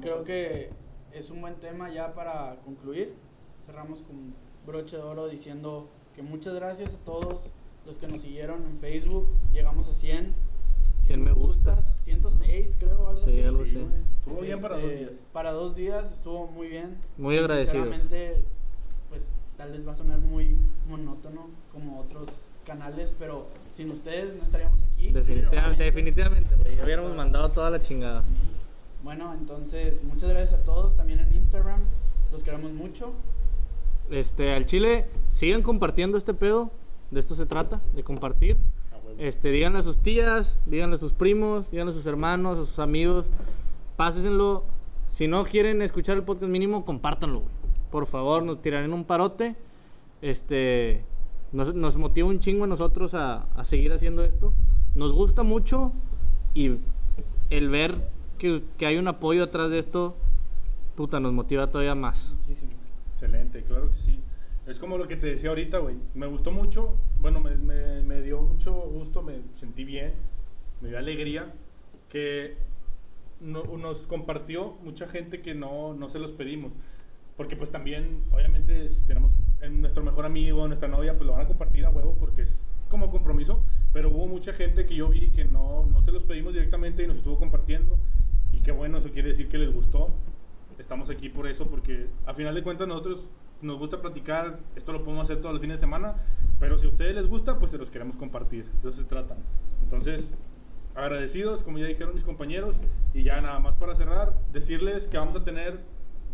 Creo 0.00 0.24
que 0.24 0.70
es 1.12 1.28
un 1.28 1.42
buen 1.42 1.56
tema 1.56 1.90
ya 1.90 2.14
para 2.14 2.56
concluir. 2.64 3.14
Cerramos 3.66 4.00
con 4.00 4.32
broche 4.66 4.96
de 4.96 5.02
oro 5.02 5.28
diciendo 5.28 5.90
que 6.14 6.22
muchas 6.22 6.54
gracias 6.54 6.94
a 6.94 6.98
todos 7.04 7.50
los 7.84 7.98
que 7.98 8.08
nos 8.08 8.22
siguieron 8.22 8.64
en 8.64 8.78
Facebook. 8.78 9.28
Llegamos 9.52 9.86
a 9.86 9.92
100. 9.92 10.47
100 11.02 11.22
me 11.24 11.32
gustas. 11.32 11.84
106 12.02 12.76
creo, 12.78 13.08
algo 13.08 13.16
Sí, 13.24 13.30
así. 13.30 13.42
algo 13.42 13.62
así. 13.62 13.86
Estuvo 14.18 14.40
bien 14.40 14.60
para 14.60 14.74
dos 14.76 14.84
Este, 14.84 14.98
días. 14.98 15.12
Para 15.32 15.52
dos 15.52 15.74
días 15.76 16.12
estuvo 16.12 16.46
muy 16.48 16.68
bien. 16.68 16.96
Muy 17.16 17.34
Y 17.34 17.38
agradecidos. 17.38 17.88
Sinceramente, 17.88 18.44
pues 19.08 19.34
tal 19.56 19.72
vez 19.72 19.86
va 19.86 19.92
a 19.92 19.96
sonar 19.96 20.18
muy 20.18 20.56
monótono 20.88 21.48
como 21.72 22.00
otros 22.00 22.28
canales, 22.66 23.14
pero 23.18 23.46
sin 23.74 23.90
ustedes 23.90 24.34
no 24.36 24.42
estaríamos 24.42 24.78
aquí. 24.92 25.10
Definitivamente, 25.10 25.82
definitivamente, 25.84 26.54
güey. 26.56 26.76
Ya 26.76 26.84
hubiéramos 26.84 27.16
mandado 27.16 27.48
toda 27.50 27.70
la 27.70 27.80
chingada. 27.80 28.22
Bueno, 29.02 29.32
entonces, 29.32 30.02
muchas 30.04 30.28
gracias 30.28 30.60
a 30.60 30.64
todos 30.64 30.94
también 30.96 31.20
en 31.20 31.32
Instagram. 31.34 31.80
Los 32.30 32.42
queremos 32.42 32.72
mucho. 32.72 33.12
Este, 34.10 34.52
al 34.52 34.66
Chile, 34.66 35.06
sigan 35.32 35.62
compartiendo 35.62 36.18
este 36.18 36.34
pedo. 36.34 36.70
De 37.10 37.20
esto 37.20 37.34
se 37.34 37.46
trata, 37.46 37.80
de 37.94 38.04
compartir. 38.04 38.58
Este, 39.18 39.50
díganle 39.50 39.80
a 39.80 39.82
sus 39.82 39.98
tías, 39.98 40.60
díganle 40.64 40.94
a 40.94 40.98
sus 40.98 41.12
primos, 41.12 41.70
díganle 41.72 41.90
a 41.90 41.94
sus 41.94 42.06
hermanos, 42.06 42.56
a 42.56 42.64
sus 42.64 42.78
amigos. 42.78 43.30
Pásenlo. 43.96 44.64
Si 45.08 45.26
no 45.26 45.44
quieren 45.44 45.82
escuchar 45.82 46.16
el 46.16 46.22
podcast 46.22 46.50
mínimo, 46.50 46.84
compártanlo. 46.84 47.42
Por 47.90 48.06
favor, 48.06 48.44
nos 48.44 48.62
tirarán 48.62 48.92
un 48.92 49.04
parote. 49.04 49.56
Este, 50.22 51.02
nos, 51.50 51.74
nos 51.74 51.96
motiva 51.96 52.28
un 52.28 52.38
chingo 52.38 52.64
a 52.64 52.66
nosotros 52.68 53.14
a, 53.14 53.48
a 53.54 53.64
seguir 53.64 53.92
haciendo 53.92 54.22
esto. 54.22 54.52
Nos 54.94 55.12
gusta 55.12 55.42
mucho 55.42 55.92
y 56.54 56.78
el 57.50 57.68
ver 57.70 58.08
que, 58.38 58.62
que 58.76 58.86
hay 58.86 58.98
un 58.98 59.08
apoyo 59.08 59.42
atrás 59.42 59.70
de 59.70 59.80
esto, 59.80 60.14
puta, 60.94 61.18
nos 61.18 61.32
motiva 61.32 61.66
todavía 61.68 61.96
más. 61.96 62.34
Muchísimo. 62.38 62.72
Excelente, 63.10 63.64
claro 63.64 63.90
que 63.90 63.96
sí. 63.96 64.20
Es 64.66 64.78
como 64.78 64.98
lo 64.98 65.08
que 65.08 65.16
te 65.16 65.26
decía 65.26 65.48
ahorita, 65.48 65.78
güey. 65.78 65.96
Me 66.14 66.26
gustó 66.26 66.52
mucho, 66.52 66.94
bueno, 67.20 67.40
me, 67.40 68.22
dio 68.22 68.40
mucho 68.40 68.72
gusto, 68.72 69.22
me 69.22 69.40
sentí 69.54 69.84
bien, 69.84 70.12
me 70.80 70.88
dio 70.88 70.98
alegría 70.98 71.52
que 72.08 72.56
no- 73.40 73.64
nos 73.76 74.06
compartió 74.06 74.76
mucha 74.82 75.06
gente 75.08 75.40
que 75.42 75.54
no, 75.54 75.94
no 75.94 76.08
se 76.08 76.18
los 76.18 76.32
pedimos. 76.32 76.72
Porque 77.36 77.56
pues 77.56 77.70
también, 77.70 78.22
obviamente, 78.32 78.88
si 78.90 79.02
tenemos 79.04 79.30
en 79.60 79.80
nuestro 79.80 80.02
mejor 80.02 80.26
amigo, 80.26 80.66
nuestra 80.66 80.88
novia, 80.88 81.14
pues 81.14 81.26
lo 81.26 81.32
van 81.32 81.42
a 81.42 81.48
compartir 81.48 81.86
a 81.86 81.90
huevo 81.90 82.16
porque 82.18 82.42
es 82.42 82.60
como 82.88 83.10
compromiso. 83.10 83.62
Pero 83.92 84.10
hubo 84.10 84.26
mucha 84.26 84.52
gente 84.52 84.86
que 84.86 84.96
yo 84.96 85.08
vi 85.08 85.30
que 85.30 85.44
no, 85.44 85.86
no 85.86 86.02
se 86.02 86.12
los 86.12 86.24
pedimos 86.24 86.52
directamente 86.52 87.02
y 87.04 87.06
nos 87.06 87.16
estuvo 87.18 87.38
compartiendo. 87.38 87.96
Y 88.52 88.60
qué 88.60 88.72
bueno, 88.72 88.98
eso 88.98 89.10
quiere 89.10 89.28
decir 89.30 89.48
que 89.48 89.58
les 89.58 89.72
gustó. 89.72 90.10
Estamos 90.78 91.10
aquí 91.10 91.28
por 91.28 91.46
eso, 91.48 91.66
porque 91.68 92.06
a 92.26 92.34
final 92.34 92.54
de 92.54 92.62
cuentas 92.62 92.86
nosotros 92.88 93.28
nos 93.62 93.78
gusta 93.78 94.00
platicar, 94.00 94.58
esto 94.76 94.92
lo 94.92 95.04
podemos 95.04 95.24
hacer 95.24 95.38
todos 95.40 95.52
los 95.52 95.60
fines 95.60 95.78
de 95.78 95.80
semana, 95.80 96.16
pero 96.60 96.78
si 96.78 96.86
a 96.86 96.90
ustedes 96.90 97.14
les 97.14 97.26
gusta, 97.26 97.58
pues 97.58 97.70
se 97.70 97.78
los 97.78 97.90
queremos 97.90 98.16
compartir, 98.16 98.64
de 98.82 98.88
eso 98.88 98.98
se 98.98 99.04
trata. 99.04 99.36
Entonces, 99.82 100.28
agradecidos, 100.94 101.62
como 101.62 101.78
ya 101.78 101.86
dijeron 101.86 102.14
mis 102.14 102.24
compañeros, 102.24 102.76
y 103.14 103.22
ya 103.22 103.40
nada 103.40 103.58
más 103.58 103.76
para 103.76 103.94
cerrar, 103.94 104.34
decirles 104.52 105.06
que 105.06 105.18
vamos 105.18 105.36
a 105.36 105.44
tener 105.44 105.80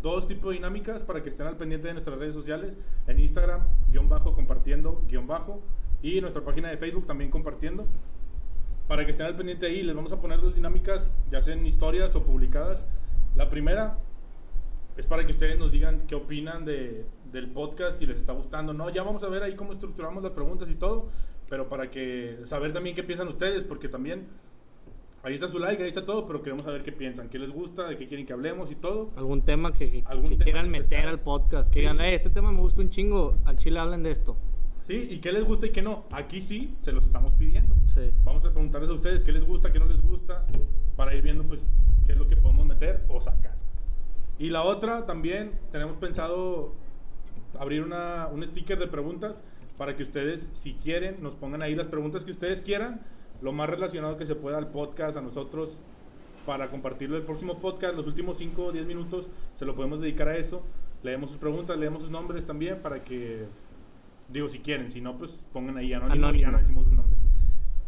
dos 0.01 0.27
tipos 0.27 0.49
de 0.49 0.55
dinámicas 0.55 1.03
para 1.03 1.23
que 1.23 1.29
estén 1.29 1.47
al 1.47 1.57
pendiente 1.57 1.87
de 1.87 1.93
nuestras 1.93 2.17
redes 2.19 2.33
sociales, 2.33 2.73
en 3.07 3.19
Instagram, 3.19 3.61
guion 3.91 4.09
bajo, 4.09 4.33
compartiendo, 4.33 5.01
guion 5.07 5.27
bajo, 5.27 5.61
y 6.01 6.21
nuestra 6.21 6.43
página 6.43 6.69
de 6.69 6.77
Facebook 6.77 7.07
también 7.07 7.31
compartiendo 7.31 7.85
para 8.87 9.05
que 9.05 9.11
estén 9.11 9.25
al 9.25 9.35
pendiente 9.35 9.65
ahí. 9.65 9.81
Les 9.81 9.95
vamos 9.95 10.11
a 10.11 10.21
poner 10.21 10.39
dos 10.41 10.55
dinámicas, 10.55 11.11
ya 11.31 11.41
sean 11.41 11.65
historias 11.65 12.15
o 12.15 12.23
publicadas. 12.23 12.85
La 13.35 13.49
primera 13.49 13.97
es 14.97 15.05
para 15.05 15.25
que 15.25 15.31
ustedes 15.33 15.57
nos 15.59 15.71
digan 15.71 16.03
qué 16.07 16.15
opinan 16.15 16.63
de, 16.65 17.05
del 17.31 17.49
podcast, 17.49 17.99
si 17.99 18.05
les 18.05 18.17
está 18.17 18.33
gustando 18.33 18.71
o 18.71 18.75
no. 18.75 18.89
Ya 18.89 19.03
vamos 19.03 19.23
a 19.23 19.29
ver 19.29 19.43
ahí 19.43 19.55
cómo 19.55 19.73
estructuramos 19.73 20.23
las 20.23 20.31
preguntas 20.33 20.69
y 20.69 20.75
todo, 20.75 21.09
pero 21.49 21.67
para 21.67 21.91
que 21.91 22.39
saber 22.45 22.71
también 22.73 22.95
qué 22.95 23.03
piensan 23.03 23.27
ustedes, 23.27 23.63
porque 23.63 23.89
también 23.89 24.27
ahí 25.23 25.33
está 25.33 25.47
su 25.47 25.59
like, 25.59 25.81
ahí 25.81 25.89
está 25.89 26.05
todo, 26.05 26.25
pero 26.27 26.41
queremos 26.41 26.65
saber 26.65 26.83
qué 26.83 26.91
piensan, 26.91 27.29
qué 27.29 27.39
les 27.39 27.49
gusta, 27.51 27.87
de 27.87 27.97
qué 27.97 28.07
quieren 28.07 28.25
que 28.25 28.33
hablemos 28.33 28.71
y 28.71 28.75
todo. 28.75 29.11
Algún 29.17 29.41
tema 29.41 29.73
que, 29.73 29.91
que- 29.91 30.03
Algún 30.05 30.29
que 30.29 30.35
tema 30.37 30.43
quieran 30.45 30.69
meter 30.69 31.07
al 31.07 31.19
podcast. 31.19 31.69
Que 31.69 31.79
Sí. 31.79 31.79
digan, 31.81 31.99
"Eh, 32.01 32.13
este 32.13 32.29
tema 32.29 32.51
me 32.51 32.59
gusta 32.59 32.81
un 32.81 32.89
chingo. 32.89 33.37
Al 33.45 33.57
chile 33.57 33.79
hablen 33.79 34.03
de 34.03 34.11
esto. 34.11 34.37
Sí, 34.87 35.07
y 35.09 35.19
qué 35.19 35.31
les 35.31 35.43
gusta 35.43 35.65
y 35.65 35.71
qué 35.71 35.81
no. 35.81 36.05
Aquí 36.11 36.41
sí, 36.43 36.75
se 36.81 36.91
los 36.91 37.03
estamos 37.05 37.33
pidiendo. 37.33 37.75
Sí. 37.95 38.11
Vamos 38.23 38.45
a 38.45 38.51
preguntarles 38.51 38.89
a 38.91 38.93
ustedes 38.93 39.23
qué 39.23 39.31
les 39.31 39.43
gusta, 39.43 39.73
qué 39.73 39.79
no 39.79 39.85
les 39.85 39.99
gusta, 40.01 40.45
para 40.95 41.15
ir 41.15 41.23
viendo 41.23 41.43
pues 41.43 41.67
qué 42.05 42.13
es 42.13 42.17
lo 42.19 42.27
que 42.27 42.37
podemos 42.37 42.67
meter 42.67 43.03
o 43.09 43.19
sacar. 43.19 43.54
Y 44.37 44.49
la 44.49 44.63
otra 44.63 45.05
también 45.05 45.51
tenemos 45.71 45.95
pensado 45.97 46.73
abrir 47.57 47.83
una, 47.83 48.27
un 48.27 48.45
sticker 48.45 48.77
de 48.77 48.87
preguntas 48.87 49.41
para 49.77 49.95
que 49.95 50.03
ustedes, 50.03 50.49
si 50.53 50.73
quieren, 50.73 51.21
nos 51.21 51.35
pongan 51.35 51.63
ahí 51.63 51.75
las 51.75 51.87
preguntas 51.87 52.25
que 52.25 52.31
ustedes 52.31 52.61
quieran, 52.61 53.01
lo 53.41 53.51
más 53.51 53.69
relacionado 53.69 54.17
que 54.17 54.25
se 54.25 54.35
pueda 54.35 54.57
al 54.57 54.67
podcast, 54.69 55.17
a 55.17 55.21
nosotros, 55.21 55.77
para 56.45 56.69
compartirlo 56.69 57.17
el 57.17 57.23
próximo 57.23 57.59
podcast, 57.59 57.95
los 57.95 58.07
últimos 58.07 58.37
5 58.37 58.65
o 58.65 58.71
10 58.71 58.85
minutos 58.85 59.27
se 59.55 59.65
lo 59.65 59.75
podemos 59.75 59.99
dedicar 59.99 60.27
a 60.27 60.37
eso. 60.37 60.61
Leemos 61.03 61.31
sus 61.31 61.39
preguntas, 61.39 61.77
leemos 61.77 62.01
sus 62.01 62.11
nombres 62.11 62.45
también 62.45 62.79
para 62.81 63.03
que, 63.03 63.45
digo, 64.29 64.47
si 64.49 64.59
quieren, 64.59 64.91
si 64.91 65.01
no, 65.01 65.17
pues 65.17 65.31
pongan 65.53 65.77
ahí 65.77 65.93
anónimo, 65.93 66.15
y 66.15 66.19
ya 66.19 66.27
Anónimo. 66.27 66.51
no 66.51 66.57
decimos 66.59 66.83
sus 66.85 66.93
nombres. 66.93 67.19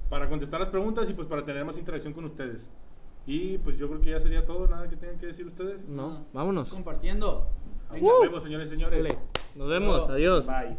Para 0.09 0.29
contestar 0.29 0.59
las 0.59 0.69
preguntas 0.69 1.09
y 1.09 1.13
pues 1.13 1.27
para 1.27 1.43
tener 1.45 1.65
más 1.65 1.77
interacción 1.77 2.13
con 2.13 2.25
ustedes. 2.25 2.65
Y 3.27 3.57
pues 3.57 3.77
yo 3.77 3.89
creo 3.89 3.99
que 3.99 4.11
ya 4.11 4.21
sería 4.21 4.45
todo, 4.45 4.67
nada 4.67 4.89
que 4.89 4.95
tengan 4.95 5.19
que 5.19 5.27
decir 5.27 5.45
ustedes. 5.45 5.87
No, 5.87 6.25
vámonos. 6.31 6.69
Compartiendo. 6.69 7.45
Venga. 7.91 8.07
Nos 8.07 8.21
vemos, 8.21 8.43
señores 8.43 8.67
y 8.69 8.71
señores. 8.71 9.03
Dale. 9.03 9.17
Nos 9.55 9.67
vemos. 9.67 9.97
Luego. 9.97 10.13
Adiós. 10.13 10.47
Bye. 10.47 10.77